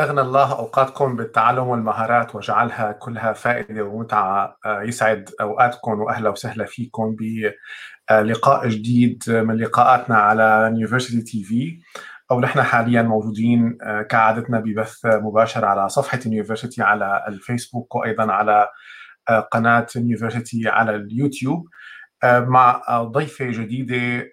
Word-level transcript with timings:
أغنى 0.00 0.20
الله 0.20 0.58
أوقاتكم 0.58 1.16
بالتعلم 1.16 1.68
والمهارات 1.68 2.34
وجعلها 2.34 2.92
كلها 2.92 3.32
فائدة 3.32 3.84
ومتعة 3.84 4.56
آه، 4.66 4.82
يسعد 4.82 5.30
أوقاتكم 5.40 6.00
وأهلا 6.00 6.30
وسهلا 6.30 6.64
فيكم 6.64 7.16
بلقاء 8.10 8.68
جديد 8.68 9.22
من 9.28 9.56
لقاءاتنا 9.56 10.16
على 10.16 10.86
TV 11.26 11.80
ونحن 12.30 12.62
حاليا 12.62 13.02
موجودين 13.02 13.78
آه، 13.82 14.02
كعادتنا 14.02 14.60
ببث 14.60 15.06
مباشر 15.06 15.64
على 15.64 15.88
صفحة 15.88 16.20
University 16.26 16.82
على 16.82 17.24
الفيسبوك 17.28 17.94
وأيضا 17.94 18.32
على 18.32 18.68
آه، 19.28 19.40
قناة 19.40 19.86
University 19.96 20.68
على 20.68 20.94
اليوتيوب. 20.96 21.68
مع 22.24 22.82
ضيفة 23.02 23.44
جديدة 23.50 24.30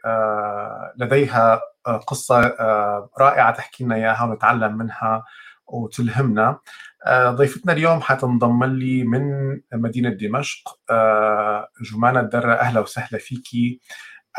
لديها 0.97 1.61
قصة 2.07 2.55
رائعة 3.20 3.52
تحكي 3.52 3.84
لنا 3.84 3.95
إياها 3.95 4.23
ونتعلم 4.23 4.77
منها. 4.77 5.23
وتلهمنا. 5.67 6.59
آه، 7.05 7.31
ضيفتنا 7.31 7.73
اليوم 7.73 8.02
حتنضم 8.02 8.63
لي 8.63 9.03
من 9.03 9.23
مدينة 9.73 10.09
دمشق. 10.09 10.80
آه، 10.89 11.67
جمانة 11.91 12.20
الدرة 12.20 12.53
أهلا 12.53 12.80
وسهلا 12.80 13.20
فيكي 13.20 13.80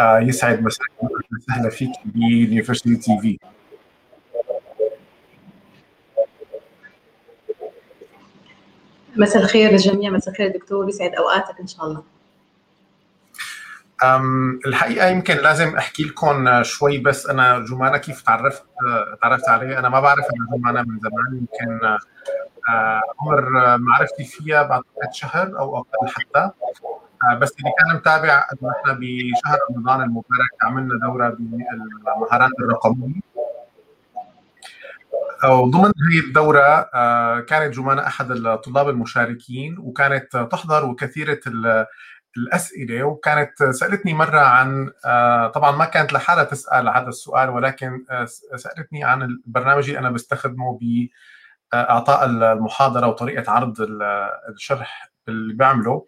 آه، 0.01 0.19
يسعد 0.19 0.63
مساك 0.63 0.87
أهلا 1.03 1.21
وسهلا 1.39 1.71
فيكي 1.71 2.01
ب 2.05 2.97
University 2.97 3.19
TV. 3.21 3.39
مساء 9.17 9.43
الخير 9.43 9.71
للجميع 9.71 10.11
مساء 10.11 10.31
الخير 10.31 10.53
دكتور 10.53 10.89
يسعد 10.89 11.15
أوقاتك 11.15 11.61
إن 11.61 11.67
شاء 11.67 11.87
الله. 11.87 12.18
الحقيقة 14.67 15.07
يمكن 15.09 15.37
لازم 15.37 15.77
أحكي 15.77 16.03
لكم 16.03 16.63
شوي 16.63 16.99
بس 16.99 17.27
أنا 17.27 17.59
جمانة 17.59 17.99
كيف 17.99 18.23
تعرفت 18.23 18.63
تعرفت 19.23 19.49
عليه 19.49 19.79
أنا 19.79 19.89
ما 19.89 20.01
بعرف 20.01 20.25
أنا 20.25 20.59
جمانة 20.59 20.83
من 20.83 20.99
زمان 20.99 21.39
يمكن 21.39 21.97
آه، 22.69 23.01
عمر 23.21 23.79
معرفتي 23.79 24.25
فيها 24.25 24.63
بعد 24.63 24.83
شهر 25.13 25.59
أو 25.59 25.79
أقل 25.79 26.09
حتى. 26.09 26.51
آه، 27.31 27.35
بس 27.35 27.55
اللي 27.59 27.71
كان 27.79 27.97
متابع 27.97 28.47
إنه 28.53 28.73
إحنا 28.73 28.93
بشهر 29.01 29.59
رمضان 29.71 30.01
المبارك 30.03 30.51
عملنا 30.63 30.99
دورة 31.07 31.29
بالمهارات 31.29 32.51
الرقمية. 32.61 33.21
وضمن 35.45 35.93
هي 36.13 36.19
الدورة 36.29 36.91
آه، 36.95 37.41
كانت 37.41 37.75
جمانة 37.75 38.07
أحد 38.07 38.31
الطلاب 38.31 38.89
المشاركين 38.89 39.79
وكانت 39.79 40.37
تحضر 40.37 40.85
وكثيرة 40.85 41.41
الأسئلة 42.37 43.05
وكانت 43.05 43.63
سألتني 43.63 44.15
مرة 44.15 44.41
عن 44.41 44.91
آه، 45.05 45.47
طبعا 45.49 45.71
ما 45.71 45.85
كانت 45.85 46.13
لحالها 46.13 46.45
تسأل 46.45 46.89
هذا 46.89 47.09
السؤال 47.09 47.51
ولكن 47.51 48.05
آه، 48.11 48.25
سألتني 48.57 49.05
عن 49.05 49.23
البرنامج 49.23 49.89
اللي 49.89 49.99
أنا 49.99 50.11
بستخدمه 50.11 50.79
باعطاء 51.73 52.25
المحاضرة 52.25 53.07
وطريقة 53.07 53.53
عرض 53.53 53.77
الشرح 54.49 55.11
اللي 55.29 55.55
بعمله. 55.55 56.07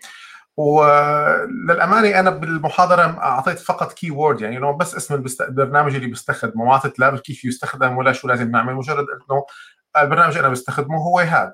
وللأمانة 0.57 2.21
أنا 2.21 2.31
بالمحاضرة 2.31 3.03
أعطيت 3.03 3.59
فقط 3.59 3.93
كي 3.93 4.11
وورد 4.11 4.41
يعني 4.41 4.57
إنه 4.57 4.77
بس 4.77 4.95
اسم 4.95 5.25
البرنامج 5.41 5.95
اللي 5.95 6.07
بستخدمه 6.07 6.65
ما 6.65 6.73
أعطيت 6.73 6.99
لا 6.99 7.17
كيف 7.17 7.45
يستخدم 7.45 7.97
ولا 7.97 8.13
شو 8.13 8.29
لازم 8.29 8.51
نعمل 8.51 8.75
مجرد 8.75 9.07
إنه 9.09 9.47
البرنامج 9.97 10.33
اللي 10.37 10.41
أنا 10.41 10.49
بستخدمه 10.49 10.99
هو 10.99 11.19
هذا. 11.19 11.53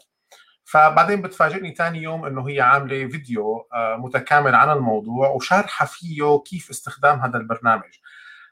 فبعدين 0.66 1.22
بتفاجئني 1.22 1.74
ثاني 1.74 2.02
يوم 2.02 2.24
إنه 2.24 2.48
هي 2.48 2.60
عاملة 2.60 3.08
فيديو 3.08 3.68
آه، 3.74 3.96
متكامل 3.96 4.54
عن 4.54 4.70
الموضوع 4.70 5.28
وشارحة 5.28 5.86
فيه 5.86 6.42
كيف 6.46 6.70
استخدام 6.70 7.20
هذا 7.20 7.38
البرنامج. 7.38 7.90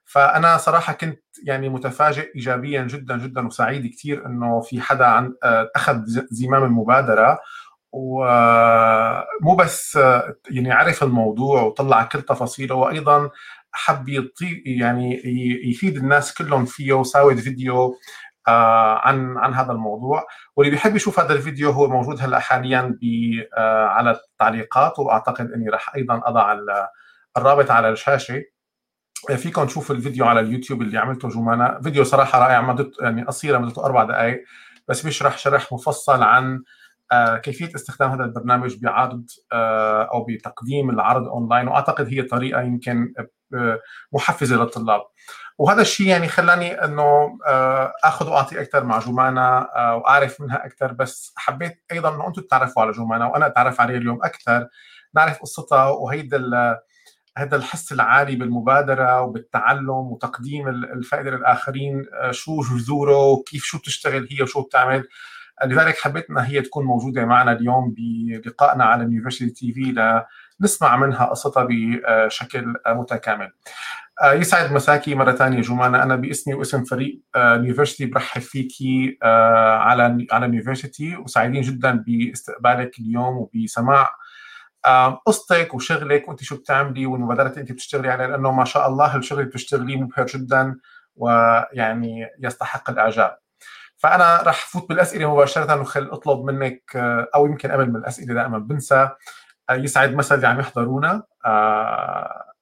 فأنا 0.04 0.56
صراحة 0.56 0.92
كنت 0.92 1.22
يعني 1.46 1.68
متفاجئ 1.68 2.34
ايجابيا 2.34 2.82
جدا 2.82 3.18
جدا 3.18 3.46
وسعيد 3.46 3.86
كثير 3.86 4.26
إنه 4.26 4.60
في 4.60 4.80
حدا 4.80 5.04
عن 5.06 5.34
آه، 5.42 5.70
أخذ 5.76 6.02
زمام 6.30 6.64
المبادرة 6.64 7.38
ومو 7.92 9.56
بس 9.58 9.96
آه، 9.96 10.36
يعني 10.50 10.72
عرف 10.72 11.02
الموضوع 11.02 11.62
وطلع 11.62 12.02
كل 12.04 12.22
تفاصيله 12.22 12.74
وأيضا 12.74 13.30
حب 13.72 14.08
يعني 14.66 15.22
يفيد 15.70 15.96
الناس 15.96 16.34
كلهم 16.34 16.64
فيه 16.64 16.92
وساوي 16.92 17.36
فيديو 17.36 17.98
عن 18.48 19.38
عن 19.38 19.54
هذا 19.54 19.72
الموضوع. 19.72 20.26
واللي 20.56 20.70
بيحب 20.70 20.96
يشوف 20.96 21.20
هذا 21.20 21.32
الفيديو 21.32 21.70
هو 21.70 21.88
موجود 21.88 22.20
هلا 22.20 22.38
حاليا 22.38 22.98
آه، 23.58 23.84
على 23.86 24.10
التعليقات 24.10 24.98
وأعتقد 24.98 25.50
إني 25.50 25.68
راح 25.68 25.94
أيضا 25.94 26.20
أضع 26.24 26.56
الرابط 27.36 27.70
على 27.70 27.88
الشاشة. 27.88 28.42
فيكم 29.36 29.64
تشوفوا 29.64 29.94
الفيديو 29.96 30.24
على 30.24 30.40
اليوتيوب 30.40 30.82
اللي 30.82 30.98
عملته 30.98 31.28
جمانة. 31.28 31.80
فيديو 31.80 32.04
صراحة 32.04 32.38
رائع 32.38 32.60
مدته 32.60 33.04
يعني 33.04 33.22
قصيرة 33.22 33.58
مدته 33.58 33.84
أربع 33.84 34.04
دقائق 34.04 34.44
بس 34.88 35.02
بيشرح 35.02 35.38
شرح 35.38 35.72
مفصل 35.72 36.22
عن 36.22 36.62
آه، 37.12 37.36
كيفية 37.36 37.74
استخدام 37.74 38.10
هذا 38.10 38.24
البرنامج 38.24 38.76
بعرض 38.76 39.26
أو 40.12 40.24
بتقديم 40.24 40.90
العرض 40.90 41.28
أونلاين. 41.28 41.68
وأعتقد 41.68 42.08
هي 42.08 42.22
طريقة 42.22 42.62
يمكن 42.62 43.14
محفزة 44.12 44.56
للطلاب. 44.56 45.00
وهذا 45.58 45.82
الشيء 45.82 46.06
يعني 46.06 46.28
خلاني 46.28 46.84
إنه 46.84 47.38
آه، 47.46 47.92
آخذ 48.04 48.28
واعطي 48.28 48.60
أكثر 48.60 48.84
مع 48.84 48.98
جمانة 48.98 49.58
آه، 49.58 49.96
وأعرف 49.96 50.40
منها 50.40 50.66
أكثر 50.66 50.92
بس 50.92 51.32
حبيت 51.36 51.84
أيضا 51.92 52.14
إنه 52.14 52.28
أنتم 52.28 52.42
تتعرفوا 52.42 52.82
على 52.82 52.92
جمانة 52.92 53.28
وأنا 53.28 53.46
أتعرف 53.46 53.80
عليها 53.80 53.96
اليوم 53.96 54.24
أكثر 54.24 54.68
نعرف 55.14 55.38
قصتها 55.38 55.88
وهيدا 55.88 56.38
هذا 57.38 57.56
الحس 57.56 57.92
العالي 57.92 58.36
بالمبادرة 58.36 59.20
وبالتعلم 59.20 59.90
وتقديم 59.90 60.68
الفائدة 60.68 61.30
للآخرين 61.30 62.06
آه، 62.14 62.30
شو 62.30 62.60
جذوره 62.60 63.24
وكيف 63.26 63.64
شو 63.64 63.78
بتشتغل 63.78 64.28
هي 64.30 64.42
وشو 64.42 64.62
بتعمل. 64.62 65.08
لذلك 65.64 65.98
حبيت 65.98 66.30
إنها 66.30 66.46
هي 66.46 66.60
تكون 66.62 66.84
موجودة 66.84 67.24
معنا 67.24 67.52
اليوم 67.52 67.94
بلقائنا 67.96 68.84
على 68.84 69.02
University 69.02 69.50
TV 69.50 70.22
لنسمع 70.60 70.96
منها 70.96 71.24
قصتها 71.24 71.68
بشكل 71.70 72.74
متكامل. 72.86 73.52
آه، 74.22 74.32
يسعد 74.32 74.72
مساكي 74.72 75.14
مرة 75.14 75.32
ثانية 75.32 75.60
جمانة 75.60 76.02
أنا 76.02 76.16
باسمي 76.16 76.54
واسم 76.54 76.84
فريق 76.84 77.20
University 77.36 78.04
آه، 78.04 78.08
برحب 78.08 78.40
فيكي 78.40 79.18
آه، 79.22 79.76
على 79.78 80.26
على 80.32 80.46
University 80.46 81.16
وسعيدين 81.16 81.62
جدا 81.62 82.04
باستقبالك 82.06 82.98
اليوم 82.98 83.36
وبسماع 83.36 84.10
قصتك 85.26 85.74
وشغلك 85.74 86.28
وأنت 86.28 86.42
شو 86.42 86.56
بتعملي 86.56 87.06
والمبادرات 87.06 87.50
اللي 87.52 87.60
أنت 87.62 87.72
بتشتغلي 87.72 88.08
عليها 88.10 88.26
لأنه 88.26 88.52
ما 88.52 88.64
شاء 88.64 88.88
الله 88.88 89.16
الشغل 89.16 89.38
اللي 89.40 89.50
بتشتغليه 89.50 89.96
مبهر 89.96 90.26
جدا 90.26 90.76
ويعني 91.16 92.26
يستحق 92.42 92.90
الإعجاب. 92.90 93.38
فأنا 93.96 94.42
راح 94.42 94.66
فوت 94.66 94.88
بالأسئلة 94.88 95.32
مباشرة 95.34 95.80
وخل 95.80 96.08
أطلب 96.12 96.44
منك 96.44 96.82
أو 97.34 97.46
يمكن 97.46 97.70
قبل 97.72 97.90
من 97.90 97.96
الأسئلة 97.96 98.34
دائما 98.34 98.58
بنسى. 98.58 99.08
يسعد 99.70 100.14
مسا 100.14 100.34
اللي 100.34 100.46
عم 100.46 100.60
يحضرونا. 100.60 101.22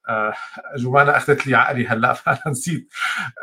آه، 0.09 0.35
جمانة 0.77 1.17
أخذت 1.17 1.47
لي 1.47 1.55
عقلي 1.57 1.87
هلأ 1.87 2.13
فأنا 2.23 2.41
نسيت. 2.49 2.89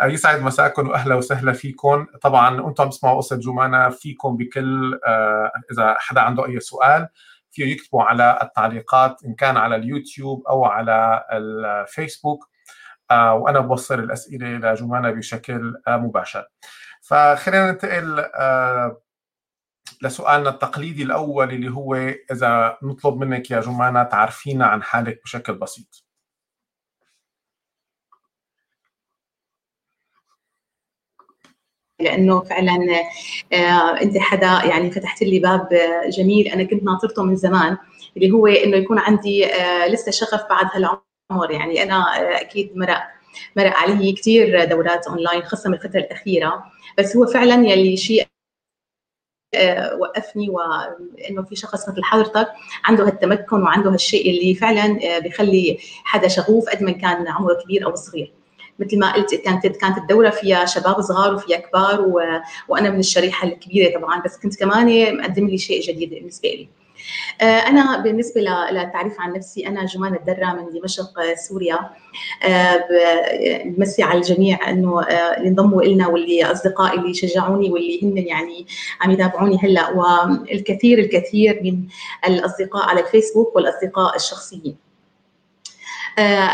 آه، 0.02 0.06
يسعد 0.06 0.42
مساكم 0.42 0.90
وأهلا 0.90 1.16
وسهلا 1.16 1.54
فيكم. 1.54 2.06
طبعا 2.22 2.68
أنتم 2.70 2.84
عم 2.84 2.90
تسمعوا 2.90 3.18
قصة 3.18 3.36
جمانة 3.36 3.90
فيكم 3.90 4.38
بكل 4.38 5.00
آه، 5.08 5.52
إذا 5.72 5.96
حدا 6.00 6.22
عنده 6.22 6.46
أي 6.46 6.60
سؤال 6.60 7.08
فيه 7.52 7.72
يكتبوا 7.74 8.04
على 8.04 8.40
التعليقات 8.44 9.24
إن 9.26 9.36
كان 9.36 9.58
على 9.58 9.76
اليوتيوب 9.76 10.48
أو 10.48 10.66
على 10.66 11.26
الفيسبوك. 11.32 12.50
وأنا 13.12 13.60
بوصل 13.60 14.00
الأسئلة 14.00 14.48
لجمانة 14.48 15.12
بشكل 15.12 15.74
مباشر. 15.88 16.46
فخلينا 17.02 17.72
ننتقل 17.72 18.26
لسؤالنا 20.02 20.50
التقليدي 20.50 21.04
الأول 21.04 21.50
اللي 21.52 21.72
هو 21.72 21.96
إذا 22.32 22.78
نطلب 22.84 23.18
منك 23.18 23.52
يا 23.52 23.60
جمانة 23.62 24.04
تعرفينا 24.04 24.66
عن 24.66 24.84
حالك 24.84 25.22
بشكل 25.24 25.54
بسيط. 25.54 26.09
لأنه 32.02 32.42
فعلا 32.42 32.78
آه، 33.54 34.02
أنت 34.02 34.18
حدا 34.18 34.62
يعني 34.66 34.92
فتحت 34.92 35.24
لي 35.24 35.40
باب 35.40 35.70
جميل 36.10 36.48
أنا 36.48 36.64
كنت 36.64 36.84
ناطرته 36.84 37.24
من 37.24 37.36
زمان 37.36 37.78
اللي 38.18 38.32
هو 38.32 38.48
إنه 38.48 38.78
يكون 38.78 39.00
عندي 39.00 39.46
آه، 39.46 39.88
لسه 39.88 40.12
شغف 40.12 40.42
بعد 40.50 40.66
هالعمر 40.74 41.52
يعني 41.52 41.84
أنا 41.84 42.20
آه، 42.20 42.42
أكيد 42.42 42.78
مرق 42.78 43.04
مرق 43.58 43.74
علي 43.78 44.12
كثير 44.14 44.66
دورات 44.66 45.08
أونلاين 45.08 45.44
خاصة 45.44 45.70
من 45.70 45.76
الفترة 45.76 46.00
الأخيرة 46.00 46.64
بس 46.98 47.18
هو 47.18 47.26
فعلا 47.26 47.68
يلي 47.68 47.98
شيء 47.98 48.26
وقفني 50.00 50.50
وانه 50.50 51.44
في 51.50 51.56
شخص 51.56 51.90
مثل 51.90 52.04
حضرتك 52.04 52.48
عنده 52.84 53.08
هالتمكن 53.08 53.64
وعنده 53.64 53.92
هالشيء 53.92 54.30
اللي 54.30 54.56
فعلا 54.56 55.00
بخلي 55.20 55.78
حدا 56.04 56.28
شغوف 56.28 56.70
قد 56.70 56.84
ما 56.84 56.92
كان 56.92 57.28
عمره 57.28 57.54
كبير 57.64 57.86
أو 57.86 57.96
صغير. 57.96 58.34
مثل 58.80 59.00
ما 59.00 59.14
قلت 59.14 59.36
كانت 59.36 59.68
كانت 59.68 59.98
الدوره 59.98 60.30
فيها 60.30 60.66
شباب 60.66 61.02
صغار 61.02 61.36
وفيها 61.36 61.58
كبار 61.58 62.02
و... 62.02 62.22
وأنا 62.68 62.90
من 62.90 63.00
الشريحة 63.00 63.48
الكبيرة 63.48 64.00
طبعا 64.00 64.22
بس 64.22 64.38
كنت 64.38 64.60
كمان 64.60 65.18
مقدم 65.18 65.48
لي 65.48 65.58
شيء 65.58 65.82
جديد 65.82 66.10
بالنسبة 66.10 66.50
لي. 66.50 66.70
آه، 67.42 67.44
أنا 67.44 67.98
بالنسبة 67.98 68.42
للتعريف 68.42 69.14
عن 69.20 69.34
نفسي 69.34 69.68
أنا 69.68 69.86
جمان 69.86 70.16
الدرة 70.16 70.46
من 70.46 70.80
دمشق 70.80 71.34
سوريا. 71.48 71.80
آه، 72.44 72.84
بمسي 73.66 74.04
على 74.04 74.20
الجميع 74.20 74.70
إنه 74.70 75.02
اللي 75.38 75.50
انضموا 75.50 75.82
إلنا 75.82 76.08
واللي 76.08 76.46
أصدقائي 76.46 77.00
اللي 77.00 77.14
شجعوني 77.14 77.70
واللي 77.70 78.04
هن 78.04 78.18
يعني 78.18 78.68
عم 79.02 79.12
يتابعوني 79.12 79.58
هلأ. 79.64 79.90
والكثير 79.90 81.00
الكثير 81.00 81.60
من 81.64 81.84
الأصدقاء 82.28 82.90
على 82.90 83.00
الفيسبوك 83.00 83.56
والأصدقاء 83.56 84.16
الشخصيين. 84.16 84.89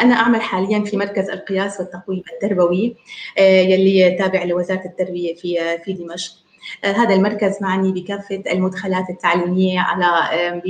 أنا 0.02 0.16
أعمل 0.16 0.42
حاليا 0.42 0.80
في 0.80 0.98
مركز 0.98 1.30
القياس 1.30 1.80
والتقويم 1.80 2.24
التربوي 2.34 2.96
يلي 3.40 4.12
تابع 4.20 4.44
لوزارة 4.44 4.86
التربية 4.86 5.36
في 5.36 5.78
في 5.86 5.94
دمشق. 5.94 6.46
آه، 6.84 6.92
هذا 6.92 7.16
المركز 7.16 7.58
معني 7.62 7.92
بكافة 7.92 8.44
المدخلات 8.52 9.10
التعليمية 9.10 9.80
على 9.80 10.62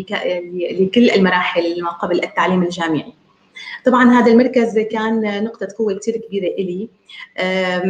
لكل 0.80 1.10
المراحل 1.10 1.84
ما 1.84 1.90
قبل 1.90 2.24
التعليم 2.24 2.64
الجامعي 2.64 3.14
طبعا 3.86 4.12
هذا 4.12 4.32
المركز 4.32 4.80
كان 4.80 5.44
نقطة 5.44 5.68
قوة 5.78 5.94
كثير 5.94 6.18
كبيرة 6.18 6.48
إلي 6.48 6.90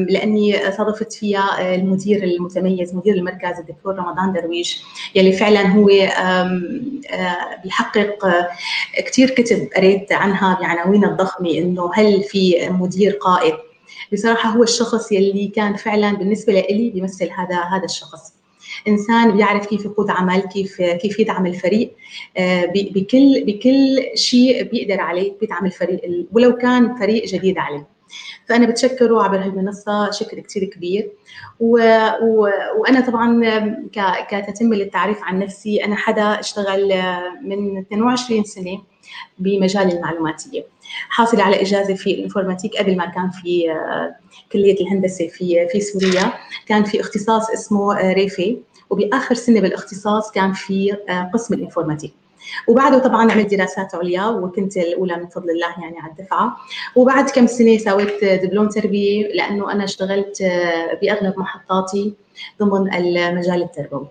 لأني 0.10 0.72
صادفت 0.72 1.14
فيها 1.14 1.76
المدير 1.76 2.24
المتميز 2.24 2.96
مدير 2.96 3.16
المركز 3.16 3.60
الدكتور 3.60 3.96
رمضان 3.96 4.34
درويش 4.34 4.84
يلي 5.16 5.32
فعلا 5.32 5.68
هو 5.68 5.90
آه، 5.90 7.62
بيحقق 7.64 8.18
كثير 8.98 9.30
كتب 9.30 9.70
قريت 9.76 10.12
عنها 10.12 10.58
بعناوين 10.62 11.06
الضخمة 11.06 11.50
إنه 11.52 11.92
هل 11.94 12.24
في 12.24 12.70
مدير 12.70 13.12
قائد. 13.12 13.54
بصراحة 14.14 14.50
هو 14.50 14.64
الشخص 14.64 15.12
يلي 15.12 15.48
كان 15.48 15.76
فعلا 15.76 16.14
بالنسبة 16.14 16.54
لي 16.54 16.92
بيمثل 16.94 17.30
هذا 17.30 17.60
هذا 17.62 17.86
الشخص. 17.86 18.35
إنسان 18.88 19.32
بيعرف 19.32 19.68
كيف 19.68 19.86
يقود 19.86 20.10
عمل 20.10 20.40
كيف 20.42 20.82
كيف 20.82 21.20
يدعم 21.20 21.46
الفريق 21.46 21.96
آه، 22.38 22.66
بكل 22.76 23.44
بكل 23.46 24.04
شيء 24.16 24.64
بيقدر 24.64 25.02
عليه 25.02 25.34
بيدعم 25.42 25.66
الفريق 25.66 26.26
ولو 26.32 26.56
كان 26.56 26.96
فريق 26.96 27.26
جديد 27.26 27.58
عليه. 27.58 27.88
فأنا 28.50 28.66
بتشكره 28.66 29.24
عبر 29.24 29.38
هالمنصة 29.38 30.12
شكر 30.12 30.40
كثير 30.40 30.64
كبير. 30.64 31.12
و... 31.60 31.78
و... 32.24 32.50
وأنا 32.78 33.02
طبعا 33.02 33.42
ك... 33.94 34.28
كتتمه 34.30 34.76
للتعريف 34.76 35.24
عن 35.24 35.40
نفسي 35.40 35.86
أنا 35.86 35.96
حدا 35.96 36.40
اشتغل 36.40 36.94
من 37.42 37.78
22 37.78 38.44
سنة. 38.44 38.82
بمجال 39.40 39.92
المعلوماتية. 39.92 40.66
حاصله 41.10 41.44
على 41.44 41.62
إجازة 41.62 41.94
في 41.94 42.14
الانفورماتيك 42.14 42.78
قبل 42.78 42.98
ما 42.98 43.06
كان 43.06 43.30
في 43.30 43.72
آه، 43.72 44.16
كلية 44.52 44.82
الهندسة 44.82 45.28
في 45.28 45.68
في 45.72 45.82
سوريا. 45.82 46.34
كان 46.66 46.84
في 46.84 47.02
اختصاص 47.02 47.50
اسمه 47.50 48.00
آه، 48.00 48.14
ريفي. 48.14 48.58
وبآخر 48.90 49.36
سنة 49.36 49.60
بالاختصاص 49.60 50.32
كان 50.32 50.54
في 50.54 50.98
آه، 51.10 51.32
قسم 51.34 51.54
ال 51.54 51.58
informatique. 51.58 52.14
وبعده 52.68 53.00
طبعا 53.00 53.32
عملت 53.32 53.54
دراسات 53.54 53.96
عليا 53.96 54.26
وكنت 54.26 54.78
الأولى 54.78 55.16
من 55.16 55.28
فضل 55.28 55.50
الله 55.50 55.84
يعني 55.84 56.00
على 56.00 56.12
الدفعة. 56.12 56.58
وبعد 56.96 57.30
كم 57.30 57.48
سنة 57.48 57.78
سويت 57.78 58.24
دبلوم 58.24 58.70
تربية 58.70 59.28
لأنه 59.28 59.72
أنا 59.72 59.84
اشتغلت 59.84 60.44
بأغلب 61.02 61.40
محطاتي 61.40 62.14
ضمن 62.60 62.94
المجال 62.94 63.64
التربوي. 63.64 64.08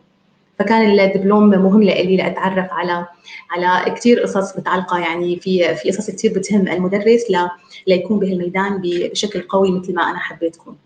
فكان 0.59 1.01
الدبلوم 1.01 1.49
مهم 1.51 1.83
لي 1.83 2.17
لأتعرف 2.17 2.73
على 2.73 3.07
على 3.51 3.91
كثير 3.95 4.21
قصص 4.23 4.57
متعلقة 4.59 4.99
يعني 4.99 5.37
في 5.41 5.75
في 5.75 5.91
قصص 5.91 6.11
كثير 6.11 6.33
بتهم 6.39 6.69
المدرس 6.69 7.31
ل 7.31 7.49
ليكون 7.87 8.19
بهالميدان 8.19 8.81
بشكل 8.85 9.41
قوي 9.43 9.71
مثل 9.81 9.95
ما 9.95 10.03
أنا 10.11 10.19
حبيت 10.19 10.57
اكون. 10.57 10.77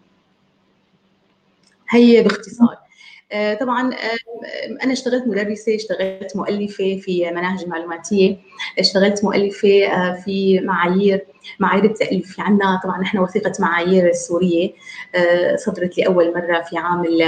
هي 1.90 2.22
باختصار. 2.22 2.76
آه، 3.32 3.54
طبعا 3.54 3.94
آه، 3.94 4.84
أنا 4.84 4.92
اشتغلت 4.92 5.26
مدرسة 5.26 5.74
اشتغلت 5.74 6.36
مؤلفة 6.36 7.00
في 7.02 7.30
مناهج 7.30 7.66
معلوماتيه 7.68 8.36
اشتغلت 8.78 9.24
مؤلفة 9.24 9.86
آه، 9.86 10.20
في 10.24 10.60
معايير 10.60 11.26
معايير 11.60 11.84
التأليف. 11.84 12.32
في 12.32 12.42
عندنا 12.42 12.80
طبعا 12.84 13.00
نحن 13.00 13.18
وثيقة 13.18 13.52
معايير 13.60 14.08
السورية 14.08 14.70
صدرت 15.56 15.98
لأول 15.98 16.34
مرة 16.34 16.62
في 16.62 16.78
عام 16.78 17.04
ال 17.04 17.22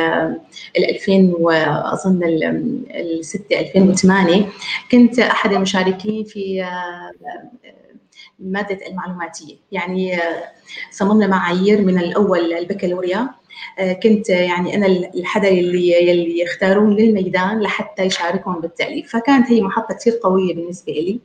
2000 0.76 1.34
واظن 1.40 2.22
ال 2.24 3.24
6 3.24 3.60
2008 3.60 4.46
كنت 4.92 5.18
أحد 5.18 5.52
المشاركين 5.52 6.24
في 6.24 6.64
مادة 8.38 8.86
المعلوماتية. 8.86 9.56
يعني 9.72 10.18
صممنا 10.90 11.26
معايير 11.26 11.80
من 11.80 11.98
الأول 11.98 12.52
البكالوريا. 12.52 13.18
آه، 13.18 13.39
كنت 14.02 14.28
يعني 14.28 14.74
أنا 14.74 14.86
الحدا 14.86 15.48
اللي 15.48 15.92
يلي 16.08 16.40
يختارون 16.40 16.96
للميدان 16.96 17.60
لحتى 17.60 18.02
يشاركهم 18.02 18.60
بالتأليف. 18.60 19.12
فكانت 19.12 19.50
هي 19.52 19.60
محطة 19.62 19.94
كثير 19.94 20.18
قوية 20.22 20.54
بالنسبة 20.54 20.92
لي 20.92 21.20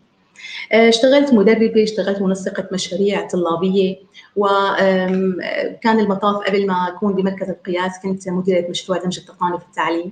آه، 0.71 0.89
اشتغلت 0.89 1.33
مدربة 1.33 1.83
اشتغلت 1.83 2.21
منسقة 2.21 2.67
مشاريع 2.71 3.27
طلابية 3.27 3.95
وكان 4.35 5.99
المطاف 5.99 6.35
قبل 6.47 6.67
ما 6.67 6.87
أكون 6.87 7.13
بمركز 7.13 7.49
القياس 7.49 7.91
كنت 8.03 8.29
مديرة 8.29 8.69
مشروع 8.69 8.97
دمج 8.97 9.19
التقني 9.19 9.59
في 9.59 9.65
التعليم 9.65 10.11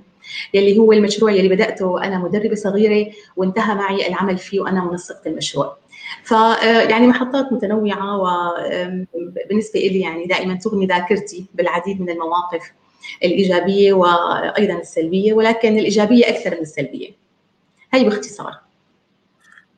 يلي 0.54 0.78
هو 0.78 0.92
المشروع 0.92 1.30
يلي 1.32 1.48
بدأته 1.48 2.04
أنا 2.04 2.18
مدربة 2.18 2.54
صغيرة 2.54 3.10
وانتهى 3.36 3.74
معي 3.74 4.08
العمل 4.08 4.38
فيه 4.38 4.60
وأنا 4.60 4.84
منسقة 4.84 5.30
المشروع. 5.30 5.76
ف 6.24 6.32
آه، 6.34 6.98
محطات 6.98 7.52
متنوعة 7.52 8.18
وبالنسبه 8.18 9.80
لي 9.80 10.00
يعني 10.00 10.26
دائما 10.26 10.54
تغني 10.54 10.86
ذاكرتي 10.86 11.46
بالعديد 11.54 12.00
من 12.00 12.10
المواقف 12.10 12.72
الإيجابية 13.24 13.92
وأيضا 13.92 14.74
السلبية 14.74 15.32
ولكن 15.32 15.78
الإيجابية 15.78 16.28
أكثر 16.28 16.50
من 16.50 16.62
السلبية. 16.62 17.10
هي 17.92 18.04
باختصار. 18.04 18.60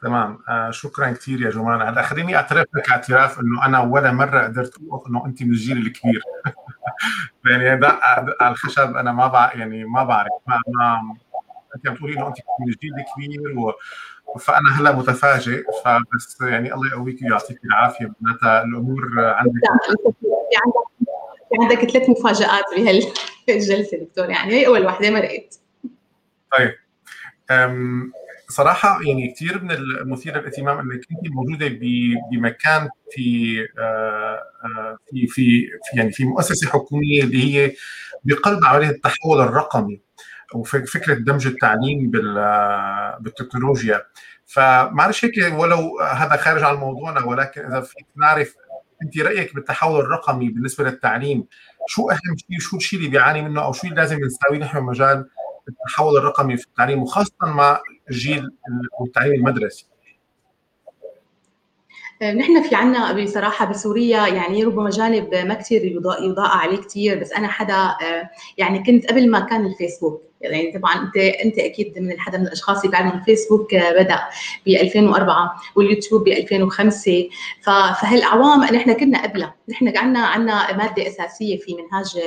تمام. 0.03 0.39
آه 0.49 0.71
شكرا 0.71 1.11
كثير 1.11 1.41
يا 1.41 1.51
جمان 1.51 1.83
هلا 1.83 2.03
خليني 2.03 2.37
أعترف 2.37 2.67
لك 2.75 2.91
اعتراف 2.91 3.41
إنه 3.41 3.67
أنا 3.67 3.81
ولا 3.81 4.13
مرة 4.13 4.43
قدرت 4.43 4.75
أقول 4.91 5.03
إنه 5.09 5.27
أنت 5.27 5.43
من 5.43 5.51
الجيل 5.51 5.77
الكبير. 5.77 6.23
يعني 7.51 7.87
على 8.41 8.53
الخشب 8.53 8.97
أنا 8.97 9.13
ما 9.13 9.27
بعرف 9.27 9.55
يعني 9.55 9.85
ما 9.85 10.05
بعرف. 10.05 10.33
ما, 10.47 10.59
ما 10.67 11.17
أنت 11.77 11.89
عم 11.89 11.95
تقولي 11.95 12.15
إنه 12.15 12.29
أنت 12.29 12.37
من 12.61 12.69
الجيل 12.69 12.93
الكبير 12.95 13.59
و... 13.59 13.73
فأنا 14.41 14.81
هلا 14.81 14.97
متفاجئ 14.97 15.63
فبس 15.85 16.41
يعني 16.41 16.75
الله 16.75 16.89
يقويك 16.89 17.23
ويعطيك 17.23 17.65
العافية 17.65 18.13
معناتها 18.21 18.63
الأمور 18.65 19.03
عندك. 19.19 19.61
في 21.51 21.57
عندك 21.61 21.91
ثلاث 21.91 22.11
مفاجآت 22.11 22.65
بهالجلسة 23.47 23.99
دكتور 23.99 24.31
يعني 24.31 24.55
هي 24.55 24.67
أول 24.67 24.87
وحدة 24.87 25.11
مرقت 25.11 25.61
طيب 26.59 26.75
صراحة 28.49 29.01
يعني 29.03 29.33
كثير 29.33 29.63
من 29.63 29.71
المثير 29.71 30.39
للاهتمام 30.39 30.79
إنك 30.79 31.01
أنت 31.11 31.33
موجودة 31.35 31.69
بمكان 32.33 32.89
في 33.11 33.59
آه، 33.79 34.43
آه، 34.65 34.99
في 35.11 35.27
في 35.27 35.69
يعني 35.95 36.13
في 36.13 36.25
مؤسسة 36.25 36.71
حكومية 36.71 37.23
اللي 37.23 37.45
هي 37.45 37.73
بقلب 38.25 38.65
عملية 38.65 38.91
التحول 38.91 39.41
الرقمي. 39.41 40.01
وفكرة 40.55 41.15
دمج 41.15 41.47
التعليم 41.47 42.11
بالتكنولوجيا. 43.21 44.03
فمعلش 44.47 45.25
هيك 45.25 45.59
ولو 45.59 46.01
هذا 46.01 46.37
خارج 46.37 46.63
عن 46.63 46.75
موضوعنا 46.75 47.25
ولكن 47.25 47.61
إذا 47.61 47.81
فيك 47.81 48.07
نعرف 48.17 48.55
أنت 49.03 49.19
رأيك 49.19 49.55
بالتحول 49.55 50.01
الرقمي 50.01 50.49
بالنسبة 50.49 50.85
للتعليم 50.85 51.47
شو 51.87 52.11
أهم 52.11 52.37
شيء؟ 52.37 52.59
شو 52.59 52.77
الشيء 52.77 52.99
اللي 52.99 53.11
بيعاني 53.11 53.43
منه 53.43 53.65
أو 53.65 53.73
شو 53.73 53.87
اللي 53.87 53.97
لازم 53.97 54.19
نساويه 54.25 54.59
نحن 54.59 54.83
مجال 54.83 55.29
التحول 55.69 56.17
الرقمي 56.17 56.57
في 56.57 56.67
التعليم 56.67 57.03
وخاصة 57.03 57.33
مع 57.43 57.81
الجيل 58.11 58.51
والتعليم 59.01 59.35
المدرسي؟ 59.35 59.87
نحن 62.23 62.63
في 62.69 62.75
عنا 62.75 63.23
بصراحة 63.25 63.65
بسوريا 63.65 64.27
يعني 64.27 64.65
ربما 64.65 64.91
جانب 64.91 65.35
ما 65.35 65.55
كثير 65.55 65.85
يضاء, 65.85 66.31
يضاء 66.31 66.57
عليه 66.57 66.77
كثير 66.77 67.21
بس 67.21 67.33
أنا 67.33 67.49
حدا 67.49 67.97
يعني 68.59 68.83
كنت 68.85 69.07
قبل 69.07 69.31
ما 69.31 69.41
كان 69.41 69.67
الفيسبوك. 69.67 70.23
يعني 70.53 70.79
طبعا 70.79 70.95
أنت 70.95 71.17
أنت 71.17 71.59
أكيد 71.59 71.99
من 71.99 72.21
حدا 72.21 72.39
من 72.39 72.47
الأشخاص 72.47 72.79
اللي 72.85 72.91
بيعرفوا 72.91 73.19
الفيسبوك 73.19 73.75
آه، 73.75 73.93
بدأ 74.03 74.21
ب 74.67 74.69
2004 74.69 75.57
واليوتيوب 75.77 76.25
ب 76.25 76.29
2005 76.29 77.29
فهالاعوام 77.63 78.65
نحن 78.65 78.93
كنا 78.93 79.23
قبلها. 79.23 79.55
نحن 79.69 79.97
عندنا 79.97 80.27
عندنا 80.27 80.77
مادة 80.77 81.07
أساسية 81.07 81.59
في 81.59 81.75
منهاج 81.75 82.19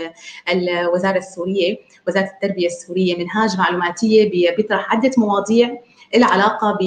الوزارة 0.50 1.18
السورية 1.18 1.78
وزارة 2.08 2.30
التربية 2.36 2.68
السورية 2.68 3.18
منهاج 3.18 3.58
معلوماتية 3.58 4.30
بيطرح 4.56 4.92
عدة 4.94 5.12
مواضيع 5.18 5.78
العلاقة 6.16 6.78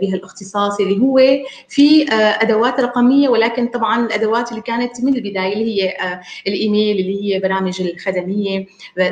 بهالاختصاص 0.00 0.80
اللي 0.80 1.00
هو 1.02 1.20
في 1.68 2.02
آه، 2.12 2.14
أدوات 2.14 2.80
رقمية 2.80 3.28
ولكن 3.28 3.66
طبعا 3.66 4.06
الأدوات 4.06 4.50
اللي 4.50 4.62
كانت 4.62 5.00
من 5.04 5.14
البداية 5.14 5.52
اللي 5.52 5.82
هي 5.82 5.88
آه، 5.88 6.20
الإيميل 6.46 7.00
اللي 7.00 7.34
هي 7.34 7.38
برامج 7.40 7.80
الخدمية 7.82 8.66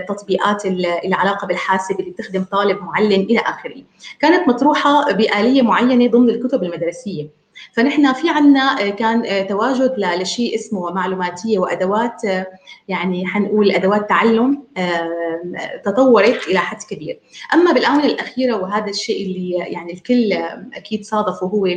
تطبيقات 0.08 0.66
العلاقة 0.66 1.46
بالحاسب 1.46 2.00
اللي 2.00 2.10
بتخدم 2.10 2.44
طالب 2.44 2.82
معلم 2.82 3.20
إلى 3.20 3.38
آخره. 3.38 3.82
كانت 4.20 4.48
مطروحة 4.48 5.12
بآلية 5.12 5.62
معينة 5.62 6.10
ضمن 6.10 6.30
الكتب 6.30 6.62
المدرسية. 6.62 7.43
فنحن 7.72 8.12
في 8.12 8.30
عنا 8.30 8.90
كان 8.90 9.46
تواجد 9.46 9.94
لشيء 9.98 10.54
اسمه 10.54 10.92
معلوماتية 10.92 11.58
وأدوات 11.58 12.22
يعني 12.88 13.26
حنقول 13.26 13.70
أدوات 13.70 14.08
تعلم 14.08 14.62
تطورت 15.84 16.48
إلى 16.48 16.58
حد 16.58 16.82
كبير. 16.90 17.20
أما 17.54 17.72
بالآونة 17.72 18.04
الأخيرة 18.04 18.56
وهذا 18.56 18.90
الشيء 18.90 19.26
اللي 19.26 19.50
يعني 19.50 19.92
الكل 19.92 20.32
أكيد 20.74 21.04
صادفه 21.04 21.46
هو 21.46 21.68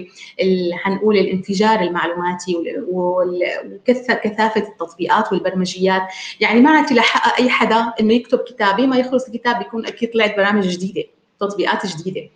حنقول 0.73 1.17
الانفجار 1.17 1.79
المعلوماتي 1.79 2.55
وكثافه 2.91 4.61
التطبيقات 4.61 5.33
والبرمجيات. 5.33 6.01
يعني 6.39 6.61
ما 6.61 6.69
عاد 6.69 6.91
يلحق 6.91 7.39
أي 7.39 7.49
حدا 7.49 7.93
إنه 7.99 8.13
يكتب 8.13 8.39
كتابي 8.39 8.87
ما 8.87 8.97
يخلص 8.97 9.27
الكتاب 9.27 9.59
بيكون 9.59 9.85
أكيد 9.85 10.11
طلعت 10.11 10.37
برامج 10.37 10.67
جديدة. 10.67 11.03
تطبيقات 11.39 11.85
جديدة. 11.85 12.29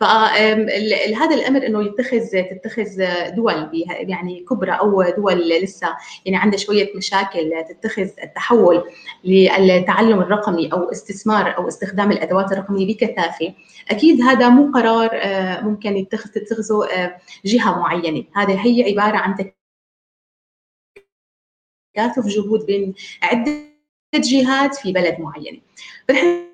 فهذا 0.00 1.34
الأمر 1.34 1.66
إنه 1.66 1.82
يتخذ 1.82 2.20
تتخذ 2.30 3.04
دول 3.34 3.70
يعني 3.88 4.44
كبرى 4.50 4.72
أو 4.72 5.02
دول 5.02 5.48
لسه 5.48 5.96
يعني 6.26 6.36
عندها 6.36 6.58
شوية 6.58 6.96
مشاكل 6.96 7.52
تتخذ 7.68 8.08
التحول 8.22 8.84
للتعلم 9.24 10.20
الرقمي 10.20 10.72
أو 10.72 10.92
استثمار 10.92 11.56
أو 11.56 11.68
استخدام 11.68 12.12
الأدوات 12.12 12.52
الرقمية 12.52 12.94
بكثافة. 12.94 13.54
أكيد 13.90 14.22
هذا 14.22 14.48
مو 14.48 14.72
قرار 14.72 15.10
آه، 15.12 15.60
ممكن 15.60 15.96
يتخذ 15.96 16.30
تتخذه 16.30 16.88
آه، 16.92 17.18
جهة 17.44 17.78
معينة. 17.78 18.24
هذا 18.34 18.54
هي 18.64 18.90
عبارة 18.90 19.16
عن 19.16 19.34
تكاتف 21.94 22.26
جهود 22.26 22.66
بين 22.66 22.94
عدة 23.22 23.52
جهات 24.14 24.74
في 24.74 24.92
بلد 24.92 25.20
معين 25.20 25.62
فنحن 26.08 26.47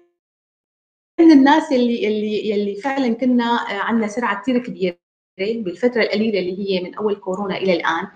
من 1.20 1.32
الناس 1.32 1.72
اللي 1.72 2.08
اللي 2.08 2.54
اللي 2.54 2.74
فعلا 2.74 3.14
كنا 3.14 3.44
آه، 3.44 3.78
عندنا 3.82 4.08
سرعة 4.08 4.42
كثير 4.42 4.58
كبيرة 4.58 4.96
بالفترة 5.38 6.02
القليلة 6.02 6.38
اللي 6.38 6.58
هي 6.70 6.80
من 6.84 6.94
أول 6.94 7.14
كورونا 7.14 7.56
إلى 7.56 7.72
الآن. 7.72 8.06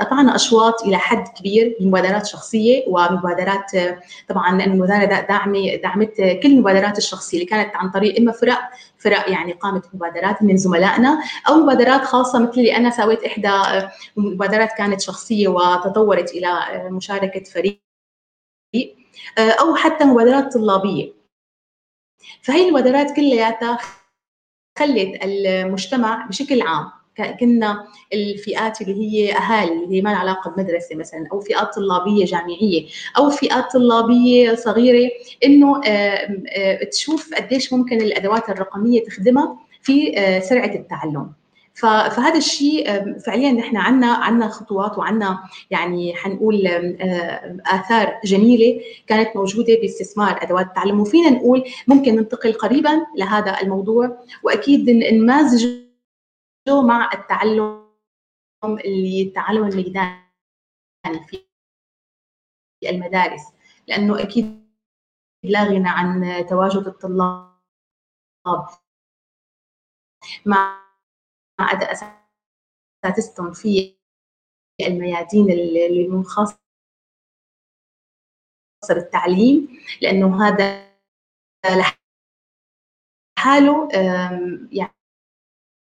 قطعنا 0.00 0.34
أشواط 0.34 0.82
إلى 0.82 0.98
حد 0.98 1.28
كبير 1.28 1.76
بمبادرات 1.80 2.26
شخصية 2.26 2.84
ومبادرات 2.88 3.74
آه، 3.74 4.00
طبعا 4.28 4.64
المبادرة 4.64 5.20
دعمي 5.20 5.76
دعمت 5.76 6.16
كل 6.16 6.40
المبادرات 6.48 6.98
الشخصية 6.98 7.38
اللي 7.38 7.48
كانت 7.48 7.76
عن 7.76 7.90
طريق 7.90 8.18
إما 8.18 8.32
فرق 8.32 8.58
فرق 8.98 9.30
يعني 9.30 9.52
قامت 9.52 9.82
مبادرات 9.94 10.42
من 10.42 10.56
زملائنا 10.56 11.22
أو 11.48 11.54
مبادرات 11.54 12.04
خاصة 12.04 12.38
مثل 12.38 12.52
اللي 12.60 12.76
أنا 12.76 12.90
سويت 12.90 13.24
إحدى 13.24 13.48
آه، 13.48 13.92
مبادرات 14.16 14.72
كانت 14.78 15.00
شخصية 15.00 15.48
وتطورت 15.48 16.30
إلى 16.30 16.48
مشاركة 16.90 17.44
فريق 17.44 17.80
أو 19.38 19.74
حتى 19.74 20.04
مبادرات 20.04 20.52
طلابية. 20.52 21.21
فهي 22.42 22.68
المبادرات 22.68 23.16
كلياتها 23.16 23.78
خلت 24.78 25.24
المجتمع 25.24 26.26
بشكل 26.26 26.62
عام 26.62 26.90
كنا 27.40 27.86
الفئات 28.12 28.80
اللي 28.80 28.94
هي 28.94 29.36
أهالي 29.36 29.84
اللي 29.84 30.02
ما 30.02 30.10
لها 30.10 30.18
علاقة 30.18 30.50
بمدرسة 30.50 30.96
مثلا 30.96 31.28
أو 31.32 31.40
فئات 31.40 31.74
طلابية 31.74 32.24
جامعية 32.24 32.86
أو 33.16 33.30
فئات 33.30 33.72
طلابية 33.72 34.54
صغيرة 34.54 35.10
إنه 35.44 35.80
تشوف 36.90 37.34
قديش 37.34 37.72
ممكن 37.72 38.00
الأدوات 38.00 38.50
الرقمية 38.50 39.04
تخدمها 39.04 39.58
في 39.82 40.12
سرعة 40.48 40.74
التعلم. 40.74 41.32
فهذا 41.74 42.38
الشيء 42.38 43.18
فعليا 43.18 43.52
نحن 43.52 43.76
عندنا 43.76 44.12
عندنا 44.12 44.48
خطوات 44.48 44.98
وعندنا 44.98 45.48
يعني 45.70 46.14
حنقول 46.14 46.66
آثار 47.66 48.20
جميلة 48.24 48.80
كانت 49.06 49.36
موجودة 49.36 49.74
باستثمار 49.74 50.42
أدوات 50.42 50.66
التعلم. 50.66 51.00
وفينا 51.00 51.30
نقول 51.30 51.64
ممكن 51.88 52.16
ننتقل 52.16 52.52
قريبا 52.52 53.06
لهذا 53.16 53.60
الموضوع. 53.60 54.24
وأكيد 54.42 54.90
نمازجه 54.90 55.82
مع 56.68 57.10
التعلم 57.14 57.82
اللي 58.64 59.22
التعلم 59.22 59.64
الميداني 59.68 60.22
في 61.28 61.44
المدارس 62.88 63.42
لأنه 63.88 64.22
أكيد 64.22 64.62
لا 65.44 65.64
غنى 65.64 65.88
عن 65.88 66.46
تواجد 66.48 66.86
الطلاب 66.86 67.52
مع 70.46 70.81
أداء 71.64 71.92
أساتذتهم 73.04 73.52
في 73.52 73.96
الميادين 74.80 75.50
اللي 75.50 76.08
منخصصة 76.08 76.58
بالتعليم 78.88 79.78
لأنه 80.02 80.48
هذا 80.48 80.92
لحاله 83.38 83.88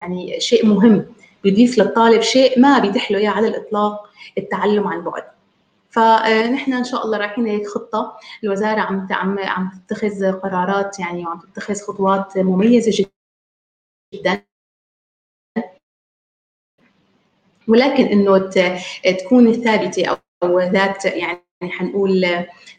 يعني 0.01 0.39
شيء 0.39 0.65
مهم. 0.65 1.15
بيضيف 1.43 1.77
للطالب 1.77 2.21
شيء 2.21 2.59
ما 2.59 2.79
بيتيح 2.79 3.11
له 3.11 3.17
إياه 3.17 3.29
على 3.29 3.47
الإطلاق 3.47 4.09
التعلم 4.37 4.87
عن 4.87 5.03
بعد. 5.03 5.31
فنحن 5.89 6.73
إن 6.73 6.83
شاء 6.83 7.05
الله 7.05 7.17
رايحين 7.17 7.45
هيك 7.45 7.67
خطة. 7.67 8.17
الوزارة 8.43 8.81
عم 8.81 9.07
عم 9.11 9.39
عم 9.39 9.71
تتخذ 9.87 10.31
قرارات 10.31 10.99
يعني 10.99 11.25
وعم 11.25 11.39
تتخذ 11.39 11.75
خطوات 11.75 12.37
مميزة 12.37 13.07
جدا. 14.13 14.45
ولكن 17.67 18.05
إنه 18.05 18.37
تكون 19.19 19.53
ثابتة 19.53 20.17
أو 20.43 20.59
ذات 20.59 21.05
يعني 21.05 21.39
حنقول 21.63 22.25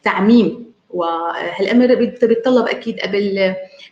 تعميم. 0.03 0.69
وهالأمر 0.91 1.95
بيتطلب 1.95 2.67
أكيد 2.69 3.01
قبل 3.01 3.39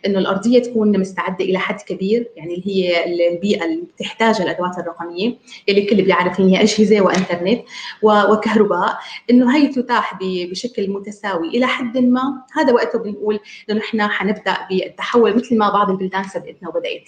إنه 0.05 0.19
الأرضية 0.19 0.59
تكون 0.59 0.99
مستعدة 0.99 1.45
إلى 1.45 1.59
حد 1.59 1.81
كبير 1.81 2.27
يعني 2.35 2.53
اللي 2.53 2.67
هي 2.67 3.05
البيئة 3.33 3.65
اللي 3.65 3.81
بتحتاجها 3.81 4.43
الأدوات 4.43 4.77
الرقمية 4.77 5.33
اللي 5.69 5.81
الكل 5.81 6.01
بيعرف 6.01 6.41
هي 6.41 6.61
أجهزة 6.61 7.01
وإنترنت 7.01 7.61
وكهرباء. 8.01 8.97
إنه 9.29 9.57
هي 9.57 9.67
تتاح 9.67 10.19
بشكل 10.21 10.89
متساوي 10.89 11.47
إلى 11.47 11.67
حد 11.67 11.97
ما. 11.97 12.21
هذا 12.53 12.73
وقته 12.73 12.99
بنقول 12.99 13.39
إنه 13.69 13.79
نحن 13.79 14.01
حنبدأ 14.07 14.57
بالتحول 14.69 15.35
مثل 15.35 15.57
ما 15.57 15.69
بعض 15.69 15.89
البلدان 15.89 16.23
سبقتنا 16.23 16.69
وبدأت. 16.69 17.03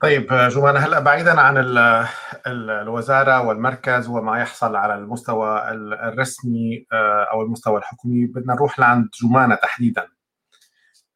طيب 0.00 0.26
جمانة 0.26 0.78
هلأ 0.78 1.00
بعيدا 1.00 1.40
عن 1.40 1.58
ال 1.58 1.78
ال 2.46 2.70
الوزارة 2.70 3.42
والمركز 3.46 4.08
وما 4.08 4.40
يحصل 4.40 4.76
على 4.76 4.94
المستوى 4.94 5.70
الرسمي 5.72 6.86
آه، 6.92 7.24
أو 7.24 7.42
المستوى 7.42 7.78
الحكومي 7.78 8.26
بدنا 8.26 8.54
نروح 8.54 8.78
لعند 8.78 9.08
جمانة 9.22 9.54
تحديدا. 9.54 10.06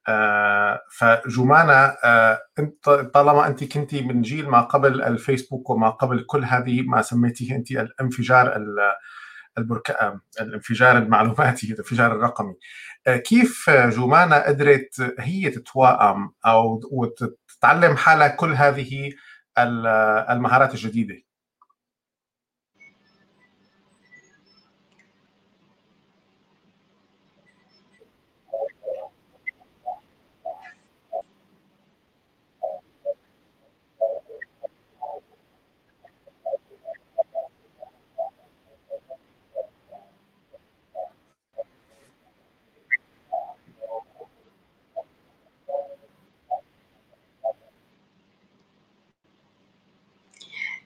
آه، 0.08 0.80
فجمانة 0.90 1.72
آه، 2.04 2.38
انت 2.58 2.90
طالما 2.90 3.46
أنت 3.46 3.64
كنت 3.64 3.94
من 3.94 4.22
جيل 4.22 4.48
ما 4.48 4.60
قبل 4.60 5.02
الفيسبوك 5.02 5.70
وما 5.70 5.90
قبل 5.90 6.24
كل 6.26 6.44
هذه 6.44 6.82
ما 6.82 7.02
سميتيه 7.02 7.56
أنت 7.56 7.70
الانفجار 7.70 8.56
البركاء 9.58 10.18
الانفجار 10.40 10.98
المعلوماتي 10.98 11.72
الانفجار 11.72 12.12
الرقمي. 12.12 12.54
كيف 13.06 13.70
جمانه 13.70 14.36
قدرت 14.38 15.14
هي 15.18 15.50
تتوائم 15.50 16.30
أو 16.46 16.80
تعلم 17.60 17.96
حالها 17.96 18.28
كل 18.28 18.52
هذه 18.52 19.12
المهارات 20.30 20.74
الجديدة؟ 20.74 21.14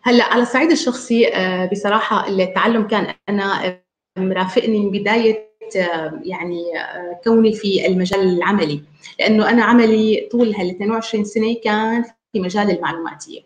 هلأ 0.09 0.25
على 0.25 0.43
الصعيد 0.43 0.71
الشخصي 0.71 1.29
آه، 1.29 1.67
بصراحة 1.67 2.29
التعلم 2.29 2.87
كان 2.87 3.15
أنا 3.29 3.67
آه، 3.67 3.83
مرافقني 4.19 4.79
من 4.79 4.91
بداية 4.91 5.49
آه، 5.77 6.21
يعني 6.25 6.65
كوني 7.25 7.53
في 7.53 7.87
المجال 7.87 8.21
العملي. 8.21 8.83
لأنه 9.21 9.51
أنا 9.51 9.65
عملي 9.65 10.29
طول 10.33 10.55
هال 10.55 10.71
22 10.71 11.25
سنة 11.25 11.55
كان 11.65 12.05
في 12.33 12.41
مجال 12.41 12.71
المعلوماتية. 12.71 13.41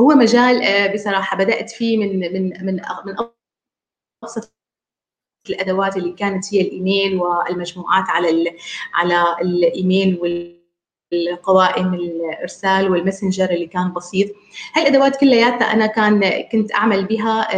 هو 0.00 0.08
مجال 0.08 0.60
بصراحة 0.94 1.36
بدأت 1.36 1.70
فيه 1.70 1.98
من 1.98 2.20
من 2.20 2.66
من 2.66 2.82
من 3.06 3.16
أبسط 4.24 4.52
الأدوات 5.50 5.96
اللي 5.96 6.12
كانت 6.12 6.54
هي 6.54 6.60
الإيميل 6.60 7.16
والمجموعات 7.16 8.04
على 8.08 8.56
على 8.94 9.36
الإيميل 9.42 10.18
وال 10.20 10.55
القوائم 11.12 11.94
الإرسال 11.94 12.90
والمسنجر 12.90 13.50
اللي 13.50 13.66
كان 13.66 13.92
بسيط. 13.92 14.26
هالأدوات 14.74 15.16
كلياتها 15.16 15.72
أنا 15.72 15.86
كان 15.86 16.42
كنت 16.52 16.74
أعمل 16.74 17.04
بها 17.04 17.48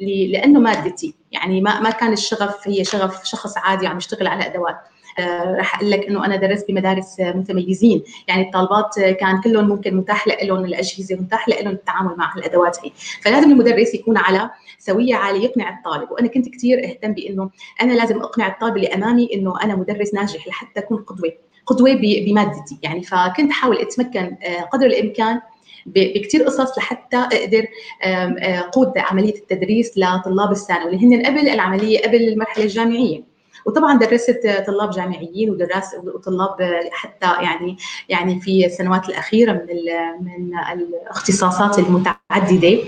لأنه 0.00 0.60
مادتي. 0.60 1.14
يعني 1.32 1.60
ما 1.60 1.80
ما 1.80 1.90
كان 1.90 2.12
الشغف 2.12 2.68
هي 2.68 2.84
شغف 2.84 3.24
شخص 3.24 3.56
عادي 3.56 3.86
عم 3.86 3.96
يشتغل 3.96 4.26
على 4.26 4.46
أدوات. 4.46 4.76
آه 5.18 5.54
راح 5.56 5.76
أقول 5.76 5.90
لك 5.90 6.06
إنه 6.06 6.24
أنا 6.24 6.36
درست 6.36 6.68
بمدارس 6.68 7.20
متميزين. 7.20 8.02
يعني 8.28 8.42
الطالبات 8.42 9.00
كان 9.00 9.40
كلهم 9.40 9.68
ممكن 9.68 9.96
متاح 9.96 10.28
لهم 10.28 10.64
الأجهزة 10.64 11.16
متاح 11.16 11.48
لهم 11.48 11.72
التعامل 11.72 12.16
مع 12.16 12.34
الادوات 12.36 12.78
هي. 12.84 12.90
فلازم 13.22 13.50
المدرس 13.50 13.94
يكون 13.94 14.16
على 14.16 14.50
سوية 14.78 15.14
عالية 15.14 15.44
يقنع 15.44 15.78
الطالب. 15.78 16.10
وأنا 16.10 16.28
كنت 16.28 16.48
كثير 16.48 16.84
أهتم 16.84 17.12
بإنه 17.12 17.50
أنا 17.82 17.92
لازم 17.92 18.22
أقنع 18.22 18.46
الطالب 18.46 18.76
اللي 18.76 18.94
أمامي 18.94 19.28
إنه 19.34 19.54
أنا 19.62 19.76
مدرس 19.76 20.14
ناجح 20.14 20.48
لحتى 20.48 20.80
أكون 20.80 20.98
قدوة. 20.98 21.32
قدوة 21.66 21.94
بمادتي. 21.94 22.78
يعني 22.82 23.02
فكنت 23.02 23.50
أحاول 23.50 23.78
أتمكن 23.78 24.36
قدر 24.72 24.86
الإمكان 24.86 25.40
بكثير 25.86 26.42
قصص 26.42 26.78
لحتى 26.78 27.16
أقدر 27.16 27.66
قود 28.72 28.92
عملية 28.96 29.34
التدريس 29.34 29.98
لطلاب 29.98 30.50
الثانوي 30.52 30.94
اللي 30.94 31.06
هن 31.06 31.26
قبل 31.26 31.48
العملية 31.48 32.02
قبل 32.02 32.28
المرحلة 32.28 32.64
الجامعية. 32.64 33.32
وطبعا 33.66 33.98
درست 33.98 34.62
طلاب 34.66 34.90
جامعيين 34.90 35.50
ودرس 35.50 35.94
وطلاب 36.14 36.56
حتى 36.92 37.26
يعني 37.26 37.76
يعني 38.08 38.40
في 38.40 38.66
السنوات 38.66 39.08
الأخيرة 39.08 39.52
من 39.52 39.68
من 40.20 40.58
الاختصاصات 40.72 41.78
المتعددة. 41.78 42.78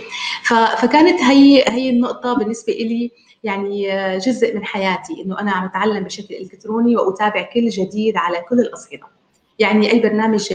فكانت 0.82 1.22
هي 1.22 1.64
هي 1.68 1.90
النقطة 1.90 2.34
بالنسبة 2.34 2.72
لي 2.72 3.10
يعني 3.44 3.88
جزء 4.18 4.54
من 4.56 4.64
حياتي 4.64 5.22
إنه 5.22 5.40
أنا 5.40 5.50
عم 5.52 5.64
اتعلم 5.64 6.04
بشكل 6.04 6.34
إلكتروني 6.34 6.96
وأتابع 6.96 7.42
كل 7.42 7.68
جديد 7.68 8.16
على 8.16 8.40
كل 8.48 8.60
الاصعده 8.60 9.06
يعني 9.58 9.90
أي 9.92 10.00
برنامج 10.00 10.52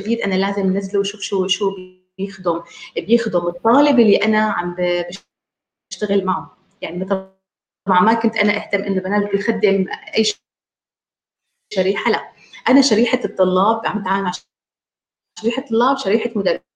جديد 0.00 0.20
أنا 0.20 0.34
لازم 0.34 0.62
انزله 0.62 1.00
وشوف 1.00 1.20
شو 1.20 1.46
شو 1.46 1.76
بيخدم 2.18 2.62
بيخدم 2.96 3.46
الطالب 3.46 4.00
اللي 4.00 4.16
أنا 4.16 4.38
عم 4.40 4.76
بشتغل 5.90 6.24
معه. 6.24 6.56
يعني 6.82 7.04
طبعا 7.04 8.00
ما 8.00 8.14
كنت 8.14 8.36
أنا 8.36 8.56
أهتم 8.56 8.82
إنه 8.82 9.02
برنامج 9.02 9.30
بيخدم 9.30 9.86
أي 10.18 10.24
شريحة 11.74 12.10
لا. 12.10 12.32
أنا 12.68 12.80
شريحة 12.80 13.20
الطلاب 13.24 13.86
عم 13.86 13.98
اتعامل 13.98 14.24
مع 14.24 14.32
شريحة 15.40 15.62
طلاب 15.70 15.96
شريحة 15.98 16.30
مدرسين. 16.36 16.71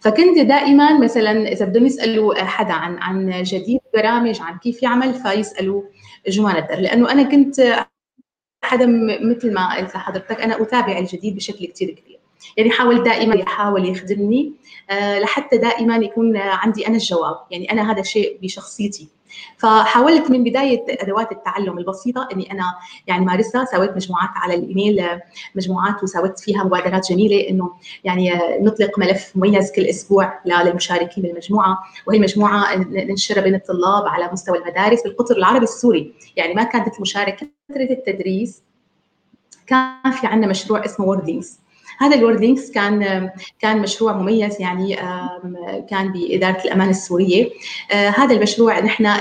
فكنت 0.00 0.38
دائما 0.38 0.98
مثلا 0.98 1.52
إذا 1.52 1.64
بدهم 1.66 1.86
يسألوا 1.86 2.34
حدا 2.34 2.72
عن 2.72 2.98
عن 2.98 3.42
جديد 3.42 3.80
برامج 3.94 4.40
عن 4.40 4.58
كيف 4.58 4.82
يعمل 4.82 5.14
فيسألوا 5.14 5.82
جمان 6.28 6.56
الدر. 6.56 6.80
لأنه 6.80 7.12
أنا 7.12 7.22
كنت 7.22 7.86
حدا 8.64 8.86
مثل 9.22 9.54
ما 9.54 9.76
قلت 9.76 9.94
لحضرتك 9.94 10.40
أنا 10.40 10.62
أتابع 10.62 10.98
الجديد 10.98 11.36
بشكل 11.36 11.66
كثير 11.66 11.90
كبير. 11.90 12.18
يعني 12.56 12.70
حاول 12.70 13.02
دائما 13.02 13.34
يحاول 13.34 13.88
يخدمني 13.88 14.52
لحتى 14.92 15.58
دائما 15.58 15.96
يكون 15.96 16.36
عندي 16.36 16.86
أنا 16.86 16.96
الجواب. 16.96 17.36
يعني 17.50 17.72
أنا 17.72 17.92
هذا 17.92 18.02
شيء 18.02 18.38
بشخصيتي. 18.42 19.08
فحاولت 19.58 20.30
من 20.30 20.44
بداية 20.44 20.84
أدوات 20.88 21.32
التعلم 21.32 21.78
البسيطة 21.78 22.28
إني 22.32 22.52
أنا 22.52 22.74
يعني 23.06 23.24
مارسها 23.24 23.64
سويت 23.64 23.96
مجموعات 23.96 24.30
على 24.34 24.54
الإيميل 24.54 25.06
مجموعات 25.54 26.02
وسويت 26.02 26.40
فيها 26.40 26.64
مبادرات 26.64 27.12
جميلة 27.12 27.48
إنه 27.48 27.72
يعني 28.04 28.32
نطلق 28.60 28.98
ملف 28.98 29.32
مميز 29.34 29.72
كل 29.72 29.86
أسبوع 29.86 30.40
للمشاركين 30.46 31.24
بالمجموعة 31.24 31.78
وهي 32.06 32.16
المجموعة 32.16 32.76
ننشرها 32.76 33.42
بين 33.42 33.54
الطلاب 33.54 34.06
على 34.06 34.30
مستوى 34.32 34.58
المدارس 34.58 35.02
بالقطر 35.02 35.36
العربي 35.36 35.64
السوري. 35.64 36.14
يعني 36.36 36.54
ما 36.54 36.62
كانت 36.62 36.96
المشاركة 36.96 37.46
فترة 37.68 37.82
التدريس 37.82 38.62
كان 39.66 40.10
في 40.20 40.26
عندنا 40.26 40.50
مشروع 40.50 40.84
اسمه 40.84 41.06
ووردينجز 41.06 41.59
هذا 42.00 42.16
الوردينكس 42.16 42.70
كان 42.70 43.30
كان 43.58 43.78
مشروع 43.78 44.12
مميز 44.12 44.60
يعني 44.60 44.96
كان 45.90 46.12
بإدارة 46.12 46.64
الامان 46.64 46.88
السورية. 46.88 47.50
هذا 47.90 48.34
المشروع 48.34 48.80
نحن 48.80 49.16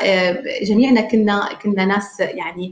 جميعنا 0.63 1.01
كنا 1.01 1.49
كنا 1.63 1.85
ناس 1.85 2.19
يعني 2.19 2.71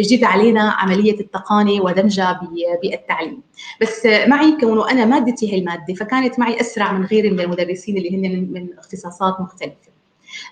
جديد 0.00 0.24
علينا 0.24 0.70
عملية 0.70 1.20
التقاني 1.20 1.80
ودمجها 1.80 2.40
بالتعليم. 2.82 3.42
بس 3.80 4.06
معي 4.26 4.56
كونه 4.60 4.90
أنا 4.90 5.04
مادتي 5.04 5.52
هي 5.52 5.58
المادة 5.58 5.94
فكانت 5.94 6.38
معي 6.38 6.60
أسرع 6.60 6.92
من 6.92 7.04
غيري 7.04 7.30
من 7.30 7.40
المدرسين 7.40 7.96
اللي 7.96 8.16
هن 8.16 8.52
من 8.52 8.68
اختصاصات 8.78 9.40
مختلفة. 9.40 9.76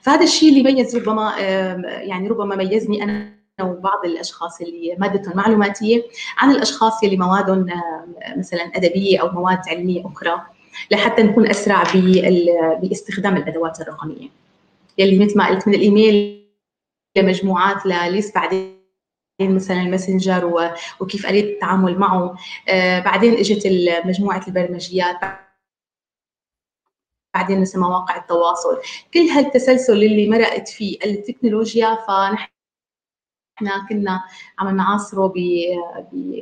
فهذا 0.02 0.24
الشيء 0.24 0.48
اللي 0.48 0.72
ميز 0.72 0.96
ربما 0.96 1.34
يعني 1.86 2.28
ربما 2.28 2.56
ميزني 2.56 3.02
أنا 3.02 3.43
وبعض 3.62 4.04
الأشخاص 4.04 4.60
اللي 4.60 4.96
مادتهم 4.98 5.36
معلوماتية 5.36 6.02
عن 6.38 6.50
الأشخاص 6.50 7.04
اللي 7.04 7.16
موادهم 7.16 7.66
مثلا 8.36 8.62
أدبية 8.62 9.20
أو 9.20 9.28
مواد 9.28 9.68
علمية 9.68 10.06
أخرى 10.06 10.46
لحتى 10.90 11.22
نكون 11.22 11.50
أسرع 11.50 11.82
باستخدام 12.82 13.36
الأدوات 13.36 13.80
الرقمية. 13.80 14.28
يلي 14.98 15.24
مثل 15.24 15.38
ما 15.38 15.48
قلت 15.48 15.68
من 15.68 15.74
الإيميل 15.74 16.44
لمجموعات 17.16 17.86
لل 17.86 18.02
list 18.02 18.34
بعدين 18.34 18.74
مثلا 19.40 19.82
ال 19.82 19.91
Messenger 19.91 20.72
وكيف 21.00 21.26
آلية 21.26 21.54
التعامل 21.54 21.98
معه. 21.98 22.36
آه 22.68 23.00
بعدين 23.00 23.34
إجت 23.34 23.66
مجموعة 24.04 24.44
البرمجيات 24.48 25.16
بعدين 27.34 27.60
مثل 27.60 27.80
مواقع 27.80 28.16
التواصل. 28.16 28.80
كل 29.14 29.20
هالتسلسل 29.20 29.92
اللي 29.92 30.28
مرقت 30.28 30.68
فيه 30.68 30.98
التكنولوجيا 31.04 31.94
فنحن 31.94 32.53
إحنا 33.56 33.86
كنا 33.88 34.24
عم 34.58 34.76
نعاصره 34.76 35.26
ب 35.26 35.34
ب 36.12 36.40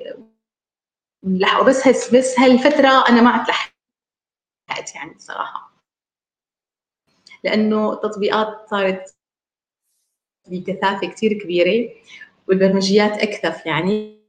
بس 1.69 1.87
هس 1.89 2.15
بس 2.15 2.41
هالفترة 2.41 3.09
أنا 3.09 3.23
ما 3.23 3.45
لحقت 3.49 4.95
يعني 4.95 5.15
بصراحه 5.15 5.73
لأنه 7.45 7.93
التطبيقات 7.93 8.69
صارت 8.71 9.17
بكثافة 10.49 11.07
كثير 11.09 11.33
كبيرة 11.33 11.91
والبرمجيات 12.49 13.13
أكثف 13.13 13.67
يعني. 13.67 14.23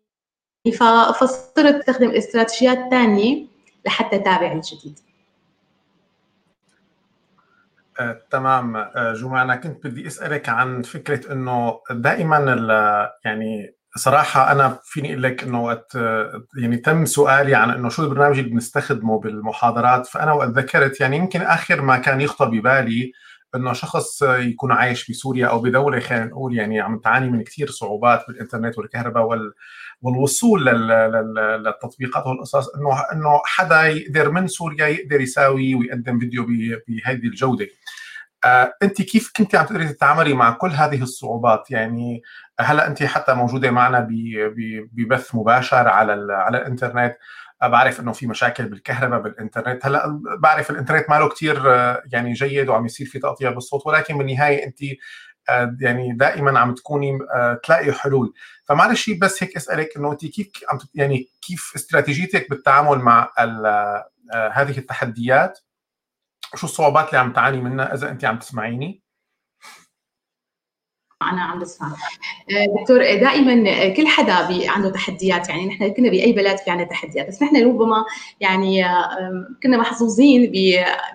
فصرت 1.19 1.75
أستخدم 1.75 2.09
استراتيجيات 2.11 2.89
ثانية 2.89 3.47
لحتى 3.85 4.15
أتابع 4.15 4.51
الجديد. 4.51 4.99
آه، 7.99 8.21
تمام. 8.31 8.75
آه، 8.75 9.13
جمعة 9.13 9.43
أنا 9.43 9.55
كنت 9.55 9.87
بدي 9.87 10.07
أسألك 10.07 10.49
عن 10.49 10.81
فكرة 10.81 11.31
إنه 11.31 11.79
دائما 11.91 12.37
يعني 13.25 13.75
صراحة 13.95 14.51
أنا 14.51 14.79
فيني 14.83 15.09
أقول 15.11 15.23
لك 15.23 15.43
إنه 15.43 15.63
وقت 15.63 15.97
يعني 16.61 16.77
تم 16.77 17.05
سؤالي 17.05 17.55
عن 17.55 17.69
إنه 17.69 17.89
شو 17.89 18.03
البرنامج 18.03 18.39
اللي 18.39 18.49
بنستخدمه 18.49 19.19
بالمحاضرات 19.19 20.07
فأنا 20.07 20.33
وقت 20.33 20.49
ذكرت 20.49 21.01
يعني 21.01 21.17
يمكن 21.17 21.41
آخر 21.41 21.81
ما 21.81 21.97
كان 21.97 22.21
يخطر 22.21 22.49
ببالي 22.49 23.11
إنه 23.55 23.73
شخص 23.73 24.21
يكون 24.21 24.71
عايش 24.71 25.11
بسوريا 25.11 25.47
أو 25.47 25.61
بدولة 25.61 25.99
خلينا 25.99 26.25
نقول 26.25 26.57
يعني 26.57 26.81
عم 26.81 26.99
تعاني 26.99 27.29
من 27.29 27.43
كثير 27.43 27.69
صعوبات 27.69 28.25
بالإنترنت 28.27 28.77
والكهرباء 28.77 29.23
وال 29.23 29.53
والوصول 30.01 30.65
للتطبيقات 30.65 32.27
والقصص 32.27 32.67
إنه 32.75 33.01
إنه 33.13 33.41
حدا 33.45 33.81
يقدر 33.83 34.31
من 34.31 34.47
سوريا 34.47 34.87
يقدر 34.87 35.21
يساوي 35.21 35.75
ويقدم 35.75 36.19
فيديو 36.19 36.45
بهذه 36.87 37.27
الجودة. 37.27 37.65
آه، 37.65 37.69
أنت 38.83 39.01
كيف 39.01 39.31
كنت 39.37 39.55
عم 39.55 39.65
تقدري 39.65 39.87
تتعاملي 39.87 40.33
مع 40.33 40.51
كل 40.51 40.69
هذه 40.69 41.01
الصعوبات؟ 41.01 41.71
يعني 41.71 42.21
هلا 42.59 42.87
أنت 42.87 43.03
حتى 43.03 43.33
موجودة 43.33 43.71
معنا 43.71 44.07
ببث 44.93 45.35
مباشر 45.35 45.87
على 45.87 46.33
على 46.33 46.57
الإنترنت. 46.57 47.15
بعرف 47.61 47.99
إنه 47.99 48.11
في 48.11 48.27
مشاكل 48.27 48.65
بالكهرباء 48.65 49.19
بالإنترنت. 49.19 49.85
هلا 49.85 50.21
بعرف 50.39 50.69
الإنترنت 50.71 51.09
ماله 51.09 51.29
كثير 51.29 51.65
يعني 52.13 52.33
جيد 52.33 52.69
وعم 52.69 52.85
يصير 52.85 53.07
في 53.07 53.19
تقطيع 53.19 53.51
بالصوت 53.51 53.87
ولكن 53.87 54.17
بالنهاية 54.17 54.65
أنت 54.65 54.79
آه، 55.49 55.77
يعني 55.79 56.13
دائما 56.13 56.59
عم 56.59 56.73
تكوني 56.73 57.19
آه، 57.35 57.59
تلاقي 57.63 57.91
حلول. 57.91 58.33
فمعلش 58.65 59.09
بس 59.09 59.43
هيك 59.43 59.55
أسألك 59.55 59.97
إنه 59.97 60.11
أنت 60.11 60.25
كيف 60.25 60.47
عم 60.69 60.77
يعني 60.95 61.29
كيف 61.41 61.71
استراتيجيتك 61.75 62.49
بالتعامل 62.49 62.99
مع 62.99 63.31
آه، 63.39 64.09
هذه 64.53 64.77
التحديات؟ 64.77 65.59
وشو 66.53 66.67
الصعوبات 66.67 67.07
اللي 67.07 67.17
عم 67.17 67.33
تعاني 67.33 67.61
منها 67.61 67.93
إذا 67.93 68.09
أنت 68.09 68.25
عم 68.25 68.39
تسمعيني؟ 68.39 69.03
أنا 71.21 71.41
عم 71.41 71.59
بسمع. 71.59 71.95
دكتور 72.79 72.97
دائما 72.97 73.89
كل 73.89 74.07
حدا 74.07 74.33
عنده 74.69 74.89
تحديات 74.89 75.49
يعني 75.49 75.65
نحن 75.65 75.93
كنا 75.93 76.09
بأي 76.09 76.33
بلد 76.33 76.57
في 76.57 76.71
عنا 76.71 76.83
تحديات 76.83 77.27
بس 77.27 77.41
نحن 77.41 77.65
ربما 77.65 78.05
يعني 78.39 78.83
كنا 79.63 79.77
محظوظين 79.77 80.51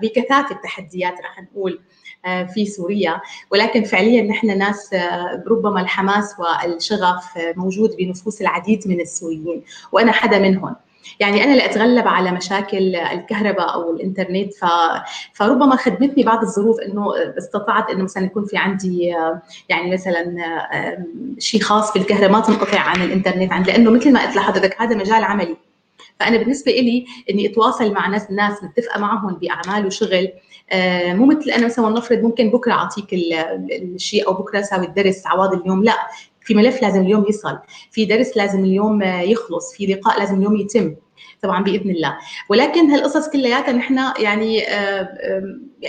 بكثافة 0.02 0.54
التحديات 0.54 1.14
رح 1.20 1.42
نقول 1.42 1.80
آه، 2.24 2.44
في 2.44 2.66
سوريا 2.66 3.20
ولكن 3.50 3.84
فعليا 3.84 4.22
نحن 4.22 4.58
ناس 4.58 4.94
آه، 4.94 5.44
ربما 5.46 5.80
الحماس 5.80 6.34
والشغف 6.38 7.24
موجود 7.36 7.96
بنفوس 7.96 8.40
العديد 8.40 8.88
من 8.88 9.00
السوريين 9.00 9.64
وأنا 9.92 10.12
حدا 10.12 10.38
منهم. 10.38 10.76
يعني 11.20 11.44
أنا 11.44 11.54
لاتغلب 11.56 12.08
على 12.08 12.32
مشاكل 12.32 12.96
الكهرباء 12.96 13.74
أو 13.74 13.90
الإنترنت 13.90 14.54
ف... 14.54 14.64
فربما 15.34 15.76
خدمتني 15.76 16.22
بعض 16.22 16.42
الظروف 16.42 16.80
إنه 16.80 17.06
استطعت 17.38 17.90
إنه 17.90 18.04
مثلا 18.04 18.24
يكون 18.24 18.44
في 18.44 18.56
عندي 18.56 19.14
يعني 19.68 19.92
مثلا 19.92 20.36
شيء 21.38 21.60
خاص 21.60 21.92
بالكهرباء 21.92 22.30
ما 22.30 22.40
تنقطع 22.40 22.80
عن 22.80 23.02
الإنترنت 23.02 23.52
عن 23.52 23.62
لأنه 23.62 23.90
مثل 23.90 24.12
ما 24.12 24.26
قلت 24.26 24.36
لحضرتك 24.36 24.80
هذا 24.80 24.96
مجال 24.96 25.24
عملي. 25.24 25.56
فأنا 26.20 26.36
بالنسبة 26.38 26.72
لي 26.72 27.06
إني 27.30 27.46
أتواصل 27.46 27.92
مع 27.92 28.08
ناس 28.08 28.30
ناس 28.30 28.64
متفقه 28.64 29.00
معهم 29.00 29.34
بأعمال 29.34 29.86
وشغل 29.86 30.28
آه، 30.70 31.14
مو 31.14 31.26
مثل 31.26 31.50
أنا 31.50 31.66
مثلا 31.66 31.88
نفرض 31.88 32.18
ممكن 32.18 32.50
بكرة 32.50 32.72
أعطيك 32.72 33.06
الشيء 33.82 34.26
أو 34.26 34.32
بكرة 34.32 34.60
أسوي 34.60 34.86
الدرس 34.86 35.26
عوض 35.26 35.52
اليوم 35.52 35.84
لا. 35.84 35.96
في 36.48 36.54
ملف 36.54 36.82
لازم 36.82 37.00
اليوم 37.00 37.24
يصل 37.28 37.58
في 37.90 38.04
درس 38.04 38.36
لازم 38.36 38.64
اليوم 38.64 39.02
يخلص 39.02 39.72
في 39.72 39.86
لقاء 39.86 40.18
لازم 40.18 40.38
اليوم 40.38 40.56
يتم 40.56 40.94
طبعا 41.42 41.64
بإذن 41.64 41.90
الله. 41.90 42.18
ولكن 42.48 42.90
هالقصص 42.90 43.28
كلياتها 43.28 43.72
نحن 43.72 43.98
يعني 44.18 44.68
آه، 44.68 45.08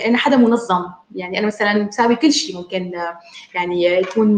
أنا 0.06 0.18
حدا 0.18 0.36
منظم. 0.36 0.84
يعني 1.14 1.38
أنا 1.38 1.46
مثلا 1.46 1.82
بساوي 1.82 2.16
كل 2.16 2.32
شيء 2.32 2.56
ممكن 2.56 2.92
يعني 3.54 3.84
يكون 3.84 4.36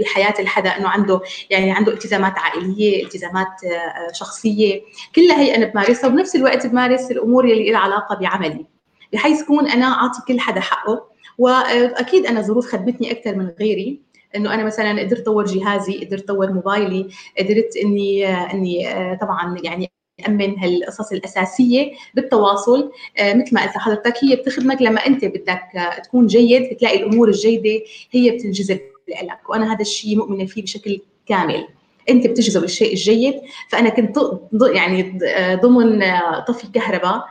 بحياة 0.00 0.34
الحدا 0.38 0.70
إنه 0.70 0.88
عنده 0.88 1.20
يعني 1.50 1.72
عنده 1.72 1.92
التزامات 1.92 2.38
عائلية 2.38 3.04
التزامات 3.04 3.64
آه، 3.64 4.12
شخصية. 4.12 4.82
كلها 5.16 5.40
هي 5.40 5.56
أنا 5.56 5.66
بمارسها 5.66 6.08
وبنفس 6.08 6.36
الوقت 6.36 6.66
بمارس 6.66 7.10
الأمور 7.10 7.44
اللي 7.44 7.70
لها 7.70 7.80
علاقة 7.80 8.16
بعملي. 8.16 8.66
بحيث 9.12 9.42
كون 9.42 9.68
أنا 9.68 9.86
أعطي 9.86 10.20
كل 10.28 10.40
حدا 10.40 10.60
حقه 10.60 11.08
وأكيد 11.38 12.26
أنا 12.26 12.42
ظروف 12.42 12.66
خدمتني 12.66 13.12
أكثر 13.12 13.34
من 13.34 13.48
غيري. 13.60 14.07
إنه 14.36 14.54
أنا 14.54 14.64
مثلا 14.64 15.00
قدرت 15.00 15.20
أطور 15.20 15.44
جهازي 15.44 16.04
قدرت 16.04 16.30
أطور 16.30 16.52
موبايلي 16.52 17.08
قدرت 17.38 17.76
إني 17.84 18.26
إني 18.26 18.88
آه، 18.88 19.14
طبعا 19.14 19.56
يعني 19.64 19.90
امن 20.28 20.58
هالقصص 20.58 21.12
الأساسية 21.12 21.92
بالتواصل. 22.14 22.92
آه، 23.18 23.34
مثل 23.34 23.54
ما 23.54 23.62
قلت 23.62 23.76
لحضرتك 23.76 24.14
هي 24.24 24.36
بتخدمك 24.36 24.82
لما 24.82 25.06
أنت 25.06 25.24
بدك 25.24 25.62
تكون 26.04 26.26
جيد 26.26 26.74
بتلاقي 26.74 27.02
الأمور 27.02 27.28
الجيدة 27.28 27.84
هي 28.10 28.30
بتنجذب 28.30 28.80
لك 29.22 29.50
وأنا 29.50 29.72
هذا 29.74 29.80
الشيء 29.80 30.16
مؤمنة 30.16 30.46
فيه 30.46 30.62
بشكل 30.62 31.00
كامل. 31.26 31.68
أنت 32.10 32.26
بتجذب 32.26 32.64
الشيء 32.64 32.90
الجيد 32.92 33.34
فأنا 33.68 33.88
كنت 33.88 34.18
يعني 34.62 35.18
ضمن 35.62 36.04
طفي 36.48 36.66
كهرباء. 36.74 37.24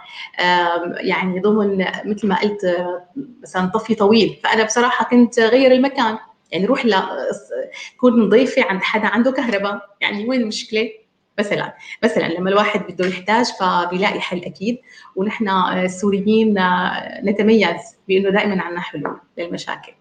يعني 1.00 1.40
ضمن 1.40 1.86
مثل 2.06 2.28
ما 2.28 2.40
قلت 2.42 2.78
مثلا 3.44 3.72
طفي 3.74 3.96
طويل. 3.96 4.38
فأنا 4.44 4.64
بصراحة 4.64 5.06
كنت 5.06 5.40
غير 5.40 5.72
المكان. 5.72 6.18
يعني 6.52 6.66
روح 6.66 6.86
ل 6.86 6.96
كون 7.98 8.30
ضيفه 8.30 8.64
عند 8.64 8.82
حدا 8.82 9.08
عنده 9.08 9.32
كهرباء 9.32 9.96
يعني 10.02 10.26
وين 10.26 10.42
المشكلة؟ 10.42 10.90
مثلا 11.40 11.74
مثلا 12.04 12.28
لما 12.28 12.50
الواحد 12.50 12.80
بده 12.80 13.08
يحتاج 13.08 13.46
فبيلاقي 13.60 14.20
حل 14.20 14.44
أكيد 14.44 14.78
ونحن 15.16 15.50
السوريين 15.50 16.56
نتميز 17.24 17.98
بإنه 18.08 18.30
دائما 18.30 18.62
عندنا 18.62 18.82
حلول 18.82 19.20
للمشاكل. 19.38 19.92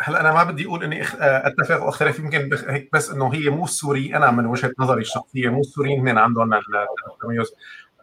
هلا 0.00 0.20
أنا 0.20 0.32
ما 0.32 0.44
بدي 0.44 0.66
أقول 0.66 0.84
إني 0.84 1.02
أتفق 1.20 1.82
وأختلف 1.82 2.18
يمكن 2.18 2.50
هيك 2.68 2.88
بس 2.92 3.10
إنه 3.10 3.34
هي 3.34 3.50
مو 3.50 3.64
السوري 3.64 4.16
أنا 4.16 4.30
من 4.30 4.46
وجهة 4.46 4.72
نظري 4.78 5.00
الشخصية 5.00 5.48
مو 5.48 5.60
السوريين 5.60 6.08
هن 6.08 6.18
عندهم 6.18 6.54
التميز. 6.54 7.52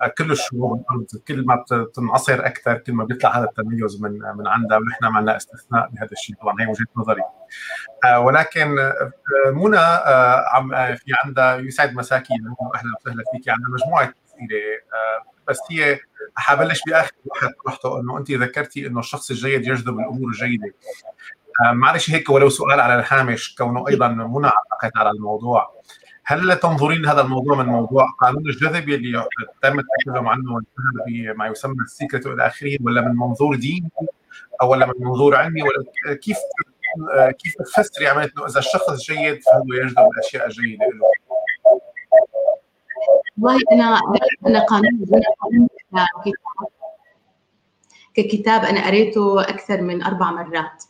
كل 0.08 0.32
الشعوب 0.32 0.80
الأرض 0.80 1.06
كل 1.28 1.46
ما 1.46 1.66
بتنعصر 1.72 2.46
أكثر 2.46 2.78
كل 2.78 2.94
ما 2.94 3.04
بيطلع 3.04 3.38
هذا 3.38 3.44
التميز 3.44 4.02
من 4.02 4.12
من 4.12 4.48
عندها 4.48 4.78
ونحن 4.78 5.06
عندنا 5.06 5.38
استثناء 5.38 5.90
بهذا 5.90 6.12
الشيء. 6.12 6.36
طبعا 6.36 6.56
هي 6.62 6.66
وجهة 6.66 6.86
نظري. 6.96 7.22
آه، 8.06 8.20
ولكن 8.20 8.80
آه، 8.80 9.12
منى 9.52 9.78
آه، 9.78 10.46
عم 10.54 10.96
في 10.96 11.12
عندها 11.24 11.56
يسعد 11.56 11.96
مساكي 11.96 12.34
أهلا 12.34 12.92
وسهلا 13.02 13.24
فيك. 13.32 13.50
عندها 13.50 13.70
مجموعة 13.70 14.14
اسئله 14.28 14.80
بس 15.48 15.60
هي 15.72 16.00
حبلش 16.36 16.82
بآخر 16.88 17.12
واحد 17.26 17.50
رحته 17.68 18.00
إنه 18.00 18.18
أنت 18.18 18.32
ذكرتي 18.32 18.88
إنه 18.88 19.00
الشخص 19.00 19.32
الجيد 19.32 19.62
يجذب 19.62 20.00
الأمور 20.00 20.30
الجيدة. 20.30 20.74
معلش 21.74 22.10
هيك 22.10 22.30
ولو 22.30 22.50
سؤال 22.50 22.80
على 22.80 22.96
الهامش 23.00 23.56
كونه 23.56 23.88
أيضا 23.88 24.08
منى 24.08 24.48
علقت 24.48 24.98
على 24.98 25.10
الموضوع. 25.10 25.83
هل 26.26 26.60
تنظرين 26.60 27.06
هذا 27.06 27.22
الموضوع 27.22 27.58
من 27.58 27.66
موضوع 27.66 28.08
قانون 28.22 28.46
الجذب 28.46 28.90
اللي 28.90 29.26
تم 29.62 29.80
التكلم 29.80 30.28
عنه 30.28 30.60
بما 31.08 31.48
يسمى 31.48 31.76
السيكرت 31.82 32.28
والى 32.28 32.48
آخره 32.48 32.78
ولا 32.82 33.02
من 33.02 33.16
منظور 33.16 33.56
ديني 33.56 33.92
أو 34.62 34.72
ولا 34.72 34.86
من 34.86 34.94
منظور 35.00 35.36
علمي؟ 35.36 35.62
ولا 35.62 35.84
كيف 36.16 36.38
كيف 37.44 37.54
تفسري 37.60 38.08
عملية 38.08 38.32
إنه 38.38 38.46
إذا 38.46 38.60
الشخص 38.60 39.12
جيد 39.12 39.42
فهو 39.44 39.74
يجذب 39.74 40.10
الأشياء 40.14 40.46
الجيدة 40.46 40.86
له؟ 40.86 41.08
والله 43.42 43.62
أنا 43.72 44.00
أنا 44.48 44.66
قانون 44.66 45.06
ككتاب 48.14 48.62
أنا 48.64 48.88
قريته 48.88 49.42
أكثر 49.42 49.82
من 49.82 50.04
أربع 50.04 50.32
مرات. 50.32 50.84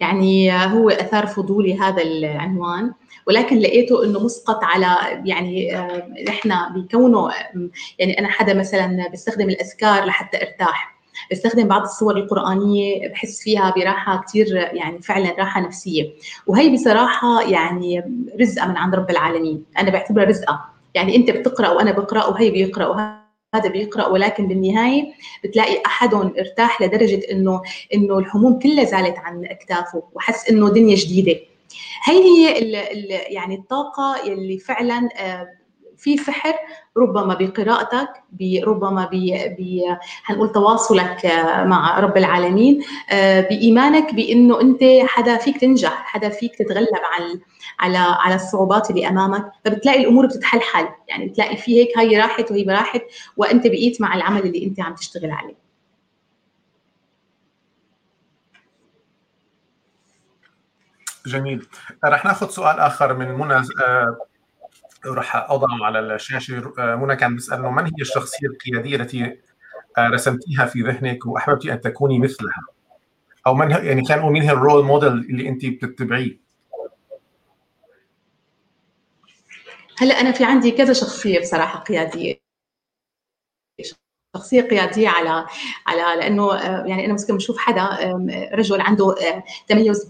يعني 0.00 0.52
هو 0.52 0.90
أثار 0.90 1.26
فضولي 1.26 1.78
هذا 1.78 2.02
العنوان. 2.02 2.92
ولكن 3.26 3.58
لقيته 3.58 4.04
إنه 4.04 4.20
مسقط 4.24 4.64
على 4.64 4.96
يعني 5.24 5.72
نحن 6.28 6.54
بكونه 6.74 7.30
يعني 7.98 8.18
أنا 8.18 8.28
حدا 8.28 8.54
مثلا 8.54 9.08
بستخدم 9.12 9.48
الأذكار 9.48 10.04
لحتى 10.04 10.36
أرتاح. 10.36 10.92
بستخدم 11.30 11.68
بعض 11.68 11.82
الصور 11.82 12.16
القرآنية 12.16 13.08
بحس 13.08 13.42
فيها 13.42 13.74
براحة 13.76 14.24
كثير 14.28 14.46
يعني 14.56 15.02
فعلا 15.02 15.34
راحة 15.38 15.60
نفسية. 15.60 16.10
وهي 16.46 16.70
بصراحة 16.74 17.42
يعني 17.50 18.04
رزقة 18.40 18.68
من 18.68 18.76
عند 18.76 18.94
رب 18.94 19.10
العالمين. 19.10 19.64
أنا 19.78 19.90
بعتبرها 19.90 20.24
رزقة. 20.24 20.64
يعني 20.94 21.16
أنت 21.16 21.30
بتقرأ 21.30 21.68
وأنا 21.68 21.92
بقرأ 21.92 22.26
وهي 22.26 22.50
بيقرأ 22.50 22.86
وهذا 22.86 23.68
بيقرأ. 23.72 24.06
ولكن 24.06 24.48
بالنهاية 24.48 25.12
بتلاقي 25.44 25.82
أحدهم 25.86 26.34
ارتاح 26.38 26.82
لدرجة 26.82 27.20
إنه 27.32 27.62
إنه 27.94 28.18
الهموم 28.18 28.58
كلها 28.58 28.84
زالت 28.84 29.18
عن 29.18 29.44
أكتافه. 29.44 30.02
وحس 30.12 30.50
إنه 30.50 30.68
دنيا 30.70 30.96
جديدة. 30.96 31.40
هي 32.04 32.22
هي 32.22 32.58
ال 32.58 32.76
ال 32.76 33.32
يعني 33.34 33.54
الطاقة 33.54 34.22
اللي 34.26 34.58
فعلا 34.58 35.08
آه، 35.16 35.48
في 36.02 36.16
سحر 36.16 36.54
ربما 36.96 37.34
بقراءتك 37.34 38.08
ربما 38.66 39.08
ب 39.12 39.80
هنقول 40.24 40.52
تواصلك 40.52 41.26
آه، 41.26 41.64
مع 41.64 42.00
رب 42.00 42.16
العالمين 42.16 42.82
آه، 43.10 43.40
بإيمانك 43.40 44.14
بإنه 44.14 44.60
أنت 44.60 44.80
حدا 45.06 45.36
فيك 45.36 45.58
تنجح 45.58 46.04
حدا 46.06 46.28
فيك 46.28 46.56
تتغلب 46.56 46.88
على 47.12 47.40
على 47.80 47.98
على 47.98 48.34
الصعوبات 48.34 48.90
اللي 48.90 49.08
أمامك. 49.08 49.52
فبتلاقي 49.64 50.00
الأمور 50.00 50.26
بتتحلحل 50.26 50.88
يعني 51.08 51.26
بتلاقي 51.26 51.56
في 51.56 51.80
هيك 51.80 51.98
هاي 51.98 52.18
راحت 52.18 52.50
وهي 52.50 52.64
راحت 52.64 53.02
وأنت 53.36 53.66
بقيت 53.66 54.00
مع 54.00 54.14
العمل 54.14 54.42
اللي 54.42 54.64
أنت 54.64 54.80
عم 54.80 54.94
تشتغل 54.94 55.30
عليه. 55.30 55.61
جميل. 61.26 61.66
رح 62.04 62.24
ناخذ 62.24 62.48
سؤال 62.48 62.80
آخر 62.80 63.14
من 63.14 63.32
منى 63.32 63.54
آه، 63.54 64.16
رح 65.06 65.36
أضعه 65.36 65.84
على 65.84 65.98
الشاشة. 65.98 66.72
آه، 66.78 66.94
منى 66.94 67.16
كان 67.16 67.34
بيسأل 67.34 67.58
إنه 67.58 67.70
من 67.70 67.84
هي 67.84 68.00
الشخصية 68.00 68.46
القيادية 68.46 68.96
التي 68.96 69.38
آه، 69.98 70.08
رسمتيها 70.08 70.66
في 70.66 70.82
ذهنك 70.82 71.26
واحببت 71.26 71.66
أن 71.66 71.80
تكوني 71.80 72.18
مثلها؟ 72.18 72.62
أو 73.46 73.54
من 73.54 73.70
يعني 73.70 74.02
كان 74.02 74.32
مين 74.32 74.42
هي 74.42 74.52
الرول 74.52 74.84
موديل 74.84 75.12
اللي 75.12 75.48
انت 75.48 75.66
بتتبعيه؟ 75.66 76.42
هلا 79.98 80.20
أنا 80.20 80.32
في 80.32 80.44
عندي 80.44 80.70
كذا 80.70 80.92
شخصية 80.92 81.40
بصراحة 81.40 81.78
قيادية. 81.78 82.51
شخصية 84.36 84.60
قيادية 84.62 85.08
على 85.08 85.46
على 85.86 86.20
لأنه 86.20 86.54
آه، 86.54 86.84
يعني 86.86 87.06
أنا 87.06 87.12
ممكن 87.12 87.36
بشوف 87.36 87.58
حدا 87.58 87.88
رجل 88.54 88.80
عنده 88.80 89.10
آه، 89.10 89.44
تميز 89.68 90.04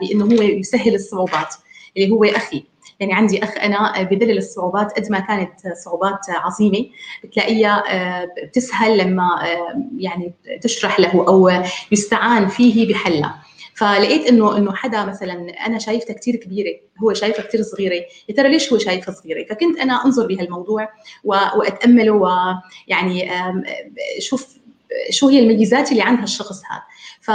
بأنه 0.00 0.24
هو 0.24 0.42
يسهل 0.42 0.94
الصعوبات 0.94 1.54
اللي 1.96 2.10
هو 2.10 2.24
أخي. 2.24 2.64
يعني 3.00 3.12
عندي 3.12 3.44
أخ 3.44 3.58
أنا 3.58 4.02
بذلل 4.02 4.38
الصعوبات 4.38 4.92
قد 4.92 5.10
ما 5.10 5.20
كانت 5.20 5.52
صعوبات 5.84 6.18
عظيمة 6.28 6.86
بتلاقيها 7.24 7.84
آه، 7.88 8.28
بتسهل 8.44 8.98
لما 8.98 9.28
يعني 9.98 10.34
تشرح 10.62 11.00
له 11.00 11.28
أو 11.28 11.50
يستعان 11.92 12.48
فيه 12.48 12.92
بحلها. 12.92 13.42
فلقيت 13.74 14.26
إنه 14.26 14.56
إنه 14.56 14.74
حدا 14.74 15.04
مثلا 15.04 15.66
أنا 15.66 15.78
شايفتها 15.78 16.14
كثير 16.14 16.36
كبيرة 16.36 16.80
هو 17.02 17.12
شايفها 17.12 17.44
كثير 17.44 17.62
صغيرة. 17.62 18.04
يا 18.28 18.34
ترى 18.34 18.48
ليش 18.48 18.72
هو 18.72 18.78
شايفها 18.78 19.14
صغيرة؟ 19.14 19.44
فكنت 19.44 19.78
أنا 19.78 20.04
أنظر 20.04 20.26
بهالموضوع 20.26 20.88
وأتأمله 21.24 22.12
ويعني 22.12 23.30
شوف 24.18 24.58
شو 25.10 25.28
هي 25.28 25.38
الميزات 25.38 25.92
اللي 25.92 26.02
عند 26.02 26.20
هالشخص 26.20 26.62
هذا. 26.70 26.82
ف 27.20 27.30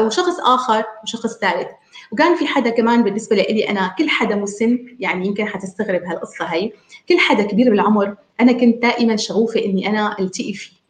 وشخص 0.00 0.40
آخر 0.40 0.84
وشخص 1.02 1.38
ثالث. 1.38 1.68
وكان 2.12 2.36
في 2.36 2.46
حدا 2.46 2.70
كمان 2.70 3.02
بالنسبة 3.02 3.36
لي 3.36 3.68
أنا 3.68 3.94
كل 3.98 4.08
حدا 4.08 4.34
مسن 4.34 4.96
يعني 5.00 5.26
يمكن 5.26 5.46
حتستغرب 5.46 6.02
هالقصة 6.02 6.44
هي 6.44 6.72
كل 7.08 7.18
حدا 7.18 7.42
كبير 7.42 7.70
بالعمر 7.70 8.16
أنا 8.40 8.52
كنت 8.52 8.82
دائما 8.82 9.16
شغوفة 9.16 9.64
إني 9.64 9.88
أنا 9.88 10.16
ألتقي 10.20 10.52
فيه. 10.52 10.81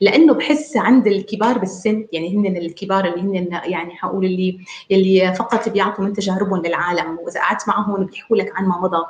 لأنه 0.00 0.34
بحس 0.34 0.76
عند 0.76 1.06
الكبار 1.06 1.58
بالسن 1.58 2.06
يعني 2.12 2.36
هن 2.36 2.56
الكبار 2.56 3.04
اللي 3.04 3.20
هن 3.20 3.60
يعني 3.64 3.96
حقول 3.96 4.24
اللي 4.24 4.58
اللي 4.90 5.34
فقط 5.34 5.68
بيعطوا 5.68 6.04
من 6.04 6.12
تجاربهم 6.12 6.62
للعالم 6.62 7.18
وإذا 7.22 7.40
قعدت 7.40 7.68
معهم 7.68 8.04
بيحكوا 8.06 8.36
لك 8.36 8.52
عن 8.56 8.66
ما 8.66 8.78
مضى. 8.80 9.06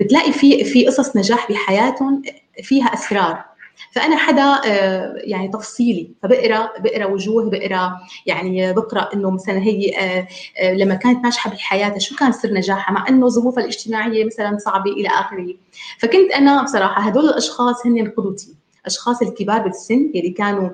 بتلاقي 0.00 0.32
في 0.32 0.64
في 0.64 0.86
قصص 0.86 1.16
نجاح 1.16 1.52
بحياتهم 1.52 2.22
فيها 2.62 2.86
أسرار. 2.86 3.44
فأنا 3.92 4.16
حدا 4.16 4.60
آه، 4.66 5.14
يعني 5.16 5.48
تفصيلي 5.48 6.10
فبقرأ 6.22 6.70
بقرأ 6.78 7.06
وجوه 7.06 7.50
بقرأ 7.50 7.98
يعني 8.26 8.72
بقرأ 8.72 9.08
إنه 9.14 9.30
مثلا 9.30 9.58
هي 9.58 9.96
آه، 9.98 10.28
آه، 10.58 10.74
لما 10.74 10.94
كانت 10.94 11.24
ناجحة 11.24 11.50
بحياتها 11.50 11.98
شو 11.98 12.16
كان 12.16 12.32
سر 12.32 12.52
نجاحها؟ 12.52 12.92
مع 12.94 13.08
إنه 13.08 13.28
ظروفها 13.28 13.62
الاجتماعية 13.62 14.24
مثلا 14.24 14.58
صعبة 14.58 14.92
إلى 14.92 15.08
آخره. 15.08 15.54
فكنت 15.98 16.30
أنا 16.30 16.62
بصراحة 16.62 17.02
هدول 17.02 17.24
الأشخاص 17.24 17.86
هن 17.86 18.10
قدوتي. 18.16 18.63
اشخاص 18.86 19.22
الكبار 19.22 19.62
بالسن 19.62 20.10
اللي 20.14 20.30
كانوا 20.30 20.70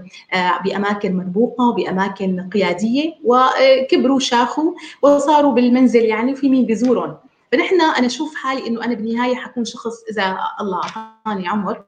بأماكن 0.65 1.17
مربوقه 1.17 1.69
وباماكن 1.69 2.49
قيادية 2.53 3.15
وكبروا 3.25 4.19
شاخوا 4.19 4.73
وصاروا 5.03 5.53
بالمنزل 5.53 6.05
يعني 6.05 6.33
وفي 6.33 6.49
مين 6.49 6.67
بيزورهم. 6.67 7.17
فنحن 7.53 7.81
أنا 7.81 8.07
أشوف 8.07 8.35
حالي 8.35 8.67
إنه 8.67 8.85
أنا 8.85 8.95
بالنهاية 8.95 9.35
حكون 9.35 9.65
شخص 9.65 10.03
إذا 10.11 10.39
الله 10.61 10.81
أعطاني 10.85 11.49
عمر 11.49 11.85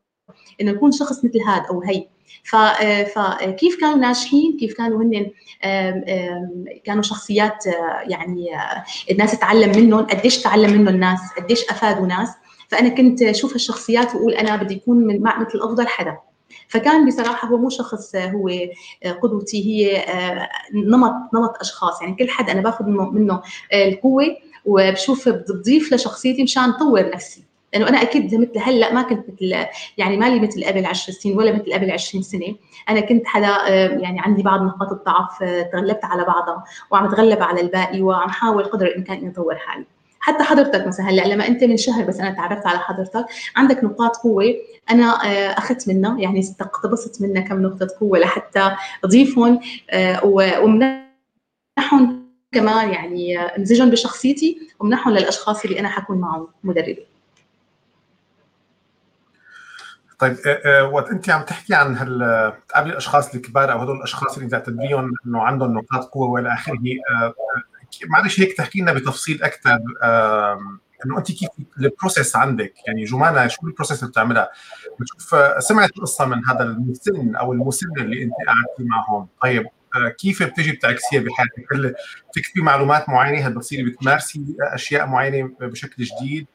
إنه 0.60 0.70
يكون 0.70 0.92
شخص 0.92 1.24
مثل 1.24 1.40
هذا 1.46 1.66
أو 1.70 1.82
هي. 1.82 2.08
فكيف 3.14 3.80
كانوا 3.80 3.96
ناجحين؟ 3.96 4.56
كيف 4.60 4.74
كانوا 4.74 5.02
هن 5.02 5.30
كانوا 6.84 7.02
شخصيات 7.02 7.66
يعني 8.08 8.50
الناس 9.10 9.32
تتعلم 9.32 9.78
منهم؟ 9.78 10.06
قديش 10.06 10.42
تعلم 10.42 10.72
منهم 10.72 10.88
الناس؟ 10.88 11.20
قديش 11.38 11.70
أفادوا 11.70 12.06
ناس؟ 12.06 12.28
فأنا 12.72 12.88
كنت 12.88 13.22
أشوف 13.22 13.52
هالشخصيات 13.52 14.14
وأقول 14.14 14.32
أنا 14.32 14.56
بدي 14.56 14.76
اكون 14.76 14.96
من 14.96 15.22
مع 15.22 15.40
مثل 15.40 15.58
افضل 15.58 15.86
حدا. 15.86 16.18
فكان 16.68 17.06
بصراحة 17.06 17.48
هو 17.48 17.56
مو 17.56 17.68
شخص 17.68 18.16
هو 18.16 18.50
قدوتي 19.22 19.66
هي 19.66 20.04
نمط 20.74 21.14
نمط 21.34 21.56
أشخاص. 21.60 22.02
يعني 22.02 22.14
كل 22.14 22.30
حد 22.30 22.50
أنا 22.50 22.60
باخذ 22.60 22.84
منه 22.84 23.42
القوة 23.74 24.36
وبشوف 24.64 25.28
بتضيف 25.28 25.92
لشخصيتي 25.94 26.42
مشان 26.42 26.62
اطور 26.62 27.10
نفسي. 27.14 27.44
لأنه 27.72 27.88
أنا 27.88 28.02
أكيد 28.02 28.34
مثل 28.34 28.58
هلأ 28.58 28.92
ما 28.92 29.02
كنت 29.02 29.26
مثل 29.28 29.66
يعني 29.98 30.16
مالي 30.16 30.40
مثل 30.40 30.64
قبل 30.64 30.86
10 30.86 31.12
سنين 31.12 31.38
ولا 31.38 31.52
مثل 31.52 31.72
قبل 31.72 31.90
20 31.90 32.22
سنة. 32.22 32.54
أنا 32.88 33.00
كنت 33.00 33.26
حدا 33.26 33.46
آه، 33.46 33.88
يعني 33.88 34.20
عندي 34.20 34.42
بعض 34.42 34.62
نقاط 34.62 34.92
الضعف 34.92 35.42
آه، 35.42 35.62
تغلبت 35.62 36.04
على 36.04 36.24
بعضها 36.24 36.64
وعم 36.90 37.04
أتغلب 37.04 37.42
على 37.42 37.60
الباقي 37.60 38.02
وعم 38.02 38.28
حاول 38.30 38.64
قدر 38.64 38.86
الإمكان 38.86 39.18
إني 39.18 39.30
أطور 39.30 39.56
حالي. 39.56 39.86
حتى 40.22 40.44
حضرتك 40.44 40.86
مثلا 40.86 41.08
هلأ 41.08 41.28
لما 41.28 41.46
أنت 41.46 41.64
من 41.64 41.76
شهر 41.76 42.04
بس 42.04 42.20
أنا 42.20 42.30
تعرفت 42.30 42.66
على 42.66 42.78
حضرتك 42.78 43.24
عندك 43.56 43.84
نقاط 43.84 44.16
قوة 44.16 44.44
أنا 44.90 45.04
آه، 45.04 45.58
أخذت 45.58 45.88
منها 45.88 46.20
يعني 46.20 46.54
اقتبست 46.60 47.22
منها 47.22 47.42
كم 47.42 47.62
نقطة 47.62 47.88
قوة 48.00 48.18
لحتى 48.18 48.76
أضيفهم 49.04 49.60
ومنحهم 50.24 51.02
كمان 52.52 52.90
يعني 52.90 53.38
امزجهم 53.38 53.90
بشخصيتي 53.90 54.68
ومنحهم 54.80 55.14
للأشخاص 55.14 55.64
اللي 55.64 55.80
أنا 55.80 55.88
حكون 55.88 56.18
معهم 56.18 56.48
مدربه 56.64 57.04
طيب 60.22 60.36
آه، 60.46 60.60
آه، 60.64 60.88
وقت 60.88 61.10
أنت 61.10 61.30
عم 61.30 61.42
تحكي 61.42 61.74
عن 61.74 61.96
هال 61.96 62.22
الأشخاص 62.76 63.34
الكبار 63.34 63.72
أو 63.72 63.78
هدول 63.78 63.96
الأشخاص 63.96 64.36
اللي 64.36 64.48
تعتبريهم 64.48 65.12
إنه 65.26 65.42
عندهم 65.42 65.78
نقاط 65.78 66.04
قوة 66.04 66.28
وإلى 66.28 66.52
آخره 66.52 66.78
آه، 67.14 67.34
معلش 68.06 68.40
هيك 68.40 68.56
تحكي 68.56 68.80
لنا 68.80 68.92
بتفصيل 68.92 69.42
أكثر 69.42 69.78
إنه 71.06 71.18
أنت 71.18 71.32
كيف 71.32 71.48
ال 71.78 71.86
process 71.86 72.36
عندك؟ 72.36 72.74
يعني 72.86 73.04
جمانة 73.04 73.46
شو 73.46 73.66
ال 73.66 73.70
process 73.70 73.98
اللي 73.98 74.10
بتعملها؟ 74.10 74.50
بتشوف 75.00 75.34
سمعت 75.58 75.90
قصة 75.90 76.24
من 76.24 76.46
هذا 76.46 76.62
المسن 76.62 77.36
أو 77.36 77.52
المسن 77.52 77.86
اللي 77.98 78.22
أنت 78.22 78.32
قعدتي 78.46 78.84
معهم. 78.84 79.28
طيب 79.42 79.66
كيف 80.18 80.42
بتجي 80.42 80.72
بتعكسيها 80.72 81.20
بحياتك؟ 81.20 81.72
هل 81.72 81.94
بتكتبي 82.30 82.62
معلومات 82.62 83.08
معينة؟ 83.08 83.46
هل 83.46 83.54
بتصيري 83.54 83.82
بتمارسي 83.82 84.42
أشياء 84.60 85.06
معينة 85.06 85.50
بشكل 85.60 86.04
جديد؟ 86.04 86.46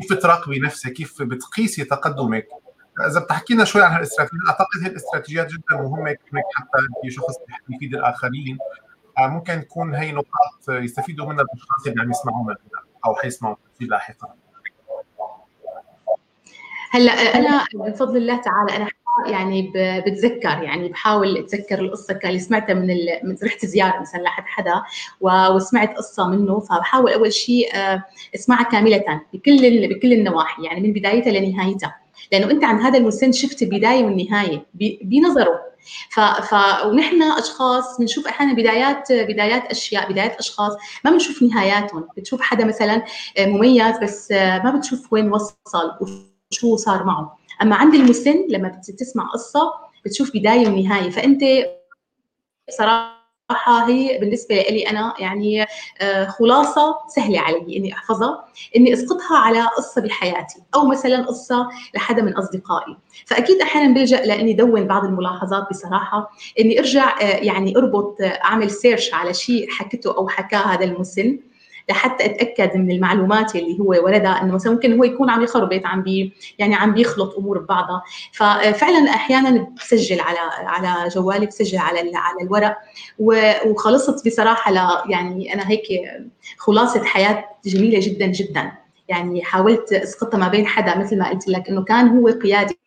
كيف 0.00 0.12
بتراقبي 0.12 0.58
نفسك؟ 0.58 0.92
كيف 0.92 1.22
بتقيسي 1.22 1.84
تقدمك؟ 1.84 2.46
إذا 3.06 3.20
بتحكي 3.20 3.54
لنا 3.54 3.64
شوي 3.64 3.82
عن 3.82 3.92
هالاستراتيجيات 3.92 4.48
أعتقد 4.48 4.82
هي 4.82 4.86
الاستراتيجيات 4.86 5.46
جدا 5.46 5.76
مهمة 5.82 6.16
كونك 6.30 6.44
حتى 6.54 6.78
أنت 6.78 7.12
شخص 7.12 7.34
يفيد 7.70 7.94
الآخرين. 7.94 8.58
آه، 8.60 8.91
ممكن 9.18 9.60
تكون 9.60 9.94
هي 9.94 10.12
نقاط 10.12 10.68
يستفيدوا 10.68 11.26
منها 11.26 11.44
الاشخاص 11.44 11.86
اللي 11.86 12.02
عم 12.02 12.10
يسمعونا 12.10 12.56
أو 13.06 13.14
حيسمعوا 13.14 13.56
في 13.78 13.84
لاحقا 13.84 14.34
هلأ 16.90 17.12
أنا 17.12 17.64
بفضل 17.74 18.16
الله 18.16 18.36
تعالى 18.36 18.76
أنا 18.76 18.88
يعني 19.26 19.72
بتذكر 20.06 20.62
يعني 20.62 20.88
بحاول 20.88 21.38
أتذكر 21.38 21.78
القصة 21.80 22.18
اللي 22.24 22.38
سمعتها 22.38 22.74
من 22.74 22.86
من 23.22 23.36
رحت 23.44 23.66
زيارة 23.66 24.00
مثلا 24.00 24.20
لحد 24.20 24.44
حدا 24.46 24.82
وسمعت 25.20 25.96
قصة 25.96 26.28
منه 26.28 26.60
فبحاول 26.60 27.12
أول 27.12 27.32
شيء 27.32 27.76
آه، 27.76 28.04
أسمعها 28.34 28.62
كاملة 28.62 29.22
بكل 29.32 29.88
بكل 29.88 30.12
النواحي 30.12 30.64
يعني 30.64 30.80
من 30.80 30.92
بدايتها 30.92 31.30
لنهايتها. 31.30 31.96
لأنه 32.32 32.50
أنت 32.50 32.64
عن 32.64 32.80
هذا 32.80 32.98
المسن 32.98 33.32
شفت 33.32 33.62
البدايه 33.62 34.04
والنهاية 34.04 34.66
بنظره. 35.02 35.71
ف... 36.10 36.20
ف... 36.20 36.54
ونحن 36.84 37.22
أشخاص 37.22 37.98
بنشوف 37.98 38.26
أحيانا 38.26 38.52
بدايات 38.52 39.12
بدايات 39.12 39.66
أشياء 39.66 40.12
بدايات 40.12 40.36
أشخاص 40.36 40.72
ما 41.04 41.10
بنشوف 41.10 41.42
نهاياتهم. 41.42 42.08
بتشوف 42.16 42.40
حدا 42.40 42.64
مثلا 42.64 43.02
مميز 43.38 43.98
بس 44.02 44.30
ما 44.32 44.74
بتشوف 44.76 45.12
وين 45.12 45.32
وصل 45.32 45.92
وشو 46.00 46.76
صار 46.76 47.04
معه. 47.04 47.38
أما 47.62 47.76
عند 47.76 47.94
المسن 47.94 48.46
لما 48.48 48.68
بتسمع 48.68 49.24
قصة 49.32 49.72
بتشوف 50.04 50.30
بداية 50.34 50.68
ونهاية. 50.68 51.10
فأنت 51.10 51.40
صراحة 52.78 53.21
صراحة 53.50 53.88
هي 53.88 54.18
بالنسبة 54.18 54.54
لي 54.54 54.90
أنا 54.90 55.14
يعني 55.18 55.66
آه، 56.00 56.24
خلاصة 56.26 56.94
سهلة 57.08 57.40
علي 57.40 57.76
إني 57.76 57.92
أحفظها 57.92 58.44
إني 58.76 58.92
أسقطها 58.92 59.36
على 59.38 59.62
قصة 59.76 60.00
بحياتي 60.00 60.58
أو 60.74 60.86
مثلا 60.86 61.26
قصة 61.26 61.68
لحدا 61.94 62.22
من 62.22 62.34
أصدقائي. 62.36 62.96
فأكيد 63.26 63.60
أحيانا 63.60 63.94
بلجأ 63.94 64.20
لإني 64.24 64.52
دون 64.52 64.86
بعض 64.86 65.04
الملاحظات 65.04 65.68
بصراحة 65.70 66.30
إني 66.60 66.78
أرجع 66.78 67.20
آه، 67.20 67.24
يعني 67.24 67.76
أربط 67.76 68.20
آه، 68.20 68.26
أعمل 68.26 68.70
search 68.70 69.14
على 69.14 69.34
شيء 69.34 69.70
حكته 69.70 70.16
أو 70.16 70.28
حكاه 70.28 70.58
هذا 70.58 70.84
المسن. 70.84 71.38
لحتى 71.92 72.24
أتأكد 72.24 72.76
من 72.76 72.90
المعلومات 72.90 73.56
اللي 73.56 73.80
هو 73.80 73.86
وردها 74.04 74.42
إنه 74.42 74.54
مثلا 74.54 74.72
ممكن 74.72 74.96
هو 74.98 75.04
يكون 75.04 75.30
عم 75.30 75.42
يخربط 75.42 75.86
عم 75.86 76.02
بي 76.02 76.32
يعني 76.58 76.74
عم 76.74 76.94
بيخلط 76.94 77.34
أمور 77.38 77.58
ببعضها. 77.58 78.02
ففعلا 78.32 79.10
أحيانا 79.10 79.68
بسجل 79.76 80.20
على 80.20 80.38
على 80.66 81.08
جوالي 81.08 81.46
بسجل 81.46 81.78
على 81.78 81.98
على 82.14 82.42
الورق. 82.42 82.76
وخلصت 83.18 84.26
بصراحة 84.26 84.72
ل 84.72 85.10
يعني 85.10 85.54
أنا 85.54 85.70
هيك 85.70 85.82
خلاصة 86.58 87.04
حياة 87.04 87.44
جميلة 87.66 88.00
جدا 88.02 88.26
جدا. 88.26 88.72
يعني 89.08 89.42
حاولت 89.44 89.92
أسقطها 89.92 90.38
ما 90.38 90.48
بين 90.48 90.66
حدا 90.66 90.98
مثل 90.98 91.18
ما 91.18 91.30
قلت 91.30 91.48
لك 91.48 91.68
إنه 91.68 91.84
كان 91.84 92.08
هو 92.08 92.28
قيادي 92.28 92.78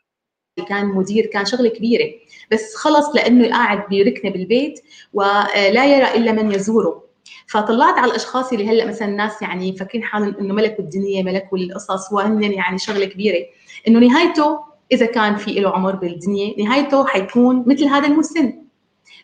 كان 0.70 0.86
مدير 0.88 1.26
كان 1.26 1.46
شغلة 1.46 1.70
كبيرة. 1.70 2.06
بس 2.52 2.76
خلص 2.76 3.15
لأنه 3.15 3.50
قاعد 3.50 3.84
بركنه 3.91 4.32
بالبيت 4.32 4.82
ولا 5.13 5.86
يرى 5.86 6.15
إلا 6.18 6.32
من 6.32 6.52
يزوره. 6.52 7.05
فطلعت 7.47 7.97
على 7.97 8.12
الأشخاص 8.12 8.53
اللي 8.53 8.69
هلأ 8.69 8.86
مثلا 8.86 9.08
الناس 9.08 9.41
يعني 9.41 9.77
فاكرين 9.77 10.03
حالهم 10.03 10.36
إنه 10.39 10.53
ملكوا 10.53 10.84
الدنيا 10.84 11.23
ملكوا 11.23 11.58
القصص 11.58 12.13
وهن 12.13 12.43
يعني 12.43 12.77
شغلة 12.77 13.05
كبيرة 13.05 13.45
إنه 13.88 13.99
نهايته 13.99 14.60
إذا 14.91 15.05
كان 15.05 15.36
في 15.36 15.53
له 15.53 15.69
عمر 15.69 15.95
بالدنيا 15.95 16.55
نهايته 16.58 17.05
حيكون 17.05 17.63
مثل 17.67 17.86
هذا 17.86 18.08
المسن 18.08 18.65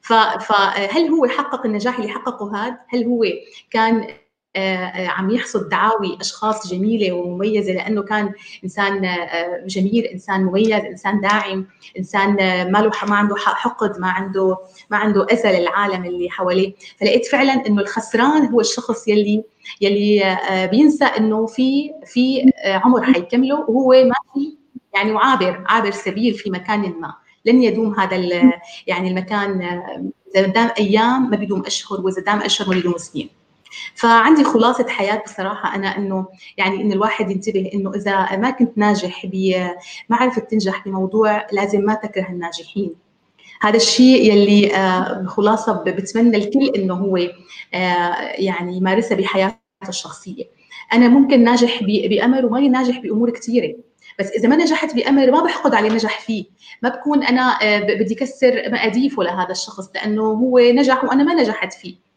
فهل 0.01 1.09
هو 1.09 1.27
حقق 1.27 1.65
النجاح 1.65 1.99
اللي 1.99 2.09
حققه 2.09 2.55
هذا؟ 2.55 2.77
هل 2.89 3.05
هو 3.05 3.25
كان 3.71 4.07
عم 5.07 5.29
يحصد 5.31 5.69
دعاوي 5.69 6.17
أشخاص 6.21 6.73
جميلة 6.73 7.11
ومميزة 7.11 7.73
لأنه 7.73 8.03
كان 8.03 8.33
إنسان 8.63 9.05
آه، 9.05 9.65
جميل 9.67 10.05
إنسان 10.05 10.43
مميز 10.43 10.71
إنسان 10.71 11.21
داعم 11.21 11.67
إنسان 11.97 12.39
آه، 12.39 12.63
ما 12.63 12.77
له 12.77 12.91
ما 13.07 13.15
عنده 13.15 13.35
حقد 13.35 13.99
ما 13.99 14.07
عنده 14.07 14.57
ما 14.89 14.97
عنده 14.97 15.25
اذى 15.31 15.59
للعالم 15.59 16.05
اللي 16.05 16.29
حواليه. 16.29 16.73
فلقيت 16.99 17.25
فعلا 17.25 17.67
إنه 17.67 17.81
الخسران 17.81 18.45
هو 18.45 18.59
الشخص 18.61 19.07
يلي 19.07 19.43
يلي 19.81 20.37
بينسى 20.71 21.05
إنه 21.05 21.45
في 21.45 21.91
في 22.05 22.51
عمر 22.65 23.03
حيكمله 23.03 23.59
وهو 23.69 23.89
ماشي 23.89 24.57
يعني 24.93 25.11
وعابر 25.11 25.63
عابر 25.67 25.91
سبيل 25.91 26.33
في 26.33 26.49
مكان 26.49 26.79
ما. 26.79 27.13
لن 27.45 27.63
يدوم 27.63 27.99
هذا 27.99 28.15
يعني 28.87 29.09
المكان 29.09 29.61
إذا 30.35 30.47
دام 30.47 30.69
أيام 30.79 31.29
ما 31.29 31.37
بيدوم 31.37 31.65
أشهر 31.65 32.01
وإذا 32.01 32.21
دام 32.21 32.39
أشهر 32.39 32.67
ما 32.69 32.75
بيدوم 32.75 32.97
سنين. 32.97 33.40
فعندي 33.95 34.43
خلاصة 34.43 34.87
حياة 34.87 35.23
بصراحة. 35.25 35.75
أنا 35.75 35.97
إنه 35.97 36.27
يعني 36.57 36.81
انه 36.81 36.93
الواحد 36.93 37.31
ينتبه 37.31 37.71
إنه 37.73 37.91
إذا 37.95 38.35
ما 38.35 38.49
كنت 38.49 38.77
ناجح 38.77 39.25
بمعرفه 39.25 40.41
تنجح 40.41 40.85
بموضوع 40.85 41.47
لازم 41.51 41.81
ما 41.81 41.93
تكره 41.93 42.29
الناجحين. 42.29 42.95
هذا 43.61 43.75
الشيء 43.75 44.31
يلي 44.31 44.75
آه 44.75 45.25
خلاصة 45.27 45.73
بتمنى 45.83 46.37
الكل 46.37 46.71
إنه 46.75 46.93
هو 46.93 47.17
آه 47.17 47.31
يعني 48.37 48.77
يمارسها 48.77 49.17
بحياته 49.17 49.57
الشخصية. 49.89 50.43
أنا 50.93 51.07
ممكن 51.07 51.43
ناجح 51.43 51.83
بامر 51.83 52.45
وما 52.45 52.59
ناجح 52.59 52.99
بأمور 52.99 53.29
كثيره 53.29 53.75
بس 54.19 54.29
إذا 54.31 54.49
ما 54.49 54.55
نجحت 54.55 54.95
بامر 54.95 55.31
ما 55.31 55.43
بحقد 55.43 55.73
عليه 55.75 55.89
نجح 55.89 56.19
فيه. 56.19 56.45
ما 56.83 56.89
بكون 56.89 57.23
أنا 57.23 57.59
بدي 57.99 58.15
كسر 58.15 58.63
مقاديفه 58.71 59.23
لهذا 59.23 59.51
الشخص 59.51 59.89
لأنه 59.95 60.21
هو 60.21 60.59
نجح 60.59 61.03
وأنا 61.03 61.23
ما 61.23 61.33
نجحت 61.33 61.73
فيه. 61.73 62.10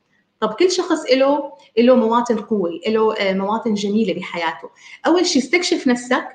طب 0.45 0.53
كل 0.53 0.71
شخص 0.71 1.13
له 1.13 1.53
له 1.79 1.95
مواطن 1.95 2.37
قوه 2.37 2.71
له 2.89 3.15
مواطن 3.21 3.75
جميلة 3.75 4.15
بحياته. 4.15 4.69
أول 5.07 5.27
شيء 5.27 5.43
استكشف 5.43 5.87
نفسك. 5.87 6.29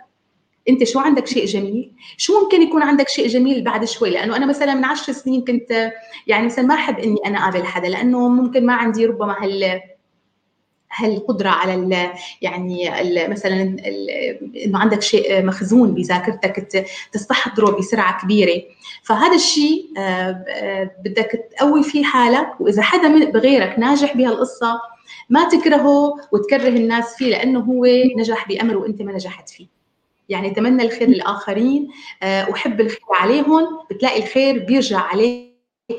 أنت 0.70 0.84
شو 0.84 1.00
عندك 1.00 1.28
شيء 1.28 1.46
جميل؟ 1.46 1.92
شو 2.18 2.40
ممكن 2.44 2.62
يكون 2.62 2.84
عندك 2.84 3.10
شيء 3.10 3.28
جميل 3.28 3.64
بعد 3.64 3.86
شوي؟ 3.86 4.10
لأنه 4.10 4.36
أنا 4.36 4.46
مثلا 4.46 4.74
من 4.74 4.86
عشر 4.86 5.14
سنين 5.14 5.46
كنت 5.46 5.92
يعني 6.28 6.46
مثلا 6.46 6.66
ما 6.66 6.74
أحب 6.74 7.00
إني 7.00 7.18
أنا 7.26 7.38
أقابل 7.38 7.66
حدا 7.66 7.90
لأنه 7.90 8.30
ممكن 8.30 8.66
ما 8.66 8.74
عندي 8.74 9.06
ربما 9.06 9.44
هال 9.44 9.82
هالقدره 11.00 11.50
على 11.50 11.74
ال 11.74 12.10
يعني 12.42 13.02
ال 13.02 13.30
مثلا 13.30 13.78
إنه 14.66 14.80
عندك 14.80 15.02
شيء 15.02 15.46
مخزون 15.46 15.94
بذاكرتك 15.94 16.86
تستحضره 17.12 17.78
بسرعة 17.78 18.22
كبيرة. 18.22 18.62
فهذا 19.04 19.36
الشيء 19.36 19.86
بدك 21.06 21.50
تقوي 21.58 21.84
فيه 21.84 22.04
حالك 22.04 22.62
وإذا 22.62 22.82
حدا 22.82 23.30
بغيرك 23.32 23.80
ناجح 23.80 24.18
بهالقصة 24.18 24.82
ما 25.30 25.50
تكرهه 25.50 26.16
وتكره 26.32 26.68
الناس 26.68 27.16
فيه 27.16 27.30
لأنه 27.30 27.60
هو 27.60 27.86
نجح 28.18 28.48
بأمر 28.48 28.78
وأنت 28.78 29.02
ما 29.02 29.12
نجحت 29.12 29.50
فيه. 29.50 29.68
يعني 30.30 30.50
تمنى 30.50 30.84
الخير 30.84 31.08
للآخرين 31.08 31.88
احب 32.24 32.82
الخير 32.82 33.00
عليهم 33.10 33.68
بتلاقي 33.92 34.24
الخير 34.24 34.66
بيرجع 34.66 35.00
عليك 35.00 35.50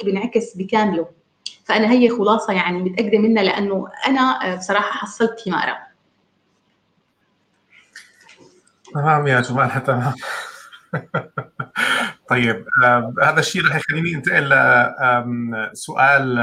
بينعكس 0.04 0.56
بكامله. 0.56 1.19
فأنا 1.64 1.90
هي 1.90 2.08
خلاصة 2.08 2.52
يعني 2.52 2.78
متأكدة 2.78 3.18
منها 3.18 3.42
لأنه 3.42 3.88
أنا 4.06 4.54
بصراحة 4.56 4.90
حصلت 4.98 5.40
ثمارها 5.40 5.90
تمام 8.94 9.26
يا 9.26 9.40
جمال 9.40 9.84
تمام. 9.84 10.14
طيب 12.30 12.66
هذا 13.22 13.40
الشيء 13.40 13.66
رح 13.66 13.76
يخليني 13.76 14.14
انتقل 14.14 14.48
لسؤال 15.72 16.38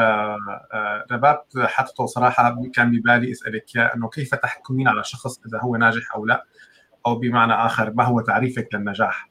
رباب. 1.11 1.43
حطته 1.57 2.05
صراحة 2.05 2.63
كان 2.73 2.91
ببالي 2.91 3.31
أسألك 3.31 3.75
إياه 3.75 3.95
أنه 3.95 4.09
كيف 4.09 4.35
تحكمين 4.35 4.87
على 4.87 5.03
شخص 5.03 5.39
إذا 5.47 5.59
هو 5.59 5.75
ناجح 5.75 6.15
أو 6.15 6.25
لا؟ 6.25 6.45
أو 7.05 7.15
بمعنى 7.15 7.53
آخر 7.53 7.93
ما 7.95 8.03
هو 8.03 8.21
تعريفك 8.21 8.67
للنجاح؟ 8.73 9.29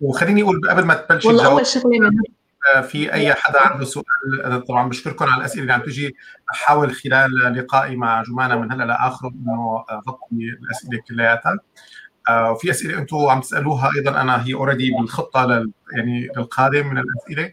وخليني 0.00 0.42
أقول 0.42 0.70
قبل 0.70 0.84
ما 0.84 0.94
تبلشي 0.94 1.28
والله 1.28 1.46
أول 1.46 1.66
شغلة 1.66 1.98
من 2.00 2.20
في 2.82 3.12
أي 3.12 3.34
حدا 3.34 3.60
عنده 3.66 3.84
سؤال 3.84 4.64
طبعا 4.68 4.88
بشكركم 4.88 5.24
على 5.24 5.40
الأسئلة 5.40 5.62
اللي 5.62 5.72
عم 5.72 5.80
تجي 5.80 6.16
احاول 6.52 6.94
خلال 6.94 7.30
لقائي 7.56 7.96
مع 7.96 8.22
جمانة 8.22 8.60
من 8.60 8.72
هلأ 8.72 8.84
لاخره 8.84 9.28
إنه 9.28 9.84
اغطي 9.90 10.58
الأسئلة 10.62 11.02
كلياتها. 11.08 11.58
وفي 12.30 12.70
أسئلة 12.70 12.98
أنتم 12.98 13.16
عم 13.16 13.40
تسألوها 13.40 13.90
أيضا 13.96 14.20
أنا 14.20 14.46
هي 14.46 14.54
اوريدي 14.54 14.90
بالخطة 14.90 15.46
لل 15.46 15.72
يعني 15.96 16.28
للقادم 16.36 16.86
من 16.86 16.98
الأسئلة. 16.98 17.52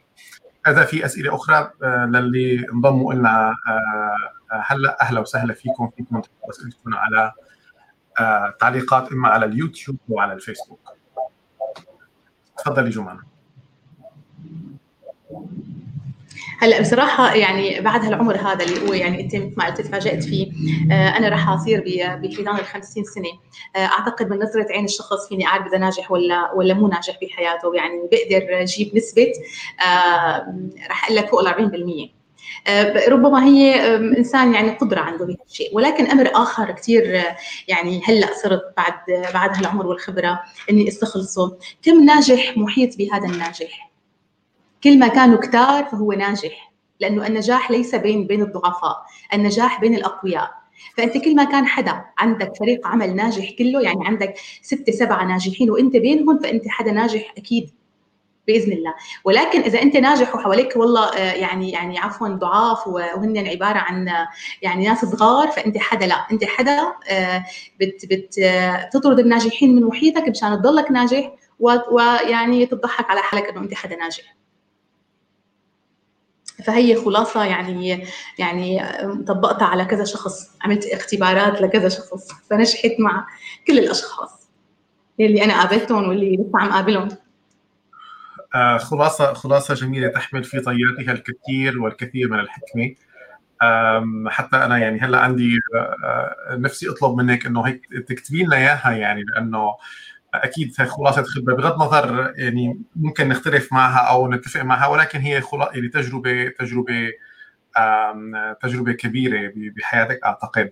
اذا 0.68 0.86
في 0.86 1.06
أسئلة 1.06 1.36
أخرى 1.36 1.72
للي 1.84 2.66
انضموا 2.74 3.14
لنا 3.14 3.56
هلأ 4.52 5.02
أهلا 5.02 5.20
وسهلا 5.20 5.54
فيكم 5.54 5.90
فيكم 5.98 6.22
أسئلتكم 6.50 6.96
على 6.96 7.32
تعليقات 8.60 9.12
إما 9.12 9.30
على 9.30 9.46
اليوتيوب 9.46 9.98
أو 10.12 10.20
على 10.20 10.34
الفيسبوك. 10.34 10.90
تفضلي 12.58 12.90
جمانة. 12.90 13.33
هلا 16.60 16.82
بصراحة 16.82 17.36
يعني 17.36 17.82
بعد 17.82 18.06
هالعمر 18.06 18.36
هذا 18.36 18.66
اللي 18.66 18.90
هو 18.90 18.94
يعني 18.94 19.22
أنت 19.22 19.36
مثل 19.36 19.54
ما 19.58 19.66
قلت 19.66 19.82
تفاجأت 19.82 20.24
فيه 20.24 20.52
آه 20.92 21.18
أنا 21.18 21.30
راح 21.30 21.50
أصير 21.50 21.84
بخلال 22.22 22.60
ال 22.60 22.66
50 22.66 23.04
سنة. 23.04 23.30
آه 23.76 23.80
أعتقد 23.86 24.30
من 24.30 24.38
نظرة 24.40 24.68
عين 24.70 24.86
الشخص 24.86 25.30
فيني 25.30 25.48
أعرف 25.48 25.68
إذا 25.68 25.78
ناجح 25.78 26.12
ولا 26.12 26.52
ولا 26.54 26.74
مو 26.74 26.88
ناجح 26.88 27.18
بحياته. 27.22 27.76
يعني 27.76 28.02
بقدر 28.12 28.62
أجيب 28.62 28.96
نسبة 28.96 29.32
آه 29.88 30.54
راح 30.90 31.06
أقول 31.06 31.16
لك 31.18 31.30
فوق 31.30 31.40
ال 31.48 32.12
40% 33.08 33.10
ربما 33.10 33.46
هي 33.46 33.96
إنسان 33.98 34.54
يعني 34.54 34.70
قدرة 34.70 35.00
عنده 35.00 35.26
بهذا 35.26 35.38
الشيء. 35.50 35.76
ولكن 35.76 36.06
أمر 36.06 36.30
آخر 36.34 36.72
كثير 36.72 37.24
يعني 37.68 38.02
هلأ 38.06 38.28
صرت 38.44 38.62
بعد 38.78 38.94
بعد 39.34 39.58
هالعمر 39.58 39.88
والخبرة 39.88 40.40
إني 40.70 40.88
استخلصه. 40.88 41.58
كم 41.82 42.06
ناجح 42.06 42.58
محيط 42.58 42.98
بهذا 42.98 43.26
الناجح؟ 43.26 43.93
كل 44.84 45.00
ما 45.00 45.08
كانوا 45.08 45.38
كتار 45.38 45.84
فهو 45.86 46.12
ناجح 46.12 46.74
لأنه 47.00 47.28
النجاح 47.28 47.72
ليس 47.72 47.96
بين 47.96 48.28
بين 48.28 48.42
الضعفاء 48.42 48.98
النجاح 49.34 49.82
بين 49.82 49.96
الأقوياء. 49.96 50.52
فأنت 50.98 51.18
كل 51.18 51.36
ما 51.36 51.44
كان 51.44 51.66
حدا 51.66 52.06
عندك 52.18 52.56
فريق 52.60 52.88
عمل 52.88 53.16
ناجح 53.16 53.52
كله 53.60 53.82
يعني 53.82 54.08
عندك 54.08 54.34
ستة 54.62 54.92
سبعة 54.92 55.26
ناجحين 55.26 55.70
وأنت 55.72 55.98
بينهم 55.98 56.40
فأنت 56.40 56.64
حدا 56.68 56.92
ناجح 56.92 57.34
أكيد 57.38 57.72
بإذن 58.48 58.72
الله. 58.74 58.94
ولكن 59.26 59.62
إذا 59.62 59.82
أنت 59.82 59.98
ناجح 59.98 60.36
وحواليك 60.36 60.76
والله 60.76 61.16
يعني 61.18 61.72
يعني 61.72 62.00
عفوا 62.00 62.28
ضعاف 62.28 62.88
وهن 62.88 63.48
عباره 63.48 63.78
عن 63.78 64.08
يعني 64.62 64.88
ناس 64.88 65.06
صغار 65.06 65.48
فأنت 65.48 65.78
حدا 65.78 66.08
لا. 66.08 66.26
أنت 66.32 66.44
حدا 66.46 66.94
بت 67.80 68.06
بت 68.06 68.36
بتطرد 68.88 69.20
الناجحين 69.20 69.76
من 69.76 69.84
محيطك 69.84 70.30
مشان 70.30 70.58
تضلك 70.62 70.92
ناجح 70.92 71.32
ويعني 71.92 72.66
تضحك 72.66 73.10
على 73.10 73.20
حالك 73.22 73.50
إنه 73.50 73.62
أنت 73.62 73.74
حدا 73.74 73.96
ناجح. 73.96 74.43
فهي 76.66 76.96
خلاصة 76.96 77.44
يعني 77.44 78.08
يعني 78.38 78.82
طبقتها 79.28 79.66
على 79.66 79.86
كذا 79.86 80.04
شخص 80.04 80.58
عملت 80.62 80.86
اختبارات 80.86 81.62
لكذا 81.62 81.90
شخص 81.90 82.32
فنجحت 82.50 82.92
مع 83.00 83.28
كل 83.68 83.80
الأشخاص 83.80 84.50
اللي 85.20 85.44
أنا 85.44 85.62
قابلتهم 85.62 86.10
واللي 86.10 86.36
لسه 86.36 86.60
عم 86.60 86.72
قابلهم. 86.72 87.08
آه 88.56 88.78
خلاصة 88.78 89.34
خلاصة 89.34 89.74
جميلة 89.74 90.08
تحمل 90.08 90.44
في 90.44 90.60
طياتها 90.60 91.12
الكثير 91.14 91.82
والكثير 91.82 92.30
من 92.30 92.40
الحكمة. 92.40 92.96
حتى 94.28 94.58
أنا 94.58 94.78
يعني 94.78 95.00
هلأ 95.00 95.20
عندي 95.20 95.60
آه 95.76 96.56
نفسي 96.56 96.90
أطلب 96.90 97.18
منك 97.18 97.46
إنه 97.46 97.62
هيك 97.62 97.86
تكتبي 98.08 98.44
لنا 98.44 98.56
إياها 98.56 98.92
يعني 98.92 99.24
لأنه 99.24 99.76
أكيد 100.34 100.82
خلاصة 100.82 101.24
خبره 101.24 101.56
بغض 101.56 101.82
النظر 101.82 102.34
يعني 102.38 102.82
ممكن 102.96 103.30
نختلف 103.30 103.74
معها 103.74 104.00
أو 104.00 104.32
نتفق 104.32 104.62
معها 104.62 104.88
ولكن 104.88 105.20
هي 105.20 105.42
يعني 105.74 105.88
تجربة 105.88 106.48
تجربة 106.60 107.12
تجربة 108.62 108.92
كبيرة 108.92 109.52
بحياتك 109.56 110.20
أعتقد. 110.26 110.72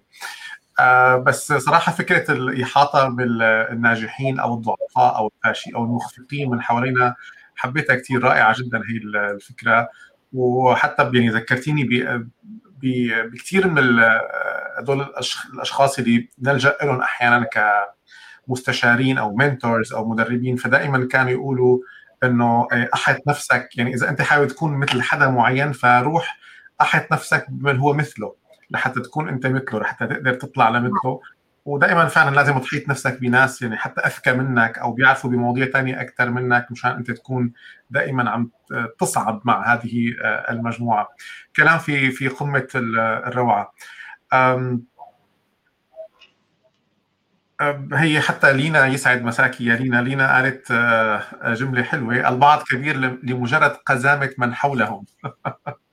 بس 1.26 1.54
صراحة 1.54 1.92
فكرة 1.92 2.32
الإحاطة 2.32 3.10
بالناجحين 3.10 4.40
أو 4.40 4.54
الضعفاء 4.54 5.18
أو 5.18 5.32
الفاشي 5.36 5.76
أو 5.76 5.84
المخفقين 5.84 6.50
من 6.50 6.62
حوالينا 6.62 7.16
حبيتها 7.56 7.96
كثير 7.96 8.24
رائعة 8.24 8.56
جدا 8.60 8.78
هي 8.78 8.98
الفكرة. 9.32 9.90
وحتى 10.34 11.04
يعني 11.04 11.30
ذكرتيني 11.30 11.90
بكثير 12.82 13.68
من 13.68 14.00
هذول 14.80 15.02
الأشخاص 15.54 16.00
اللي 16.00 16.30
نلجأ 16.42 16.78
لهم 16.84 17.02
أحيانا 17.02 17.44
ك 17.46 17.60
مستشارين 18.48 19.18
أو 19.18 19.36
منتورز 19.36 19.94
أو 19.94 20.10
مدربين 20.10 20.56
فدائما 20.56 21.08
كانوا 21.08 21.32
يقولوا 21.32 21.80
إنه 22.24 22.68
أحط 22.94 23.20
نفسك 23.28 23.70
يعني 23.76 23.94
إذا 23.94 24.10
أنت 24.10 24.22
حابب 24.22 24.48
تكون 24.48 24.74
مثل 24.74 25.02
حدا 25.02 25.30
معين 25.30 25.72
فروح 25.72 26.38
أحط 26.82 27.12
نفسك 27.12 27.46
بمن 27.50 27.78
هو 27.78 27.94
مثله 27.94 28.36
لحتى 28.72 29.00
تكون 29.00 29.30
أنت 29.30 29.48
مثله 29.48 29.80
لحتى 29.80 30.08
تقدر 30.08 30.34
تطلع 30.34 30.70
لمثله. 30.70 31.22
ودائما 31.66 32.06
فعلا 32.06 32.36
لازم 32.36 32.58
تحيط 32.58 32.90
نفسك 32.90 33.20
بناس 33.20 33.62
يعني 33.62 33.78
حتى 33.78 34.02
أذكى 34.02 34.34
منك 34.34 34.78
أو 34.78 34.92
بيعرفوا 34.92 35.30
بمواضيع 35.30 35.66
ثانية 35.66 36.02
أكثر 36.02 36.30
منك 36.30 36.68
مشان 36.72 36.92
أنت 36.92 37.12
تكون 37.12 37.54
دائما 37.90 38.30
عم 38.30 38.50
تصعد 39.00 39.40
مع 39.44 39.74
هذه 39.74 40.14
المجموعة. 40.50 41.08
كلام 41.56 41.80
في 41.80 42.12
في 42.12 42.28
قمة 42.28 42.68
الروعة. 42.76 43.74
هي 47.94 48.22
حتى 48.22 48.54
لينا 48.54 48.88
يسعد 48.88 49.24
مساكي 49.24 49.66
يا 49.66 49.76
لينا 49.76 50.02
لينا 50.02 50.36
قالت 50.36 50.72
جملة 51.60 51.84
حلوة 51.84 52.30
البعض 52.30 52.64
كبير 52.64 52.98
لمجرد 53.24 53.72
قزامة 53.86 54.30
من 54.38 54.54
حولهم. 54.54 55.06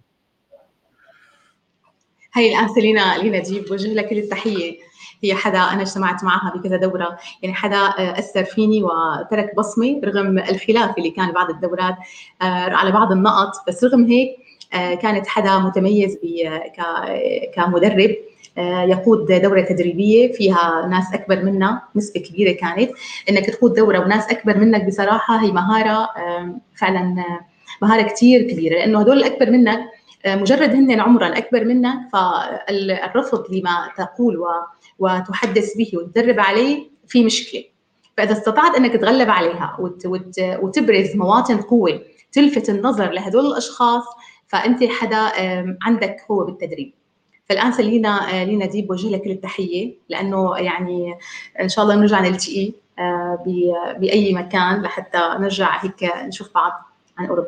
هي 2.34 2.54
الآن 2.54 2.68
سيلينا 2.68 3.18
لينا 3.18 3.42
جيب 3.42 3.70
وجه 3.70 3.94
لك 3.94 4.08
كل 4.08 4.18
التحية 4.18 4.78
هي 5.24 5.34
حدا 5.34 5.58
أنا 5.58 5.82
اجتمعت 5.82 6.24
معها 6.24 6.52
بكذا 6.56 6.76
دورة 6.76 7.18
يعني 7.42 7.54
حدا 7.54 7.78
أثر 7.98 8.44
فيني 8.44 8.82
وترك 8.82 9.56
بصمة 9.56 10.00
رغم 10.04 10.38
الخلاف 10.38 10.98
اللي 10.98 11.10
كان 11.10 11.32
بعض 11.32 11.50
الدورات 11.50 11.94
على 12.40 12.92
بعض 12.92 13.12
النقط. 13.12 13.52
بس 13.68 13.84
رغم 13.84 14.04
هيك 14.04 14.36
كانت 14.72 15.26
حدا 15.26 15.58
متميز 15.58 16.18
كمدرب. 17.54 18.14
يقود 18.56 19.26
دورة 19.42 19.60
تدريبية 19.60 20.32
فيها 20.32 20.86
ناس 20.90 21.14
أكبر 21.14 21.42
منا 21.42 21.82
نسبة 21.96 22.20
كبيرة 22.20 22.52
كانت. 22.52 22.90
إنك 23.30 23.46
تقود 23.46 23.74
دورة 23.74 23.98
وناس 23.98 24.30
أكبر 24.30 24.58
منك 24.58 24.84
بصراحة 24.84 25.44
هي 25.44 25.52
مهارة 25.52 26.08
فعلا 26.76 27.24
مهارة 27.82 28.02
كثير 28.02 28.42
كبيرة. 28.42 28.74
لأنه 28.74 29.00
هدول 29.00 29.16
الأكبر 29.18 29.50
منك 29.50 29.80
مجرد 30.26 30.70
هن 30.70 31.00
عمرا 31.00 31.38
أكبر 31.38 31.64
منك 31.64 31.94
فالرفض 32.12 33.44
لما 33.50 33.88
تقول 33.96 34.44
وتحدث 34.98 35.76
به 35.76 35.90
وتدرب 35.94 36.40
عليه 36.40 36.90
في 37.06 37.24
مشكلة. 37.24 37.64
فإذا 38.16 38.32
استطعت 38.32 38.76
إنك 38.76 38.92
تتغلب 38.92 39.30
عليها 39.30 39.76
وت 39.80 40.06
وت 40.06 40.40
وتبرز 40.40 41.16
مواطن 41.16 41.56
قوة 41.56 42.00
تلفت 42.32 42.70
النظر 42.70 43.10
لهدول 43.10 43.46
الأشخاص 43.46 44.04
فأنت 44.46 44.84
حدا 44.84 45.32
عندك 45.82 46.16
هو 46.30 46.44
بالتدريب. 46.44 46.94
فالآن 47.48 47.72
سلينا 47.72 48.44
لينا 48.44 48.66
ديب 48.66 48.86
بوجه 48.86 49.08
لك 49.08 49.22
كل 49.22 49.30
التحيه 49.30 49.94
لأنه 50.08 50.58
يعني 50.58 51.18
إن 51.60 51.68
شاء 51.68 51.84
الله 51.84 51.96
نرجع 51.96 52.20
نلتقي 52.20 52.72
آه، 52.98 53.44
بأي 53.98 54.34
مكان 54.34 54.82
لحتى 54.82 55.18
نرجع 55.18 55.84
هيك 55.84 56.12
نشوف 56.22 56.54
بعض 56.54 56.72
عن 57.18 57.26
قرب 57.26 57.46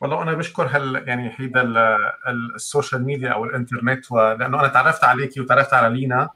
والله 0.00 0.22
أنا 0.22 0.32
بشكر 0.32 0.66
هال 0.66 1.08
يعني 1.08 1.32
هيدا 1.36 1.74
ال 2.54 2.61
social 2.61 3.04
media 3.04 3.30
أو 3.30 3.44
الإنترنت 3.44 4.10
لأنه 4.12 4.60
أنا 4.60 4.68
تعرفت 4.68 5.04
عليكي 5.04 5.40
وتعرفت 5.40 5.74
على 5.74 6.00
لينا 6.00 6.28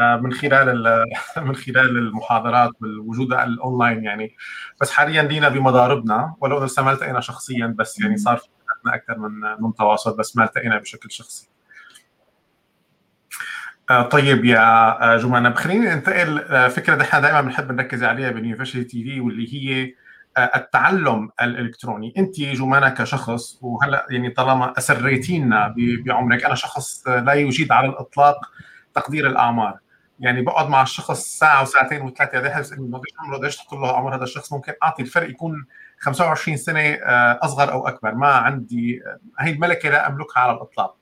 آه، 0.00 0.16
من 0.16 0.32
خلال 0.32 1.04
من 1.46 1.56
خلال 1.56 1.98
المحاضرات 1.98 2.70
والوجود 2.80 3.32
الأونلاين 3.32 4.04
يعني. 4.04 4.36
بس 4.80 4.90
حاليا 4.90 5.22
لينا 5.22 5.48
بمضاربنا 5.48 6.34
ولو 6.40 6.58
انه 6.58 6.68
ما 6.78 6.92
التقينا 6.92 7.20
شخصيا 7.20 7.74
بس 7.78 8.00
يعني 8.00 8.16
صار 8.16 8.36
في 8.36 8.48
أكثر 8.86 9.18
من 9.18 9.40
من 9.60 9.74
تواصل 9.74 10.16
بس 10.16 10.36
ما 10.36 10.44
التقينا 10.44 10.78
بشكل 10.78 11.10
شخصي. 11.10 11.48
آه، 11.48 11.53
طيب 14.10 14.44
يا 14.44 14.58
آه، 15.14 15.16
جمانة 15.16 15.54
خليني 15.54 15.92
أنتقل 15.92 16.70
فكرة 16.70 16.96
نحن 16.96 17.20
دائما 17.20 17.40
بنحب 17.40 17.72
نركز 17.72 18.04
عليها 18.04 18.30
ب 18.30 18.84
University 18.84 19.04
TV 19.04 19.20
واللي 19.20 19.54
هي 19.54 19.94
التعلم 20.38 21.30
الإلكتروني. 21.42 22.14
أنت 22.18 22.40
جمانة 22.40 22.88
كشخص 22.88 23.58
وهلأ 23.62 24.06
يعني 24.10 24.30
طالما 24.30 24.78
أسريتينا 24.78 25.74
بعمرك 25.76 26.44
أنا 26.44 26.54
شخص 26.54 27.08
لا 27.08 27.32
يجيد 27.32 27.72
على 27.72 27.88
الإطلاق 27.88 28.36
تقدير 28.94 29.26
الأعمار. 29.26 29.78
يعني 30.20 30.42
بقعد 30.42 30.68
مع 30.68 30.82
الشخص 30.82 31.38
ساعة 31.38 31.62
وساعتين 31.62 32.02
وثلاثة 32.02 32.38
قد 32.38 32.44
إيه 32.44 32.56
انه 32.58 32.98
قديش 32.98 33.14
عمره 33.18 33.36
قديش 33.36 33.56
تحط 33.56 33.74
له؟ 33.74 33.96
عمر 33.96 34.16
هذا 34.16 34.24
الشخص 34.24 34.52
ممكن 34.52 34.72
أعطي 34.82 35.02
الفرق 35.02 35.30
يكون 35.30 35.66
25 35.98 36.56
سنة 36.56 36.80
آه، 36.80 37.38
أصغر 37.42 37.72
أو 37.72 37.88
أكبر. 37.88 38.14
ما 38.14 38.26
عندي 38.28 39.02
هي 39.38 39.50
الملكة 39.50 39.90
لا 39.90 40.08
أملكها 40.08 40.40
على 40.40 40.52
الإطلاق. 40.52 40.96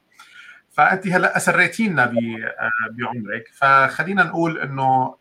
فانت 0.72 1.06
هلأ 1.06 1.36
اسريتينا 1.36 2.04
آه، 2.04 2.70
بعمرك. 2.90 3.48
فخلينا 3.54 4.22
نقول 4.22 4.58
إنه 4.58 5.14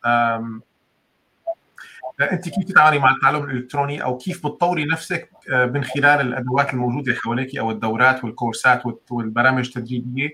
انت 2.21 2.49
كيف 2.49 2.65
تتعاملي 2.65 2.99
مع 2.99 3.11
التعلم 3.11 3.43
الإلكتروني 3.43 4.03
أو 4.03 4.17
كيف 4.17 4.47
بتطوري 4.47 4.85
نفسك 4.85 5.29
آه، 5.53 5.65
من 5.65 5.83
خلال 5.83 6.21
الأدوات 6.21 6.73
الموجودة 6.73 7.13
حواليك 7.13 7.57
أو 7.57 7.71
الدورات 7.71 8.23
والكورسات 8.23 8.83
والبرامج 9.11 9.65
التدريبيه 9.65 10.29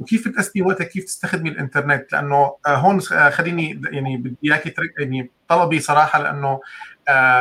وكيف 0.00 0.28
تقسمي 0.28 0.62
وقتك؟ 0.62 0.88
كيف 0.88 1.04
تستخدمي 1.04 1.50
الإنترنت؟ 1.50 2.12
لأنه 2.12 2.56
آه، 2.66 2.76
هون 2.76 3.00
خليني 3.30 3.80
يعني 3.92 4.16
بدي 4.16 4.36
اياكي 4.44 4.74
يعني 4.98 5.30
طلبي 5.48 5.80
صراحة 5.80 6.22
لأنه 6.22 6.60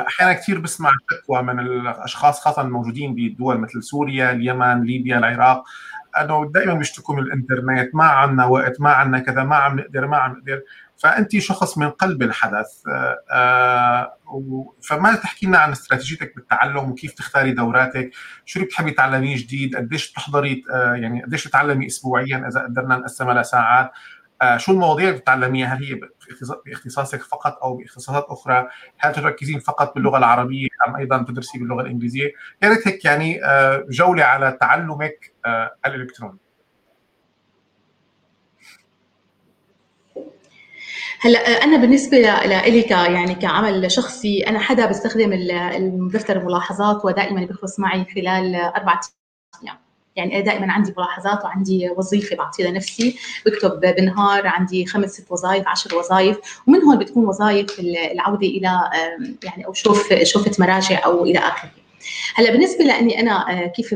أحيانا 0.07 0.33
كثير 0.33 0.59
بسمع 0.59 0.91
شكوى 1.11 1.41
من 1.41 1.59
الأشخاص 1.59 2.39
خاصة 2.39 2.61
الموجودين 2.61 3.15
بدول 3.15 3.57
مثل 3.57 3.83
سوريا، 3.83 4.31
اليمن، 4.31 4.83
ليبيا، 4.83 5.17
العراق. 5.17 5.63
أنه 6.21 6.51
دائما 6.53 6.73
بيشتكوا 6.73 7.15
من 7.15 7.21
الإنترنت 7.21 7.95
ما 7.95 8.03
عندنا 8.03 8.45
وقت 8.45 8.81
ما 8.81 8.89
عندنا 8.89 9.19
كذا 9.19 9.43
ما 9.43 9.55
عم 9.55 9.79
نقدر 9.79 10.07
ما 10.07 10.17
عم 10.17 10.31
نقدر. 10.31 10.61
فانت 10.97 11.37
شخص 11.37 11.77
من 11.77 11.89
قلب 11.89 12.23
الحدث 12.23 12.87
آه، 12.87 13.17
آه، 13.31 14.17
فما 14.81 15.15
تحكي 15.15 15.45
لنا 15.45 15.57
عن 15.57 15.71
استراتيجيتك 15.71 16.35
بالتعلم 16.35 16.91
وكيف 16.91 17.13
تختاري 17.13 17.51
دوراتك؟ 17.51 18.11
شو 18.45 18.59
اللي 18.59 18.67
بتحبي 18.67 18.91
تعلميه 18.91 19.37
جديد؟ 19.37 19.75
قديش 19.75 20.11
بتحضري 20.11 20.63
آه، 20.73 20.93
يعني 20.93 21.23
قديش 21.23 21.43
تتعلمي 21.43 21.85
اسبوعيا 21.87 22.47
إذا 22.47 22.61
قدرنا 22.61 22.95
نقسمها 22.97 23.41
لساعات؟ 23.41 23.91
شو 24.57 24.71
المواضيع 24.71 25.09
اللي 25.09 25.19
بتتعلميها؟ 25.19 25.67
هل 25.67 25.83
هي 25.83 25.99
باختصاصك 26.65 27.21
فقط 27.21 27.59
أو 27.63 27.77
باختصاصات 27.77 28.25
أخرى 28.29 28.67
هل 28.97 29.13
تركزين 29.13 29.59
فقط 29.59 29.95
باللغة 29.95 30.17
العربية؟ 30.17 30.67
أم 30.87 30.95
أيضا 30.95 31.25
تدرسي 31.27 31.59
باللغة 31.59 31.81
الإنجليزية؟ 31.81 32.31
يا 32.63 32.69
ريت 32.69 32.87
هيك 32.87 33.05
يعني 33.05 33.41
جولة 33.89 34.23
على 34.23 34.57
تعلمك 34.61 35.33
الإلكتروني. 35.85 36.37
هلأ 41.21 41.39
آه، 41.39 41.63
أنا 41.63 41.77
بالنسبة 41.77 42.17
لي 42.17 42.81
ك 42.81 42.91
يعني 42.91 43.35
كعمل 43.35 43.91
شخصي 43.91 44.47
أنا 44.47 44.59
حدا 44.59 44.85
بستخدم 44.85 45.33
دفتر 46.07 46.37
الملاحظات 46.37 47.05
ودائما 47.05 47.45
بيخلص 47.45 47.79
معي 47.79 48.05
خلال 48.15 48.55
أربع 48.55 48.99
أيام. 49.63 49.88
يعني 50.19 50.35
أنا 50.35 50.45
دائما 50.45 50.71
عندي 50.71 50.93
ملاحظات 50.97 51.45
وعندي 51.45 51.89
وظيفة 51.89 52.35
بعطيها 52.35 52.71
لنفسي. 52.71 53.15
بكتب 53.45 53.79
بالنهار 53.79 54.47
عندي 54.47 54.85
خمس 54.85 55.09
ست 55.09 55.31
وظائف 55.31 55.67
عشر 55.67 55.95
وظائف 55.95 56.37
ومنهم 56.67 56.97
بتكون 56.97 57.25
وظائف 57.25 57.79
العودة 57.79 58.47
إلى 58.47 58.89
يعني 59.43 59.65
أو 59.65 59.73
شوف 59.73 60.13
شوفه 60.23 60.51
مراجع 60.59 61.05
أو 61.05 61.23
إلى 61.23 61.39
آخره. 61.39 61.71
هلأ 62.35 62.51
بالنسبة 62.51 62.85
لإني 62.85 63.19
أنا 63.19 63.63
آه، 63.63 63.67
كيف 63.67 63.93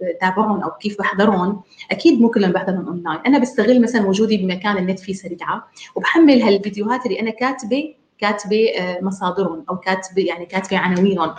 بتابعهم 0.00 0.62
أو 0.62 0.70
كيف 0.70 0.98
بحضرهم 0.98 1.62
أكيد 1.90 2.20
مو 2.20 2.30
كلهم 2.30 2.52
بحضرهم 2.52 2.88
أونلاين. 2.88 3.18
أنا 3.26 3.38
بستغل 3.38 3.82
مثلا 3.82 4.06
وجودي 4.06 4.36
بمكان 4.36 4.76
النت 4.76 5.00
فيه 5.00 5.12
سريعة 5.12 5.68
وبحمل 5.94 6.42
هالفيديوهات 6.42 7.06
اللي 7.06 7.20
أنا 7.20 7.30
كاتبة 7.30 7.94
كاتبة 8.20 8.66
آه، 8.78 8.98
مصادرهم 9.02 9.64
أو 9.70 9.76
كاتبة 9.76 10.22
يعني 10.22 10.46
كاتبة 10.46 10.78
عناوينهم. 10.78 11.34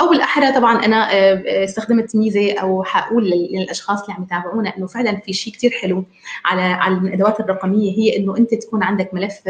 أو 0.00 0.08
بالأحرى 0.08 0.52
طبعا 0.52 0.84
أنا 0.84 1.12
آه، 1.12 1.64
استخدمت 1.64 2.16
ميزة 2.16 2.52
أو 2.52 2.82
حقول 2.82 3.30
للأشخاص 3.30 4.00
اللي 4.02 4.14
عم 4.14 4.22
يتابعونا 4.22 4.76
إنه 4.76 4.86
فعلا 4.86 5.16
في 5.16 5.32
شيء 5.32 5.52
كثير 5.52 5.70
حلو 5.70 6.04
على 6.44 6.62
على 6.62 6.94
الأدوات 6.94 7.40
الرقمية 7.40 7.98
هي 7.98 8.16
إنه 8.16 8.36
أنت 8.36 8.54
تكون 8.54 8.82
عندك 8.82 9.14
ملف 9.14 9.40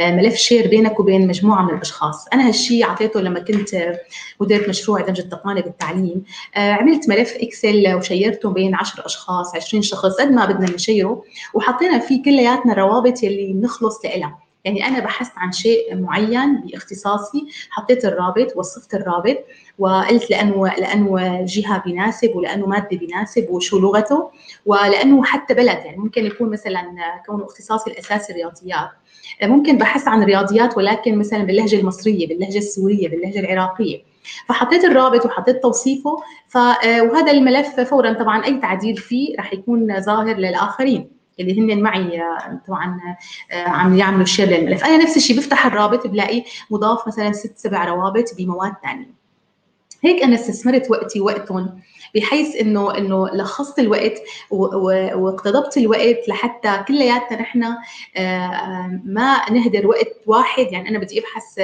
ملف 0.00 0.34
share 0.34 0.68
بينك 0.68 1.00
وبين 1.00 1.26
مجموعة 1.26 1.62
من 1.62 1.74
الأشخاص. 1.74 2.28
أنا 2.32 2.48
هالشيء 2.48 2.84
أعطيته 2.84 3.20
لما 3.20 3.40
كنت 3.40 3.98
مديرة 4.40 4.68
مشروع 4.68 5.00
دمج 5.00 5.20
التقنيه 5.20 5.62
بالتعليم. 5.62 6.24
آه، 6.56 6.72
عملت 6.72 7.08
ملف 7.08 7.36
Excel 7.36 7.94
وشيرته 7.94 8.50
بين 8.50 8.74
10 8.74 9.06
أشخاص 9.06 9.54
20 9.54 9.82
شخص 9.82 10.20
قد 10.20 10.30
ما 10.30 10.44
بدنا 10.44 10.70
نشيره 10.70 11.22
وحطينا 11.54 11.98
فيه 11.98 12.22
كلياتنا 12.22 12.72
الروابط 12.72 13.22
يلي 13.22 13.52
بنخلص 13.52 14.04
لها 14.04 14.38
يعني 14.64 14.86
أنا 14.86 15.00
بحثت 15.00 15.32
عن 15.36 15.52
شيء 15.52 15.96
معين 16.00 16.60
باختصاصي 16.60 17.46
حطيت 17.70 18.04
الرابط 18.04 18.56
وصفت 18.56 18.94
الرابط 18.94 19.36
وقلت 19.78 20.30
لأنه 20.30 20.66
لأنه 20.66 21.44
جهة 21.44 21.82
بيناسب 21.82 22.36
ولأنه 22.36 22.66
مادة 22.66 22.96
بيناسب 22.98 23.50
وشو 23.50 23.78
لغته 23.78 24.30
ولأنه 24.66 25.24
حتى 25.24 25.54
بلد 25.54 25.78
يعني 25.84 25.96
ممكن 25.96 26.26
يكون 26.26 26.50
مثلا 26.50 26.94
كونه 27.26 27.44
اختصاصي 27.44 27.90
الأساسي 27.90 28.32
رياضيات 28.32 28.90
ممكن 29.42 29.78
بحث 29.78 30.08
عن 30.08 30.22
رياضيات 30.22 30.76
ولكن 30.76 31.18
مثلا 31.18 31.44
باللهجة 31.44 31.76
المصرية 31.80 32.28
باللهجة 32.28 32.58
السورية 32.58 33.08
باللهجة 33.08 33.40
العراقية. 33.40 34.02
فحطيت 34.48 34.84
الرابط 34.84 35.26
وحطيت 35.26 35.62
توصيفه 35.62 36.16
وهذا 36.84 37.30
الملف 37.32 37.80
فورا 37.80 38.12
طبعا 38.12 38.44
أي 38.44 38.60
تعديل 38.60 38.96
فيه 38.96 39.36
راح 39.36 39.52
يكون 39.52 40.00
ظاهر 40.00 40.36
للآخرين. 40.36 41.11
اللي 41.40 41.60
هن 41.60 41.82
معي 41.82 42.22
طبعا 42.68 43.00
آه، 43.50 43.68
عم 43.68 43.96
يعملوا 43.96 44.24
شير 44.24 44.48
للملف. 44.48 44.84
أنا 44.84 44.96
نفس 44.96 45.16
الشيء 45.16 45.36
بفتح 45.36 45.66
الرابط 45.66 46.06
بلاقي 46.06 46.44
مضاف 46.70 47.06
مثلا 47.06 47.32
ست 47.32 47.58
سبع 47.58 47.84
روابط 47.84 48.24
بمواد 48.38 48.72
ثانية 48.82 49.22
هيك 50.04 50.22
أنا 50.22 50.34
استثمرت 50.34 50.90
وقتي 50.90 51.20
وقتهم 51.20 51.80
بحيث 52.14 52.56
إنه 52.56 52.98
إنه 52.98 53.28
لخصت 53.28 53.78
الوقت 53.78 54.22
واقتضبت 54.50 55.76
الوقت 55.76 56.28
لحتى 56.28 56.84
كلياتنا 56.88 57.40
نحن 57.40 57.62
آه، 57.62 57.76
آه، 58.16 59.00
ما 59.04 59.50
نهدر 59.50 59.86
وقت 59.86 60.08
واحد. 60.26 60.72
يعني 60.72 60.88
أنا 60.88 60.98
بدي 60.98 61.20
أبحث 61.20 61.58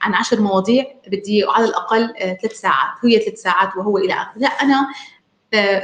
عن 0.00 0.14
عشر 0.14 0.40
مواضيع 0.40 0.84
بدي 1.08 1.44
على 1.48 1.64
الأقل 1.64 2.14
ثلاث 2.18 2.52
ساعات 2.52 2.94
هي 3.04 3.20
ثلاث 3.20 3.40
ساعات 3.40 3.76
وهو 3.76 3.98
إلى 3.98 4.12
آخره. 4.12 4.32
لا 4.38 4.48
أنا 4.48 4.74
آه، 4.74 4.86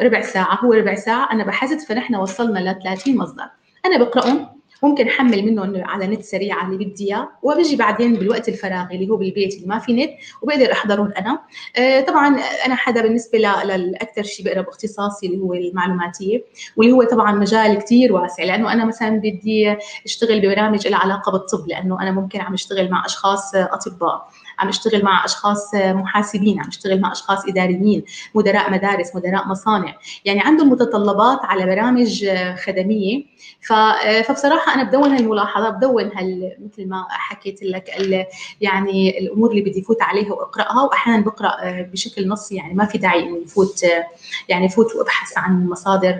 ربع 0.03 0.21
ساعة 0.21 0.59
هو 0.65 0.73
ربع 0.73 0.95
ساعة 0.95 1.33
أنا 1.33 1.45
بحثت 1.45 1.81
فنحن 1.89 2.15
وصلنا 2.15 2.59
ل 2.59 2.83
30 2.83 3.17
مصدر. 3.17 3.45
أنا 3.87 3.99
بقرأهم 3.99 4.59
ممكن 4.83 5.09
أحمل 5.09 5.43
منهم 5.47 5.85
على 5.85 6.07
نت 6.07 6.23
سريعه 6.23 6.67
اللي 6.67 6.85
بدي 6.85 7.05
إياه 7.07 7.29
وبجي 7.43 7.77
بعدين 7.77 8.15
بالوقت 8.15 8.49
الفراغي 8.49 8.95
اللي 8.97 9.09
هو 9.11 9.17
بالبيت 9.17 9.55
اللي 9.55 9.67
ما 9.67 9.79
في 9.79 9.93
نت 9.93 10.11
وبقدر 10.43 10.73
أحضرهم 10.73 11.13
أنا. 11.19 11.39
آه 11.77 12.01
طبعا 12.01 12.39
أنا 12.67 12.75
حدا 12.75 13.03
بالنسبة 13.03 13.39
للأكثر 13.39 14.23
شيء 14.23 14.47
بقرأ 14.47 14.61
باختصاصي 14.61 15.27
اللي 15.27 15.39
هو 15.39 15.55
المعلوماتية 15.55 16.45
واللي 16.77 16.93
هو 16.93 17.03
طبعا 17.03 17.33
مجال 17.33 17.79
كثير 17.79 18.13
واسع 18.13 18.45
لأنه 18.45 18.73
أنا 18.73 18.85
مثلا 18.85 19.11
بدي 19.11 19.77
أشتغل 20.05 20.41
ببرامج 20.41 20.89
لها 20.89 20.99
علاقة 20.99 21.33
بالطب 21.33 21.69
لأنه 21.69 22.03
أنا 22.03 22.11
ممكن 22.11 22.41
عم 22.41 22.55
أشتغل 22.55 22.91
مع 22.91 23.07
أشخاص 23.07 23.55
أطباء. 23.55 24.29
عم 24.59 24.69
اشتغل 24.69 25.05
مع 25.05 25.25
أشخاص 25.25 25.75
محاسبين 25.75 26.61
عم 26.61 26.69
اشتغل 26.69 27.01
مع 27.01 27.13
أشخاص 27.13 27.49
إداريين 27.49 28.05
مدراء 28.35 28.71
مدارس 28.73 29.17
مدراء 29.17 29.49
مصانع. 29.49 29.95
يعني 30.25 30.41
عندهم 30.41 30.71
متطلبات 30.71 31.39
على 31.43 31.67
برامج 31.67 32.31
خدمية. 32.65 33.25
فبصراحة 33.69 34.75
أنا 34.75 34.83
بدون 34.83 35.13
هالملاحظات 35.13 35.75
بدون 35.75 36.11
هال 36.17 36.57
مثل 36.65 36.89
ما 36.89 37.07
حكيت 37.11 37.63
لك 37.63 37.91
يعني 38.61 39.19
الأمور 39.19 39.51
اللي 39.51 39.63
بدي 39.63 39.83
فوت 39.83 40.03
عليها 40.03 40.33
وأقرأها. 40.33 40.83
واحيانا 40.83 41.23
بقرأ 41.23 41.83
بشكل 41.83 42.29
نصي 42.29 42.57
يعني 42.57 42.75
ما 42.75 42.85
في 42.85 42.99
داعي 42.99 43.23
إنه 43.23 43.37
يفوت 43.37 43.85
يعني 44.49 44.69
فوت 44.69 44.97
وأبحث 44.97 45.39
عن 45.39 45.69
مصادر 45.69 46.19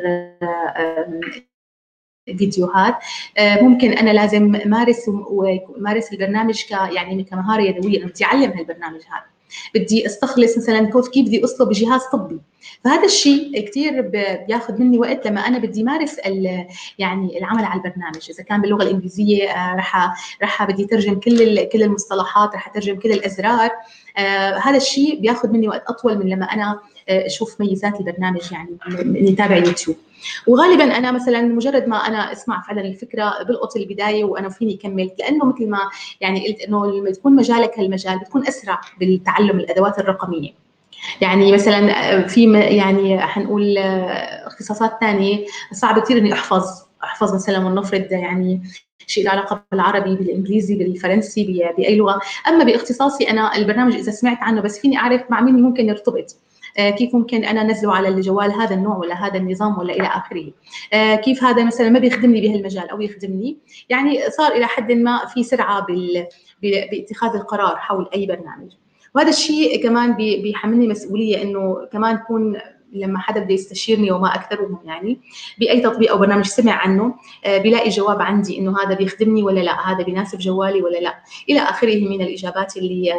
فيديوهات. 2.39 2.95
ممكن 3.41 3.93
أنا 3.93 4.11
لازم 4.11 4.61
مارس 4.67 5.05
ومارس 5.09 6.13
البرنامج 6.13 6.65
ك 6.65 6.71
يعني 6.71 7.25
كمهارة 7.25 7.63
يدوية 7.63 8.05
بدي 8.05 8.25
اعلم 8.25 8.51
هالبرنامج 8.51 9.01
هذا. 9.01 9.39
بدي 9.75 10.07
أستخلص 10.07 10.59
مثلا 10.59 10.91
كيف 11.13 11.27
بدي 11.27 11.45
أصله 11.45 11.67
بجهاز 11.67 12.01
طبي. 12.13 12.41
فهذا 12.85 13.05
الشيء 13.05 13.69
كثير 13.69 14.01
بياخذ 14.49 14.81
مني 14.81 14.99
وقت 14.99 15.27
لما 15.27 15.41
أنا 15.41 15.59
بدي 15.59 15.83
مارس 15.83 16.17
يعني 16.99 17.39
العمل 17.39 17.65
على 17.65 17.81
البرنامج. 17.81 18.31
إذا 18.31 18.43
كان 18.43 18.61
باللغة 18.61 18.83
الإنجليزية 18.83 19.51
آه، 19.51 19.77
رح 19.77 20.15
رح 20.43 20.65
بدي 20.65 20.85
ترجم 20.85 21.21
كل 21.21 21.65
كل 21.65 21.83
المصطلحات 21.83 22.55
رح 22.55 22.69
أترجم 22.69 22.99
كل 22.99 23.13
الأزرار. 23.13 23.71
آه 24.19 24.59
هذا 24.59 24.77
الشيء 24.77 25.21
بياخذ 25.21 25.53
مني 25.53 25.69
وقت 25.69 25.83
أطول 25.87 26.19
من 26.19 26.29
لما 26.29 26.45
أنا 26.45 26.81
آه، 27.09 27.27
أشوف 27.27 27.61
ميزات 27.61 28.01
البرنامج 28.01 28.53
يعني 28.53 28.77
اني 29.01 29.33
اتابع 29.33 29.57
يوتيوب. 29.57 29.97
وغالبا 30.47 30.85
أنا 30.99 31.13
مثلا 31.13 31.43
مجرد 31.43 31.89
ما 31.89 31.97
أنا 31.97 32.33
أسمع 32.33 32.63
فعلا 32.63 32.81
الفكرة 32.81 33.43
بلقط 33.49 33.77
البداية 33.77 34.25
وأنا 34.25 34.49
فيني 34.49 34.77
كمل 34.77 35.11
لأنه 35.19 35.45
مثل 35.45 35.71
ما 35.71 35.79
يعني 36.21 36.49
قلت 36.49 36.61
إنه 36.61 36.87
لما 36.87 37.11
تكون 37.11 37.37
مجالك 37.37 37.79
هالمجال 37.79 38.19
بتكون 38.19 38.47
أسرع 38.47 38.81
بالتعلم 39.01 39.61
الأدوات 39.61 39.99
الرقمية. 39.99 40.51
يعني 41.21 41.53
مثلا 41.53 42.13
آه، 42.15 42.27
في 42.27 42.53
يعني 42.53 43.21
حنقول 43.21 43.79
آه، 43.79 44.47
اختصاصات 44.47 44.99
ثانية 45.01 45.47
صعب 45.73 45.99
كثير 45.99 46.19
إني 46.19 46.33
أحفظ 46.33 46.65
أحفظ 47.05 47.35
مثلا 47.35 47.67
ولنفرض 47.67 48.13
يعني 48.13 48.63
شيء 49.07 49.25
له 49.25 49.31
علاقة 49.31 49.65
بالعربي 49.73 50.15
بالإنجليزي 50.15 50.75
بالفرنسي 50.75 51.45
بأي 51.77 51.97
لغة. 51.97 52.21
أما 52.49 52.65
باختصاصي 52.65 53.31
أنا 53.31 53.57
البرنامج 53.57 53.95
إذا 53.95 54.13
سمعت 54.13 54.39
عنه 54.41 54.61
بس 54.61 54.79
فيني 54.79 54.99
أعرف 54.99 55.23
مع 55.31 55.41
مين 55.41 55.63
ممكن 55.63 55.89
يرتبط. 55.89 56.37
كيف 56.77 57.15
ممكن 57.15 57.45
أنا 57.45 57.63
انزله 57.63 57.95
على 57.95 58.09
الجوال 58.09 58.53
هذا 58.53 58.75
النوع 58.75 58.97
ولا 58.97 59.27
هذا 59.27 59.37
النظام 59.37 59.79
ولا 59.79 59.93
إلى 59.95 60.07
آخره؟ 60.07 60.53
آه، 60.93 61.15
كيف 61.15 61.45
هذا 61.45 61.65
مثلا 61.65 61.89
ما 61.89 61.99
بيخدمني 61.99 62.41
بهالمجال 62.41 62.91
أو 62.91 63.01
يخدمني؟ 63.01 63.59
يعني 63.89 64.31
صار 64.31 64.53
إلى 64.53 64.67
حد 64.67 64.93
ما 64.93 65.27
في 65.27 65.43
سرعة. 65.43 65.87
باتخاذ 66.63 67.37
القرار 67.37 67.77
حول 67.77 68.09
أي 68.15 68.27
برنامج. 68.27 68.71
وهذا 69.15 69.29
الشيء 69.29 69.83
كمان 69.83 70.15
بيحملني 70.17 70.89
مسؤولية 70.89 71.43
إنه 71.43 71.89
كمان 71.93 72.15
اكون 72.15 72.59
لما 72.93 73.19
حدا 73.19 73.41
بده 73.41 73.55
يستشيرني 73.55 74.13
وما 74.13 74.35
أكثرهم 74.35 74.79
يعني 74.85 75.21
بأي 75.59 75.81
تطبيق 75.81 76.11
أو 76.11 76.19
برنامج 76.19 76.45
سمع 76.45 76.73
عنه 76.73 77.15
آه، 77.45 77.59
بيلاقي 77.59 77.91
جواب 77.91 78.23
عندي 78.23 78.59
إنه 78.59 78.77
هذا 78.83 78.95
بيخدمني 78.95 79.43
ولا 79.43 79.61
لا 79.61 79.93
هذا 79.93 80.05
بيناسب 80.05 80.39
جوالي 80.39 80.83
ولا 80.83 80.99
لا. 80.99 81.15
إلى 81.51 81.61
آخره 81.61 82.09
من 82.09 82.23
الإجابات 82.23 82.77
اللي 82.77 83.15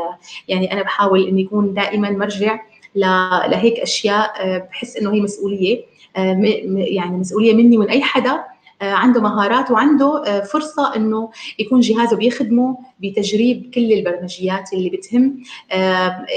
يعني 0.47 0.73
أنا 0.73 0.81
بحاول 0.81 1.27
اني 1.27 1.41
يكون 1.41 1.73
دائما 1.73 2.09
مرجع 2.09 2.59
لهيك 2.95 3.79
أشياء 3.79 4.33
آه، 4.39 4.57
بحس 4.57 4.97
إنه 4.97 5.13
هي 5.13 5.21
مسؤولية 5.21 5.83
آه، 6.17 6.41
يعني 6.75 7.17
مسؤولية 7.17 7.53
مني 7.53 7.77
ومن 7.77 7.89
أي 7.89 8.01
حدا 8.01 8.43
آه، 8.81 8.91
عنده 8.93 9.21
مهارات 9.21 9.71
وعنده 9.71 10.41
فرصة 10.41 10.95
أنه 10.95 11.31
يكون 11.59 11.79
جهازه 11.79 12.17
بيخدمه 12.17 12.77
بتجريب 12.99 13.71
كل 13.73 13.93
البرمجيات 13.93 14.73
اللي 14.73 14.89
بتهم 14.89 15.43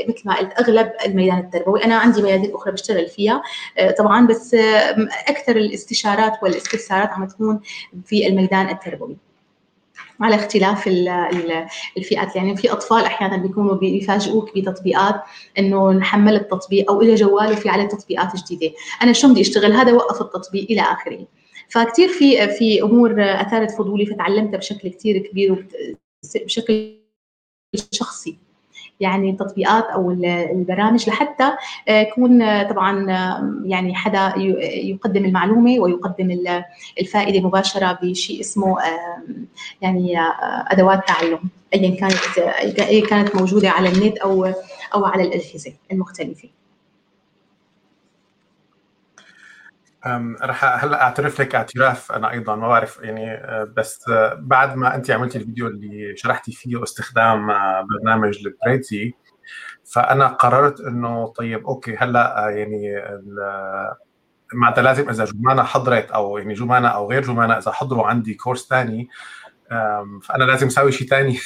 مثل 0.08 0.22
ما 0.24 0.38
قلت 0.38 0.52
أغلب 0.60 0.92
الميدان 1.06 1.38
التربوي. 1.38 1.84
أنا 1.84 1.96
عندي 1.96 2.22
ميادين 2.22 2.54
أخرى 2.54 2.72
بشتغل 2.72 3.06
فيها 3.06 3.42
طبعا 3.98 4.26
بس 4.26 4.54
أكثر 5.28 5.56
الاستشارات 5.56 6.32
والإستفسارات 6.42 7.08
عم 7.08 7.24
تكون 7.26 7.60
في 8.04 8.26
الميدان 8.26 8.68
التربوي. 8.68 9.16
على 10.24 10.34
اختلاف 10.34 10.88
الفئات. 11.96 12.36
يعني 12.36 12.56
في 12.56 12.72
أطفال 12.72 13.04
أحيانا 13.04 13.36
بيكونوا 13.36 13.74
بيفاجئوك 13.74 14.58
بتطبيقات 14.58 15.22
إنه 15.58 15.92
نحمل 15.92 16.34
التطبيق 16.34 16.90
أو 16.90 17.02
إلى 17.02 17.14
جوال 17.14 17.52
وفي 17.52 17.68
عليه 17.68 17.88
تطبيقات 17.88 18.36
جديدة. 18.36 18.74
أنا 19.02 19.12
شو 19.12 19.30
بدي 19.30 19.40
أشتغل؟ 19.40 19.72
هذا 19.72 19.92
وقف 19.92 20.20
التطبيق 20.20 20.66
إلى 20.70 20.80
آخره. 20.80 21.26
فكتير 21.68 22.08
في 22.08 22.48
في 22.48 22.82
أمور 22.82 23.22
أثارت 23.22 23.70
فضولي 23.70 24.06
فتعلمتها 24.06 24.58
بشكل 24.58 24.88
كثير 24.88 25.18
كبير 25.18 25.66
وبشكل 26.34 26.98
شخصي. 27.92 28.38
يعني 29.02 29.30
التطبيقات 29.30 29.84
أو 29.84 30.10
البرامج 30.10 31.08
لحتى 31.08 31.52
آه، 31.88 32.00
يكون 32.00 32.42
آه، 32.42 32.62
طبعا 32.72 33.10
آه، 33.10 33.62
يعني 33.64 33.94
حدا 33.94 34.32
يقدم 34.36 35.24
المعلومة 35.24 35.80
ويقدم 35.80 36.38
الفائدة 37.00 37.46
مباشرة 37.46 37.98
بشيء 38.02 38.40
اسمه 38.40 38.76
يعني 39.80 40.20
أدوات 40.70 41.08
تعلم 41.08 41.38
ايا 41.74 41.96
كانت 41.96 42.38
ايا 42.78 43.06
كانت 43.06 43.36
موجودة 43.36 43.70
على 43.70 43.88
النت 43.88 44.18
أو 44.18 44.44
أو 44.94 45.04
على 45.04 45.22
الأجهزة 45.22 45.72
المختلفة. 45.92 46.48
رح 50.42 50.84
هلأ 50.84 51.02
أعترف 51.02 51.40
لك 51.40 51.54
اعتراف. 51.54 52.12
أنا 52.12 52.30
أيضا 52.30 52.56
ما 52.56 52.68
بعرف 52.68 53.00
يعني 53.02 53.42
بس 53.76 54.04
بعد 54.38 54.76
ما 54.76 54.94
انت 54.94 55.10
عملتي 55.10 55.38
الفيديو 55.38 55.66
اللي 55.66 56.16
شرحتي 56.16 56.52
فيه 56.52 56.82
استخدام 56.82 57.46
برنامج 57.86 58.38
البريتي 58.46 59.14
فأنا 59.84 60.26
قررت 60.26 60.80
إنه 60.80 61.26
طيب 61.26 61.66
okay 61.66 61.96
هلأ 61.96 62.48
يعني 62.48 63.02
معناتها 64.54 64.82
لازم 64.82 65.08
إذا 65.08 65.24
جمانة 65.24 65.62
حضرت 65.62 66.10
أو 66.10 66.38
يعني 66.38 66.54
جمانة 66.54 66.88
أو 66.88 67.10
غير 67.10 67.22
جمانة 67.22 67.58
إذا 67.58 67.72
حضروا 67.72 68.06
عندي 68.06 68.34
course 68.34 68.68
ثاني 68.68 69.08
فأنا 70.22 70.44
لازم 70.44 70.66
أسوي 70.66 70.92
شيء 70.92 71.08
ثاني 71.08 71.38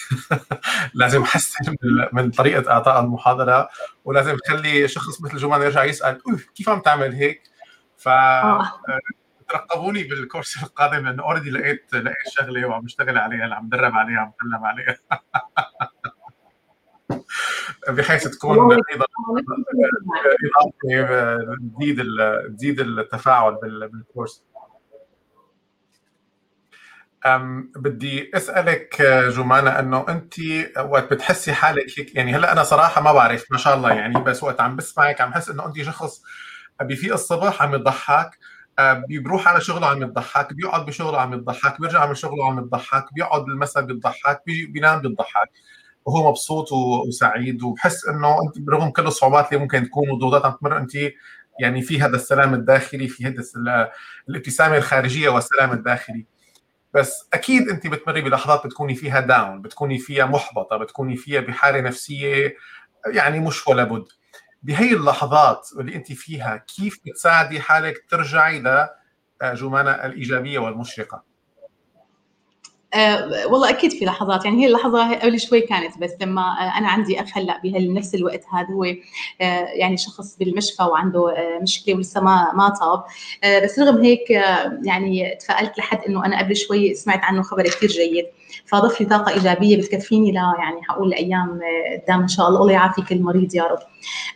لازم 0.95 1.23
أحسن 1.23 1.77
من 2.13 2.31
طريقة 2.31 2.73
إعطاء 2.73 3.01
المحاضرة 3.01 3.69
ولازم 4.05 4.37
اخلي 4.47 4.89
شخص 4.89 5.23
مثل 5.23 5.37
جمانة 5.37 5.65
يرجع 5.65 5.85
يسأل 5.85 6.19
كيف 6.55 6.69
عم 6.69 6.81
تعمل 6.81 7.15
هيك؟ 7.15 7.56
ف 8.07 8.09
آه. 8.09 8.71
ترقبوني 9.49 10.05
بالكورس 10.05 10.63
القادم 10.63 11.07
لأنه 11.07 11.23
اوريدي 11.23 11.51
لقيت 11.51 11.95
لقيت 11.95 12.29
شغله 12.29 12.69
وعم 12.69 12.85
بشتغل 12.85 13.19
عليها 13.19 13.55
عم 13.55 13.69
بدرب 13.69 13.95
عليها 13.95 14.19
عم 14.19 14.31
بتعلم 14.31 14.65
عليها 14.65 14.97
بحيث 17.97 18.29
تكون 18.29 18.73
أيضا 18.73 19.07
تزيد 21.79 22.03
تزيد 22.57 22.81
التفاعل 22.81 23.55
بالكورس. 23.93 24.45
أم 27.27 27.73
بدي 27.77 28.31
أسألك 28.35 29.03
جمانة 29.37 29.79
إنه 29.79 30.07
أنت 30.09 30.35
وقت 30.79 31.13
بتحسي 31.13 31.53
حالك 31.53 31.99
هيك؟ 31.99 32.15
يعني 32.17 32.37
هلأ 32.37 32.53
أنا 32.53 32.63
صراحة 32.63 33.01
ما 33.01 33.13
بعرف 33.13 33.53
ما 33.53 33.59
شاء 33.59 33.77
الله 33.77 33.93
يعني 33.93 34.21
بس 34.21 34.43
وقت 34.43 34.61
عم 34.61 34.77
بسمعك 34.77 35.21
عم 35.21 35.31
بحس 35.31 35.51
إنه 35.51 35.67
أنت 35.67 35.83
شخص 35.83 36.23
بيفيق 36.83 37.13
الصبح 37.13 37.63
عم 37.63 37.75
يضحك 37.75 38.39
آه، 38.79 38.93
بيروح 39.09 39.49
على 39.49 39.61
شغله 39.61 39.87
عم 39.87 40.03
يضحك 40.03 40.53
بيقعد 40.53 40.87
بشغله 40.87 41.21
عم 41.21 41.33
يضحك 41.35 41.81
بيرجع 41.81 42.07
من 42.07 42.15
شغله 42.15 42.47
عم 42.47 42.59
يضحك 42.59 43.15
بيقعد 43.15 43.45
بالمساء 43.45 43.83
بيضحك 43.83 44.43
بينام 44.47 45.01
بيضحك. 45.01 45.51
وهو 46.07 46.29
مبسوط 46.31 46.73
وسعيد 46.73 47.63
وبحس 47.63 48.07
إنه 48.09 48.43
أنت 48.43 48.59
برغم 48.59 48.91
كل 48.91 49.07
الصعوبات 49.07 49.49
اللي 49.49 49.61
ممكن 49.63 49.85
تكون 49.85 50.11
وضغوطات 50.11 50.45
عم 50.47 50.53
تمر 50.61 50.77
أنت 50.79 50.93
يعني 51.61 51.83
في 51.83 52.01
هذا 52.03 52.17
السلام 52.17 52.55
الداخلي 52.55 53.09
في 53.09 53.27
هذا 53.27 53.43
الابتسامة 54.29 54.77
الخارجية 54.77 55.29
والسلام 55.29 55.73
الداخلي. 55.73 56.27
بس 56.95 57.29
أكيد 57.35 57.69
أنت 57.69 57.87
بتمري 57.87 58.21
بلحظات 58.23 58.67
بتكوني 58.67 58.95
فيها 58.95 59.21
داون 59.21 59.63
بتكوني 59.63 59.99
فيها 59.99 60.27
محبطة 60.27 60.77
بتكوني 60.77 61.17
فيها 61.17 61.41
بحالة 61.41 61.81
نفسية 61.81 62.57
يعني 63.15 63.41
مش 63.41 63.69
ولا 63.69 63.85
بد. 63.85 64.05
بهي 64.67 64.93
اللحظات 64.93 65.69
اللي 65.81 65.95
أنت 65.95 66.13
فيها 66.13 66.57
كيف 66.57 66.99
بتساعدي 67.07 67.61
حالك 67.61 68.05
ترجعي 68.11 68.63
لجمانة 69.43 69.91
الإيجابية 69.91 70.59
والمشرقة؟ 70.59 71.23
أه 72.95 73.47
والله 73.47 73.71
أكيد 73.71 73.91
في 73.93 74.05
لحظات 74.05 74.45
يعني 74.45 74.63
هي 74.63 74.67
اللحظة 74.67 75.15
قبل 75.15 75.41
شوي 75.41 75.61
كانت 75.61 75.99
بس 75.99 76.11
لما 76.21 76.43
أنا 76.79 76.89
عندي 76.89 77.21
أخ 77.21 77.39
هلأ 77.39 77.61
بهالنفس 77.63 78.15
الوقت 78.15 78.45
هذا 78.53 78.75
هو 78.75 78.85
أه 78.85 78.97
يعني 79.75 79.97
شخص 79.97 80.37
بالمشفى 80.37 80.83
وعنده 80.83 81.39
أه 81.39 81.59
مشكلة 81.63 81.95
ولسه 81.95 82.21
ما 82.21 82.53
ما 82.55 82.69
طاب. 82.69 83.05
بس 83.65 83.79
رغم 83.79 84.03
هيك 84.05 84.31
يعني 84.83 85.37
تفائلت 85.41 85.79
لحد 85.79 85.99
إنه 86.09 86.27
أنا 86.27 86.39
قبل 86.39 86.57
شوي 86.57 86.95
سمعت 86.95 87.25
عنه 87.25 87.43
خبر 87.43 87.63
كثير 87.63 87.89
جيد. 87.89 88.27
فاضف 88.67 89.01
لي 89.01 89.07
طاقة 89.07 89.33
إيجابية 89.33 89.77
بتكفيني 89.77 90.33
ل 90.33 90.35
يعني 90.35 90.83
حقول 90.83 91.11
لأيام 91.11 91.61
قدام 92.05 92.21
إن 92.21 92.29
شاء 92.29 92.49
الله. 92.49 92.61
الله 92.61 92.73
يعافي 92.73 93.03
كل 93.03 93.23
مريض 93.23 93.55
يا 93.55 93.63
رب. 93.63 93.79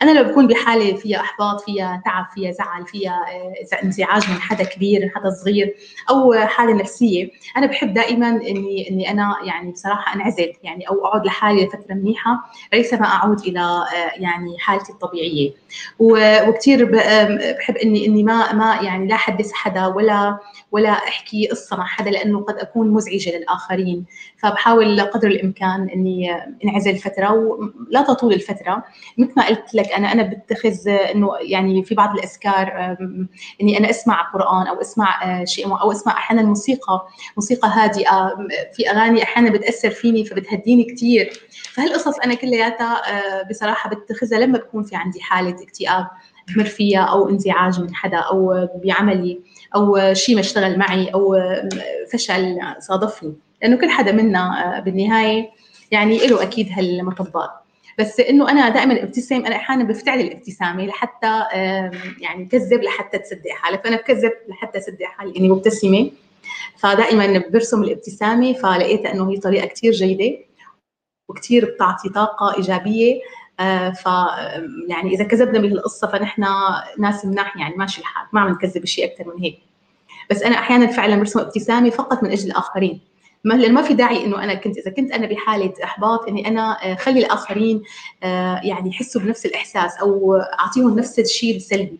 أنا 0.02 0.10
لو 0.10 0.24
بكون 0.30 0.46
بحالة 0.46 0.96
فيها 0.96 1.20
إحباط 1.20 1.60
فيها 1.60 2.02
تعب 2.04 2.26
فيها 2.34 2.52
زعل 2.52 2.86
فيها 2.86 3.24
آه، 3.72 3.82
انزعاج 3.84 4.30
من 4.30 4.40
حدا 4.40 4.64
كبير 4.64 5.12
حدا 5.14 5.30
صغير 5.30 5.74
أو 6.10 6.34
حالة 6.34 6.72
نفسية 6.72 7.30
أنا 7.56 7.66
بحب 7.66 7.94
دائما 7.94 8.28
إني 8.28 8.90
إني 8.90 9.10
أنا 9.10 9.36
يعني 9.44 9.72
بصراحة 9.72 10.14
أنعزل 10.14 10.52
يعني 10.62 10.88
أو 10.88 11.06
أقعد 11.06 11.26
لحالي 11.26 11.64
لفترة 11.64 11.94
منيحة 11.94 12.50
ليس 12.72 12.94
ما 12.94 13.06
أعود 13.06 13.40
إلى 13.40 13.60
آه، 13.60 13.86
يعني 14.20 14.58
حالتي 14.58 14.92
الطبيعية. 14.92 15.50
وكثير 15.98 16.84
بحب 16.84 17.76
إني 17.76 18.06
إني 18.06 18.22
ما 18.22 18.52
ما 18.52 18.78
يعني 18.82 19.08
لا 19.08 19.14
أحدث 19.14 19.52
حدا 19.52 19.86
ولا 19.86 20.38
ولا 20.72 20.90
أحكي 20.90 21.46
قصة 21.46 21.76
مع 21.76 21.84
حدا 21.86 22.10
لأنه 22.10 22.40
قد 22.40 22.54
أكون 22.54 22.90
مزعجة 22.90 23.36
للآخرين. 23.38 23.99
فبحاول 24.36 25.00
قدر 25.00 25.28
الإمكان 25.28 25.88
إني 25.88 26.34
انعزل 26.64 26.96
فتره 26.96 27.32
ولا 27.32 28.02
تطول 28.02 28.32
الفترة. 28.32 28.84
مثل 29.18 29.32
ما 29.36 29.46
قلت 29.46 29.74
لك 29.74 29.92
أنا 29.92 30.12
أنا 30.12 30.22
بتخذ 30.22 30.88
إنه 30.88 31.30
يعني 31.40 31.84
في 31.84 31.94
بعض 31.94 32.14
الأذكار 32.18 32.96
إني 33.62 33.78
أنا 33.78 33.90
أسمع 33.90 34.30
قرآن 34.32 34.66
أو 34.66 34.80
أسمع 34.80 35.40
آه، 35.40 35.44
شيء 35.44 35.66
أو 35.66 35.92
أسمع 35.92 36.12
أحيانا 36.12 36.42
موسيقى 36.42 37.06
موسيقى 37.36 37.68
هادئة 37.68 38.36
في 38.72 38.90
أغاني 38.90 39.22
أحيانا 39.22 39.50
بتأثر 39.50 39.90
فيني 39.90 40.24
فبتهديني 40.24 40.84
كثير 40.84 41.32
فهالقصص 41.72 42.18
أنا 42.18 42.34
كلياتها 42.34 43.02
آه، 43.10 43.48
بصراحة 43.50 43.90
بتخذها 43.90 44.38
لما 44.38 44.58
بكون 44.58 44.82
في 44.82 44.96
عندي 44.96 45.20
حالة 45.20 45.62
اكتئاب 45.62 46.06
بمر 46.54 46.64
فيها 46.64 47.00
أو 47.00 47.28
انزعاج 47.28 47.80
من 47.80 47.94
حدا 47.94 48.16
أو 48.18 48.68
بعملي 48.84 49.40
أو 49.74 50.14
شيء 50.14 50.34
ما 50.34 50.40
اشتغل 50.40 50.78
معي 50.78 51.08
أو 51.08 51.36
فشل 52.12 52.58
صادفني. 52.78 53.34
لأنه 53.62 53.76
كل 53.76 53.90
حدا 53.90 54.12
منا 54.12 54.76
آه، 54.76 54.80
بالنهاية 54.80 55.50
يعني 55.90 56.26
له 56.26 56.42
أكيد 56.42 56.68
هالمطبات. 56.72 57.50
بس 57.98 58.20
إنه 58.20 58.50
أنا 58.50 58.68
دائما 58.68 59.02
ابتسم 59.02 59.44
أنا 59.46 59.56
أحيانا 59.56 59.84
بفتعل 59.84 60.20
الابتسامة 60.20 60.86
لحتى 60.86 61.44
يعني 62.20 62.46
كذب 62.50 62.82
لحتى 62.82 63.18
تصدق 63.18 63.50
حالي. 63.50 63.78
فأنا 63.78 63.96
بكذب 63.96 64.32
لحتى 64.48 64.78
اصدق 64.78 65.04
حالي 65.04 65.38
إني 65.38 65.48
مبتسمة. 65.48 66.10
فدائما 66.76 67.44
برسم 67.48 67.82
الابتسامة 67.82 68.52
فلقيت 68.52 69.06
إنه 69.06 69.30
هي 69.30 69.36
طريقة 69.36 69.66
كثير 69.66 69.92
جيدة 69.92 70.38
وكثير 71.28 71.64
بتعطي 71.64 72.08
طاقة 72.08 72.56
إيجابية. 72.56 73.20
آه، 73.60 73.90
ف 73.90 74.06
يعني 74.88 75.14
إذا 75.14 75.24
كذبنا 75.24 75.58
بهالقصة 75.58 76.06
فنحن 76.06 76.44
ناس 76.98 77.24
مناح 77.24 77.56
يعني 77.56 77.74
ماشي 77.76 78.00
الحال. 78.00 78.26
ما 78.32 78.40
عم 78.40 78.48
نكذب 78.48 78.84
شيء 78.84 79.04
أكثر 79.04 79.34
من 79.34 79.42
هيك. 79.42 79.58
بس 80.30 80.42
أنا 80.42 80.58
أحيانا 80.58 80.86
فعلا 80.86 81.16
برسم 81.16 81.40
ابتسامة 81.40 81.90
فقط 81.90 82.22
من 82.22 82.30
أجل 82.30 82.50
الآخرين. 82.50 83.00
ما 83.44 83.54
لأنه 83.54 83.74
ما 83.74 83.82
في 83.82 83.94
داعي 83.94 84.24
إنه 84.24 84.44
أنا 84.44 84.54
كنت 84.54 84.78
إذا 84.78 84.90
كنت 84.90 85.12
أنا 85.12 85.26
بحالة 85.26 85.72
إحباط 85.84 86.28
إني 86.28 86.48
أنا 86.48 86.92
آه، 86.92 87.10
الآخرين 87.10 87.82
آه، 88.22 88.60
يعني 88.64 88.90
يحسوا 88.90 89.20
بنفس 89.20 89.46
الإحساس 89.46 89.96
أو 89.96 90.36
أعطيهم 90.36 90.98
نفس 90.98 91.18
الشيء 91.18 91.56
السلبي. 91.56 91.98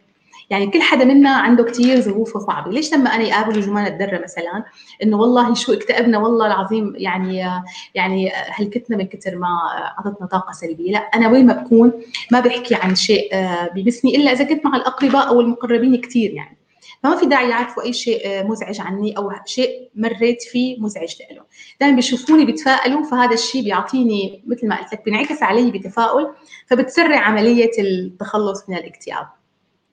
يعني 0.51 0.67
كل 0.67 0.83
حدا 0.83 1.05
منا 1.05 1.31
عنده 1.31 1.65
كثير 1.65 2.01
ظروفه 2.01 2.41
صعبة. 2.41 2.71
ليش 2.71 2.95
لما 2.95 3.15
أنا 3.15 3.25
اقابل 3.25 3.61
جمانة 3.61 3.89
الدرة 3.89 4.23
مثلا 4.23 4.65
إنه 5.03 5.17
والله 5.17 5.55
شو 5.55 5.73
اكتئبنا 5.73 6.19
والله 6.19 6.47
العظيم 6.47 6.93
يعني 6.97 7.61
يعني 7.95 8.33
هلكتنا 8.33 8.97
من 8.97 9.07
كثر 9.07 9.39
ما 9.39 9.49
أعطتنا 9.99 10.27
طاقة 10.27 10.53
سلبية؟ 10.53 10.93
لا 10.93 10.99
أنا 10.99 11.29
وين 11.29 11.47
ما 11.47 11.53
بكون 11.53 11.93
ما 12.33 12.41
بحكي 12.41 12.75
عن 12.75 12.95
شيء 12.95 13.35
آه، 13.35 13.71
بيمسني 13.75 14.17
إلا 14.17 14.33
إذا 14.33 14.45
كنت 14.45 14.65
مع 14.67 14.77
الأقرباء 14.77 15.29
أو 15.29 15.41
المقربين 15.41 16.01
كثير 16.01 16.31
يعني. 16.31 16.60
فما 17.03 17.17
في 17.17 17.27
داعي 17.27 17.49
يعرفوا 17.51 17.83
أي 17.83 17.93
شيء 17.93 18.27
آه، 18.27 18.43
مزعج 18.43 18.81
عني 18.81 19.17
أو 19.17 19.33
شيء 19.47 19.91
مريت 19.95 20.43
فيه 20.43 20.81
مزعج 20.81 21.15
لهم 21.33 21.45
دائما 21.81 21.97
بيشوفوني 21.97 22.45
بيتفائلوا 22.45 23.03
فهذا 23.03 23.35
الشيء 23.35 23.65
بيعطيني 23.65 24.43
مثل 24.47 24.69
ما 24.69 24.77
قلت 24.77 24.93
لك 24.93 25.05
بينعكس 25.05 25.43
علي 25.43 25.71
بتفاؤل 25.71 26.35
فبتسرع 26.67 27.19
عملية 27.19 27.71
التخلص 27.79 28.69
من 28.69 28.77
الاكتئاب. 28.77 29.27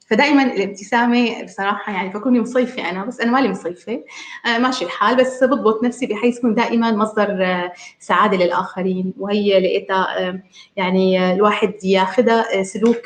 فدائما 0.10 0.43
الابتسامة 0.43 1.43
بصراحة 1.43 1.93
يعني 1.93 2.10
بكوني 2.10 2.39
مصيفه 2.39 2.89
أنا 2.89 3.05
بس 3.05 3.20
أنا 3.22 3.32
مالي 3.32 3.49
مصيفة 3.49 4.03
آه 4.45 4.58
ماشي 4.58 4.86
الحال 4.86 5.16
بس 5.16 5.43
بضبط 5.43 5.84
نفسي 5.84 6.05
بحيث 6.05 6.38
يكون 6.38 6.53
دائما 6.53 6.91
مصدر 6.91 7.43
آه 7.45 7.74
سعادة 7.99 8.38
للآخرين. 8.38 9.14
وهي 9.18 9.60
لقيتها 9.60 10.41
يعني 10.76 11.34
الواحد 11.34 11.74
ياخذها 11.84 12.64
سلوك 12.64 12.97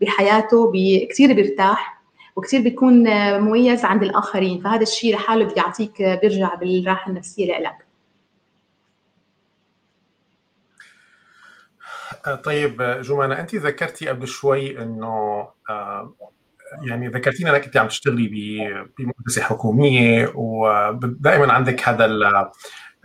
بحياته 0.00 0.72
كثير 1.10 1.32
بيرتاح. 1.32 1.99
وكثير 2.36 2.62
بيكون 2.62 3.06
آه، 3.06 3.38
مميز 3.38 3.84
عند 3.84 4.02
الآخرين 4.02 4.60
فهذا 4.60 4.82
الشيء 4.82 5.14
لحاله 5.14 5.54
بيعطيك 5.54 6.02
آه، 6.02 6.14
بيرجع 6.14 6.54
بالراحة 6.54 7.10
النفسية 7.10 7.58
لك 7.58 7.86
طيب 12.44 12.82
جمانة 12.82 13.40
أنت 13.40 13.54
ذكرتي 13.54 14.08
قبل 14.08 14.28
شوي 14.28 14.82
أنه 14.82 15.48
يعني 16.82 17.08
ذكرتينا 17.08 17.50
إنك 17.50 17.64
أنت 17.64 17.76
عم 17.76 17.88
تشتغلي 17.88 18.28
بمؤسسة 18.98 19.42
حكومية 19.42 20.32
ودائما 20.34 21.52
عندك 21.52 21.88
هذا 21.88 22.04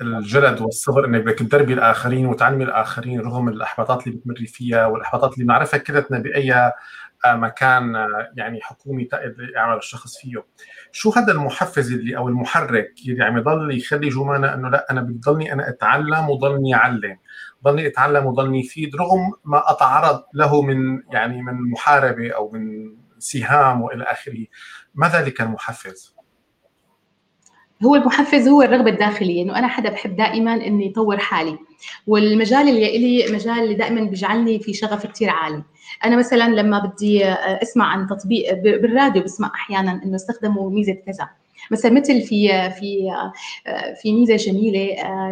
الجلد 0.02 0.62
والصبر 0.62 1.06
إنك 1.06 1.22
بدك 1.22 1.40
تدربي 1.40 1.74
الآخرين 1.74 2.26
وتعلمي 2.26 2.64
الآخرين 2.64 3.20
رغم 3.20 3.50
الأحباطات 3.50 4.08
اللي 4.08 4.18
بتمري 4.18 4.46
فيها 4.46 4.86
والأحباطات 4.86 5.34
اللي 5.34 5.46
بنعرفها 5.46 5.80
كلتنا 5.80 6.20
بأي 6.20 6.72
مكان 7.26 8.08
يعني 8.38 8.62
حكومي 8.62 9.08
يعمل 9.56 9.78
الشخص 9.78 10.18
فيه. 10.18 10.46
شو 10.92 11.10
هذا 11.10 11.32
المحفز 11.32 11.92
اللي 11.92 12.18
أو 12.18 12.28
المحرك 12.28 12.94
اللي 13.08 13.24
عم 13.24 13.38
يضل 13.38 13.78
يخلي 13.78 14.10
جمانة 14.10 14.54
إنه 14.54 14.70
لا 14.70 14.92
أنا 14.92 15.02
بضلني 15.02 15.54
أنا 15.54 15.70
أتعلم 15.70 16.30
وضلني 16.30 16.76
أعلم. 16.76 17.18
ضلني 17.64 17.88
أتعلم 17.88 18.26
وضلني 18.26 18.62
افيد 18.62 18.96
رغم 18.96 19.32
ما 19.46 19.72
أتعرض 19.72 20.24
له 20.34 20.62
من 20.62 21.02
يعني 21.12 21.42
من 21.42 21.72
محاربة 21.72 22.32
أو 22.32 22.52
من 22.52 22.96
سهام 23.20 23.82
وإلى 23.82 24.04
آخره. 24.04 24.46
ما 24.96 25.08
ذلك 25.08 25.42
المحفز؟ 25.42 26.15
هو 27.86 27.96
المحفز 27.96 28.48
هو 28.48 28.62
الرغبة 28.62 28.90
الداخلية 28.90 29.44
إنه 29.44 29.60
أنا 29.60 29.68
حدا 29.68 29.90
بحب 29.90 30.16
دائما 30.16 30.54
إني 30.54 30.92
اطور 30.92 31.18
حالي. 31.18 31.58
والمجال 32.08 32.70
اللي 32.70 32.98
لي 32.98 33.34
مجال 33.34 33.60
اللي 33.60 33.74
دائما 33.74 34.02
بيجعلني 34.02 34.60
في 34.60 34.74
شغف 34.74 35.06
كثير 35.06 35.30
عالي. 35.30 35.64
أنا 36.06 36.16
مثلا 36.16 36.50
لما 36.50 36.80
بدي 36.80 37.26
أسمع 37.26 37.86
عن 37.86 38.08
تطبيق 38.08 38.54
بالراديو 38.54 39.24
بسمع 39.24 39.52
أحيانا 39.56 40.02
إنه 40.06 40.16
استخدموا 40.16 40.70
ميزة 40.70 40.94
كذا. 40.94 41.30
مثلا 41.72 41.92
مثل 41.92 42.22
في 42.22 42.70
في 42.72 43.12
في 44.02 44.14
ميزة 44.14 44.36
جميلة 44.36 44.80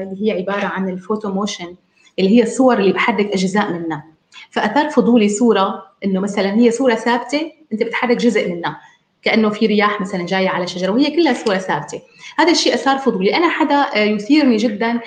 اللي 0.02 0.28
هي 0.28 0.32
عبارة 0.32 0.66
عن 0.66 0.90
ال 0.90 0.96
photo 0.96 1.30
motion 1.30 1.76
اللي 2.20 2.30
هي 2.38 2.44
الصور 2.44 2.80
اللي 2.80 2.94
بحرك 2.94 3.34
أجزاء 3.34 3.74
منها. 3.74 4.06
فأثار 4.50 4.90
فضولي 4.90 5.30
صورة 5.30 5.84
إنه 6.06 6.20
مثلا 6.20 6.54
هي 6.54 6.72
صورة 6.72 6.96
ثابتة 6.96 7.52
أنت 7.74 7.84
بتحرك 7.84 8.18
جزء 8.18 8.50
منها. 8.52 8.78
كأنه 9.24 9.50
في 9.50 9.66
رياح 9.66 10.02
مثلا 10.02 10.26
جاية 10.26 10.50
على 10.50 10.68
شجرة 10.68 10.92
وهي 10.92 11.12
كلها 11.12 11.34
صورة 11.34 11.58
ثابتة. 11.58 12.02
هذا 12.38 12.52
الشيء 12.52 12.74
اثار 12.74 12.98
فضولي. 12.98 13.36
أنا 13.36 13.50
حدا 13.50 13.76
آه، 13.76 14.04
يثيرني 14.04 14.58
جدا 14.58 15.00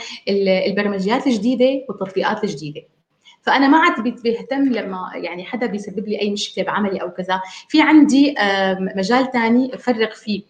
البرمجيات 0.69 1.27
الجديدة 1.27 1.85
والتطبيقات 1.89 2.45
الجديدة. 2.45 2.83
فأنا 3.43 3.69
ما 3.69 3.79
عاد 3.79 4.23
بهتم 4.23 4.64
لما 4.73 5.11
يعني 5.14 5.45
حدا 5.45 5.67
بيسبب 5.67 6.09
لي 6.09 6.21
أي 6.21 6.31
مشكلة 6.31 6.64
بعملي 6.64 7.03
أو 7.03 7.11
كذا. 7.11 7.41
في 7.69 7.83
عندي 7.83 8.35
مجال 8.97 9.33
ثاني 9.33 9.75
افرغ 9.75 10.11
فيه. 10.11 10.43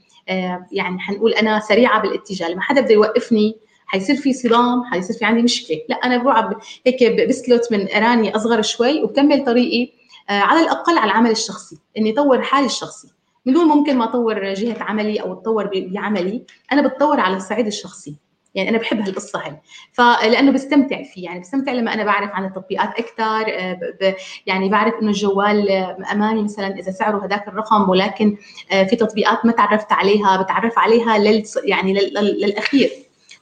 يعني 0.73 0.99
حنقول 0.99 1.33
أنا 1.33 1.61
سريعة 1.61 2.03
بالاتجاه. 2.03 2.49
لما 2.49 2.61
حدا 2.63 2.81
بده 2.81 2.95
يوقفني 2.95 3.57
حيصير 3.87 4.17
في 4.17 4.33
صدام 4.33 4.85
حيصير 4.85 5.17
في 5.17 5.25
عندي 5.25 5.43
مشكلة. 5.43 5.79
لا 5.89 5.97
أنا 5.97 6.17
بروح 6.17 6.51
هيك 6.87 7.29
بسلت 7.29 7.73
من 7.73 7.93
أراني 7.95 8.37
أصغر 8.37 8.63
شوي 8.63 9.03
وبكمل 9.03 9.45
طريقي 9.45 9.93
آه، 10.31 10.33
على 10.33 10.61
الأقل 10.61 10.99
على 10.99 11.11
العمل 11.11 11.31
الشخصي 11.31 11.79
إني 11.99 12.13
اطور 12.13 12.43
حالي 12.43 12.67
الشخصي. 12.67 13.16
من 13.47 13.53
دون 13.53 13.65
ممكن 13.65 13.97
ما 13.97 14.05
أطور 14.05 14.55
جهة 14.55 14.83
عملي 14.83 15.21
أو 15.21 15.33
اتطور 15.33 15.71
بعملي 15.75 16.45
أنا 16.73 16.89
بتطور 16.89 17.21
على 17.21 17.37
الصعيد 17.37 17.67
الشخصي. 17.67 18.17
يعني 18.55 18.69
أنا 18.69 18.79
بحب 18.79 19.01
هالقصة 19.01 19.39
هي 19.39 19.57
فلانه 19.93 20.51
بستمتع 20.51 21.03
فيه. 21.03 21.25
يعني 21.25 21.41
بستمتع 21.41 21.73
لما 21.73 21.95
أنا 21.95 22.05
بعرف 22.05 22.31
عن 22.31 22.45
التطبيقات 22.45 22.89
أكثر 22.99 23.45
آه، 23.49 24.17
يعني 24.47 24.69
بعرف 24.69 24.95
إنه 25.03 25.09
الجوال 25.09 25.71
أمامي 26.13 26.43
مثلا 26.43 26.79
إذا 26.79 26.93
سعره 26.93 27.25
هذاك 27.25 27.49
الرقم 27.49 27.89
ولكن 27.89 28.37
آه، 28.73 28.85
في 28.85 28.97
تطبيقات 28.97 29.47
ما 29.47 29.53
تعرفت 29.53 29.93
عليها 29.93 30.43
بتعرف 30.43 30.79
عليها 30.79 31.19
لل 31.19 31.45
يعني 31.65 31.93
للأخير. 31.95 32.91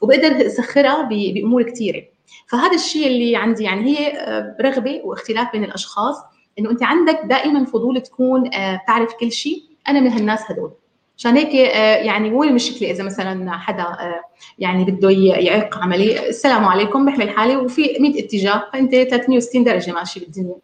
وبقدر 0.01 0.47
أسخرها 0.47 1.03
بأمور 1.03 1.63
كثيره 1.63 2.03
فهذا 2.47 2.75
الشيء 2.75 3.07
اللي 3.07 3.37
عندي 3.37 3.65
يعني 3.65 3.99
هي 3.99 4.13
رغبة 4.61 5.01
واختلاف 5.05 5.53
بين 5.53 5.65
الأشخاص 5.65 6.17
إنه 6.59 6.71
أنت 6.71 6.83
عندك 6.83 7.21
دائما 7.25 7.65
فضول 7.65 8.01
تكون 8.01 8.55
آه، 8.55 8.81
تعرف 8.87 9.15
كل 9.21 9.33
شيء. 9.33 9.74
أنا 9.89 10.01
من 10.01 10.09
هالناس 10.09 10.51
هدول. 10.51 10.73
عشان 11.19 11.37
هيك 11.37 11.55
آه، 11.55 11.97
يعني 11.97 12.33
وين 12.33 12.49
المشكلة 12.49 12.91
إذا 12.91 13.05
مثلا 13.05 13.53
حدا 13.59 13.83
آه، 13.83 14.21
يعني 14.59 14.85
بده 14.85 15.11
يعيق 15.11 15.79
عملي. 15.79 16.29
السلام 16.29 16.65
عليكم 16.65 17.07
بحمل 17.07 17.31
حالي 17.31 17.57
وفي 17.57 17.97
100 18.01 18.25
اتجاه. 18.25 18.71
فأنت 18.73 18.91
360 18.91 19.65
درجة 19.65 19.93
ماشي 19.93 20.21
بالدنيا. 20.21 20.57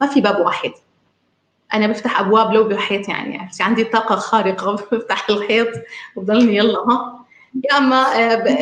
ما 0.00 0.06
في 0.06 0.20
باب 0.20 0.40
واحد. 0.40 0.72
أنا 1.74 1.86
بفتح 1.86 2.20
أبواب 2.20 2.52
لو 2.52 2.68
بحيط 2.68 3.08
يعني. 3.08 3.48
عندي 3.60 3.84
طاقة 3.84 4.16
خارقة 4.16 4.72
بفتح 4.92 5.30
الحيط 5.30 5.68
وبضلني 6.16 6.56
يلا 6.56 6.78
ها؟ 6.78 7.24
يا 7.70 7.78
أما 7.78 8.06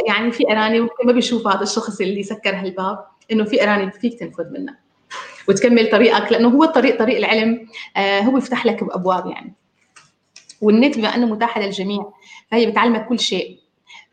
يعني 0.06 0.32
في 0.32 0.52
أراني 0.52 0.80
ممكن 0.80 1.06
ما 1.06 1.12
بيشوف 1.12 1.46
هذا 1.46 1.62
الشخص 1.62 2.00
اللي 2.00 2.22
سكر 2.22 2.54
هالباب 2.56 3.04
إنه 3.32 3.44
في 3.44 3.62
أراني 3.62 3.90
فيك 3.90 4.18
تنفذ 4.20 4.50
منها 4.50 4.78
وتكمل 5.48 5.90
طريقك 5.90 6.32
لأنه 6.32 6.48
هو 6.48 6.64
الطريق 6.64 6.98
طريق 6.98 7.16
العلم 7.16 7.68
آه، 7.96 8.20
هو 8.20 8.38
يفتح 8.38 8.66
لك 8.66 8.82
ابواب 8.82 9.26
يعني. 9.26 9.54
والنت 10.60 10.98
بما 10.98 11.14
إنه 11.14 11.26
متاح 11.26 11.58
للجميع. 11.58 12.06
فهي 12.50 12.66
بتعلمك 12.66 13.06
كل 13.08 13.20
شيء. 13.20 13.58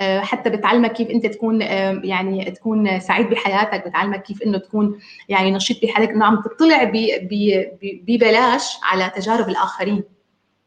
حتى 0.01 0.49
بتعلمك 0.49 0.93
كيف 0.93 1.09
أنت 1.09 1.25
تكون 1.25 1.61
يعني 1.61 2.51
تكون 2.51 2.99
سعيد 2.99 3.29
بحياتك 3.29 3.87
بتعلمك 3.87 4.23
كيف 4.23 4.43
إنه 4.43 4.57
تكون 4.57 4.99
يعني 5.29 5.51
نشيط 5.51 5.83
بحياتك. 5.83 6.11
انه 6.11 6.25
عم 6.25 6.41
تطلع 6.41 6.91
ببلاش 7.81 8.77
على 8.83 9.11
تجارب 9.15 9.49
الآخرين. 9.49 10.03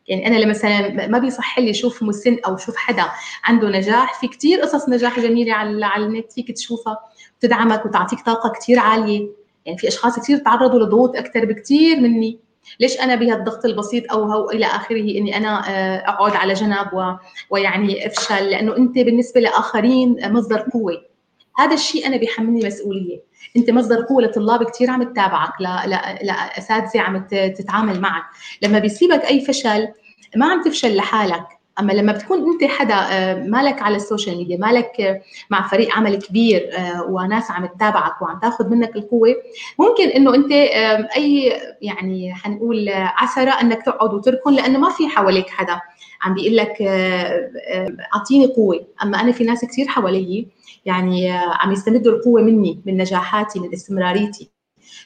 يعني 0.08 0.26
أنا 0.26 0.46
مثلا 0.46 1.06
ما 1.06 1.18
بيصح 1.18 1.58
لي 1.58 1.70
أشوف 1.70 2.02
مسن 2.02 2.36
أو 2.46 2.54
أشوف 2.54 2.76
حدا 2.76 3.04
عنده 3.44 3.68
نجاح 3.68 4.20
في 4.20 4.28
كثير 4.28 4.60
قصص 4.60 4.88
نجاح 4.88 5.20
جميلة 5.20 5.52
على 5.52 5.86
على 5.86 6.06
النت 6.06 6.32
فيك 6.32 6.52
تشوفها 6.52 6.98
تدعمك 7.40 7.86
وتعطيك 7.86 8.20
طاقة 8.20 8.52
كثير 8.60 8.78
عالية. 8.78 9.28
يعني 9.66 9.78
في 9.78 9.88
أشخاص 9.88 10.18
كثير 10.20 10.38
تعرضوا 10.38 10.80
لضغوط 10.80 11.16
أكثر 11.16 11.44
بكثير 11.44 12.00
مني. 12.00 12.38
ليش 12.80 13.00
أنا 13.00 13.14
بهالضغط 13.14 13.64
البسيط 13.64 14.12
أو 14.12 14.22
هو 14.22 14.50
إلى 14.50 14.66
آخره 14.66 15.00
إني 15.18 15.36
أنا 15.36 15.70
آه، 15.70 15.96
أقعد 16.08 16.36
على 16.36 16.54
جنب 16.54 16.92
و... 16.92 17.12
ويعني 17.50 18.06
أفشل؟ 18.06 18.50
لأنه 18.50 18.76
أنت 18.76 18.94
بالنسبة 18.94 19.40
لآخرين 19.40 20.32
مصدر 20.32 20.60
قوة. 20.72 21.02
هذا 21.58 21.74
الشيء 21.74 22.06
أنا 22.06 22.16
بيحملني 22.16 22.66
مسؤولية. 22.66 23.20
أنت 23.56 23.70
مصدر 23.70 24.04
قوة 24.04 24.22
لطلاب 24.22 24.64
كثير 24.64 24.90
عم 24.90 25.02
تتابعك 25.02 25.60
لاساتذه 26.22 27.00
عم 27.00 27.26
تتعامل 27.30 28.00
معك. 28.00 28.24
لما 28.62 28.78
بيصيبك 28.78 29.24
أي 29.24 29.40
فشل 29.40 29.88
ما 30.36 30.46
عم 30.46 30.62
تفشل 30.62 30.96
لحالك. 30.96 31.55
أما 31.80 31.92
لما 31.92 32.12
بتكون 32.12 32.52
أنت 32.52 32.64
حدا 32.64 32.94
آه، 32.94 33.44
مالك 33.44 33.82
على 33.82 33.96
السوشيال 33.96 34.36
ميديا 34.36 34.56
مالك 34.56 35.00
آه، 35.00 35.20
مع 35.50 35.68
فريق 35.68 35.94
عمل 35.94 36.16
كبير 36.16 36.70
آه، 36.72 37.02
وناس 37.02 37.50
عم 37.50 37.66
تتابعك 37.66 38.22
وعم 38.22 38.38
تاخذ 38.38 38.68
منك 38.68 38.96
القوة 38.96 39.34
ممكن 39.78 40.08
إنه 40.08 40.34
أنت 40.34 40.52
أي 41.16 41.52
يعني 41.82 42.34
حنقول 42.34 42.88
عثرة 42.92 43.50
إنك 43.50 43.82
تقعد 43.82 44.14
وتركن 44.14 44.52
لأنه 44.52 44.78
ما 44.78 44.90
في 44.90 45.08
حواليك 45.08 45.48
حدا. 45.48 45.80
عم 46.22 46.34
بيقول 46.34 46.56
لك 46.56 46.82
أعطيني 48.14 48.46
قوة. 48.46 48.86
أما 49.02 49.20
أنا 49.20 49.32
في 49.32 49.44
ناس 49.44 49.64
كثير 49.64 49.88
حوالي 49.88 50.46
يعني 50.84 51.30
عم 51.30 51.72
يستمدوا 51.72 52.12
القوة 52.12 52.42
مني 52.42 52.80
من 52.86 52.96
نجاحاتي 52.96 53.60
من 53.60 53.72
استمراريتي. 53.72 54.50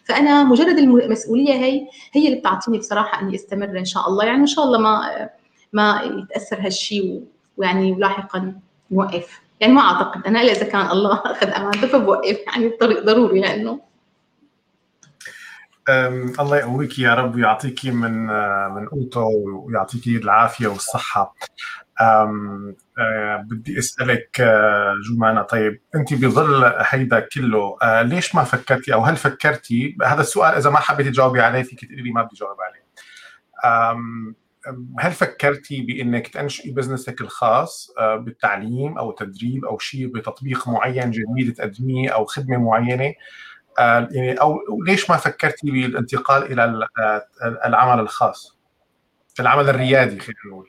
فأنا 0.04 0.44
مجرد 0.44 0.78
المسؤولية 0.78 1.54
هي 1.54 1.86
هي 2.12 2.28
اللي 2.28 2.38
بتعطيني 2.38 2.78
بصراحة 2.78 3.22
إني 3.22 3.34
أستمر 3.34 3.78
إن 3.78 3.84
شاء 3.84 4.08
الله. 4.08 4.24
يعني 4.24 4.40
إن 4.40 4.46
شاء 4.46 4.64
الله 4.64 4.78
ما 4.78 5.00
ما 5.72 6.02
يتأثر 6.02 6.66
هالشيء 6.66 7.24
ويعني 7.56 7.94
لاحقا 7.94 8.60
يوقف 8.90 9.40
يعني 9.60 9.72
ما 9.72 9.80
أعتقد. 9.80 10.26
أنا 10.26 10.42
إلا 10.42 10.52
إذا 10.52 10.64
كان 10.64 10.90
الله 10.90 11.22
أخذ 11.32 11.48
امانته 11.48 11.86
فبوقف 11.86 12.38
يعني 12.46 12.66
الطريق 12.66 13.04
ضروري 13.04 13.40
لأنه 13.40 13.80
الله 16.40 16.56
يقويك 16.56 16.98
يا 16.98 17.14
رب 17.14 17.34
ويعطيكي 17.34 17.90
من 17.90 18.26
من 18.74 18.88
قوته 18.88 19.24
ويعطيكي 19.44 20.16
العافية 20.16 20.68
والصحة. 20.68 21.34
أم 22.00 22.76
أه 22.98 23.44
بدي 23.50 23.78
أسألك 23.78 24.42
جمانة 25.10 25.42
طيب 25.42 25.80
أنت 25.94 26.14
بظل 26.14 26.72
هيدا 26.78 27.20
كله 27.20 27.76
أه 27.82 28.02
ليش 28.02 28.34
ما 28.34 28.44
فكرتي 28.44 28.94
أو 28.94 29.02
هل 29.02 29.16
فكرتي؟ 29.16 29.96
هذا 30.02 30.20
السؤال 30.20 30.54
إذا 30.54 30.70
ما 30.70 30.78
حبيتي 30.78 31.10
تجاوبي 31.10 31.40
عليه 31.40 31.62
فيك 31.62 31.84
تقولي 31.84 32.02
لي 32.02 32.12
ما 32.12 32.22
بدي 32.22 32.36
جاوب 32.36 32.56
عليه. 32.60 32.84
هل 34.98 35.12
فكرتي 35.12 35.82
بإنك 35.82 36.28
تنشئي 36.28 36.70
بزنسك 36.70 37.20
الخاص 37.20 37.94
آه، 37.98 38.16
بالتعليم 38.16 38.98
أو 38.98 39.12
تدريب 39.12 39.64
أو 39.64 39.78
شيء 39.78 40.06
بتطبيق 40.06 40.68
معين 40.68 41.10
جديد 41.10 41.54
تقدميه 41.54 42.10
أو 42.10 42.24
خدمة 42.24 42.56
معينة؟ 42.56 43.14
آه، 43.78 44.08
يعني 44.10 44.34
أو 44.34 44.58
ليش 44.86 45.10
ما 45.10 45.16
فكرتي 45.16 45.70
بالانتقال 45.70 46.52
إلى 46.52 46.88
آه، 47.00 47.26
العمل 47.42 48.00
الخاص؟ 48.00 48.58
العمل 49.40 49.68
الريادي 49.68 50.20
خلينا 50.20 50.40
نقول. 50.46 50.68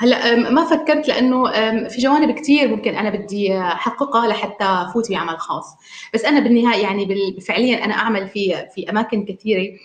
هلا 0.00 0.36
ما 0.50 0.64
فكرت 0.64 1.08
لأنه 1.08 1.50
في 1.88 1.98
جوانب 1.98 2.30
كثير 2.34 2.68
ممكن 2.68 2.94
أنا 2.94 3.10
بدي 3.10 3.58
أحققها 3.58 4.28
لحتى 4.28 4.64
أفوت 4.64 5.10
بعمل 5.10 5.38
خاص. 5.38 5.76
بس 6.14 6.24
أنا 6.24 6.40
بالنهاية 6.40 6.82
يعني 6.82 7.36
فعليا 7.40 7.84
أنا 7.84 7.94
أعمل 7.94 8.28
في 8.28 8.66
في 8.74 8.90
أماكن 8.90 9.24
كثيره 9.24 9.76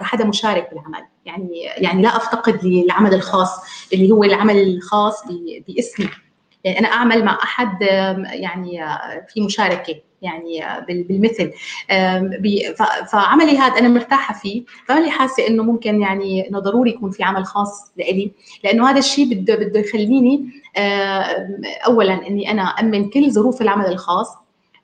كحدا 0.00 0.24
مشارك 0.24 0.70
بالعمل. 0.70 1.06
يعني 1.26 1.62
يعني 1.76 2.02
لا 2.02 2.16
أفتقد 2.16 2.64
للعمل 2.64 3.14
الخاص 3.14 3.50
اللي 3.92 4.10
هو 4.10 4.24
العمل 4.24 4.56
الخاص 4.58 5.24
باسمي. 5.68 6.08
يعني 6.64 6.78
أنا 6.78 6.88
أعمل 6.88 7.24
مع 7.24 7.38
أحد 7.42 7.82
يعني 8.30 8.84
في 9.28 9.40
مشاركة. 9.40 9.94
يعني 10.22 10.64
آه، 10.64 10.80
بالمثل. 10.88 11.52
فعملي 13.12 13.58
هذا 13.58 13.78
أنا 13.78 13.88
مرتاحة 13.88 14.34
فيه. 14.34 14.62
فماني 14.88 15.10
حاسة 15.10 15.46
إنه 15.46 15.62
ممكن 15.62 16.00
يعني 16.00 16.48
إنه 16.48 16.58
ضروري 16.58 16.90
يكون 16.90 17.10
في 17.10 17.22
عمل 17.22 17.44
خاص 17.44 17.92
لإلي 17.96 18.30
لأنه 18.64 18.90
هذا 18.90 18.98
الشيء 18.98 19.34
بده 19.34 19.54
بده 19.54 19.80
يخليني 19.80 20.50
اولا 21.86 22.26
إني 22.26 22.50
أنا 22.50 22.62
أمن 22.62 23.10
كل 23.10 23.30
ظروف 23.30 23.62
العمل 23.62 23.86
الخاص 23.86 24.36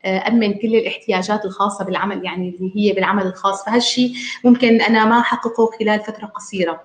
آه، 0.04 0.28
أمن 0.28 0.54
كل 0.54 0.76
الاحتياجات 0.76 1.44
الخاصة 1.44 1.84
بالعمل 1.84 2.24
يعني 2.24 2.48
اللي 2.48 2.72
هي 2.76 2.92
بالعمل 2.92 3.26
الخاص. 3.26 3.64
فهالشيء 3.64 4.12
ممكن 4.44 4.80
أنا 4.80 5.04
ما 5.04 5.18
أحققه 5.18 5.70
خلال 5.80 6.00
فترة 6.00 6.26
قصيرة. 6.26 6.80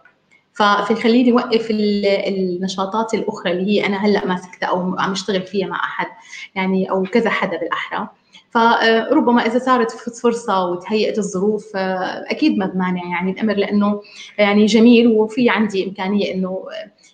فخليني 0.53 1.31
أوقف 1.31 1.67
النشاطات 1.71 3.13
الأخرى 3.13 3.51
اللي 3.51 3.71
هي 3.71 3.85
أنا 3.85 4.05
هلأ 4.05 4.25
ماسكتها 4.25 4.67
أو 4.67 4.99
عم 4.99 5.11
أشتغل 5.11 5.41
فيها 5.41 5.67
مع 5.67 5.83
أحد 5.83 6.07
يعني 6.55 6.91
أو 6.91 7.03
كذا 7.03 7.29
حدا 7.29 7.57
بالأحرى. 7.57 8.07
فربما 8.51 9.45
إذا 9.45 9.59
صارت 9.59 9.91
فرصة 10.23 10.65
وتهيئت 10.65 11.17
الظروف 11.17 11.71
أكيد 11.75 12.57
ما 12.57 12.65
بمانع 12.65 13.05
يعني 13.05 13.31
الأمر 13.31 13.53
لأنه 13.53 14.01
يعني 14.37 14.65
جميل 14.65 15.07
وفي 15.07 15.49
عندي 15.49 15.85
إمكانية 15.85 16.33
إنه 16.33 16.63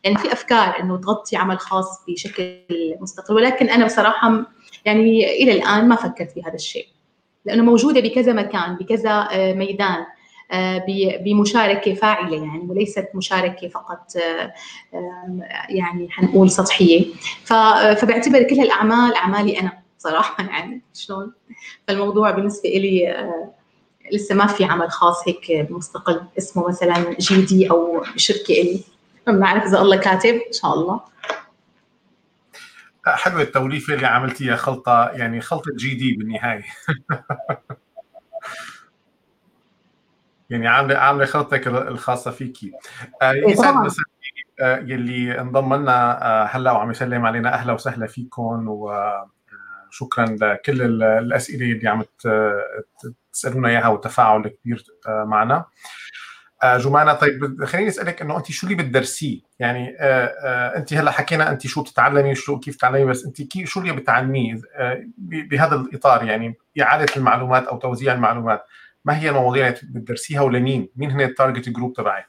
يعني 0.03 0.17
في 0.17 0.33
أفكار 0.33 0.79
إنه 0.79 0.97
تغطي 0.97 1.37
عمل 1.37 1.59
خاص 1.59 2.05
بشكل 2.07 2.57
مستقل. 3.01 3.35
ولكن 3.35 3.69
أنا 3.69 3.85
بصراحة 3.85 4.45
يعني 4.85 5.43
إلى 5.43 5.51
الآن 5.51 5.87
ما 5.87 5.95
فكرت 5.95 6.31
في 6.31 6.43
هذا 6.43 6.55
الشيء. 6.55 6.87
لأنه 7.45 7.63
موجودة 7.63 8.01
بكذا 8.01 8.33
مكان 8.33 8.75
بكذا 8.75 9.27
ميدان 9.53 10.05
بمشاركة 11.25 11.93
فاعلة 11.93 12.35
يعني 12.35 12.67
وليست 12.69 13.07
مشاركة 13.13 13.67
فقط 13.67 14.11
يعني 15.69 16.07
حنقول 16.09 16.49
سطحية. 16.49 17.05
فبعتبر 17.95 18.43
كل 18.43 18.55
هالاعمال 18.55 19.15
أعمالي 19.15 19.59
أنا. 19.59 19.86
صراحة 19.97 20.43
يعني 20.49 20.81
شلون؟ 20.93 21.33
فالموضوع 21.87 22.31
بالنسبة 22.31 22.69
لي 22.69 23.11
آه، 23.11 23.53
لسه 24.11 24.35
ما 24.35 24.47
في 24.47 24.65
عمل 24.65 24.91
خاص 24.91 25.27
هيك 25.27 25.71
مستقل 25.71 26.21
اسمه 26.37 26.67
مثلا 26.67 27.15
جي 27.19 27.41
دي 27.41 27.69
أو 27.71 28.03
شركة 28.15 28.51
إلي. 28.51 28.83
ما 29.27 29.33
بنعرف 29.33 29.63
إذا 29.63 29.81
الله 29.81 29.95
كاتب 29.97 30.33
إن 30.33 30.53
شاء 30.53 30.73
الله. 30.73 31.01
حلوة 33.05 33.41
التوليفة 33.41 33.93
اللي 33.93 34.07
عملتيها 34.07 34.55
خلطة 34.55 35.09
يعني 35.09 35.41
خلطة 35.41 35.71
جي 35.75 35.95
دي 35.95 36.13
بالنهاية. 36.13 36.65
يعني 40.49 40.67
عاملة 40.67 40.97
عاملة 40.97 41.25
خلطتك 41.25 41.67
الخاصة 41.67 42.31
فيكي. 42.31 42.71
آه 43.21 43.33
يسعد 43.33 43.75
مساء 43.75 44.05
آه 44.61 44.77
يلي 44.77 45.41
انضم 45.41 45.73
لنا 45.73 46.25
آه 46.25 46.45
هلأ 46.45 46.71
وعم 46.71 46.91
يسلم 46.91 47.25
علينا 47.25 47.53
أهلا 47.53 47.73
وسهلا 47.73 48.07
فيكم 48.07 48.67
و 48.67 48.91
شكرا 49.97 50.25
لكل 50.25 51.03
الأسئلة 51.03 51.71
اللي 51.71 51.89
عم 51.89 52.03
تسألونا 53.33 53.69
إياها 53.69 53.87
والتفاعل 53.87 54.45
الكبير 54.45 54.85
آه، 55.07 55.23
معنا 55.23 55.65
آه، 56.63 56.77
جمانة 56.77 57.13
طيب 57.13 57.65
خليني 57.65 57.87
أسألك 57.87 58.21
إنه 58.21 58.37
أنت 58.37 58.51
شو 58.51 58.67
اللي 58.67 58.83
بتدرسيه؟ 58.83 59.41
يعني 59.59 59.97
آه، 59.99 60.77
أنت 60.77 60.93
هلأ 60.93 61.11
حكينا 61.11 61.51
أنت 61.51 61.67
شو 61.67 61.81
بتتعلمي 61.81 62.35
شو 62.35 62.59
كيف 62.59 62.75
تتعلمي 62.75 63.05
بس 63.05 63.25
أنت 63.25 63.57
شو 63.65 63.79
اللي 63.79 63.91
بتعلميه 63.91 64.61
بهذا 65.17 65.75
الإطار 65.75 66.23
يعني 66.23 66.55
إعادة 66.81 67.13
المعلومات 67.17 67.67
أو 67.67 67.77
توزيع 67.77 68.13
المعلومات 68.13 68.63
ما 69.05 69.19
هي 69.19 69.29
المواضيع 69.29 69.67
اللي 69.67 69.79
بتدرسيها 69.83 70.41
ولمين؟ 70.41 70.89
مين 70.95 71.11
هن 71.11 71.21
ال 71.21 71.28
target 71.28 71.69
group 71.69 71.93
تبعك؟ 71.93 72.27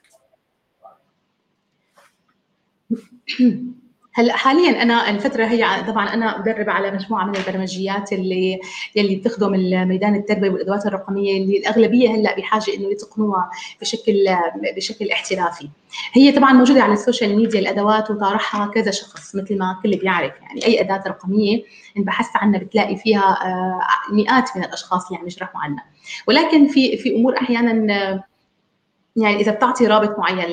هلا 4.12 4.36
حاليا 4.36 4.82
أنا 4.82 5.10
الفترة 5.10 5.44
هي 5.44 5.84
طبعا 5.86 6.14
أنا 6.14 6.38
مدربة 6.38 6.72
على 6.72 6.90
مجموعة 6.90 7.24
من 7.24 7.36
البرمجيات 7.36 8.12
اللي 8.12 8.60
يلي 8.96 9.16
بتخدم 9.16 9.54
الميدان 9.54 10.14
التربوي 10.14 10.48
والأدوات 10.48 10.86
الرقمية 10.86 11.42
اللي 11.42 11.58
الأغلبية 11.58 12.10
هلأ 12.10 12.36
بحاجة 12.36 12.74
إنه 12.76 12.90
يتقنوها 12.90 13.50
بشكل 13.80 14.24
بشكل 14.76 15.10
احترافي. 15.10 15.68
هي 16.12 16.32
طبعا 16.32 16.52
موجودة 16.52 16.82
على 16.82 16.92
ال 16.92 16.99
social 16.99 17.36
media 17.36 17.60
الأدوات 17.60 18.10
وطارحها 18.10 18.66
كذا 18.66 18.90
شخص 18.90 19.36
مثل 19.36 19.58
ما 19.58 19.80
كل 19.82 19.96
بيعرف 19.96 20.32
يعني 20.42 20.66
أي 20.66 20.80
أداة 20.80 21.02
رقمية 21.06 21.62
إن 21.96 22.04
بحثت 22.04 22.36
عنها 22.36 22.60
بتلاقي 22.60 22.96
فيها 22.96 23.38
آه، 23.44 24.14
مئات 24.14 24.56
من 24.56 24.64
الأشخاص 24.64 25.06
اللي 25.06 25.20
عم 25.20 25.26
يشرحوا 25.26 25.60
عنها. 25.60 25.84
ولكن 26.26 26.68
في 26.68 26.96
في 26.96 27.16
أمور 27.16 27.36
أحيانا 27.36 28.27
يعني 29.18 29.40
إذا 29.40 29.52
بتعطي 29.52 29.86
رابط 29.86 30.18
معين 30.18 30.46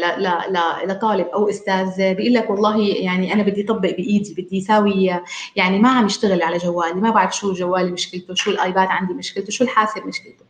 لطالب 0.88 1.28
أو 1.28 1.50
أستاذ 1.50 2.14
بيقول 2.14 2.34
لك 2.34 2.50
والله 2.50 2.78
يعني 2.82 3.34
أنا 3.34 3.44
بدي 3.44 3.66
أطبق 3.66 3.90
بإيدي 3.90 4.34
بدي 4.38 4.58
أساوي 4.60 5.20
يعني 5.56 5.80
ما 5.80 5.90
عم 5.90 6.06
يشتغل 6.06 6.42
على 6.42 6.58
جوالي 6.58 6.94
ما 6.94 7.10
بعرف 7.10 7.36
شو 7.36 7.54
جوالي 7.54 7.92
مشكلته 7.92 8.34
شو 8.34 8.52
الآيباد 8.52 8.88
عندي 8.88 9.14
مشكلته 9.14 9.52
شو 9.52 9.64
الحاسب 9.64 10.08
مشكلته. 10.08 10.46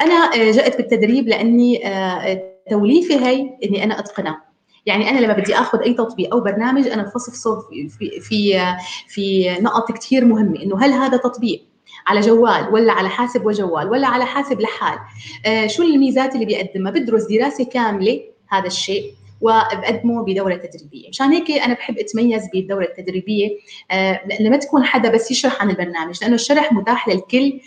أنا 0.00 0.30
جأت 0.50 0.76
بالتدريب 0.76 1.28
لأني 1.28 1.88
آه، 1.88 2.42
توليفي 2.70 3.14
هي 3.14 3.50
إني 3.64 3.84
أنا 3.84 3.98
أتقنها. 3.98 4.44
يعني 4.86 5.10
أنا 5.10 5.18
لما 5.18 5.32
بدي 5.32 5.54
آخذ 5.54 5.80
أي 5.80 5.94
تطبيق 5.94 6.34
أو 6.34 6.40
برنامج 6.40 6.88
أنا 6.88 7.02
بفصفصه 7.02 7.60
في 7.98 8.20
في 8.20 8.60
في 9.08 9.56
نقط 9.60 9.92
كثير 9.92 10.24
مهمة 10.24 10.62
إنه 10.62 10.78
هل 10.78 10.92
هذا 10.92 11.16
تطبيق؟ 11.16 11.73
على 12.06 12.20
جوال 12.20 12.68
ولا 12.72 12.92
على 12.92 13.08
حاسب 13.08 13.46
وجوال 13.46 13.88
ولا 13.88 14.06
على 14.06 14.24
حاسب 14.26 14.60
لحال. 14.60 14.98
آه 15.46 15.66
شو 15.66 15.82
الميزات 15.82 16.34
اللي 16.34 16.46
بيقدمها؟ 16.46 16.92
بدرس 16.92 17.22
دراسة 17.26 17.64
كاملة 17.64 18.20
هذا 18.48 18.66
الشيء 18.66 19.12
وبقدمه 19.40 20.22
بدورة 20.24 20.54
تدريبية. 20.54 21.08
مشان 21.08 21.32
هيك 21.32 21.50
أنا 21.50 21.74
بحب 21.74 21.98
أتميز 21.98 22.42
بالدورة 22.52 22.84
التدريبية 22.84 23.48
آه 23.90 24.20
لأنه 24.26 24.50
ما 24.50 24.56
تكون 24.56 24.84
حدا 24.84 25.10
بس 25.10 25.30
يشرح 25.30 25.62
عن 25.62 25.70
البرنامج 25.70 26.18
لأنه 26.22 26.34
الشرح 26.34 26.72
متاح 26.72 27.08
للكل 27.08 27.60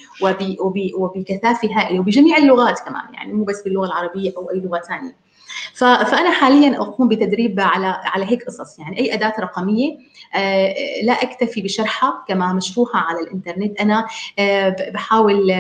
وبكثافة 0.98 1.70
هائلة 1.72 2.00
وبجميع 2.00 2.38
اللغات 2.38 2.80
كمان 2.80 3.14
يعني 3.14 3.34
مو 3.34 3.44
بس 3.44 3.62
باللغة 3.64 3.86
العربية 3.86 4.34
أو 4.38 4.52
أي 4.52 4.60
لغة 4.60 4.80
ثانية. 4.80 5.26
فأنا 5.74 6.32
حاليا 6.32 6.78
أقوم 6.78 7.08
بتدريب 7.08 7.60
على 7.60 7.88
على 7.88 8.26
هيك 8.26 8.43
قصص. 8.43 8.80
يعني 8.80 8.99
أي 8.99 9.14
أداة 9.14 9.34
رقمية 9.39 9.97
آه، 10.36 10.74
لا 11.03 11.14
أكتفي 11.14 11.62
بشرحها 11.62 12.24
كما 12.28 12.53
مشروحة 12.53 12.99
على 12.99 13.20
الإنترنت. 13.20 13.82
أنا 13.82 14.08
آه، 14.39 14.76
بحاول 14.93 15.51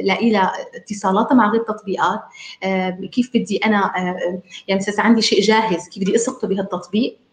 ألاقي 0.00 0.30
لها 0.30 0.52
اتصالاتها 0.74 1.34
مع 1.34 1.50
غير 1.50 1.60
تطبيقات. 1.60 2.20
آه، 2.62 2.90
كيف 3.12 3.30
بدي 3.34 3.56
أنا 3.56 3.92
يعني 4.68 4.80
عندي 4.98 5.22
شيء 5.22 5.40
جاهز 5.40 5.88
كيف 5.88 6.02
بدي 6.02 6.14
أسقطه 6.14 6.48
بهالتطبيق. 6.48 7.16
آه 7.16 7.29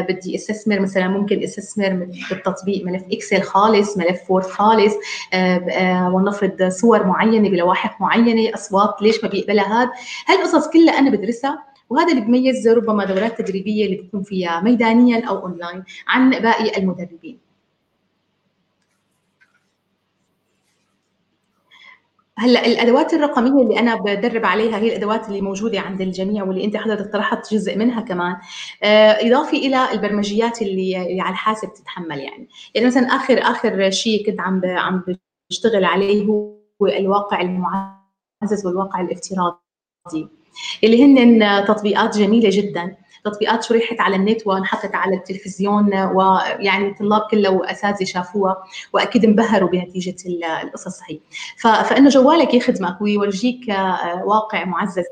بدي 0.00 0.34
أستثمر 0.34 0.80
مثلا 0.80 1.08
ممكن 1.08 1.42
أستثمر 1.42 2.08
بالتطبيق 2.30 2.84
ملف 2.84 3.02
إكسل 3.12 3.42
خالص 3.42 3.98
ملف 3.98 4.30
وورد 4.30 4.44
خالص 4.46 4.94
آه 5.32 5.56
آه 5.70 6.14
ولنفرض 6.14 6.68
صور 6.68 7.06
معينة 7.06 7.48
بلوائح 7.48 8.00
معينة 8.00 8.54
أصوات 8.54 9.02
ليش 9.02 9.24
ما 9.24 9.30
بيقبلها 9.30 9.82
هذا؟ 9.82 9.90
هالقصص 10.28 10.68
كلها 10.68 10.98
أنا 10.98 11.10
بدرسها 11.10 11.64
وهذا 11.90 12.12
اللي 12.12 12.20
بيميز 12.20 12.68
ربما 12.68 13.04
دورات 13.04 13.38
تدريبية 13.42 13.84
اللي 13.86 13.96
بتكون 13.96 14.22
فيها 14.22 14.60
ميدانيا 14.60 15.28
أو 15.28 15.38
اونلاين 15.38 15.84
عن 16.08 16.30
باقي 16.30 16.78
المدربين. 16.78 17.47
هلا 22.38 22.66
الأدوات 22.66 23.14
الرقمية 23.14 23.62
اللي 23.62 23.78
أنا 23.78 23.94
بدرب 23.94 24.44
عليها 24.44 24.78
هي 24.78 24.88
الأدوات 24.88 25.28
اللي 25.28 25.40
موجودة 25.40 25.80
عند 25.80 26.00
الجميع 26.00 26.44
واللي 26.44 26.64
أنت 26.64 26.76
حضرتك 26.76 27.12
طرحت 27.12 27.54
جزء 27.54 27.78
منها 27.78 28.00
كمان. 28.00 28.36
آه، 28.82 29.10
إضافة 29.10 29.58
إلى 29.58 29.92
البرمجيات 29.92 30.62
اللي, 30.62 31.06
اللي 31.10 31.20
على 31.20 31.32
الحاسب 31.32 31.72
تتحمل 31.74 32.18
يعني. 32.18 32.48
يعني 32.74 32.86
مثلا 32.86 33.02
اخر 33.06 33.38
آخر 33.42 33.90
شيء 33.90 34.26
كنت 34.26 34.40
عم 34.40 34.60
عم 34.64 35.04
بشتغل 35.50 35.84
عليه 35.84 36.26
هو 36.26 36.58
الواقع 36.82 37.40
المعزز 37.40 38.66
والواقع 38.66 39.00
الافتراضي. 39.00 39.58
اللي 40.84 41.04
هن 41.04 41.64
تطبيقات 41.64 42.18
جميلة 42.18 42.50
جدا. 42.52 42.96
تطبيقات 43.24 43.64
شرحت 43.64 44.00
على 44.00 44.16
النت 44.16 44.46
وانحطت 44.46 44.94
على 44.94 45.16
التلفزيون 45.16 45.94
ويعني 45.94 46.88
الطلاب 46.88 47.22
كلها 47.30 47.50
وأساتذة 47.50 48.04
شافوها 48.04 48.56
وأكيد 48.92 49.24
انبهروا 49.24 49.68
بنتيجة 49.68 50.16
القصص 50.62 51.00
هي. 51.08 51.18
فإنه 51.58 52.08
جوالك 52.08 52.54
يخدمك 52.54 53.00
ويورجيك 53.00 53.70
آه، 53.70 54.24
واقع 54.24 54.64
معزز 54.64 55.04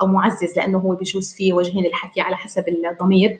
أو 0.00 0.06
معزز 0.06 0.56
لأنه 0.56 0.78
هو 0.78 0.94
بيجوز 0.94 1.34
فيه 1.34 1.52
وجهين 1.52 1.86
الحكي 1.86 2.20
على 2.20 2.36
حسب 2.36 2.64
الضمير. 2.68 3.38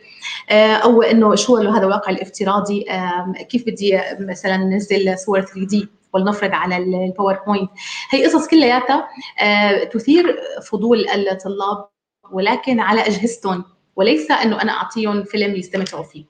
آه، 0.51 0.75
أو 0.77 1.03
إنه 1.03 1.35
شو 1.35 1.57
هذا 1.57 1.87
الواقع 1.87 2.11
الافتراضي؟ 2.13 2.87
كيف 3.49 3.67
بدي 3.67 4.01
مثلا 4.21 4.57
ننزل 4.57 5.19
صور 5.19 5.41
3 5.41 5.67
دي 5.67 5.89
ولنفرض 6.17 6.51
على 6.53 6.77
الباوربوينت 6.77 7.71
هي 8.11 8.27
قصص 8.27 8.49
كلياتها 8.49 9.09
آه، 9.41 9.85
تثير 9.85 10.37
فضول 10.71 11.09
الطلاب 11.09 11.89
ولكن 12.33 12.81
على 12.81 13.01
أجهزتهم. 13.01 13.65
وليس 13.97 14.31
إنه 14.31 14.63
أنا 14.63 14.73
أعطيهم 14.73 15.25
فيلم 15.25 15.57
يستمتعوا 15.57 16.03
فيه. 16.03 16.25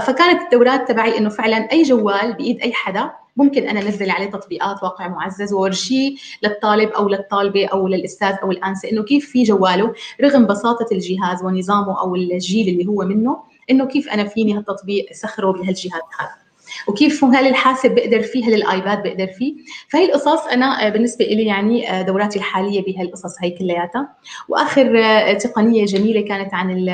فكانت 0.00 0.42
الدورات 0.42 0.88
تبعي 0.88 1.18
إنه 1.18 1.28
فعلا 1.28 1.56
أي 1.72 1.82
جوال 1.82 2.32
بإيد 2.32 2.60
أي 2.60 2.72
حدا 2.72 3.10
ممكن 3.36 3.68
أنا 3.68 3.80
أنزل 3.80 4.10
عليه 4.10 4.30
تطبيقات 4.30 4.82
واقع 4.82 5.08
معزز 5.08 5.52
وورجيه 5.52 6.16
للطالب 6.42 6.88
أو 6.88 7.08
للطالبة 7.08 7.66
أو 7.66 7.88
للأستاذ 7.88 8.34
أو 8.42 8.50
الأنسة 8.50 8.90
إنه 8.90 9.02
كيف 9.02 9.30
في 9.30 9.42
جواله 9.42 9.94
رغم 10.20 10.46
بساطة 10.46 10.86
الجهاز 10.92 11.44
ونظامه 11.44 12.00
أو 12.00 12.14
الجيل 12.14 12.68
اللي 12.68 12.86
هو 12.86 13.04
منه 13.04 13.42
إنه 13.70 13.86
كيف 13.86 14.08
أنا 14.08 14.24
فيني 14.24 14.56
هالتطبيق 14.56 15.12
سخره 15.12 15.52
بهالجهاز 15.52 16.02
هذا. 16.18 16.47
وكيف 16.88 17.24
هل 17.24 17.46
الحاسب 17.46 17.94
بقدر 17.94 18.22
فيه 18.22 18.44
هل 18.44 18.54
ال 18.54 18.64
iPad 18.64 19.02
بقدر 19.02 19.26
فيه؟ 19.26 19.54
فهي 19.88 20.04
القصص 20.04 20.46
أنا 20.46 20.86
آه، 20.86 20.88
بالنسبة 20.90 21.24
لي 21.24 21.44
يعني 21.44 21.90
آه، 21.90 22.02
دوراتي 22.02 22.38
الحالية 22.38 22.84
بهالقصص 22.84 23.36
هي 23.42 23.50
كلياتها. 23.50 24.08
وآخر 24.48 25.02
آه، 25.04 25.32
تقنية 25.32 25.84
جميلة 25.84 26.20
كانت 26.20 26.54
عن 26.54 26.88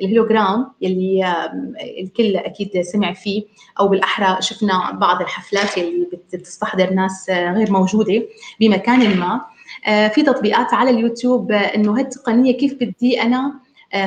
الهولوجرام 0.00 0.72
يلي 0.80 1.34
الكل 2.00 2.36
أكيد 2.36 2.80
سمع 2.80 3.12
فيه 3.12 3.42
أو 3.80 3.88
بالأحرى 3.88 4.42
شفنا 4.42 4.90
بعض 4.92 5.20
الحفلات 5.20 5.78
اللي 5.78 6.08
بتستحضر 6.32 6.92
ناس 6.92 7.30
غير 7.30 7.72
موجودة 7.72 8.22
بمكان 8.60 9.18
ما. 9.18 9.40
في 10.08 10.22
تطبيقات 10.22 10.74
على 10.74 10.90
اليوتيوب 10.90 11.52
إنه 11.52 11.98
هالتقنية 11.98 12.58
كيف 12.58 12.74
بدي 12.74 13.22
أنا 13.22 13.60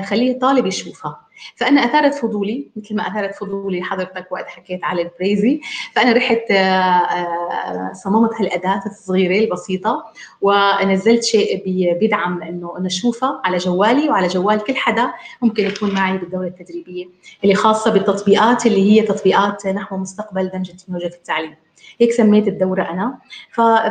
خليه 0.06 0.40
طالب 0.40 0.66
يشوفها. 0.66 1.23
فأنا 1.56 1.86
أثارت 1.86 2.14
فضولي 2.14 2.68
مثل 2.76 2.96
ما 2.96 3.08
أثارت 3.08 3.36
فضولي 3.36 3.84
حضرتك 3.84 4.32
وقت 4.32 4.48
حكيت 4.48 4.84
على 4.84 5.02
البريزي. 5.02 5.62
فأنا 5.96 6.14
رحت 6.14 6.52
آه، 6.52 6.56
آه، 6.56 7.94
صممت 7.94 8.30
هالأداة 8.40 8.82
الصغيرة 8.86 9.44
البسيطة 9.44 10.04
ونزلت 10.42 11.24
شيء 11.24 11.64
بيدعم 12.00 12.42
إنه 12.44 12.78
إنه 12.78 12.88
اشوفها 12.88 13.42
على 13.46 13.58
جوالي 13.58 14.10
وعلى 14.10 14.28
جوال 14.28 14.64
كل 14.64 14.76
حدا 14.76 15.14
ممكن 15.42 15.64
يكون 15.64 15.94
معي 15.94 16.18
بالدورة 16.18 16.48
التدريبية 16.48 17.06
اللي 17.44 17.56
خاصة 17.56 17.92
بالتطبيقات 17.92 18.66
اللي 18.66 18.92
هي 18.92 19.02
تطبيقات 19.02 19.68
نحو 19.68 19.98
مستقبل 19.98 20.50
دمج 20.50 20.70
التكنولوجيا 20.70 21.10
في 21.10 21.18
التعليم. 21.18 21.56
هيك 22.02 22.12
سميت 22.12 22.48
الدورة 22.48 22.82
أنا. 22.84 23.18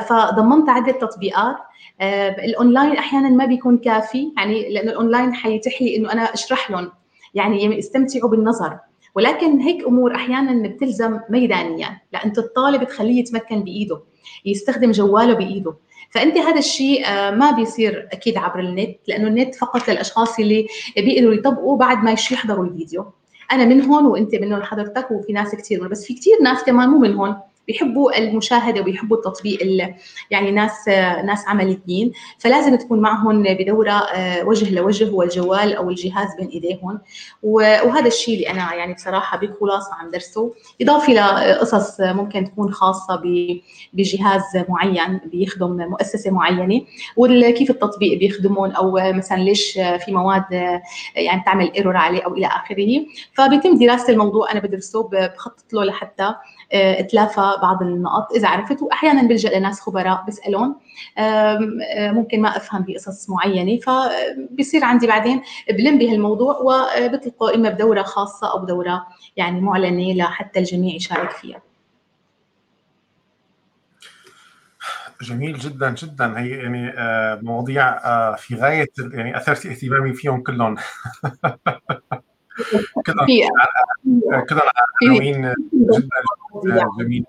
فضمنت 0.09 0.69
عدة 0.69 0.93
تطبيقات 0.93 1.57
آه، 2.01 2.29
الأونلاين 2.29 2.97
أحيانا 2.97 3.29
ما 3.29 3.45
بيكون 3.45 3.79
كافي 3.79 4.33
يعني 4.37 4.75
لأنه 4.75 4.91
الأونلاين 4.91 5.35
حيتيح 5.35 5.83
لي 5.83 5.97
إنه 5.97 6.13
أنا 6.13 6.23
أشرح 6.23 6.71
لهم 6.71 6.93
يعني 7.35 7.65
يستمتعوا 7.79 8.31
بالنظر. 8.31 8.79
ولكن 9.15 9.61
هيك 9.61 9.85
أمور 9.87 10.15
أحيانا 10.15 10.69
بتلزم 10.69 11.21
ميدانيا 11.31 12.01
لأنه 12.13 12.33
الطالب 12.39 12.85
تخليه 12.85 13.21
يتمكن 13.21 13.61
بإيده 13.61 14.01
يستخدم 14.45 14.91
جواله 14.91 15.35
بإيده. 15.35 15.75
فأنت 16.11 16.39
هذا 16.39 16.59
الشيء 16.59 17.07
آه، 17.07 17.31
ما 17.31 17.51
بيصير 17.51 18.09
أكيد 18.13 18.37
عبر 18.37 18.61
النت 18.61 18.97
لأنه 19.09 19.29
النت 19.29 19.55
فقط 19.55 19.89
للأشخاص 19.89 20.39
اللي 20.39 20.67
بيقدروا 20.97 21.35
يطبقوا 21.35 21.77
بعد 21.77 22.05
ما 22.05 22.11
يحضروا 22.13 22.65
الفيديو. 22.65 23.13
أنا 23.53 23.65
من 23.65 23.83
هون 23.83 24.07
وأنت 24.07 24.35
من 24.35 24.53
هون 24.53 24.63
حضرتك 24.63 25.11
وفي 25.11 25.33
ناس 25.33 25.55
كثير 25.55 25.89
بس 25.89 26.05
في 26.05 26.15
كثير 26.15 26.35
ناس 26.43 26.65
كمان 26.65 26.89
مو 26.89 26.99
من 26.99 27.15
هون. 27.15 27.37
بيحبوا 27.67 28.19
المشاهدة 28.19 28.81
وبيحبوا 28.81 29.17
التطبيق 29.17 29.59
يعني 30.31 30.51
ناس 30.51 30.89
ناس 31.25 31.49
عمليين. 31.49 32.13
فلازم 32.39 32.77
تكون 32.77 33.01
معهم 33.01 33.43
بدورة 33.43 33.93
آه، 33.93 34.45
وجه 34.45 34.75
لوجه 34.75 35.11
والجوال 35.11 35.75
أو 35.75 35.91
الجهاز 35.91 36.29
بين 36.39 36.49
إيديهم. 36.49 37.01
وهذا 37.43 38.07
الشيء 38.07 38.35
اللي 38.35 38.51
أنا 38.51 38.75
يعني 38.75 38.95
بصراحة 38.95 39.39
بخلاصة 39.39 39.95
عم 39.95 40.11
درسه. 40.11 40.55
إضافة 40.83 41.13
لقصص 41.13 42.01
ممكن 42.01 42.45
تكون 42.45 42.73
خاصة 42.73 43.23
بجهاز 43.93 44.43
معين 44.69 45.21
بيخدم 45.25 45.77
مؤسسة 45.77 46.31
معينة. 46.31 46.81
وكيف 47.17 47.71
التطبيق 47.71 48.19
بيخدمهم 48.19 48.71
أو 48.71 49.13
مثلا 49.13 49.37
ليش 49.37 49.73
في 49.73 50.05
مواد 50.09 50.45
يعني 51.17 51.43
تعمل 51.47 51.73
ايرور 51.73 51.97
عليه 51.97 52.23
أو 52.23 52.35
إلى 52.35 52.47
آخره. 52.47 53.07
فبيتم 53.35 53.79
دراسة 53.79 54.13
الموضوع 54.13 54.53
أنا 54.53 54.61
بدرسه 54.61 55.09
بخطط 55.09 55.73
له 55.73 55.85
لحتى 55.85 56.35
اتلافى 56.73 57.57
بعض 57.63 57.83
النقط. 57.83 58.33
إذا 58.33 58.49
عرفت 58.49 58.83
واحيانا 58.83 59.23
بلجأ 59.23 59.59
لناس 59.59 59.81
خبراء 59.81 60.25
بسألهم 60.29 60.77
ممكن 62.17 62.41
ما 62.41 62.57
أفهم 62.57 62.85
بقصص 62.89 63.31
معينة. 63.31 63.81
فبصير 63.81 64.85
عندي 64.85 65.07
بعدين 65.07 65.43
بلم 65.71 65.99
بهالموضوع 65.99 66.57
وبطلقه 66.57 67.55
إما 67.55 67.69
بدورة 67.69 68.03
خاصة 68.03 68.53
أو 68.53 68.59
بدورة 68.59 69.07
يعني 69.37 69.61
معلنة 69.61 70.15
لحتى 70.15 70.59
الجميع 70.59 70.95
يشارك 70.95 71.31
فيها. 71.31 71.63
جميل 75.23 75.59
جدا 75.59 75.91
جدا. 75.91 76.39
هي 76.39 76.51
يعني 76.51 76.93
مواضيع 77.43 77.97
في 78.37 78.55
غاية 78.55 78.89
يعني 79.13 79.37
أثرت 79.37 79.67
اهتمامي 79.67 80.13
فيهم 80.15 80.43
كلهم. 80.43 80.77
كلهم. 83.07 83.27
كلهم 84.49 84.61
عناوين 85.03 85.55
جدا. 85.75 86.09
جميله 86.99 87.27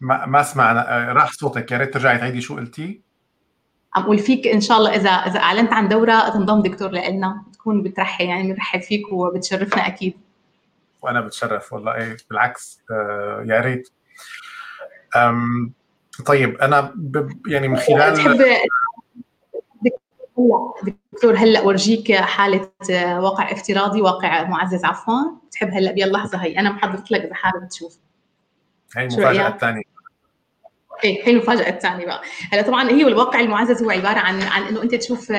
ما 0.00 0.26
ما 0.26 0.42
سمعنا 0.42 1.12
راح 1.12 1.32
صوتك. 1.32 1.72
يا 1.72 1.78
ريت 1.78 1.94
ترجعي 1.94 2.18
تعيدي 2.18 2.40
شو 2.40 2.56
قلتي؟ 2.56 3.00
عم 3.96 4.02
أقول 4.02 4.18
فيك 4.18 4.46
إن 4.46 4.60
شاء 4.60 4.78
الله 4.78 4.94
إذا 4.94 5.10
إذا 5.10 5.40
أعلنت 5.40 5.72
عن 5.72 5.88
دورة 5.88 6.28
تنضم 6.28 6.62
دكتور 6.62 6.90
لنا 6.90 7.44
تكون 7.52 7.82
بترحب 7.82 8.24
يعني 8.24 8.42
بنرحب 8.42 8.80
فيك 8.80 9.12
وبتشرفنا 9.12 9.86
أكيد. 9.86 10.20
وأنا 11.02 11.20
بتشرف 11.20 11.72
والله. 11.72 11.94
إيه 11.94 12.16
بالعكس 12.30 12.80
آه 12.90 13.44
يا 13.48 13.60
ريت. 13.60 13.88
طيب 16.26 16.56
أنا 16.56 16.94
يعني 17.46 17.68
من 17.68 17.76
خلال 17.76 18.38
هلا 20.40 20.94
دكتور 21.12 21.36
هلا 21.36 21.60
ورجيك 21.60 22.12
حالة 22.14 22.68
واقع 23.18 23.52
افتراضي 23.52 24.02
واقع 24.02 24.48
معزز 24.48 24.84
عفوا. 24.84 25.14
بتحب 25.48 25.70
هلا 25.74 25.92
بهاللحظه 25.92 26.38
هي. 26.38 26.58
أنا 26.58 26.70
محضرت 26.70 27.10
لك 27.10 27.20
اذا 27.24 27.34
حابب 27.34 27.68
تشوف. 27.68 27.98
هي 28.96 29.04
المفاجاه 29.04 29.48
الثانية 29.48 29.82
إيه 31.04 31.26
هي 31.28 31.32
المفاجاه 31.32 31.68
الثانية 31.68 32.06
بقى. 32.06 32.22
هلا 32.52 32.62
طبعا 32.62 32.90
هي 32.90 33.02
الواقع 33.02 33.40
المعزز 33.40 33.82
هو 33.82 33.90
عبارة 33.90 34.18
عن 34.18 34.42
عن 34.42 34.62
إنه 34.62 34.82
أنت 34.82 34.94
تشوف 34.94 35.30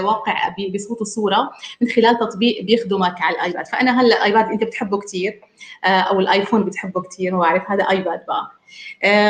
واقع 0.00 0.54
بصوت 0.74 1.00
وصوره 1.00 1.50
من 1.80 1.88
خلال 1.88 2.18
تطبيق 2.18 2.62
بيخدمك 2.62 3.22
على 3.22 3.36
الآيباد. 3.36 3.66
فأنا 3.66 4.00
هلا 4.00 4.16
الايباد 4.16 4.48
أنت 4.48 4.64
بتحبه 4.64 4.98
كثير 4.98 5.40
أو 5.84 6.20
الآيفون 6.20 6.64
بتحبه 6.64 7.02
كثير 7.02 7.32
ما 7.32 7.38
بعرف 7.38 7.70
هذا 7.70 7.84
آيباد 7.90 8.20
بقى. 8.28 8.50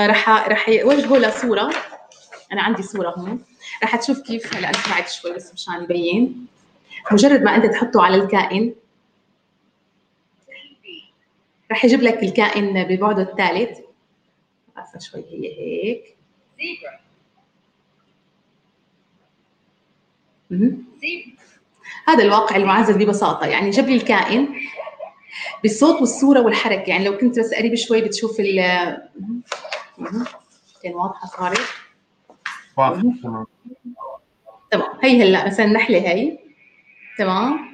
رح 0.07 0.49
رح 0.49 0.68
يوجهه 0.68 1.18
لصورة. 1.18 1.70
أنا 2.53 2.62
عندي 2.62 2.83
صورة 2.83 3.11
هون. 3.11 3.43
رح 3.82 3.96
تشوف 3.96 4.20
كيف. 4.20 4.54
هلا 4.54 4.68
أنا 4.68 4.78
سمعت 4.78 5.10
شوي 5.10 5.34
بس 5.34 5.52
مشان 5.54 5.82
يبين. 5.82 6.46
مجرد 7.12 7.42
ما 7.42 7.56
أنت 7.56 7.66
تحطه 7.66 8.02
على 8.02 8.14
الكائن 8.14 8.74
رح 11.72 11.84
يجيب 11.84 12.02
لك 12.02 12.22
الكائن 12.22 12.84
ببعده 12.84 13.22
الثالث. 13.22 13.78
عارفه 14.76 14.98
شوي 14.98 15.24
هي 15.30 15.58
هيك. 15.58 16.16
هذا 22.08 22.24
الواقع 22.24 22.56
المعزز 22.56 22.96
ببساطة. 22.96 23.46
يعني 23.46 23.70
جاب 23.70 23.88
لي 23.88 23.94
الكائن 23.96 24.48
بالصوت 25.62 26.00
والصورة 26.00 26.40
والحركة. 26.40 26.90
يعني 26.90 27.04
لو 27.04 27.18
كنت 27.18 27.38
بس 27.38 27.54
قريب 27.54 27.74
شوي 27.74 28.00
بتشوف 28.00 28.40
ال 28.40 28.56
كان 30.82 30.94
واضحة 30.94 31.26
صارت. 31.26 31.60
تمام. 33.22 33.47
هي 35.03 35.22
هلا 35.22 35.47
مثلا 35.47 35.66
النحله 35.66 35.99
هي. 35.99 36.39
تمام. 37.18 37.68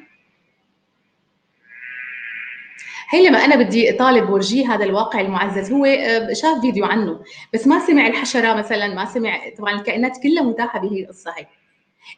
هي 3.10 3.28
لما 3.28 3.38
أنا 3.44 3.56
بدي 3.56 3.92
طالب 3.92 4.30
ورجيه 4.30 4.74
هذا 4.74 4.84
الواقع 4.84 5.20
المعزز 5.20 5.72
هو 5.72 5.86
شاف 6.32 6.60
فيديو 6.60 6.84
عنه 6.84 7.20
بس 7.54 7.66
ما 7.66 7.78
سمع 7.78 8.06
الحشرة 8.06 8.54
مثلا 8.54 8.94
ما 8.94 9.04
سمع 9.04 9.40
طبعا 9.58 9.74
الكائنات 9.74 10.22
كلها 10.22 10.42
متاحة 10.42 10.78
بهي 10.80 11.02
القصة 11.02 11.30
هي. 11.38 11.46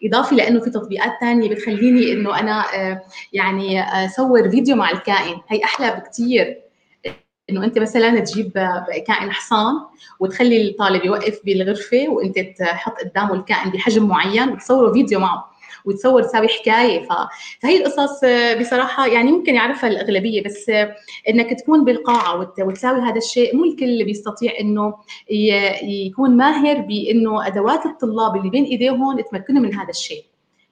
إضافة 0.04 0.36
لأنه 0.36 0.60
في 0.60 0.70
تطبيقات 0.70 1.12
ثانية 1.20 1.48
بتخليني 1.50 2.12
إنه 2.12 2.40
أنا 2.40 2.64
يعني 3.32 3.82
اصور 3.82 4.50
فيديو 4.50 4.76
مع 4.76 4.90
الكائن. 4.90 5.36
هي 5.48 5.64
أحلى 5.64 5.90
بكثير 5.96 6.60
إنه 7.50 7.64
أنت 7.64 7.78
مثلا 7.78 8.20
تجيب 8.20 8.52
كائن 9.06 9.30
حصان 9.32 9.74
وتخلي 10.20 10.68
الطالب 10.68 11.04
يوقف 11.04 11.40
بالغرفة 11.44 12.08
وأنت 12.08 12.38
تحط 12.38 12.92
قدامه 12.98 13.34
الكائن 13.34 13.70
بحجم 13.70 14.08
معين 14.08 14.48
وتصوروا 14.48 14.92
فيديو 14.92 15.20
معه 15.20 15.56
وتصور 15.84 16.22
تساوي 16.22 16.48
حكاية. 16.48 17.08
فهي 17.62 17.76
القصص 17.76 18.20
بصراحة 18.60 19.06
يعني 19.06 19.32
ممكن 19.32 19.54
يعرفها 19.54 19.90
الأغلبية 19.90 20.42
بس 20.42 20.70
إنك 21.28 21.60
تكون 21.60 21.84
بالقاعة 21.84 22.50
وتساوي 22.58 23.00
هذا 23.00 23.16
الشيء 23.16 23.56
مو 23.56 23.64
الكل 23.64 24.04
بيستطيع 24.04 24.52
إنه 24.60 24.94
يكون 25.82 26.36
ماهر 26.36 26.80
بإنه 26.80 27.46
أدوات 27.46 27.86
الطلاب 27.86 28.36
اللي 28.36 28.50
بين 28.50 28.64
إيديهم 28.64 29.20
تمكنهم 29.20 29.62
من 29.62 29.74
هذا 29.74 29.90
الشيء. 29.90 30.24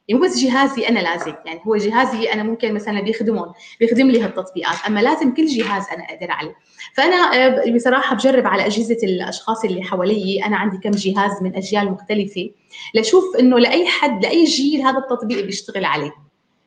يعني 0.09 0.21
بس 0.23 0.39
جهازي 0.39 0.89
أنا 0.89 0.99
لازم 0.99 1.35
يعني 1.47 1.61
هو 1.67 1.77
جهازي 1.77 2.33
أنا 2.33 2.43
ممكن 2.43 2.75
مثلا 2.75 3.01
بيخدمهم 3.01 3.53
بيخدم 3.81 4.11
لي 4.11 4.23
هالتطبيقات 4.23 4.77
أما 4.87 5.01
لازم 5.01 5.35
كل 5.35 5.47
جهاز 5.47 5.85
أنا 5.93 6.05
أقدر 6.05 6.31
عليه. 6.31 6.55
فأنا 6.95 7.75
بصراحة 7.77 8.17
بجرب 8.17 8.47
على 8.47 8.67
أجهزة 8.67 8.99
الأشخاص 9.03 9.65
اللي 9.65 9.83
حوالي 9.83 10.45
أنا 10.45 10.57
عندي 10.57 10.79
كم 10.79 10.91
جهاز 10.91 11.43
من 11.43 11.57
أجيال 11.57 11.91
مختلفة 11.91 12.51
لأشوف 12.95 13.25
إنه 13.41 13.59
لأي 13.59 13.87
حد 13.87 14.23
لأي 14.25 14.45
جيل 14.45 14.81
هذا 14.83 14.99
التطبيق 14.99 15.45
بيشتغل 15.45 15.85
عليه. 15.85 16.15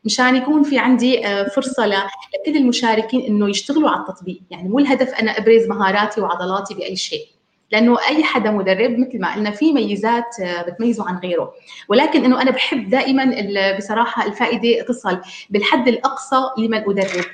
مشان 0.05 0.35
يكون 0.35 0.63
في 0.63 0.77
عندي 0.77 1.21
فرصة 1.55 1.85
لكل 1.85 2.57
المشاركين 2.57 3.21
إنه 3.21 3.49
يشتغلوا 3.49 3.89
على 3.89 3.99
التطبيق. 3.99 4.41
يعني 4.49 4.69
مو 4.69 4.79
الهدف 4.79 5.13
أنا 5.13 5.37
أبرز 5.37 5.67
مهاراتي 5.67 6.21
وعضلاتي 6.21 6.73
بأي 6.73 6.95
شيء. 6.95 7.25
لأنه 7.71 7.97
أي 8.09 8.23
حدا 8.23 8.51
مدرب 8.51 8.99
مثل 8.99 9.19
ما 9.19 9.35
قلنا 9.35 9.51
في 9.51 9.73
ميزات 9.73 10.35
بتميزه 10.67 11.09
عن 11.09 11.17
غيره. 11.17 11.53
ولكن 11.87 12.25
إنه 12.25 12.41
أنا 12.41 12.51
بحب 12.51 12.89
دائما 12.89 13.25
بصراحة 13.77 14.25
الفائدة 14.25 14.85
تصل 14.85 15.21
بالحد 15.49 15.87
الأقصى 15.87 16.41
لمن 16.57 16.77
أدرب. 16.77 17.25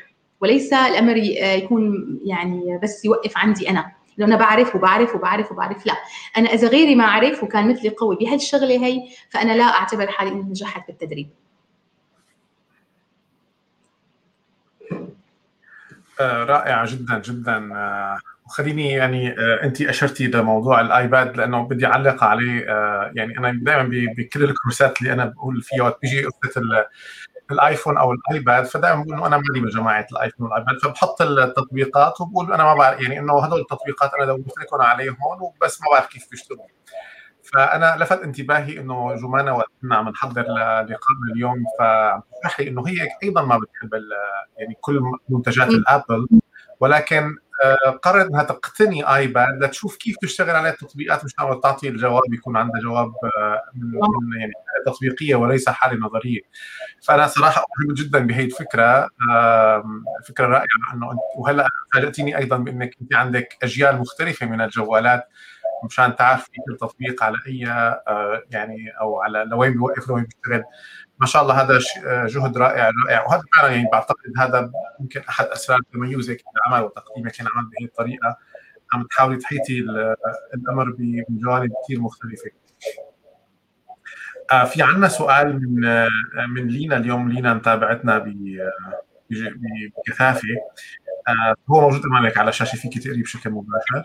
وليس 0.42 0.74
الأمر 0.74 1.18
يكون 1.18 2.08
يعني 2.26 2.80
بس 2.84 3.06
يوقف 3.06 3.38
عندي 3.38 3.70
أنا. 3.70 3.92
لأنه 4.18 4.36
أنا 4.36 4.46
بعرف 4.46 4.76
وبعرف 4.76 5.16
وبعرف 5.16 5.52
وبعرف 5.52 5.86
لا. 5.86 5.94
أنا 6.38 6.54
إذا 6.54 6.68
غيري 6.68 6.96
ما 6.96 7.06
عرف 7.06 7.44
وكان 7.44 7.70
مثلي 7.70 7.90
قوي 7.90 8.16
بهالشغلة 8.16 8.86
هي 8.86 9.02
فأنا 9.30 9.52
لا 9.52 9.64
أعتبر 9.64 10.08
حالي 10.08 10.32
اني 10.32 10.42
نجحت 10.42 10.88
بالتدريب. 10.88 11.30
رائعه 16.22 16.86
جدا 16.92 17.22
جدا 17.26 17.70
وخليني 18.54 18.92
يعني 18.92 19.36
انت 19.40 19.82
أشرتي 19.82 20.28
لموضوع 20.28 20.82
ال 20.82 20.93
iPad 20.93 21.38
لأنه 21.38 21.68
بدي 21.68 21.86
أعلق 21.86 22.24
عليه 22.24 22.66
يعني 23.16 23.38
أنا 23.38 23.60
دائما 23.64 23.90
بكل 24.18 24.44
الكورسات 24.44 25.02
اللي 25.02 25.14
أنا 25.14 25.26
بقول 25.26 25.62
فيها 25.62 25.84
وقت 25.84 26.00
بيجي 26.02 26.26
قصة 26.26 26.62
ال 27.52 27.58
iPhone 27.58 27.98
أو 27.98 28.12
ال 28.14 28.24
iPad 28.24 28.66
فدائما 28.66 29.04
بقول 29.04 29.14
إنه 29.14 29.28
أنا 29.28 29.38
مالي 29.38 29.60
بجماعة 29.60 30.08
ال 30.12 30.17
iPhone 30.17 30.48
وال 30.48 30.58
iPad 30.58 30.78
فبحط 30.84 31.22
التطبيقات 31.22 32.22
وبقول 32.22 32.54
أنا 32.54 32.64
ما 32.64 32.76
بعرف 32.76 33.02
يعني 33.02 33.20
إنه 33.20 33.46
هدول 33.46 33.60
التطبيقات 33.60 34.14
أنا 34.14 34.26
دورت 34.26 34.58
لكم 34.60 34.82
عليهم 34.82 35.18
وبس 35.42 35.82
ما 35.82 35.88
بعرف 35.92 36.08
كيف 36.08 36.28
بيشتغلوا. 36.32 36.66
فأنا 37.54 37.96
لفت 38.00 38.22
انتباهي 38.22 38.80
إنه 38.80 39.16
جمانة 39.16 39.56
وقتنا 39.56 39.96
عم 39.96 40.10
نحضر 40.10 40.42
للقائنا 40.42 41.34
اليوم 41.36 41.64
فبتشرح 41.80 42.60
لي 42.60 42.70
إنه 42.70 42.88
هي 42.88 43.08
أيضا 43.24 43.42
ما 43.42 43.58
بتحب 43.58 43.90
يعني 44.58 44.78
كل 44.82 45.02
منتجات 45.30 45.70
الآبل 45.70 46.28
ولكن 46.80 47.36
قررت 48.04 48.26
انها 48.26 48.44
تقتني 48.44 49.16
آيباد 49.16 49.64
لتشوف 49.64 49.98
كيف 49.98 50.16
تشتغل 50.22 50.56
عليه 50.56 50.70
التطبيقات 50.70 51.26
مشان 51.26 51.62
تعطي 51.64 51.90
الجواب 51.90 52.34
يكون 52.34 52.58
عندها 52.58 52.82
جواب 52.82 53.12
من 53.76 54.40
يعني 54.40 54.54
تطبيقية 54.86 55.36
وليس 55.36 55.70
حالة 55.70 55.98
نظرية. 55.98 56.42
فأنا 57.04 57.28
صراحة 57.28 57.66
اعجبت 57.80 58.00
جدا 58.02 58.20
بهي 58.20 58.44
الفكرة 58.44 59.10
فكرة 60.28 60.48
رائعة 60.48 60.66
إنه 60.94 61.10
وهلأ 61.38 61.68
فاجأتيني 61.94 62.38
أيضا 62.38 62.58
بإنك 62.58 62.96
أنت 63.02 63.16
عندك 63.16 63.58
أجيال 63.64 63.98
مختلفة 64.00 64.46
من 64.46 64.62
الجوالات 64.62 65.28
مشان 65.86 66.16
تعرفي 66.16 66.50
كل 66.68 66.78
تطبيق 66.78 67.24
على 67.24 67.38
أي 67.48 67.60
يعني 68.52 68.90
أو 69.02 69.22
على 69.22 69.46
لوين 69.52 69.72
بيوقف 69.74 70.10
لوين 70.10 70.24
بيشتغل. 70.24 70.64
ما 71.24 71.28
شاء 71.28 71.42
الله 71.42 71.62
هذا 71.62 71.80
جهد 72.28 72.58
رائع 72.58 72.92
رائع 73.06 73.26
وهذا 73.26 73.44
فعلا 73.56 73.74
يعني 73.76 73.90
بعتقد 73.92 74.34
هذا 74.38 74.72
يمكن 75.00 75.22
أحد 75.30 75.46
اسرار 75.46 75.80
تميزك 75.94 76.44
بالعمل 76.54 76.86
وتقديمك 76.86 77.42
للعمل 77.42 77.70
بهي 77.70 77.86
الطريقة 77.86 78.38
عم 78.94 79.04
تحاولي 79.04 79.38
تحيطي 79.38 79.80
الأمر 80.54 80.96
بجوانب 81.30 81.72
كثير 81.84 82.00
مختلفة. 82.02 82.52
آه 84.52 84.64
في 84.64 84.82
عندنا 84.82 85.08
سؤال 85.08 85.62
من 85.62 85.86
آه 85.86 86.10
من 86.50 86.68
لينا 86.68 86.98
اليوم 86.98 87.32
لينا 87.32 87.54
متابعتنا 87.54 88.38
بكثافة 89.30 90.48
آه 91.28 91.56
هو 91.70 91.82
موجود 91.82 92.06
امامك 92.06 92.38
على 92.38 92.50
الشاشه 92.50 92.76
فيك 92.76 93.04
تقري 93.04 93.22
بشكل 93.22 93.50
مباشر. 93.50 94.04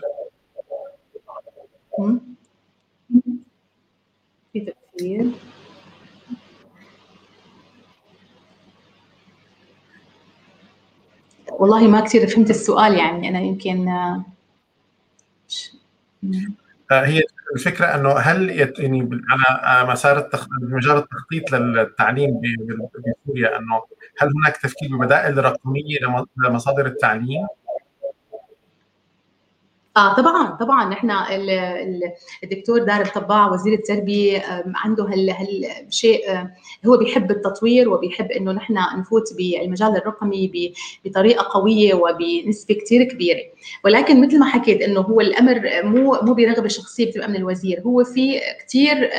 في 4.53 4.59
تأثير 4.59 5.31
والله 11.51 11.87
ما 11.87 12.01
كثير 12.01 12.27
فهمت 12.27 12.49
السؤال 12.49 12.93
يعني 12.93 13.29
أنا 13.29 13.39
يمكن 13.39 13.89
هي 16.91 17.21
الفكرة 17.55 17.85
إنه 17.85 18.17
هل 18.17 18.49
يعني 18.49 19.09
على 19.29 19.91
مسار. 19.91 20.29
مجال 20.61 20.97
التخطيط 20.97 21.51
للتعليم 21.51 22.41
بسوريا 22.41 23.57
إنه 23.57 23.81
هل 24.19 24.29
هناك 24.35 24.57
تفكير 24.57 24.97
ببدائل 24.97 25.45
رقمية 25.45 25.97
لمصادر 26.37 26.85
التعليم؟ 26.85 27.47
آه 29.99 30.13
طبعا 30.13 30.47
طبعا. 30.55 30.89
نحن 30.89 31.11
الدكتور 32.43 32.79
دار 32.83 33.01
الطباع 33.01 33.51
وزير 33.51 33.73
التربية 33.73 34.63
عنده 34.75 35.03
هال 35.03 35.29
هالشيء 35.29 36.19
هو 36.87 36.97
بيحب 36.97 37.31
التطوير 37.31 37.89
وبيحب 37.89 38.31
إنه 38.31 38.51
نحن 38.51 38.73
نفوت 38.99 39.23
بالمجال 39.37 39.97
الرقمي 39.97 40.73
بطريقة 41.05 41.59
قوية 41.59 41.93
وبنسبة 41.93 42.75
كثير 42.75 43.03
كبيرة. 43.03 43.39
ولكن 43.85 44.21
مثل 44.21 44.39
ما 44.39 44.45
حكيت 44.45 44.81
إنه 44.81 44.99
هو 45.01 45.21
الأمر 45.21 45.61
مو 45.83 46.19
مو 46.21 46.33
برغبة 46.33 46.67
شخصية 46.67 47.05
بتبقى 47.05 47.27
من 47.29 47.35
الوزير. 47.35 47.81
هو 47.81 48.03
في 48.03 48.39
كثير 48.67 49.09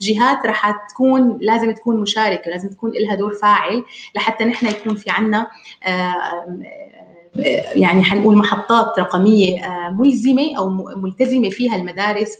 جهات 0.00 0.46
رح 0.46 0.86
تكون 0.90 1.38
لازم 1.40 1.70
تكون 1.70 2.00
مشاركة 2.00 2.50
لازم 2.50 2.68
تكون 2.68 2.90
لها 2.94 3.14
دور 3.14 3.34
فاعل 3.34 3.84
لحتى 4.14 4.44
نحن 4.44 4.66
يكون 4.66 4.94
في 4.94 5.10
عنا 5.10 5.46
يعني 7.74 8.02
حنقول 8.04 8.36
محطات 8.36 8.98
رقمية 8.98 9.60
ملزمة 9.90 10.58
أو 10.58 10.68
ملتزمة 10.96 11.48
فيها 11.50 11.76
المدارس 11.76 12.38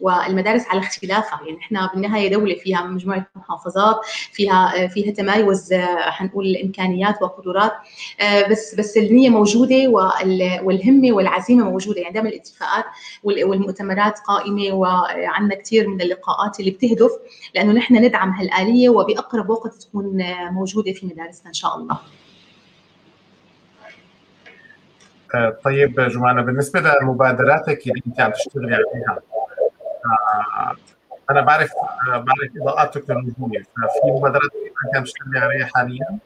والمدارس 0.00 0.66
على 0.68 0.80
اختلافها. 0.80 1.40
يعني 1.46 1.58
إحنا 1.58 1.90
بالنهاية 1.94 2.30
دولة 2.30 2.54
فيها 2.54 2.82
مجموعة 2.82 3.26
محافظات 3.36 3.96
فيها 4.32 4.86
فيها 4.86 5.12
تمايز 5.12 5.74
حنقول 6.00 6.46
الامكانيات 6.46 7.22
وقدرات. 7.22 7.72
بس 8.50 8.74
بس 8.74 8.96
النية 8.96 9.28
موجودة 9.28 9.88
والهمة 10.62 11.12
والعزيمة 11.12 11.64
موجودة. 11.70 12.00
يعني 12.00 12.14
دائما 12.14 12.28
الاتفاقات 12.28 12.84
والمؤتمرات 13.22 14.18
قائمة 14.18 14.74
وعندنا 14.74 15.54
كثير 15.60 15.88
من 15.88 16.00
اللقاءات 16.00 16.60
اللي 16.60 16.70
بتهدف 16.70 17.10
لأنه 17.54 17.72
نحن 17.72 17.94
ندعم 18.04 18.30
هالآلية 18.30 18.88
وبأقرب 18.88 19.50
وقت 19.50 19.74
تكون 19.74 20.22
موجودة 20.50 20.92
في 20.92 21.06
مدارسنا 21.06 21.48
إن 21.48 21.54
شاء 21.54 21.76
الله. 21.76 21.94
آه، 21.94 22.00
طيب 25.64 26.00
جمانة 26.00 26.42
بالنسبة 26.42 26.80
لمبادراتك 27.02 27.86
اللي 27.86 28.02
انت 28.06 28.20
عم 28.20 28.30
تشتغلي 28.30 28.74
عليها 28.74 29.18
أنا 31.30 31.40
بعرف 31.40 31.72
بعرف 32.06 32.50
اضاءات 32.60 32.94
تكنولوجيه 32.94 33.60
ففي 33.60 34.10
مبادرات 34.10 34.50
انت 34.86 34.96
عم 34.96 35.04
تشتغلي 35.04 35.38
عليها 35.38 35.68
حاليا؟ 35.74 36.18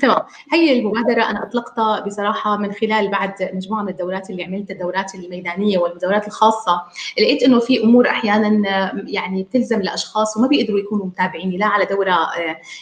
تمام. 0.00 0.22
هي 0.52 0.78
المبادرة 0.78 1.22
أنا 1.22 1.42
أطلقتها 1.42 2.00
بصراحة 2.00 2.56
من 2.56 2.72
خلال 2.72 3.10
بعد 3.10 3.32
مجموعة 3.54 3.82
من 3.82 3.88
الدورات 3.88 4.30
اللي 4.30 4.44
عملتها 4.44 4.74
الدورات 4.74 5.14
الميدانية 5.14 5.78
والدورات 5.78 6.26
الخاصة. 6.26 6.82
لقيت 7.18 7.42
إنه 7.42 7.58
في 7.58 7.82
أمور 7.84 8.08
أحيانا 8.08 8.48
يعني 9.06 9.42
بتلزم 9.42 9.82
لأشخاص 9.82 10.36
وما 10.36 10.46
بيقدروا 10.46 10.78
يكونوا 10.78 11.06
متابعيني 11.06 11.56
لا 11.58 11.66
على 11.66 11.84
دورة 11.84 12.16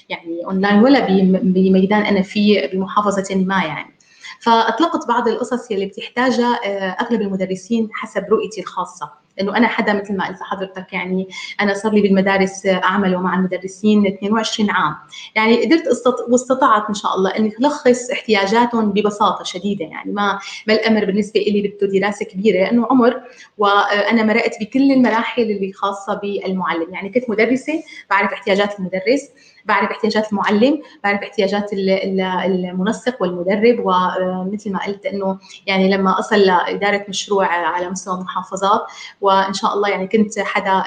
يعني 0.08 0.44
أونلاين 0.46 0.82
ولا 0.82 1.06
بميدان 1.42 2.02
أنا 2.02 2.22
فيه 2.22 2.70
بمحافظة 2.72 3.36
ما 3.36 3.64
يعني. 3.64 3.94
فأطلقت 4.40 5.08
بعض 5.08 5.28
القصص 5.28 5.70
اللي 5.70 5.86
بتحتاجها 5.86 6.54
أغلب 7.00 7.20
المدرسين 7.20 7.88
حسب 7.92 8.24
رؤيتي 8.30 8.60
الخاصة. 8.60 9.21
إنه 9.40 9.56
أنا 9.56 9.66
حدا 9.66 9.92
مثل 9.92 10.16
ما 10.16 10.28
قلت 10.28 10.40
لحضرتك 10.40 10.92
يعني 10.92 11.28
أنا 11.60 11.74
صار 11.74 11.92
لي 11.92 12.00
بالمدارس 12.00 12.66
أعمل 12.66 13.16
مع 13.18 13.34
المدرسين 13.34 14.06
22 14.06 14.70
عام. 14.70 14.94
يعني 15.34 15.64
قدرت 15.64 15.82
واستطعت 16.28 16.88
إن 16.88 16.94
شاء 16.94 17.14
الله 17.16 17.30
إني 17.30 17.52
ألخص 17.60 18.10
احتياجاتهم 18.10 18.92
ببساطة 18.92 19.44
شديدة 19.44 19.84
يعني 19.84 20.12
ما 20.12 20.38
ما 20.66 20.74
الامر 20.74 21.04
بالنسبة 21.04 21.40
لي 21.40 21.74
بده 21.80 21.98
دراسة 22.00 22.24
كبيرة 22.24 22.56
لأنه 22.56 22.86
عمر 22.90 23.22
وأنا 23.58 24.22
مرقت 24.22 24.60
بكل 24.60 24.92
المراحل 24.92 25.42
اللي 25.42 25.72
خاصة 25.72 26.14
بالمعلم. 26.14 26.94
يعني 26.94 27.08
كنت 27.10 27.30
مدرسة 27.30 27.82
بعرف 28.10 28.32
احتياجات 28.32 28.78
المدرس 28.78 29.28
بعرف 29.64 29.90
احتياجات 29.90 30.32
المعلم 30.32 30.82
بعرف 31.04 31.20
احتياجات 31.20 31.70
المنسق 31.72 33.22
والمدرب 33.22 33.78
ومثل 33.84 34.72
ما 34.72 34.86
قلت 34.86 35.06
إنه 35.06 35.38
يعني 35.66 35.90
لما 35.90 36.18
أصل 36.18 36.38
لإدارة 36.38 37.04
مشروع 37.08 37.46
على 37.46 37.90
مستوى 37.90 38.14
المحافظات 38.14 38.80
وإن 39.20 39.52
شاء 39.54 39.74
الله 39.74 39.88
يعني 39.88 40.06
كنت 40.06 40.38
حدا 40.38 40.82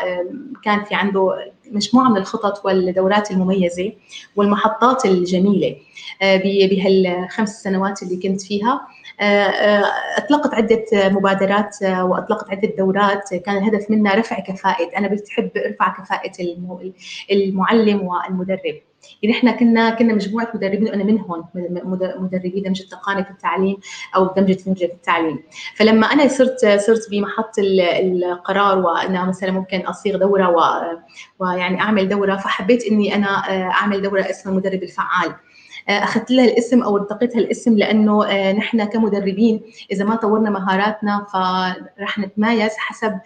كان 0.64 0.84
في 0.84 0.96
عنده 0.96 1.52
مجموعة 1.72 2.10
من 2.10 2.18
الخطط 2.18 2.66
والدورات 2.66 3.32
المميزة 3.32 3.94
والمحطات 4.36 5.06
الجميلة 5.06 5.76
آه، 6.22 6.38
بهالخمس 6.44 7.64
سنوات 7.64 8.04
اللي 8.04 8.18
كنت 8.18 8.42
فيها. 8.42 8.88
أطلقت 10.18 10.54
عدة 10.54 10.86
مبادرات 11.10 11.78
وأطلقت 11.82 12.50
عدة 12.50 12.74
دورات. 12.78 13.34
كان 13.34 13.58
الهدف 13.58 13.92
منها 13.92 14.16
رفع 14.16 14.40
كفاءة. 14.40 14.98
أنا 14.98 15.08
بحب 15.08 15.52
أرفع 15.58 15.94
كفاءة 15.98 16.32
المعلم 17.32 18.02
والمدرب. 18.02 18.82
يعني 19.24 19.38
إحنا 19.38 19.52
كنا 19.52 19.90
كنا 19.90 20.14
مجموعة 20.14 20.48
مدربين 20.54 20.84
وأنا 20.84 21.04
منهم 21.04 21.46
مدربي 21.96 22.62
دمج 22.62 22.82
التقني 22.82 23.24
في 23.24 23.30
التعليم 23.32 23.78
أو 24.16 24.34
دمج 24.38 24.50
التكنولوجيا 24.50 24.88
في 24.88 24.94
التعليم. 24.94 25.40
فلما 25.76 26.08
أنا 26.08 26.28
صرت 26.28 26.66
صرت 26.66 27.10
بمحط 27.12 27.60
القرار 27.60 28.78
وأنا 28.78 29.26
مثلا 29.26 29.52
ممكن 29.52 29.80
أصيغ 29.80 30.18
دورة 30.18 30.56
ويعني 31.40 31.82
أعمل 31.82 32.10
دورة 32.10 32.36
فحبيت 32.36 32.84
إني 32.84 33.16
أنا 33.16 33.28
أعمل 33.72 34.02
دورة 34.02 34.22
اسمها 34.22 34.54
المدرب 34.54 34.84
الفعال. 34.84 35.36
أخذت 35.90 36.32
لها 36.32 36.46
الاسم 36.46 36.84
أو 36.84 36.98
ارتقيتها 36.98 37.40
الاسم 37.40 37.78
لأنه 37.78 38.52
نحن 38.52 38.84
كمدربين 38.84 39.62
إذا 39.92 40.06
ما 40.06 40.16
طورنا 40.16 40.50
مهاراتنا 40.50 41.26
فرح 41.34 42.20
نتميز 42.20 42.72
حسب 42.78 43.20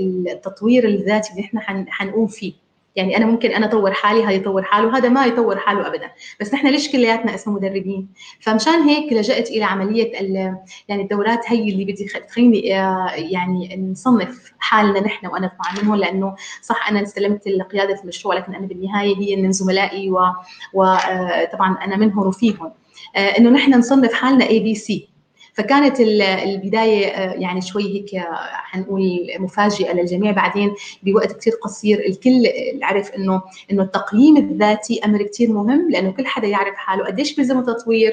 التطوير 0.00 0.88
الذاتي 0.88 1.30
اللي 1.32 1.42
إحنا 1.42 1.60
حنقوم 1.88 2.26
فيه. 2.26 2.52
يعني 2.96 3.16
أنا 3.16 3.26
ممكن 3.26 3.50
أنا 3.50 3.66
أطور 3.66 3.92
حالي 3.92 4.24
هذا 4.24 4.32
يطور 4.32 4.62
حاله 4.62 4.98
هذا 4.98 5.08
ما 5.08 5.26
يطور 5.26 5.58
حاله 5.58 5.86
ابدا. 5.86 6.10
بس 6.40 6.54
نحن 6.54 6.66
ليش 6.66 6.92
كلياتنا 6.92 7.34
اسمه 7.34 7.54
مدربين؟ 7.54 8.08
فمشان 8.40 8.82
هيك 8.82 9.12
لجأت 9.12 9.50
إلى 9.50 9.64
عملية 9.64 10.12
يعني 10.88 11.02
الدورات 11.02 11.40
هي 11.46 11.68
اللي 11.68 11.84
بدي 11.84 12.04
تخليني 12.04 12.80
آه، 12.80 13.10
يعني 13.10 13.90
نصنف 13.92 14.52
حالنا 14.58 15.00
نحن 15.00 15.26
وأنا 15.26 15.46
اطمع 15.46 15.82
منهم 15.82 15.94
لأنه 15.94 16.34
صح 16.62 16.88
أنا 16.88 17.02
استلمت 17.02 17.48
قيادة 17.48 18.00
المشروع 18.02 18.34
لكن 18.34 18.54
أنا 18.54 18.66
بالنهاية 18.66 19.16
هي 19.16 19.36
من 19.36 19.52
زملائي 19.52 20.10
وطبعا 20.72 21.76
آه، 21.80 21.84
أنا 21.84 21.96
منهم 21.96 22.26
وفيهم. 22.26 22.72
آه، 23.16 23.38
إنه 23.38 23.50
نحن 23.50 23.74
نصنف 23.74 24.12
حالنا 24.12 24.48
اي 24.48 24.60
بي 24.60 24.74
سي 24.74 25.15
فكانت 25.56 26.00
البداية 26.00 27.06
آه، 27.06 27.32
يعني 27.32 27.60
شوي 27.60 27.82
هيك 27.82 28.14
آه، 28.14 28.34
حنقول 28.52 29.28
مفاجئة 29.38 29.92
للجميع 29.92 30.32
بعدين 30.32 30.74
بوقت 31.02 31.32
كثير 31.32 31.52
قصير. 31.52 31.98
الكل 32.06 32.46
عرف 32.82 33.10
إنه 33.10 33.42
إنه 33.72 33.82
التقييم 33.82 34.36
الذاتي 34.36 35.00
أمر 35.04 35.22
كثير 35.22 35.52
مهم 35.52 35.90
لأنه 35.90 36.10
كل 36.10 36.26
حدا 36.26 36.46
يعرف 36.46 36.74
حاله. 36.74 37.04
قديش 37.04 37.36
بيلزمه 37.36 37.62
تطوير 37.62 38.12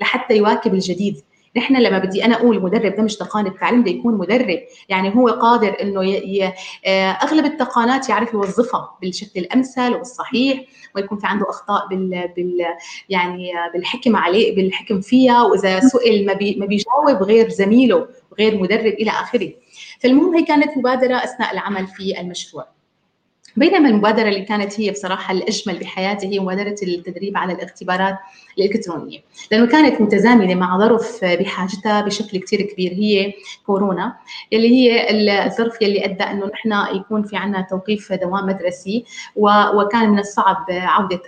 لحتى 0.00 0.36
يواكب 0.36 0.74
الجديد. 0.74 1.20
نحن 1.56 1.76
لما 1.76 1.98
بدي 1.98 2.24
أنا 2.24 2.34
أقول 2.34 2.62
مدرب 2.62 2.94
ده 2.94 3.02
مش 3.02 3.16
تقان 3.16 3.46
التعليم 3.46 3.82
ده 3.84 3.90
يكون 3.90 4.18
مدرب 4.18 4.58
يعني 4.88 5.16
هو 5.16 5.28
قادر 5.28 5.76
إنه. 5.82 6.04
ي... 6.04 6.52
آه، 6.86 7.10
أغلب 7.10 7.44
التقانات 7.44 8.08
يعرف 8.08 8.34
يوظفها 8.34 8.96
بالشكل 9.00 9.40
الأمثل 9.40 9.94
والصحيح 9.94 10.64
ويكون 10.96 11.18
في 11.18 11.26
عنده 11.26 11.50
أخطاء 11.50 11.88
بال, 11.88 12.28
بال... 12.36 12.64
يعني 13.08 13.52
بالحكم 13.74 14.16
عليه 14.16 14.56
بالحكم 14.56 15.00
فيها 15.00 15.42
وإذا 15.42 15.80
سئل 15.80 16.26
ما, 16.26 16.32
بي... 16.32 16.56
ما 16.60 16.66
بيجاوب 16.66 17.22
غير 17.22 17.48
زميله 17.48 18.08
غير 18.38 18.58
مدرب 18.58 18.92
إلى 18.92 19.10
آخره 19.10 19.52
فالمهم 20.00 20.34
هي 20.34 20.42
كانت 20.42 20.78
مبادرة 20.78 21.16
أثناء 21.16 21.52
العمل 21.52 21.86
في 21.86 22.20
المشروع 22.20 22.66
بينما 23.56 23.88
المبادرة 23.88 24.28
اللي 24.28 24.42
كانت 24.42 24.80
هي 24.80 24.90
بصراحة 24.90 25.34
الأجمل 25.34 25.78
بحياتي 25.78 26.26
هي 26.26 26.40
مبادرة 26.40 26.76
التدريب 26.82 27.36
على 27.36 27.52
الاختبارات 27.52 28.18
الإلكترونية. 28.58 29.18
لأنه 29.52 29.66
كانت 29.66 30.00
متزامنة 30.00 30.54
مع 30.54 30.78
ظرف 30.78 31.24
بحاجتها 31.24 32.00
بشكل 32.00 32.38
كتير 32.38 32.62
كبير 32.62 32.92
هي 32.92 33.32
كورونا 33.66 34.16
اللي 34.52 34.68
هي 34.68 35.10
الظرف 35.46 35.82
يلي 35.82 36.04
أدى 36.04 36.22
أنه 36.24 36.46
نحن 36.46 36.96
يكون 36.96 37.22
في 37.22 37.36
عنا 37.36 37.66
توقيف 37.70 38.12
دوام 38.12 38.46
مدرسي 38.46 39.04
وكان 39.36 40.10
من 40.10 40.18
الصعب 40.18 40.66
عودة 40.70 41.22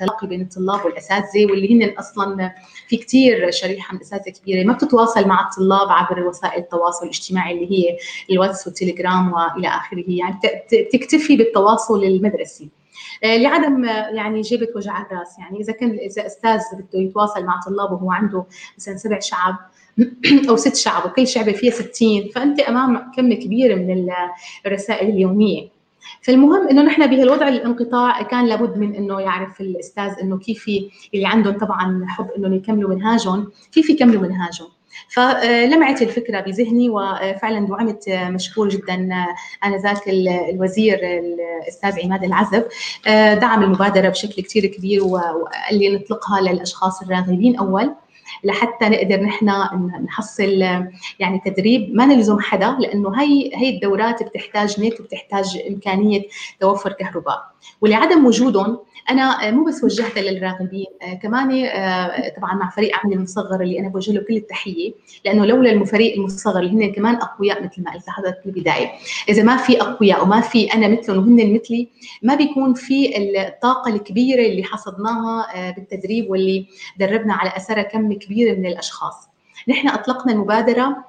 التلاقي 0.00 0.26
بين 0.26 0.40
الطلاب 0.40 0.84
والأساتذة 0.84 1.46
واللي 1.46 1.74
هن 1.74 1.98
أصلا 1.98 2.54
في 2.88 2.96
كثير 2.96 3.50
شريحة 3.50 3.92
من 3.92 3.98
الأساتذة 3.98 4.32
كبيرة 4.32 4.66
ما 4.66 4.72
بتتواصل 4.72 5.28
مع 5.28 5.48
الطلاب 5.48 5.88
عبر 5.90 6.20
وسائل 6.20 6.62
التواصل 6.62 7.04
الاجتماعي 7.04 7.52
اللي 7.52 7.72
هي 7.72 7.96
الواتس 8.30 8.66
والتليجرام 8.66 9.32
وإلى 9.32 9.68
آخره. 9.68 10.04
يعني 10.08 10.38
بتكتفي 10.72 11.36
بالتواصل 11.36 12.04
المدرسي. 12.04 12.68
آه، 13.24 13.36
لعدم 13.36 13.84
يعني 13.84 14.40
جيبة 14.40 14.68
وجع 14.76 15.02
الرأس. 15.02 15.38
يعني 15.38 15.60
إذا 15.60 15.72
كان 15.72 15.90
إذا 15.90 16.26
أستاذ 16.26 16.60
بده 16.72 16.98
يتواصل 17.00 17.44
مع 17.44 17.60
طلابه 17.66 17.94
وهو 17.94 18.12
عنده 18.12 18.44
مثلا 18.78 18.96
سبع 18.96 19.20
شعب 19.20 19.56
أو 20.48 20.56
ست 20.56 20.76
شعب 20.76 21.04
وكل 21.10 21.26
شعبة 21.26 21.52
فيها 21.52 21.72
60 21.72 22.28
فأنت 22.34 22.60
أمام 22.60 23.12
كم 23.16 23.32
كبير 23.32 23.76
من 23.76 24.08
الرسائل 24.66 25.08
اليومية. 25.08 25.77
فالمهم 26.22 26.68
إنه 26.68 26.82
نحن 26.82 27.06
بهالوضع 27.06 27.48
الانقطاع 27.48 28.22
كان 28.22 28.46
لابد 28.46 28.78
من 28.78 28.94
إنه 28.94 29.20
يعرف 29.20 29.60
الأستاذ 29.60 30.12
إنه 30.22 30.38
كيف 30.38 30.66
اللي 31.14 31.26
عندهم 31.26 31.58
طبعا 31.58 32.04
حب 32.08 32.30
انهم 32.36 32.54
يكملوا 32.54 32.94
منهاجهم 32.94 33.50
كيف 33.72 33.90
يكملوا 33.90 34.22
منهاجهم. 34.22 34.68
فلمعت 35.08 36.02
الفكرة 36.02 36.40
بذهني 36.40 36.90
وفعلا 36.90 37.66
دعمت 37.66 38.08
مشكور 38.08 38.68
جدا 38.68 39.08
انذاك 39.64 40.08
الوزير 40.08 40.98
الأستاذ 41.02 42.04
عماد 42.04 42.24
العزب. 42.24 42.64
دعم 43.40 43.62
المبادرة 43.62 44.08
بشكل 44.08 44.42
كثير 44.42 44.66
كبير 44.66 45.04
وقال 45.04 45.78
لي 45.78 45.96
نطلقها 45.96 46.40
للأشخاص 46.40 47.02
الراغبين 47.02 47.56
أول. 47.56 47.94
لحتى 48.44 48.88
نقدر 48.88 49.20
نحن 49.20 49.46
نحصل 50.04 50.60
يعني 51.18 51.40
تدريب. 51.44 51.94
ما 51.94 52.06
نلزم 52.06 52.38
حدا 52.40 52.76
لأنه 52.80 53.20
هي 53.22 53.50
هي 53.54 53.68
الدورات 53.68 54.22
بتحتاج 54.22 54.80
نت 54.80 55.00
وبتحتاج 55.00 55.62
إمكانية 55.68 56.22
توفر 56.60 56.92
كهرباء. 56.92 57.42
ولعدم 57.80 58.26
وجودهم 58.26 58.78
أنا 59.10 59.50
مو 59.50 59.64
بس 59.64 59.84
وجهتها 59.84 60.22
للراغبين 60.22 60.86
آه 61.02 61.14
كمان 61.14 61.64
آه 61.64 62.32
طبعا 62.36 62.54
مع 62.54 62.70
فريق 62.70 62.96
عملي 62.96 63.16
المصغر 63.16 63.60
اللي 63.60 63.80
أنا 63.80 63.88
بوجه 63.88 64.12
له 64.12 64.20
كل 64.28 64.36
التحية 64.36 64.92
لأنه 65.24 65.44
لولا 65.46 65.72
الفريق 65.72 66.14
المصغر 66.16 66.60
اللي 66.60 66.70
هن 66.86 66.92
كمان 66.92 67.14
أقوياء 67.14 67.64
مثل 67.64 67.82
ما 67.82 67.92
قلت 67.92 68.08
لحضرتك 68.08 68.40
في 68.40 68.46
البداية. 68.46 68.90
إذا 69.28 69.42
ما 69.42 69.56
في 69.56 69.80
أقوياء 69.80 70.22
وما 70.22 70.40
في 70.40 70.74
أنا 70.74 70.88
مثلهم 70.88 71.18
وهن 71.18 71.54
مثلي 71.54 71.88
ما 72.22 72.34
بيكون 72.34 72.74
في 72.74 73.12
الطاقة 73.18 73.94
الكبيرة 73.94 74.46
اللي 74.46 74.64
حصدناها 74.64 75.46
آه 75.54 75.70
بالتدريب 75.70 76.30
واللي 76.30 76.66
دربنا 76.98 77.34
على 77.34 77.56
أثرها 77.56 77.82
كم 77.82 78.12
كبير 78.12 78.27
من 78.30 78.66
الأشخاص. 78.66 79.28
نحن 79.68 79.88
أطلقنا 79.88 80.32
المبادرة 80.32 81.04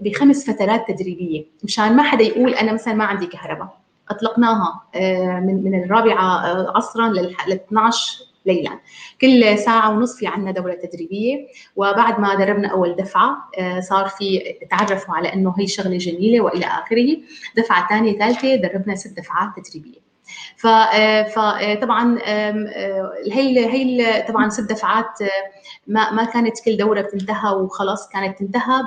بخمس 0.00 0.50
فترات 0.50 0.88
تدريبية 0.88 1.44
مشان 1.64 1.96
ما 1.96 2.02
حدا 2.02 2.24
يقول 2.24 2.54
أنا 2.54 2.72
مثلا 2.72 2.94
ما 2.94 3.04
عندي 3.04 3.26
كهرباء. 3.26 3.78
أطلقناها 4.10 4.82
من 5.40 5.64
من 5.64 5.84
الرابعة 5.84 6.24
عصرا 6.76 7.08
لل 7.08 7.36
12 7.52 8.24
ليلا. 8.46 8.78
كل 9.20 9.58
ساعة 9.58 9.90
ونص 9.90 10.16
في 10.16 10.26
عنا 10.26 10.50
دورة 10.50 10.74
تدريبية. 10.74 11.46
وبعد 11.76 12.20
ما 12.20 12.34
دربنا 12.34 12.68
أول 12.68 12.96
دفعة 12.96 13.36
صار 13.80 14.08
في 14.08 14.54
تعرفوا 14.70 15.14
على 15.14 15.32
أنه 15.32 15.54
هي 15.58 15.66
شغلة 15.66 15.98
جميلة 15.98 16.40
وإلى 16.40 16.66
آخره. 16.66 17.16
دفعة 17.56 17.88
ثانية 17.88 18.18
ثالثة 18.18 18.54
دربنا 18.54 18.94
ست 18.94 19.16
دفعات 19.16 19.48
تدريبية. 19.56 20.03
فطبعا 20.56 22.18
هي 23.32 23.66
هي 23.66 24.22
طبعا 24.28 24.48
ست 24.48 24.70
دفعات 24.70 25.18
ما 25.86 26.10
ما 26.10 26.24
كانت 26.24 26.64
كل 26.64 26.76
دورة 26.76 27.00
بتنتهى 27.00 27.54
وخلاص 27.54 28.08
كانت 28.08 28.38
تنتهى 28.38 28.82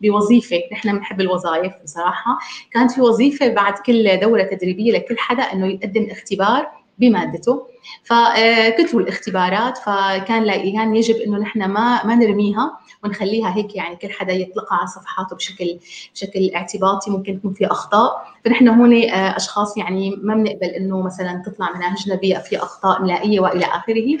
بوظيفة. 0.00 0.60
نحن 0.72 0.92
بنحب 0.98 1.20
الوظائف 1.20 1.72
بصراحة. 1.84 2.38
كانت 2.72 2.90
في 2.90 3.00
وظيفة 3.00 3.48
بعد 3.48 3.74
كل 3.86 4.20
دورة 4.20 4.42
تدريبية 4.42 4.92
لكل 4.92 5.18
حدا 5.18 5.42
إنه 5.42 5.66
يقدم 5.66 6.08
اختبار. 6.10 6.79
بمادته. 7.00 7.66
فكتبوا 8.04 9.00
الاختبارات 9.00 9.78
فكان 9.78 10.72
كان 10.72 10.96
يجب 10.96 11.16
إنه 11.16 11.38
نحن 11.38 11.64
ما 11.64 12.06
ما 12.06 12.14
نرميها 12.14 12.78
ونخليها 13.04 13.56
هيك 13.56 13.76
يعني 13.76 13.96
كل 13.96 14.10
حدا 14.10 14.32
يطلقها 14.32 14.78
على 14.78 14.86
صفحاته 14.86 15.36
بشكل 15.36 15.78
بشكل 16.14 16.50
اعتباطي 16.54 17.10
ممكن 17.10 17.34
يكون 17.34 17.52
في 17.52 17.66
أخطاء. 17.66 18.26
فنحن 18.44 18.68
هون 18.68 19.04
أشخاص 19.10 19.76
يعني 19.76 20.16
ما 20.22 20.34
بنقبل 20.34 20.66
إنه 20.66 21.02
مثلا 21.02 21.42
تطلع 21.46 21.72
مناهجنا 21.72 22.16
في 22.40 22.56
أخطاء 22.56 23.00
املائيه 23.00 23.40
وإلى 23.40 23.64
آخره. 23.64 24.18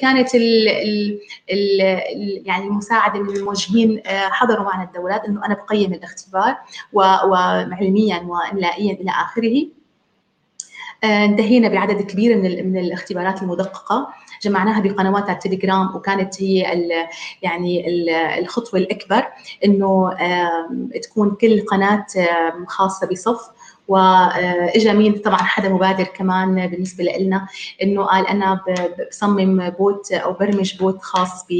كانت 0.00 0.34
ال 0.34 0.68
ال 0.68 1.20
ال 1.52 1.80
يعني 2.46 2.66
المساعدة 2.66 3.20
من 3.20 3.36
الموجهين 3.36 4.02
حضروا 4.06 4.64
معنا 4.64 4.82
الدورات 4.82 5.24
إنه 5.24 5.46
أنا 5.46 5.54
بقيم 5.54 5.92
الاختبار 5.92 6.56
وعلميا 6.92 8.22
واملائيا 8.26 8.92
إلى 8.92 9.10
آخره. 9.10 9.77
انتهينا 11.04 11.68
بعدد 11.68 12.02
كبير 12.02 12.36
من 12.36 12.72
من 12.72 12.78
الاختبارات 12.78 13.42
المدققة. 13.42 14.08
جمعناها 14.42 14.80
بقنوات 14.80 15.22
على 15.22 15.32
التليجرام 15.32 15.96
وكانت 15.96 16.42
هي 16.42 16.72
ال 16.72 16.90
يعني 17.42 17.88
ال 17.88 18.10
الخطوة 18.10 18.80
الأكبر 18.80 19.24
إنه 19.64 20.10
تكون 21.02 21.30
كل 21.40 21.60
قناة 21.60 22.06
خاصة 22.66 23.06
بصف 23.06 23.50
وإجا 23.88 24.92
مين؟ 24.92 25.12
طبعا 25.12 25.36
حدا 25.36 25.68
مبادر 25.68 26.04
كمان 26.04 26.66
بالنسبة 26.66 27.04
لنا 27.04 27.46
إنه 27.82 28.04
قال 28.04 28.26
أنا 28.26 28.60
بصمم 29.10 29.70
bot 29.70 30.12
أو 30.12 30.32
برمج 30.32 30.76
bot 30.78 31.02
خاص 31.02 31.46
ب 31.50 31.52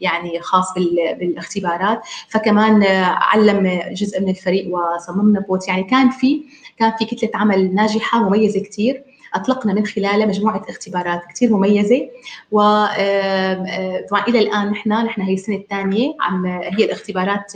يعني 0.00 0.40
خاص 0.40 0.74
بالاختبارات. 1.18 2.00
فكمان 2.28 2.82
علم 3.04 3.80
جزء 3.92 4.20
من 4.20 4.28
الفريق 4.28 4.68
وصممنا 4.74 5.40
bot. 5.40 5.68
يعني 5.68 5.82
كان 5.84 6.10
في 6.10 6.42
كان 6.78 6.92
في 6.98 7.04
كتلة 7.04 7.30
عمل 7.34 7.74
ناجحة 7.74 8.22
مميزة 8.28 8.60
كثير 8.60 9.02
أطلقنا 9.34 9.72
من 9.72 9.86
خلالها 9.86 10.26
مجموعة 10.26 10.62
اختبارات 10.68 11.22
كثير 11.34 11.52
مميزة. 11.52 12.10
وطبعا 12.50 14.24
إلى 14.28 14.38
الآن 14.38 14.70
نحن 14.70 14.92
نحن 14.92 15.20
هي 15.20 15.34
السنة 15.34 15.56
الثانية 15.56 16.14
عم 16.20 16.46
هي 16.46 16.84
الاختبارات 16.84 17.52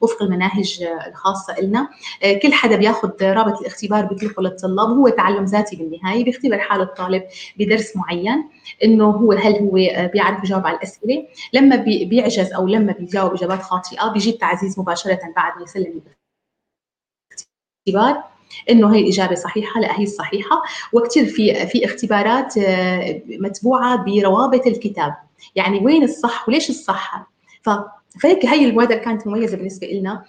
وفق 0.00 0.22
المناهج 0.22 0.84
الخاصة 1.06 1.60
لنا 1.60 1.88
كل 2.42 2.52
حدا 2.52 2.76
بياخذ 2.76 3.10
رابط 3.22 3.60
الاختبار 3.60 4.04
بيطلقه 4.04 4.42
للطلاب 4.42 4.88
هو 4.88 5.08
تعلم 5.08 5.44
ذاتي 5.44 5.76
بالنهاية 5.76 6.24
بيختبر 6.24 6.58
حاله 6.58 6.82
الطالب 6.82 7.22
بدرس 7.58 7.96
معين 7.96 8.50
إنه 8.84 9.10
هو 9.10 9.32
هل 9.32 9.54
هو 9.54 9.70
بيعرف 10.12 10.44
يجاوب 10.44 10.66
على 10.66 10.76
الأسئلة. 10.76 11.26
لما 11.52 11.76
بيعجز 11.76 12.52
أو 12.52 12.66
لما 12.66 12.92
بيجاوب 12.92 13.32
إجابات 13.34 13.62
خاطئة 13.62 14.08
بيجي 14.08 14.30
التعزيز 14.30 14.78
مباشرة 14.80 15.20
بعد 15.36 15.56
ما 15.56 15.62
يسلم 15.62 16.00
الاختبار. 17.88 18.33
إنه 18.70 18.94
هي 18.94 19.00
الاجابه 19.00 19.34
صحيحة 19.34 19.80
لا 19.80 19.98
هي 19.98 20.02
الصحيحه 20.02 20.62
وكثير 20.92 21.26
في 21.26 21.66
في 21.66 21.84
اختبارات 21.84 22.54
متبوعة 23.28 24.04
بروابط 24.04 24.66
الكتاب. 24.66 25.14
يعني 25.56 25.78
وين 25.78 26.02
الصح 26.02 26.48
وليش 26.48 26.70
الصح؟ 26.70 27.30
ف 27.62 27.70
فهيك 28.22 28.46
هي 28.46 28.64
المبادره 28.64 28.96
كانت 28.96 29.26
مميزة 29.26 29.56
بالنسبة 29.56 29.86
لنا 29.86 30.24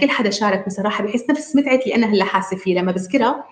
كل 0.00 0.10
حدا 0.10 0.30
شارك 0.30 0.66
بصراحة. 0.66 1.04
بحس 1.04 1.30
نفس 1.30 1.56
متعة 1.56 1.74
اللي 1.74 1.94
أنا 1.94 2.06
هلأ 2.06 2.24
حاسة 2.24 2.56
فيه 2.56 2.80
لما 2.80 2.92
بذكرها. 2.92 3.44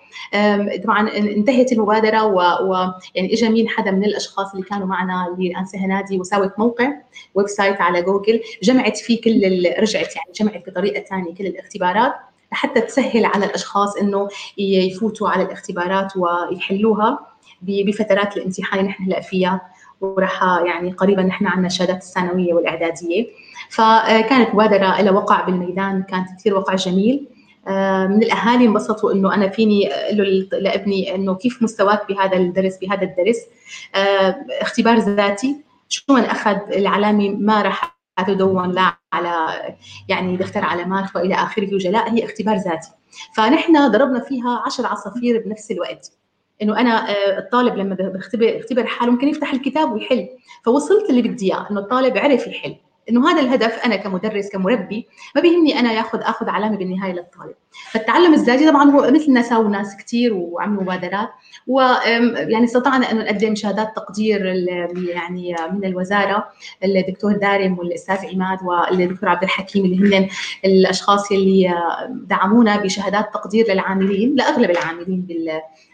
طبعا 0.83 1.09
انتهت 1.17 1.71
المبادرة 1.71 2.23
ويعني 2.25 3.33
اجى 3.33 3.49
مين 3.49 3.69
حدا 3.69 3.91
من 3.91 4.03
الأشخاص 4.05 4.53
اللي 4.53 4.65
كانوا 4.65 4.87
معنا 4.87 5.27
اللي 5.27 5.57
آنسة 5.57 5.77
هنادي 5.85 6.19
وساوت 6.19 6.51
موقع 6.57 6.93
website 7.35 7.81
على 7.81 8.01
جوجل 8.01 8.41
جمعت 8.63 8.97
فيه 8.97 9.21
كل 9.21 9.73
رجعت 9.79 10.15
يعني 10.15 10.31
جمعت 10.35 10.69
بطريقة 10.69 11.03
ثانية 11.03 11.35
كل 11.35 11.45
الاختبارات. 11.47 12.13
لحتى 12.53 12.81
تسهل 12.81 13.25
على 13.25 13.45
الأشخاص 13.45 13.97
إنه 13.97 14.27
يفوتوا 14.57 15.29
على 15.29 15.43
الاختبارات 15.43 16.13
ويحلوها 16.17 17.19
بفترات 17.61 18.37
الامتحان 18.37 18.79
اللي 18.79 18.89
نحن 18.89 19.03
هلأ 19.03 19.21
فيها 19.21 19.61
وراح 20.01 20.43
يعني 20.43 20.91
قريبا 20.91 21.21
نحن 21.21 21.47
عندنا 21.47 21.67
الشهادات 21.67 22.01
الثانوية 22.01 22.53
والإعدادية. 22.53 23.27
فكانت 23.69 24.53
مبادرة 24.53 25.01
لها 25.01 25.11
وقع 25.11 25.41
بالميدان 25.41 26.03
كانت 26.03 26.27
كثير 26.39 26.57
وقع 26.57 26.75
جميل. 26.75 27.27
من 28.09 28.23
الأهالي 28.23 28.65
انبسطوا 28.65 29.13
إنه 29.13 29.33
أنا 29.33 29.49
فيني 29.49 29.89
له 30.11 30.47
لابني 30.51 31.15
إنه 31.15 31.35
كيف 31.35 31.63
مستواك 31.63 32.07
بهذا 32.07 32.37
الدرس 32.37 32.77
بهذا 32.77 33.03
الدرس. 33.03 33.37
اختبار 34.61 34.97
ذاتي 34.97 35.55
شو 35.89 36.13
من 36.13 36.23
أخذ 36.23 36.57
العلامة 36.73 37.29
ما 37.29 37.61
راح 37.61 38.02
تدون 38.21 38.71
لا 38.71 38.97
على 39.13 39.47
يعني 40.09 40.37
دفتر 40.37 40.63
علامات 40.63 41.15
وإلى 41.15 41.35
آخره 41.35 41.75
وجلاء 41.75 42.13
هي 42.13 42.25
اختبار 42.25 42.55
ذاتي. 42.55 42.89
فنحن 43.35 43.91
ضربنا 43.91 44.19
فيها 44.19 44.63
عشر 44.65 44.85
عصافير 44.85 45.43
بنفس 45.45 45.71
الوقت. 45.71 46.11
إنه 46.61 46.79
أنا 46.79 47.05
الطالب 47.37 47.75
لما 47.75 47.95
بختبر 47.95 48.59
اختبر 48.59 48.85
حاله 48.85 49.11
ممكن 49.11 49.27
يفتح 49.27 49.53
الكتاب 49.53 49.91
ويحل. 49.91 50.29
فوصلت 50.65 51.09
اللي 51.09 51.21
بدي 51.21 51.53
إياه 51.53 51.67
إنه 51.71 51.79
الطالب 51.79 52.17
عرف 52.17 52.47
يحل 52.47 52.75
إنه 53.09 53.29
هذا 53.31 53.41
الهدف 53.41 53.85
أنا 53.85 53.95
كمدرس 53.95 54.49
كمربي 54.49 55.07
ما 55.35 55.41
بيهمني 55.41 55.79
أنا 55.79 55.93
ياخذ 55.93 56.19
آخذ 56.21 56.49
علامة 56.49 56.77
بالنهاية 56.77 57.13
للطالب. 57.13 57.55
فالتعلم 57.91 58.33
الذاتي 58.33 58.69
طبعا 58.69 58.91
هو 58.91 59.11
مثلنا 59.11 59.41
ساووا 59.41 59.69
ناس 59.69 59.97
كثير 59.97 60.33
وعملوا 60.33 60.83
مبادرات. 60.83 61.29
ويعني 61.67 62.63
استطعنا 62.63 63.11
أنه 63.11 63.23
نقدم 63.23 63.55
شهادات 63.55 63.95
تقدير 63.95 64.45
يعني 65.09 65.55
من 65.73 65.85
الوزارة 65.85 66.47
الدكتور 66.83 67.31
دارم 67.31 67.79
والأستاذ 67.79 68.17
عماد 68.33 68.57
والدكتور 68.63 69.29
عبد 69.29 69.43
الحكيم 69.43 69.85
اللي 69.85 70.17
هن 70.17 70.29
الأشخاص 70.65 71.31
اللي 71.31 71.73
دعمونا 72.09 72.77
بشهادات 72.77 73.33
تقدير 73.33 73.71
للعاملين 73.71 74.35
لأغلب 74.35 74.69
العاملين 74.69 75.27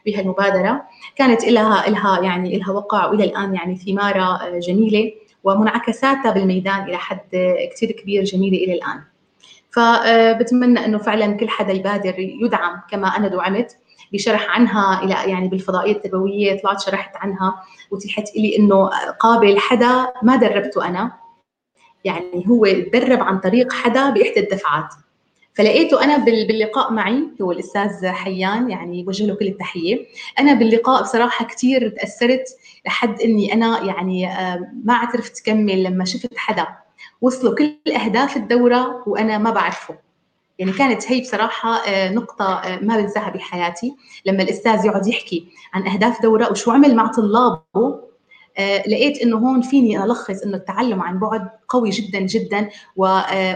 بهالمبادرة. 0.06 0.84
كانت 1.16 1.46
لها 1.46 1.90
لها 1.90 2.22
يعني 2.22 2.58
لها 2.58 2.72
وقع 2.72 3.06
وإلى 3.06 3.24
الآن 3.24 3.56
يعني 3.56 3.76
ثمارة 3.76 4.60
جميلة. 4.60 5.12
ومنعكساتها 5.44 6.32
بالميدان 6.32 6.84
إلى 6.84 6.98
حد 6.98 7.20
كثير 7.76 7.92
كبير 7.92 8.24
جميلة 8.24 8.58
إلى 8.58 8.74
الآن. 8.74 9.02
فبتمنى 9.72 10.86
إنه 10.86 10.98
فعلا 10.98 11.38
كل 11.38 11.50
حدا 11.50 11.74
يبادر 11.74 12.16
يدعم 12.20 12.82
كما 12.92 13.08
أنا 13.08 13.28
دعمت 13.28 13.78
بشرح 14.14 14.50
عنها 14.50 15.04
إلى 15.04 15.32
يعني 15.32 15.48
بالفضائية 15.48 15.92
التربوية 15.92 16.62
طلعت 16.62 16.82
شرحت 16.82 17.16
عنها 17.16 17.64
وتيحت 17.92 18.36
لي 18.36 18.58
إنه 18.58 18.90
قابل 19.20 19.60
حدا 19.60 20.12
ما 20.24 20.36
دربته 20.36 20.88
أنا. 20.88 21.12
يعني 22.04 22.46
هو 22.48 22.66
تدرب 22.66 23.22
عن 23.22 23.40
طريق 23.40 23.74
حدا 23.74 24.10
بإحدى 24.10 24.40
الدفعات. 24.40 24.94
فلقيته 25.54 26.04
أنا 26.04 26.18
باللقاء 26.18 26.94
معي 26.94 27.24
هو 27.42 27.52
الأستاذ 27.52 28.08
حيان 28.08 28.70
يعني 28.70 29.06
وجه 29.08 29.26
له 29.26 29.36
كل 29.36 29.48
التحية. 29.48 30.06
أنا 30.40 30.54
باللقاء 30.54 31.02
بصراحة 31.02 31.46
كثير 31.46 31.90
تأثرت 31.90 32.48
لحد 32.86 33.22
إني 33.22 33.54
أنا 33.54 33.84
يعني 33.84 34.26
ما 34.84 34.94
عرفت 34.94 35.46
كمل 35.46 35.84
لما 35.84 36.06
شفت 36.06 36.38
حدا 36.38 36.68
وصلوا 37.22 37.56
كل 37.56 37.92
أهداف 37.96 38.38
الدورة 38.38 39.04
وأنا 39.08 39.38
ما 39.38 39.52
بعرفه 39.52 39.96
يعني 40.60 40.72
كانت 40.72 41.12
هي 41.12 41.22
بصراحة 41.22 41.82
نقطة 42.10 42.62
ما 42.82 42.98
بنساها 42.98 43.30
بحياتي. 43.30 43.96
لما 44.26 44.44
الأستاذ 44.44 44.86
يقعد 44.86 45.08
يحكي 45.08 45.48
عن 45.74 45.88
أهداف 45.88 46.22
دورة 46.22 46.52
وشو 46.52 46.72
عمل 46.72 46.96
مع 46.96 47.08
طلابه 47.08 48.10
لقيت 48.88 49.18
إنه 49.22 49.38
هون 49.38 49.62
فيني 49.62 50.04
ألخص 50.04 50.44
إنه 50.44 50.58
التعلم 50.58 51.02
عن 51.02 51.20
بعد 51.20 51.50
قوي 51.70 51.90
جدا 51.90 52.20
جدا 52.20 52.70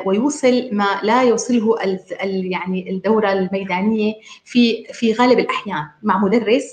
ويوصل 0.06 0.70
ما 0.72 1.00
لا 1.04 1.24
يوصله 1.24 1.76
يعني 2.24 2.90
الدورة 2.92 3.32
الميدانية 3.34 4.14
في 4.46 4.86
في 4.94 5.14
غالب 5.14 5.40
الأحيان 5.40 5.86
مع 6.04 6.18
مدرس. 6.18 6.72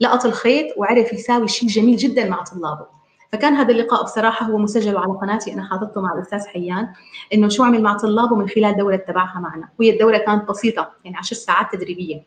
لقط 0.00 0.24
الخيط 0.26 0.66
وعرف 0.76 1.12
يساوي 1.12 1.48
شيء 1.48 1.68
جميل 1.68 1.96
جدا 1.96 2.28
مع 2.28 2.42
طلابه. 2.42 2.86
فكان 3.32 3.54
هذا 3.54 3.72
اللقاء 3.72 4.02
بصراحة 4.02 4.46
هو 4.46 4.58
مسجل 4.58 4.96
على 4.96 5.12
قناتي 5.12 5.54
أنا 5.54 5.68
حاطته 5.68 6.00
مع 6.00 6.12
الاستاذ 6.12 6.46
حيان 6.46 6.88
إنه 7.34 7.48
شو 7.48 7.64
عمل 7.64 7.82
مع 7.82 7.96
طلابه 7.96 8.36
من 8.36 8.48
خلال 8.48 8.76
دوره 8.76 8.96
تبعها 8.96 9.40
معنا. 9.40 9.68
وهي 9.78 9.90
الدوره 9.90 10.18
كانت 10.18 10.48
بسيطة 10.48 10.90
يعني 11.04 11.16
10 11.16 11.36
ساعات 11.36 11.72
تدريبية. 11.72 12.22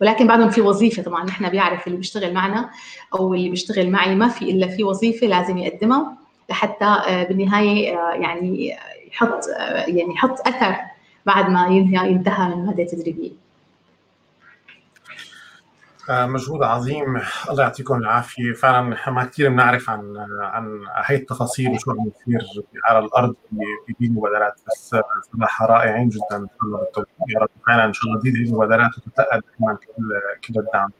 ولكن 0.00 0.26
بعدهم 0.26 0.50
في 0.50 0.60
وظيفة 0.60 1.02
طبعا 1.02 1.24
نحن 1.24 1.48
بيعرف 1.48 1.86
اللي 1.86 1.98
بيشتغل 1.98 2.34
معنا 2.34 2.70
أو 3.14 3.34
اللي 3.34 3.48
بيشتغل 3.48 3.90
معي 3.90 4.14
ما 4.14 4.28
في 4.28 4.50
إلا 4.50 4.66
في 4.66 4.84
وظيفة 4.84 5.26
لازم 5.26 5.58
يقدمها 5.58 6.16
لحتى 6.50 6.84
آه، 6.84 7.24
بالنهاية 7.24 7.98
آه، 7.98 8.14
يعني 8.14 8.76
يحط 9.08 9.48
آه، 9.58 9.84
يعني 9.86 10.14
يحط 10.14 10.48
أثر 10.48 10.76
بعد 11.26 11.50
ما 11.50 11.66
ينهي 11.66 12.10
ينتهى 12.10 12.48
من 12.48 12.52
المادة 12.52 12.82
التدريبية. 12.82 13.47
مجهود 16.10 16.62
عظيم. 16.62 17.20
الله 17.50 17.62
يعطيكم 17.62 17.94
العافية. 17.94 18.52
فعلا 18.52 18.96
ما 19.10 19.24
كثير 19.24 19.50
بنعرف 19.50 19.90
عن 19.90 20.16
عن 20.40 20.80
هي 21.04 21.16
التفاصيل 21.16 21.70
وشو 21.70 21.90
عم 21.90 22.10
يصير 22.28 22.40
على 22.84 22.98
الأرض 22.98 23.34
في 23.98 24.08
مبادرات 24.08 24.60
بس 24.66 24.96
صراحة 25.32 25.66
رائعين 25.66 26.08
جدا. 26.08 26.36
إن 26.36 26.46
شاء 26.48 26.64
الله 26.64 26.78
بالتوفيق. 26.78 27.14
يا 27.28 27.40
رب 27.40 27.48
فعلا 27.66 27.84
إن 27.84 27.92
شاء 27.92 28.10
الله 28.10 28.20
تزيد 28.20 28.34
المبادرات 28.34 28.90
وتتقل 28.98 29.42
كمان 29.58 29.76
كل 29.76 30.20
كل 30.46 30.60
الدعم. 30.60 30.90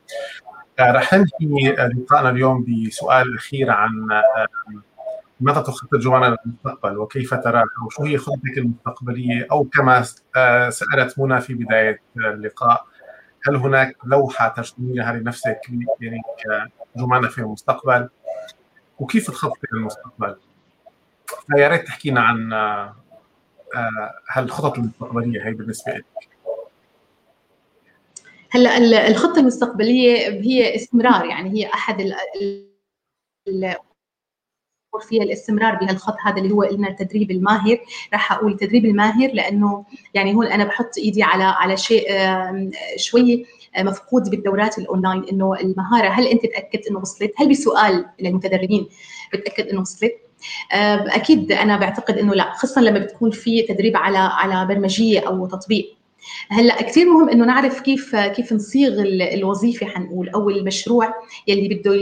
رح 0.80 1.14
ننهي 1.14 1.72
لقائنا 1.72 2.30
اليوم 2.30 2.64
بسؤال 2.64 3.36
اخير 3.36 3.70
عن 3.70 3.90
متى 5.40 5.62
تخطط 5.62 5.94
جوانا 5.94 6.36
للمستقبل 6.46 6.98
وكيف 6.98 7.34
تراها 7.34 7.64
وشو 7.86 8.04
هي 8.04 8.18
خطتك 8.18 8.58
المستقبلية 8.58 9.46
أو 9.52 9.64
كما 9.64 10.02
سألت 10.70 11.18
منى 11.18 11.40
في 11.40 11.54
بداية 11.54 12.02
اللقاء. 12.16 12.84
هل 13.46 13.56
هناك 13.56 13.96
لوحة 14.04 14.48
ترسميها 14.48 15.12
لنفسك 15.12 15.60
يعني 16.00 16.22
كجمانه 16.94 17.28
في 17.28 17.38
المستقبل 17.38 18.08
وكيف 18.98 19.30
تخططي 19.30 19.66
للمستقبل؟ 19.72 20.36
فيا 21.46 21.68
ريت 21.68 21.86
تحكينا 21.86 22.20
عن 22.20 22.52
هالخطط 24.30 24.72
آه، 24.72 24.78
المستقبلية 24.78 25.46
هي 25.46 25.52
بالنسبة 25.52 25.92
لك 25.92 26.04
هلأ 28.50 29.08
الخطة 29.08 29.38
المستقبلية 29.40 30.28
هي 30.28 30.76
استمرار 30.76 31.24
يعني 31.24 31.50
هي 31.50 31.66
أحد 31.66 32.00
ال 32.00 33.76
فيها 34.96 35.22
الاستمرار 35.22 35.74
بهالخط 35.74 36.16
هذا 36.22 36.36
اللي 36.38 36.54
هو 36.54 36.62
قلنا 36.62 36.88
التدريب 36.88 37.30
الماهر 37.30 37.78
راح 38.12 38.32
أقول 38.32 38.52
التدريب 38.52 38.84
الماهر 38.84 39.30
لأنه 39.34 39.84
يعني 40.14 40.34
هون 40.34 40.46
أنا 40.46 40.64
بحط 40.64 40.98
إيدي 40.98 41.22
على 41.22 41.44
على 41.44 41.76
شيء 41.76 42.08
شوي 42.96 43.46
مفقود 43.78 44.30
بالدورات 44.30 44.78
الأونلاين 44.78 45.24
إنه 45.24 45.54
المهارة 45.54 46.08
هل 46.08 46.26
أنت 46.26 46.42
تاكدت 46.42 46.86
إنه 46.86 46.98
وصلت؟ 46.98 47.32
هل 47.36 47.48
بسؤال 47.48 48.06
للمتدربين 48.20 48.86
بتأكد 49.32 49.66
إنه 49.68 49.80
وصلت؟ 49.80 50.12
أكيد 50.72 51.52
أنا 51.52 51.76
بعتقد 51.76 52.18
إنه 52.18 52.34
لا 52.34 52.52
خاصه 52.52 52.80
لما 52.80 52.98
بتكون 52.98 53.30
في 53.30 53.62
تدريب 53.62 53.96
على 53.96 54.18
على 54.18 54.66
برمجية 54.66 55.20
أو 55.20 55.46
تطبيق 55.46 55.97
هلا 56.48 56.82
كثير 56.82 57.06
مهم 57.10 57.28
إنه 57.28 57.44
نعرف 57.44 57.80
كيف 57.80 58.16
كيف 58.16 58.52
نصيغ 58.52 59.02
الوظيفة 59.34 59.86
حنقول 59.86 60.28
أو 60.28 60.50
المشروع 60.50 61.14
يلي 61.46 61.68
بده 61.68 61.94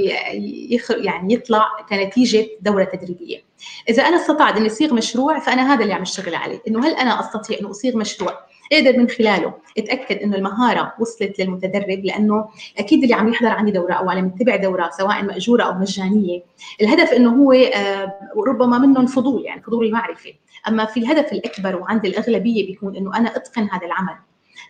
يعني 0.91 1.35
يطلع 1.35 1.67
كنتيجة 1.89 2.47
دورة 2.61 2.85
تدريبية. 2.85 3.45
إذا 3.89 4.03
أنا 4.03 4.17
استطعت 4.17 4.57
إني 4.57 4.67
أصيغ 4.67 4.95
مشروع 4.95 5.39
فأنا 5.39 5.75
هذا 5.75 5.83
اللي 5.83 5.95
عم 5.95 6.03
أشتغل 6.03 6.35
عليه، 6.35 6.63
إنه 6.69 6.87
هل 6.87 6.95
أنا 6.95 7.21
أستطيع 7.21 7.59
إنه 7.61 7.71
أصيغ 7.71 7.97
مشروع؟ 7.97 8.47
أقدر 8.73 8.99
من 8.99 9.09
خلاله. 9.09 9.55
أتأكد 9.79 10.17
إنه 10.17 10.37
المهارة 10.37 10.93
وصلت 11.01 11.39
للمتدرب 11.39 12.05
لأنه 12.05 12.49
أكيد 12.79 13.03
اللي 13.03 13.15
عم 13.15 13.29
يحضر 13.29 13.49
عندي 13.49 13.71
دورة 13.71 13.93
أو 13.93 14.11
عم 14.11 14.27
يتبع 14.27 14.57
دورة 14.57 14.91
سواء 14.99 15.23
مأجورة 15.23 15.63
أو 15.63 15.75
مجانية 15.75 16.43
الهدف 16.81 17.13
إنه 17.13 17.43
هو 17.43 17.53
آه، 17.53 18.15
ربما 18.49 18.79
منهم 18.79 19.07
فضول 19.07 19.45
يعني 19.45 19.63
فضول 19.63 19.87
المعرفة. 19.87 20.33
أما 20.69 20.85
في 20.85 21.01
الهدف 21.01 21.33
الأكبر 21.33 21.77
وعند 21.77 22.05
الأغلبية 22.05 22.67
بيكون 22.67 22.97
إنه 22.97 23.17
أنا 23.17 23.37
أتقن 23.37 23.69
هذا 23.73 23.87
العمل. 23.87 24.17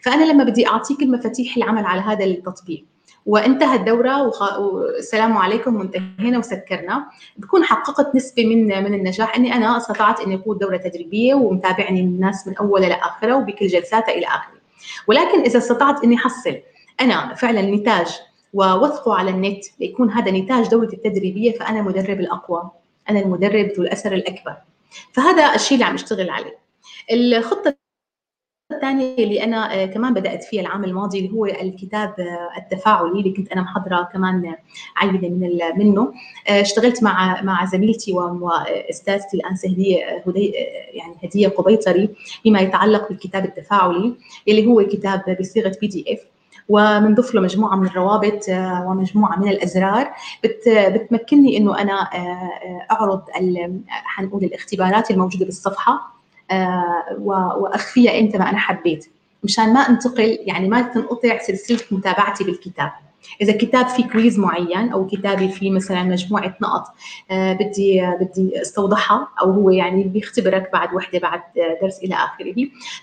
فأنا 0.02 0.24
لما 0.24 0.44
بدي 0.44 0.66
اعطيك 0.66 1.02
المفاتيح 1.02 1.56
العمل 1.56 1.84
على 1.84 2.00
هذا 2.00 2.24
التطبيق 2.24 2.84
وانتهى 3.26 3.76
الدورة 3.76 4.22
والسلام 4.58 5.36
عليكم 5.36 5.76
وانتهينا 5.76 6.38
وسكرنا 6.38 7.06
بكون 7.36 7.64
حققت 7.64 8.14
نسبة 8.14 8.46
من 8.46 8.66
من 8.66 8.94
النجاح 8.94 9.36
إني 9.36 9.54
أنا 9.54 9.76
استطعت 9.76 10.20
إني 10.20 10.34
أقود 10.34 10.58
دورة 10.58 10.76
تدريبية 10.76 11.34
ومتابعني 11.34 12.00
الناس 12.00 12.48
من 12.48 12.56
اولها 12.56 12.88
لاخرها 12.88 13.34
وبكل 13.34 13.66
جلساتها 13.66 14.14
إلى 14.14 14.26
آخره. 14.26 14.56
ولكن 15.06 15.40
إذا 15.40 15.58
استطعت 15.58 16.04
إني 16.04 16.16
أحصل 16.16 16.56
أنا 17.00 17.34
فعلا 17.34 17.62
نتاج 17.62 18.06
ووثقه 18.52 19.14
على 19.14 19.30
النت 19.30 19.64
ليكون 19.80 20.10
هذا 20.10 20.30
نتاج 20.30 20.68
دورتي 20.68 20.96
التدريبية 20.96 21.58
فأنا 21.58 21.82
مدرب 21.82 22.20
الأقوى 22.20 22.70
أنا 23.10 23.20
المدرب 23.20 23.66
ذو 23.66 23.82
الأثر 23.82 24.12
الأكبر. 24.12 24.56
فهذا 25.12 25.54
الشيء 25.54 25.74
اللي 25.74 25.84
عم 25.84 25.94
اشتغل 25.94 26.30
عليه. 26.30 26.58
الخطة 27.12 27.76
الثانية 28.72 29.14
اللي 29.18 29.44
أنا 29.44 29.82
آه، 29.82 29.86
كمان 29.86 30.14
بدأت 30.14 30.44
فيها 30.44 30.60
العام 30.60 30.84
الماضي 30.84 31.18
اللي 31.18 31.32
هو 31.32 31.46
الكتاب 31.46 32.14
آه، 32.20 32.50
التفاعلي 32.58 33.20
اللي 33.20 33.32
كنت 33.32 33.52
أنا 33.52 33.62
محضرة 33.62 34.08
كمان 34.12 34.54
عينة 34.96 35.28
من 35.28 35.58
منه. 35.76 36.12
آه، 36.48 36.60
اشتغلت 36.60 37.02
مع 37.02 37.42
مع 37.42 37.64
زميلتي 37.64 38.12
وأستاذتي 38.12 39.36
الآنسة 39.36 39.68
هدية 39.68 40.22
هدي 40.26 40.52
يعني 40.92 41.14
هدية 41.24 41.48
قبيطري 41.48 42.08
فيما 42.42 42.60
يتعلق 42.60 43.08
بالكتاب 43.08 43.44
التفاعلي 43.44 44.14
اللي 44.48 44.66
هو 44.66 44.86
كتاب 44.86 45.36
بصيغة 45.40 45.76
بي 45.80 45.86
دي 45.86 46.04
إف 46.14 46.35
وبنضيف 46.68 47.34
له 47.34 47.40
مجموعة 47.40 47.76
من 47.76 47.86
الروابط 47.86 48.48
ومجموعة 48.86 49.38
من 49.40 49.48
الأزرار. 49.48 50.10
بتمكنني 50.66 51.56
إنه 51.56 51.78
أنا 51.78 52.08
أعرض 52.90 53.22
حنقول 53.88 54.44
الاختبارات 54.44 55.10
الموجودة 55.10 55.44
بالصفحة 55.44 56.16
آه، 56.50 57.16
وأخفيها 57.18 58.18
إيمتى 58.18 58.36
ما 58.36 58.50
أنا 58.50 58.58
حبيت. 58.58 59.10
مشان 59.44 59.72
ما 59.72 59.80
أنتقل 59.80 60.38
يعني 60.40 60.68
ما 60.68 60.82
تنقطع 60.82 61.38
سلسلة 61.38 61.80
متابعتي 61.90 62.44
بالكتاب. 62.44 62.90
إذا 63.40 63.52
كتاب 63.52 63.86
فيه 63.88 64.04
quiz 64.08 64.38
معين 64.38 64.92
أو 64.92 65.06
كتابي 65.06 65.48
فيه 65.48 65.70
مثلا 65.70 66.02
مجموعة 66.02 66.56
نقط 66.62 66.84
آه 67.30 67.52
بدي 67.52 68.06
بدي 68.20 68.60
أستوضحها 68.62 69.28
أو 69.40 69.50
هو 69.52 69.70
يعني 69.70 70.04
بيختبرك 70.04 70.70
بعد 70.72 70.94
وحدة 70.94 71.18
بعد 71.18 71.40
درس 71.82 71.98
إلى 71.98 72.14
آخره. 72.14 72.54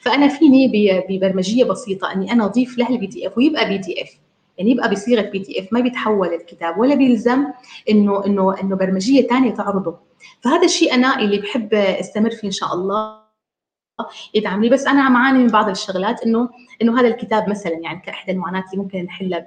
فأنا 0.01 0.27
فيني 0.27 0.71
ببرمجية 1.09 1.63
بسيطة 1.63 2.13
إني 2.13 2.31
أنا 2.31 2.45
أضيف 2.45 2.77
له 2.77 2.89
ال 2.89 3.07
PDF 3.07 3.37
ويبقى 3.37 3.69
PDF 3.69 4.09
يعني 4.57 4.71
يبقى 4.71 4.91
بصيغه 4.91 5.21
PDF 5.21 5.67
ما 5.73 5.79
بيتحول 5.79 6.27
الكتاب 6.33 6.77
ولا 6.77 6.95
بيلزم 6.95 7.45
إنه 7.89 8.25
إنه 8.25 8.61
إنه 8.61 8.75
برمجية 8.75 9.27
ثانية 9.27 9.51
تعرضه. 9.51 9.95
فهذا 10.41 10.65
الشيء 10.65 10.93
أنا 10.93 11.19
اللي 11.19 11.37
بحب 11.37 11.73
أستمر 11.73 12.29
فيه 12.29 12.47
إن 12.47 12.51
شاء 12.51 12.73
الله. 12.73 13.22
يدعمني. 14.33 14.69
بس 14.69 14.87
أنا 14.87 15.03
عم 15.03 15.15
اعاني 15.15 15.39
من 15.39 15.47
بعض 15.47 15.69
الشغلات 15.69 16.23
إنه 16.23 16.49
إنه 16.81 16.99
هذا 16.99 17.07
الكتاب 17.07 17.49
مثلا 17.49 17.73
يعني 17.73 17.99
كاحدى 18.05 18.31
المعاناة 18.31 18.63
اللي 18.71 18.83
ممكن 18.83 19.03
نحلها 19.03 19.45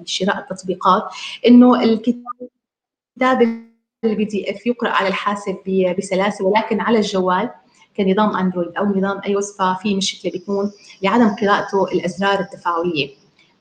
بشراء 0.00 0.38
التطبيقات 0.38 1.02
إنه 1.46 1.82
الكتاب 1.82 3.60
ال 4.04 4.24
PDF 4.24 4.66
يقرأ 4.66 4.90
على 4.90 5.08
الحاسب 5.08 5.56
بسلاسه 5.98 6.44
ولكن 6.46 6.80
على 6.80 6.98
الجوال 6.98 7.50
كنظام 7.96 8.36
Android 8.36 8.76
أو 8.76 8.84
نظام 8.84 9.20
iOS 9.26 9.56
ففي 9.58 9.94
مشكلة 9.94 10.32
بيكون 10.32 10.72
لعدم 11.02 11.28
قراءته 11.28 11.84
الأزرار 11.84 12.40
التفاعليه 12.40 13.10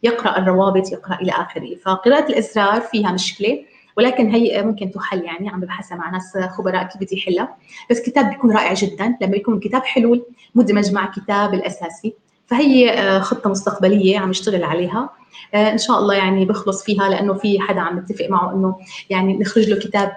يقرأ 0.03 0.37
الروابط 0.37 0.91
يقرأ 0.91 1.15
إلى 1.21 1.31
آخره. 1.31 1.75
فقراءة 1.75 2.29
الأزرار 2.29 2.81
فيها 2.81 3.11
مشكلة. 3.11 3.65
ولكن 3.97 4.29
هي 4.29 4.63
ممكن 4.63 4.91
تحل 4.91 5.23
يعني 5.23 5.49
عم 5.49 5.59
ببحثها 5.59 5.97
مع 5.97 6.09
ناس 6.09 6.37
خبراء 6.37 6.83
كيف 6.83 6.97
بدي 7.01 7.17
يحلها. 7.17 7.55
بس 7.89 8.01
كتاب 8.01 8.29
بيكون 8.29 8.51
رائع 8.51 8.73
جدا. 8.73 9.15
لما 9.21 9.35
يكون 9.35 9.59
كتاب 9.59 9.83
حلول 9.83 10.25
مدمج 10.55 10.91
مع 10.91 11.11
كتاب 11.11 11.53
الأساسي. 11.53 12.13
فهي 12.47 12.89
آه، 12.89 13.19
خطة 13.19 13.49
مستقبلية 13.49 14.19
عم 14.19 14.29
اشتغل 14.29 14.63
عليها. 14.63 15.09
آه، 15.53 15.71
إن 15.71 15.77
شاء 15.77 15.99
الله 15.99 16.15
يعني 16.15 16.45
بخلص 16.45 16.83
فيها 16.83 17.09
لأنه 17.09 17.33
في 17.33 17.59
حدا 17.59 17.79
عم 17.79 17.99
نتفق 17.99 18.27
معه 18.29 18.53
إنه 18.53 18.75
يعني 19.09 19.37
نخرج 19.37 19.69
له 19.69 19.79
كتاب 19.79 20.11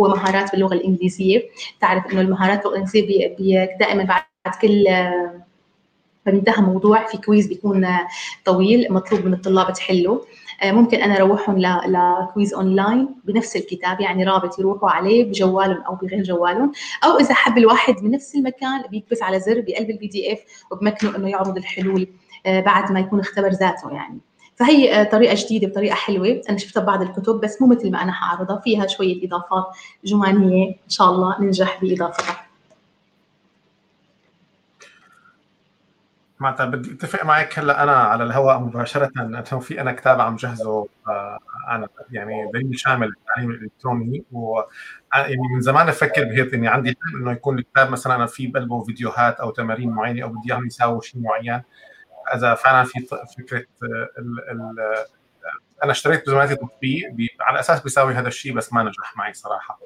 هو 0.00 0.08
مهارات 0.08 0.52
باللغة 0.52 0.74
الإنجليزية. 0.74 1.42
بتعرف 1.78 2.12
إنه 2.12 2.20
المهارات 2.20 2.66
الإنجليزية 2.66 3.36
دائما 3.80 4.04
بعد 4.04 4.22
كل 4.62 4.86
فبينتهى 6.26 6.62
موضوع 6.62 7.06
في 7.06 7.18
quiz 7.18 7.46
بيكون 7.46 7.88
طويل 8.44 8.92
مطلوب 8.92 9.24
من 9.24 9.32
الطلاب 9.32 9.72
تحله. 9.72 10.12
آه، 10.12 10.24
ممكن 10.64 11.02
أنا 11.02 11.16
أروحهم 11.16 11.58
ل 11.58 11.77
quiz 11.77 12.54
online 12.54 13.08
بنفس 13.24 13.56
الكتاب 13.56 14.00
يعني 14.00 14.24
رابط 14.24 14.58
يروحوا 14.58 14.90
عليه 14.90 15.24
بجوالهم 15.24 15.82
أو 15.82 15.94
بغير 15.94 16.22
جوالهم. 16.22 16.72
أو 17.04 17.18
إذا 17.18 17.34
حب 17.34 17.58
الواحد 17.58 17.94
بنفس 17.94 18.34
المكان 18.34 18.82
بيكبس 18.90 19.22
على 19.22 19.40
زر 19.40 19.60
بقلب 19.60 19.90
ال 19.90 20.06
PDF 20.06 20.38
وبمكنه 20.72 21.16
إنه 21.16 21.28
يعرض 21.28 21.56
الحلول 21.56 22.08
آه، 22.46 22.60
بعد 22.60 22.92
ما 22.92 23.00
يكون 23.00 23.20
اختبر 23.20 23.48
ذاته 23.48 23.90
يعني. 23.90 24.18
فهي 24.56 25.04
طريقة 25.04 25.34
جديدة 25.38 25.68
بطريقه 25.68 25.94
حلوة. 25.94 26.40
أنا 26.50 26.58
شفتها 26.58 26.80
ببعض 26.80 27.02
الكتب 27.02 27.40
بس 27.40 27.62
مو 27.62 27.68
مثل 27.68 27.90
ما 27.90 28.02
أنا 28.02 28.12
حاعرضها. 28.12 28.60
فيها 28.64 28.86
شوية 28.86 29.26
إضافات 29.26 29.64
جمانيه 30.04 30.68
إن 30.68 30.88
شاء 30.88 31.10
الله 31.10 31.40
ننجح 31.40 31.80
باضافتها 31.82 32.45
معناتها 36.40 36.66
بدي 36.66 36.92
أتفق 36.92 37.24
معك 37.24 37.58
هلأ 37.58 37.82
أنا 37.82 37.92
على 37.96 38.24
الهواء 38.24 38.58
مباشرة. 38.58 39.10
انه 39.16 39.42
في 39.42 39.80
أنا 39.80 39.92
كتاب 39.92 40.20
عم 40.20 40.36
جهزه 40.36 40.88
آه، 41.08 41.38
أنا 41.70 41.88
يعني 42.10 42.50
دليل 42.54 42.78
شامل 42.78 43.06
للتعليم 43.08 43.50
الإلكتروني. 43.50 44.24
و 44.32 44.60
يعني 45.14 45.36
من 45.54 45.60
زمان 45.60 45.88
أفكر 45.88 46.24
بهيك 46.24 46.54
إني 46.54 46.68
عندي 46.68 46.88
حلم 46.90 47.22
إنه 47.22 47.32
يكون 47.32 47.58
الكتاب 47.58 47.90
مثلا 47.90 48.14
أنا 48.16 48.26
في 48.26 48.46
بقلبه 48.46 48.84
فيديوهات 48.84 49.40
أو 49.40 49.50
تمارين 49.50 49.90
معينة 49.90 50.22
أو 50.22 50.28
بدي 50.28 50.52
اياهم 50.52 50.66
يساووا 50.66 51.00
شيء 51.02 51.20
معين. 51.22 51.62
إذا 52.34 52.54
فعلا 52.54 52.84
في 52.84 53.00
فكرة 53.38 53.58
آه، 53.58 54.08
ال 54.18 54.50
ال 54.50 54.76
أنا 55.84 55.92
اشتريت 55.92 56.26
بزمانتي 56.26 56.56
تطبيق 56.56 57.16
على 57.40 57.60
أساس 57.60 57.80
بيساوي 57.82 58.14
هذا 58.14 58.28
الشيء 58.28 58.52
بس 58.54 58.72
ما 58.72 58.82
نجح 58.82 59.16
معي 59.16 59.34
صراحة. 59.34 59.80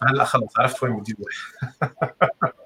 فهلأ 0.00 0.24
خلص 0.24 0.58
عرفت 0.58 0.82
وين 0.82 1.00
بدي 1.00 1.16
أروح. 1.18 2.52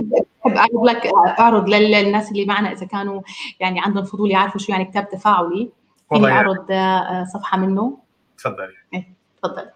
بحب 0.00 0.26
بحب 0.44 0.56
أعرض 0.56 0.84
لك 0.84 1.06
أعرض 1.40 1.68
للناس 1.68 2.32
اللي 2.32 2.44
معنا 2.44 2.72
إذا 2.72 2.86
كانوا 2.86 3.22
يعني 3.60 3.80
عندهم 3.80 4.04
فضول 4.04 4.30
يعرفوا 4.30 4.60
شو 4.60 4.72
يعني 4.72 4.84
كتاب 4.84 5.08
تفاعلي. 5.08 5.70
فيني 6.08 6.26
أعرض 6.26 6.66
آه، 6.70 7.24
صفحة 7.24 7.58
منه. 7.58 7.98
تفضلي 8.38 8.74
إيه 8.94 9.08
تفضل. 9.42 9.70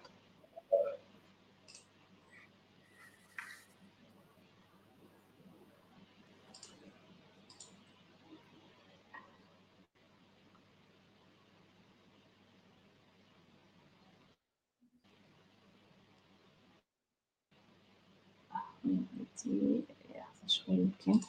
شوي 20.65 20.75
يمكن 20.75 21.19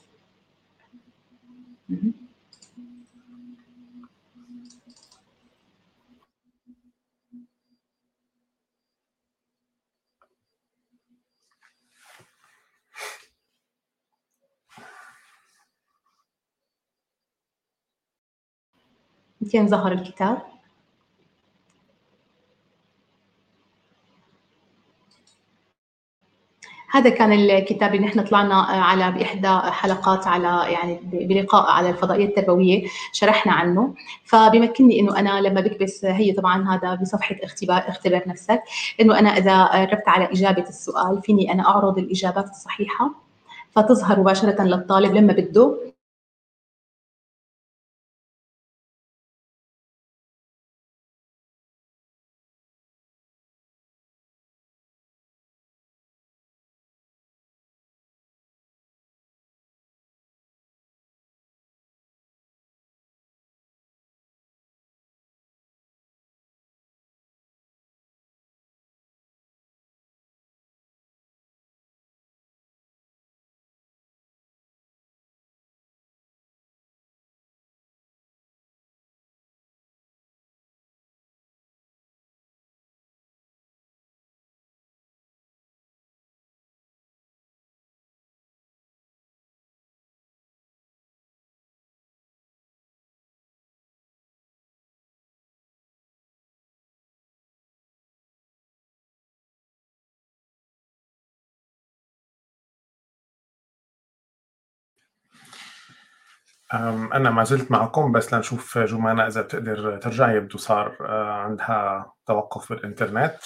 يمكن 19.43 19.69
ظهر 19.69 19.93
الكتاب. 19.93 20.52
هذا 26.93 27.11
كان 27.11 27.33
الكتاب 27.33 27.95
اللي 27.95 28.07
نحن 28.07 28.23
طلعنا 28.23 28.55
آه، 28.55 28.81
على 28.81 29.13
بإحدى 29.13 29.49
حلقات 29.49 30.27
على 30.27 30.73
يعني 30.73 31.01
بلقاء 31.13 31.71
على 31.71 31.91
الفضائية 31.91 32.25
التربوية 32.25 32.89
شرحنا 33.13 33.53
عنه. 33.53 33.95
فبمكنني 34.25 35.01
إنه 35.01 35.19
أنا 35.19 35.41
لما 35.41 35.61
بكبس 35.61 36.05
هي 36.05 36.33
طبعا 36.33 36.75
هذا 36.75 36.95
بصفحة 36.95 37.37
اختبار 37.43 37.85
اختبر 37.89 38.23
نفسك 38.27 38.63
إنه 39.01 39.19
أنا 39.19 39.31
إذا 39.31 39.65
قربت 39.65 40.09
على 40.09 40.25
إجابة 40.25 40.63
السؤال 40.69 41.23
فيني 41.23 41.53
أنا 41.53 41.69
أعرض 41.69 41.99
الإجابات 41.99 42.51
الصحيحة. 42.51 43.11
فتظهر 43.71 44.21
مباشرة 44.21 44.63
للطالب 44.63 45.15
لما 45.15 45.33
بده 45.33 45.92
أنا 106.75 107.31
ما 107.31 107.45
زلت 107.45 107.71
معكم 107.71 108.13
بس 108.13 108.35
لنشوف 108.35 108.79
جمانة 108.79 109.27
إذا 109.27 109.43
بتقدر 109.43 109.99
ترجع 109.99 110.33
يبدو 110.33 110.59
صار 110.59 110.97
آه، 111.01 111.33
عندها 111.33 112.13
توقف 112.27 112.73
بالإنترنت. 112.73 113.37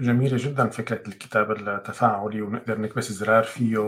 جميلة 0.00 0.36
جدا 0.40 0.68
فكرة 0.68 1.08
الكتاب 1.08 1.50
التفاعلي 1.50 2.42
ونقدر 2.42 2.80
نكبس 2.80 3.12
زرار 3.12 3.42
فيه 3.44 3.78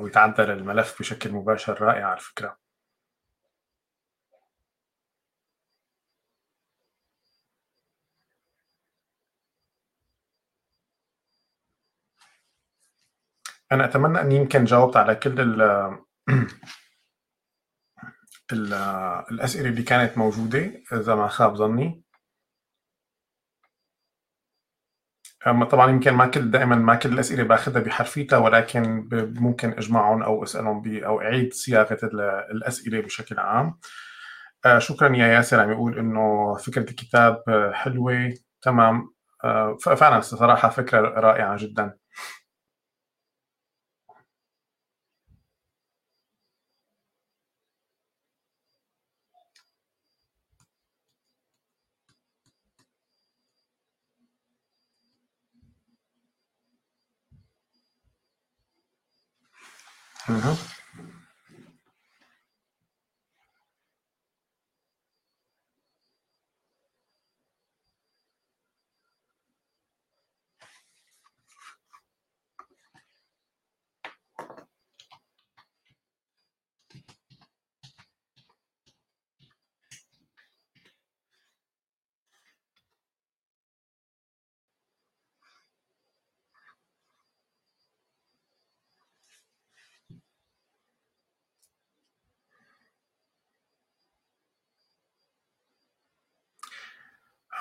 ويتعدل 0.00 0.50
الملف 0.50 0.98
بشكل 1.00 1.32
مباشر 1.32 1.82
رائع 1.82 2.06
على 2.06 2.20
فكرة. 2.20 2.63
أنا 13.74 13.84
أتمنى 13.84 14.20
أني 14.20 14.36
يمكن 14.36 14.64
جاوبت 14.64 14.96
على 14.96 15.14
كل 15.14 15.40
ال 15.40 15.62
ال 18.52 18.74
الأسئلة 19.32 19.68
اللي 19.68 19.82
كانت 19.82 20.18
موجودة 20.18 20.72
إذا 20.92 21.14
ما 21.14 21.28
خاب 21.28 21.54
ظني. 21.56 22.04
أما 25.46 25.64
طبعا 25.64 25.90
يمكن 25.90 26.10
ما 26.14 26.26
كل 26.26 26.50
دائما 26.50 26.76
ما 26.76 26.94
كل 26.94 27.12
الأسئلة 27.12 27.42
باخذها 27.42 27.80
بحرفيتها 27.82 28.38
ولكن 28.38 29.08
ممكن 29.40 29.70
أجمعهم 29.72 30.22
أو 30.22 30.44
أسألهم 30.44 31.04
أو 31.04 31.20
أعيد 31.20 31.52
صياغة 31.54 31.98
الأسئلة 32.50 33.00
بشكل 33.00 33.38
عام. 33.40 33.78
آه، 34.66 34.78
شكرا 34.78 35.16
يا 35.16 35.26
ياسر 35.26 35.60
عم 35.60 35.72
يقول 35.72 35.98
إنه 35.98 36.54
فكرة 36.56 36.90
الكتاب 36.90 37.44
حلوة. 37.74 38.34
تمام. 38.62 39.14
آه، 39.44 39.76
فعلا 39.76 40.20
صراحة 40.20 40.68
فكرة 40.68 41.00
رائعة 41.00 41.56
جدا. 41.56 41.96
Uh 60.26 60.40
-huh. 60.40 60.73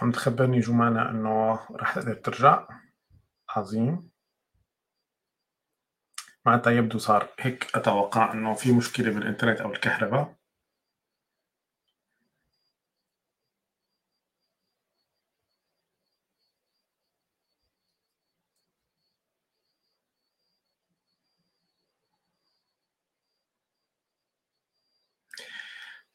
عم 0.03 0.11
تخبرني 0.11 0.59
جمانة 0.59 1.09
إنه 1.09 1.59
رح 1.71 1.95
تقدر 1.95 2.13
ترجع؟ 2.13 2.67
عظيم. 3.49 4.11
معناتها 6.45 6.71
يبدو 6.73 6.97
صار 6.97 7.29
هيك 7.39 7.75
أتوقع 7.75 8.33
إنه 8.33 8.53
في 8.53 8.71
مشكلة 8.71 9.11
بالإنترنت 9.13 9.61
أو 9.61 9.71
الكهرباء. 9.71 10.35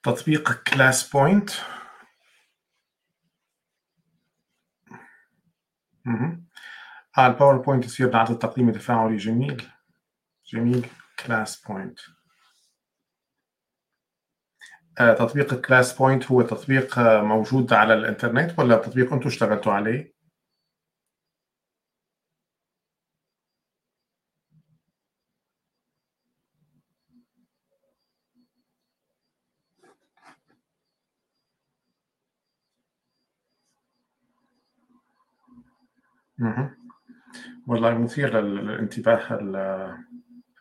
تطبيق 0.02 0.52
ClassPoint 0.62 1.50
آه 7.18 7.26
ال 7.26 7.31
PowerPoint 7.31 7.84
يصير 7.84 8.10
نعطي 8.12 8.32
التقييم 8.32 8.68
التفاعلي 8.68 9.16
جميل. 9.16 9.62
جميل. 10.46 10.86
ClassPoint 11.26 11.98
آه 15.00 15.14
تطبيق 15.14 15.60
ClassPoint 15.60 16.30
هو 16.32 16.42
تطبيق 16.42 16.98
آه 16.98 17.22
موجود 17.22 17.72
على 17.72 17.94
الإنترنت 17.94 18.58
ولا 18.58 18.76
تطبيق 18.76 19.12
أنتم 19.12 19.26
اشتغلتوا 19.26 19.72
عليه؟ 19.72 20.17
والله 37.66 37.98
مثير 37.98 38.40
للانتباه 38.40 39.32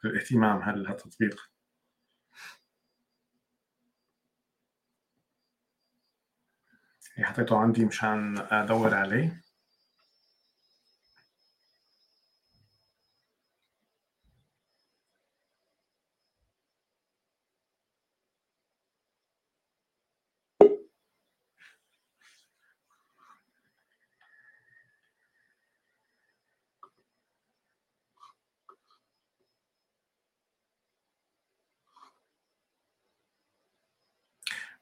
للاهتمام 0.03 0.61
هذا 0.61 0.91
التطبيق 0.91 1.51
حطيته 7.19 7.57
عندي 7.57 7.85
مشان 7.85 8.37
أدور 8.37 8.93
عليه. 8.93 9.46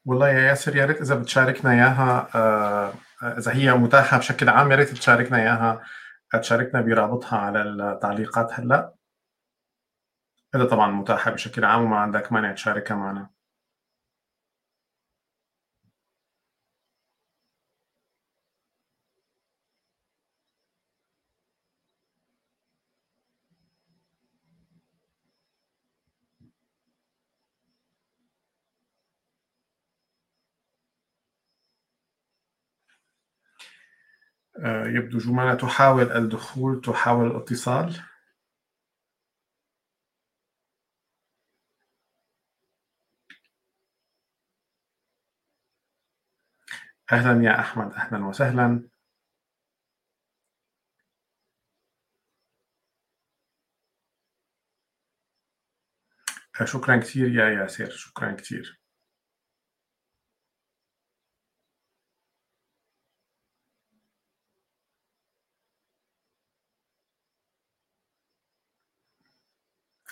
والله 0.06 0.28
يا 0.28 0.40
ياسر 0.40 0.76
يا 0.76 0.84
ريت 0.84 1.00
إذا 1.00 1.14
بتشاركنا 1.14 1.72
إياها 1.72 2.28
آه، 2.34 2.92
إذا 3.22 3.52
هي 3.54 3.74
متاحة 3.74 4.18
بشكل 4.18 4.48
عام 4.48 4.70
يا 4.70 4.76
ريت 4.76 4.88
تشاركنا 4.88 5.38
إياها 5.38 5.82
تشاركنا 6.40 6.80
برابطها 6.80 7.38
على 7.38 7.62
التعليقات 7.62 8.52
هلأ. 8.52 8.94
إذا 10.54 10.64
طبعا 10.64 10.90
متاحة 10.90 11.30
بشكل 11.30 11.64
عام 11.64 11.82
وما 11.82 11.98
عندك 11.98 12.32
مانع 12.32 12.52
تشاركها 12.52 12.94
معنا. 12.94 13.30
يبدو 34.66 35.18
جمانة 35.18 35.54
تحاول 35.54 36.12
الدخول 36.12 36.80
تحاول 36.80 37.26
الاتصال. 37.26 38.00
أهلا 47.12 47.44
يا 47.44 47.60
أحمد 47.60 47.92
أهلا 47.92 48.26
وسهلا. 48.26 48.88
آه، 56.60 56.64
شكرا 56.64 56.96
كثير 56.96 57.28
يا 57.28 57.48
ياسر 57.50 57.90
شكرا 57.90 58.32
كثير 58.32 58.80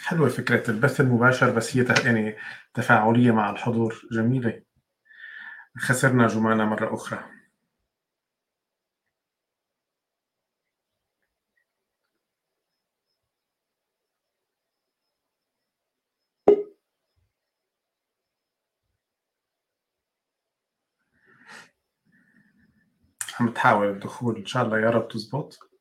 حلوة 0.05 0.29
فكرة 0.29 0.71
البث 0.71 1.01
المباشر 1.01 1.51
بس 1.51 1.77
هي 1.77 1.87
يعني 2.05 2.37
تفاعلية 2.75 3.31
مع 3.33 3.51
الحضور. 3.51 4.03
جميلة. 4.13 4.63
خسرنا 5.79 6.27
جمانة 6.27 6.65
مرة 6.65 6.95
أخرى. 6.95 7.25
عم 23.41 23.49
تحاول 23.53 23.91
الدخول. 23.91 24.37
إن 24.37 24.47
شاء 24.47 24.65
الله 24.65 24.79
يا 24.79 24.91
رب 24.91 25.09
تزبط. 25.09 25.74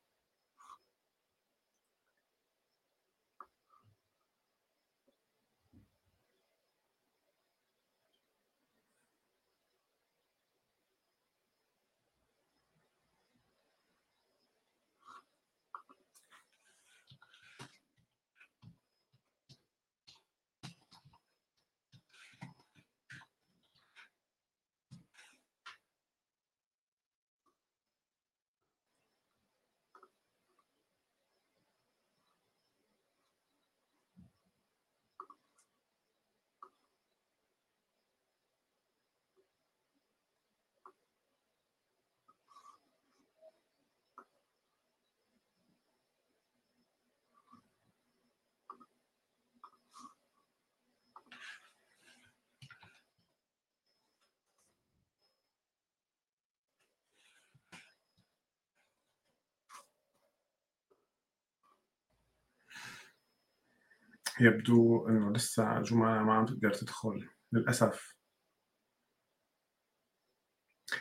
يبدو 64.40 65.08
إنه 65.08 65.32
لسه 65.32 65.82
جمانة 65.82 66.22
ما 66.22 66.34
عم 66.34 66.46
تقدر 66.46 66.74
تدخل 66.74 67.28
للأسف. 67.52 68.14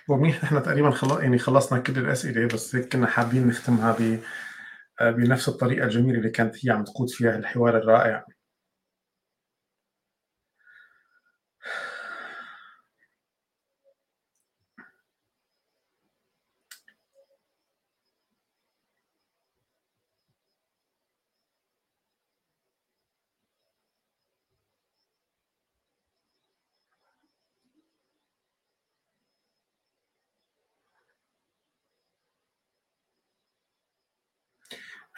ومنيح 0.10 0.43
نحن 0.43 0.64
تقريبا 0.64 0.91
خلص 0.91 1.19
يعني 1.19 1.38
خلصنا 1.39 1.80
كل 1.80 1.97
الأسئلة 1.97 2.47
بس 2.47 2.76
هيك 2.76 2.93
كنا 2.93 3.07
حابين 3.07 3.47
نختمها 3.47 3.91
ب 3.99 4.19
بنفس 5.01 5.49
الطريقة 5.49 5.85
الجميلة 5.85 6.18
اللي 6.18 6.30
كانت 6.30 6.65
هي 6.65 6.72
عم 6.72 6.84
تقود 6.84 7.10
فيها 7.10 7.35
الحوار 7.38 7.77
الرائع. 7.77 8.26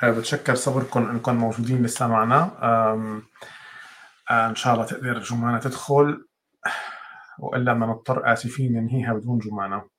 بتشكر 0.03 0.55
صبركم 0.55 1.09
انكم 1.09 1.35
موجودين 1.35 1.83
لسه 1.83 2.07
معنا. 2.07 2.51
إن 4.31 4.55
شاء 4.55 4.73
الله 4.73 4.85
تقدر 4.85 5.19
جمانه 5.19 5.59
تدخل. 5.59 6.27
وإلا 7.39 7.73
ما 7.73 7.85
نضطر 7.85 8.33
آسفين 8.33 8.73
ننهيها 8.73 9.13
بدون 9.13 9.39
جمانه 9.39 9.94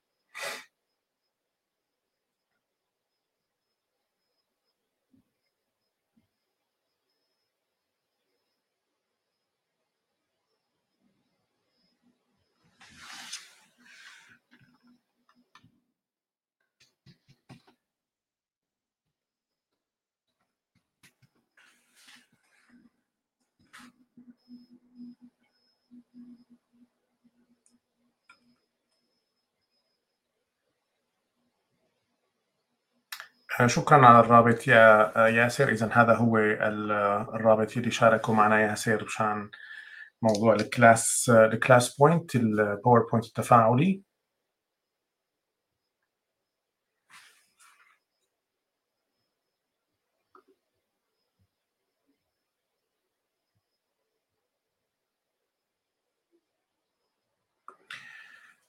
شكرا 33.66 34.06
على 34.06 34.20
الرابط 34.20 34.66
يا 34.68 35.12
ياسر. 35.28 35.68
اذا 35.68 35.88
هذا 35.93 36.14
هو 36.14 36.36
الرابط 37.34 37.76
اللي 37.76 37.90
شاركوا 37.90 38.34
معنا 38.34 38.60
ياسر 38.60 39.05
مشان 39.05 39.51
موضوع 40.22 40.55
ال 40.55 40.65
Class 40.65 41.20
ال 41.20 41.30
ClassPoint 41.30 42.34
ال 42.36 42.44
PowerPoint 42.44 43.24
التفاعلي. 43.26 44.02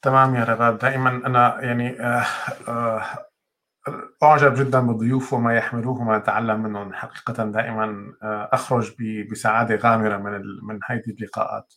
تمام 0.01 0.35
يا 0.35 0.43
رباب 0.43 0.77
دائما 0.77 1.09
أنا 1.09 1.61
يعني 1.63 1.99
آه 2.01 2.25
آه 2.67 3.26
أعجب 4.23 4.53
جدا 4.55 4.79
بالضيوف 4.79 5.33
وما 5.33 5.55
يحملوه 5.57 6.01
وما 6.01 6.17
أتعلم 6.17 6.63
منهم. 6.63 6.93
حقيقة 6.93 7.45
دائما 7.51 8.13
آه، 8.23 8.49
أخرج 8.53 8.95
بسعادة 9.31 9.75
غامرة 9.75 10.17
من 10.17 10.41
من 10.63 10.79
هذه 10.89 11.03
اللقاءات. 11.09 11.73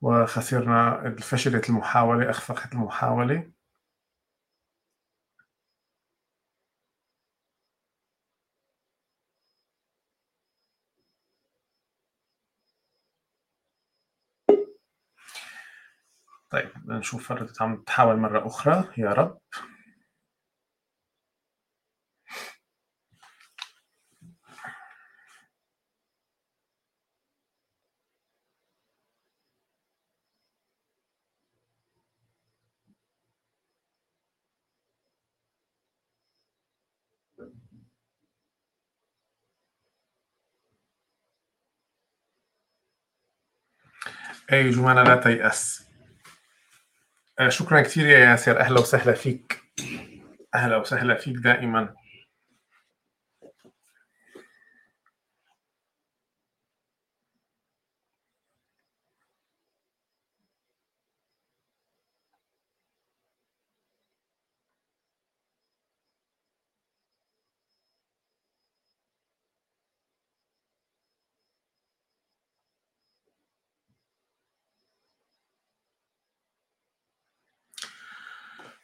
وخسرنا 0.00 1.14
فشلت 1.20 1.68
المحاولة 1.70 2.30
أخفقت 2.30 2.72
المحاولة 2.72 3.50
طيب 16.50 16.70
نشوف 16.88 17.32
ردت 17.32 17.62
عم 17.62 17.82
تحاول 17.82 18.16
مرة 18.16 18.46
أخرى. 18.46 18.84
يا 18.98 19.12
رب. 19.12 19.38
أي 44.52 44.70
جمانة 44.70 45.02
لا 45.02 45.16
تيأس. 45.16 45.87
شكرا 47.48 47.80
كثير 47.80 48.06
يا 48.06 48.18
ياسر. 48.18 48.60
أهلا 48.60 48.80
وسهلا 48.80 49.12
فيك. 49.12 49.60
أهلا 50.54 50.76
وسهلا 50.76 51.14
فيك 51.14 51.36
دائما. 51.36 51.88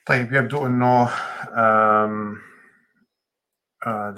طيب 0.06 0.32
يبدو 0.32 0.66
إنه 0.66 1.10
آه 1.54 2.34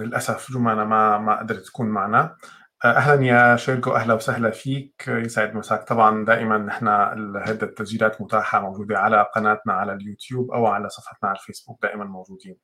للأسف 0.00 0.52
جمانه 0.52 0.84
ما 0.84 1.18
ما 1.18 1.38
قدرت 1.38 1.66
تكون 1.66 1.86
معنا. 1.88 2.36
آه، 2.84 2.88
أهلا 2.92 3.22
يا 3.26 3.56
شيرجو 3.56 3.96
أهلا 3.96 4.14
وسهلا 4.14 4.50
فيك. 4.50 5.04
يسعد 5.08 5.54
مساك. 5.54 5.82
طبعا 5.88 6.24
دائما 6.24 6.58
نحن 6.58 6.88
هذه 6.88 7.62
التسجيلات 7.62 8.20
متاحة 8.22 8.60
موجودة 8.60 8.98
على 8.98 9.26
قناتنا 9.34 9.72
على 9.72 9.92
اليوتيوب 9.92 10.50
أو 10.50 10.66
على 10.66 10.88
صفحتنا 10.88 11.28
على 11.28 11.38
الفيسبوك 11.38 11.82
دائما 11.82 12.04
موجودين. 12.04 12.56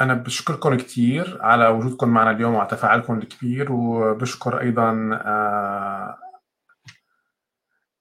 أنا 0.00 0.14
بشكركم 0.14 0.76
كثير 0.76 1.38
على 1.42 1.68
وجودكم 1.68 2.08
معنا 2.08 2.30
اليوم 2.30 2.54
وعلى 2.54 2.68
تفاعلكم 2.68 3.18
الكبير 3.18 3.72
وبشكر 3.72 4.60
أيضا 4.60 5.10
آه، 5.24 6.18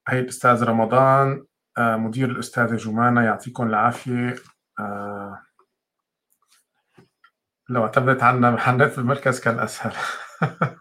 هي 0.09 0.19
الأستاذ 0.19 0.63
رمضان 0.63 1.45
آه، 1.77 1.95
مدير 1.95 2.29
الأستاذة 2.29 2.75
جمانة 2.75 3.21
يعطيكم 3.23 3.67
العافية. 3.67 4.35
آه، 4.79 5.39
لو 7.69 7.83
اعتمدت 7.83 8.23
عنا 8.23 8.51
محنات 8.51 8.97
المركز 8.97 9.39
كان 9.39 9.59
أسهل. 9.59 9.91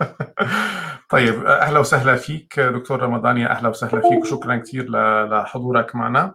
طيب 1.11 1.47
أهلا 1.47 1.79
وسهلا 1.79 2.17
فيك 2.17 2.61
دكتور 2.61 3.03
رمضان 3.03 3.39
يا 3.39 3.51
أهلا 3.51 3.69
وسهلا 3.69 4.01
فيك. 4.01 4.23
وشكرا 4.23 4.57
كثير 4.57 4.91
لحضورك 5.29 5.95
معنا. 5.95 6.35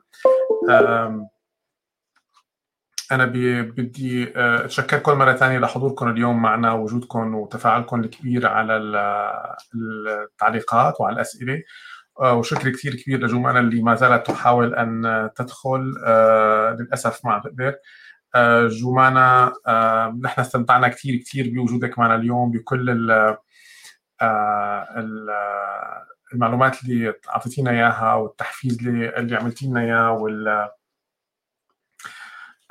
أنا 3.12 3.26
بدي 3.62 4.38
آه، 4.38 4.66
أتشكركم 4.66 5.18
مرة 5.18 5.34
ثانية 5.34 5.60
لحضوركم 5.60 6.10
اليوم 6.10 6.42
معنا 6.42 6.74
ووجودكم 6.74 7.36
وتفاعلكم 7.36 8.00
الكبير 8.00 8.48
على 8.48 8.78
التعليقات 9.76 11.02
وعلى 11.02 11.16
الأسئلة. 11.16 11.54
آه، 11.54 11.62
وشكر 12.20 12.70
كثير 12.70 12.96
كبير 12.96 13.20
لجمانة 13.26 13.60
اللي 13.60 13.82
ما 13.82 13.96
زالت 13.96 14.28
تحاول 14.28 14.76
أن 14.76 15.30
تدخل 15.36 15.94
آه، 16.06 16.78
للأسف 16.80 17.26
ما 17.26 17.38
بقدر 17.38 17.76
آه، 18.36 18.68
جمانة 18.68 19.48
نحن 20.22 20.42
استمتعنا 20.42 20.88
كثير 20.88 21.16
كثير 21.16 21.50
بوجودك 21.54 22.00
معنا 22.00 22.16
اليوم 22.16 22.52
بكل 22.52 22.90
ال 22.90 23.36
المعلومات 26.34 26.84
اللي 26.84 27.14
أعطيتينا 27.30 27.72
إياها 27.72 28.14
والتحفيز 28.14 28.88
اللي, 28.88 29.18
اللي 29.18 29.36
عملتي 29.36 29.66
لنا 29.66 29.82
إياه 29.82 30.12
وال 30.12 30.70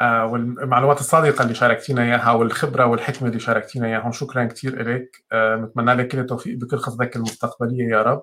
والمعلومات 0.03 1.01
الصادقة 1.01 1.43
اللي 1.43 1.55
شاركتينا 1.55 2.03
إياها 2.03 2.33
والخبرة 2.33 2.87
والحكمة 2.87 3.29
اللي 3.29 3.41
شاركتينا 3.41 3.87
إياها. 3.87 4.11
شكرا 4.11 4.45
كثير 4.45 4.83
لك 4.83 5.25
نتمنى 5.35 5.95
لك 5.95 6.09
كل 6.09 6.19
التوفيق 6.19 6.59
بكل 6.59 6.77
خطتك 6.77 7.17
المستقبلية 7.17 7.89
يا 7.89 8.03
رب. 8.03 8.23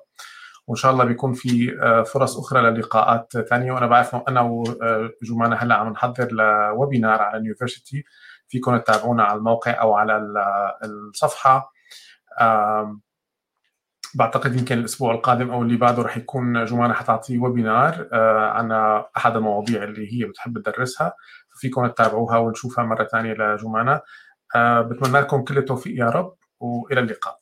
وإن 0.68 0.76
شاء 0.76 0.92
الله 0.92 1.06
بيكون 1.06 1.34
في 1.34 1.80
آه، 1.82 2.04
فرص 2.04 2.38
أخرى 2.38 2.62
للقاءات 2.62 3.38
ثانية 3.50 3.72
وأنا 3.72 3.88
بعرف 3.88 4.16
أنا 4.16 4.42
وجمانة 4.42 5.56
هلأ 5.56 5.76
عم 5.76 5.90
نحضر 5.90 6.32
لويبينار 6.32 7.22
على 7.22 7.38
اليونيفرستي 7.38 8.04
فيكم 8.48 8.78
تتابعونا 8.78 9.24
على 9.24 9.38
الموقع 9.38 9.82
أو 9.82 9.94
على 9.94 10.18
الصفحة. 10.84 11.74
بعتقد 14.16 14.56
يمكن 14.56 14.78
الأسبوع 14.80 15.14
القادم 15.14 15.52
أو 15.52 15.62
اللي 15.62 15.78
بعده 15.78 16.04
رح 16.04 16.18
يكون 16.18 16.66
جمانة 16.66 16.94
حتعطي 16.94 17.38
ويبينار 17.38 18.10
آه، 18.14 18.50
عن 18.50 18.72
أحد 19.18 19.36
المواضيع 19.36 19.84
اللي 19.84 20.14
هي 20.14 20.26
بتحب 20.28 20.60
تدرسها. 20.62 21.14
فيكم 21.60 21.88
تتابعوها 21.88 22.38
ونشوفها 22.38 22.84
مرة 22.84 23.04
ثانية 23.04 23.34
لجمانة. 23.34 24.02
آه، 24.56 24.82
بتمنى 24.82 25.20
لكم 25.20 25.44
كل 25.44 25.58
التوفيق 25.58 26.00
يا 26.00 26.10
رب 26.10 26.36
وإلى 26.60 27.00
اللقاء. 27.00 27.40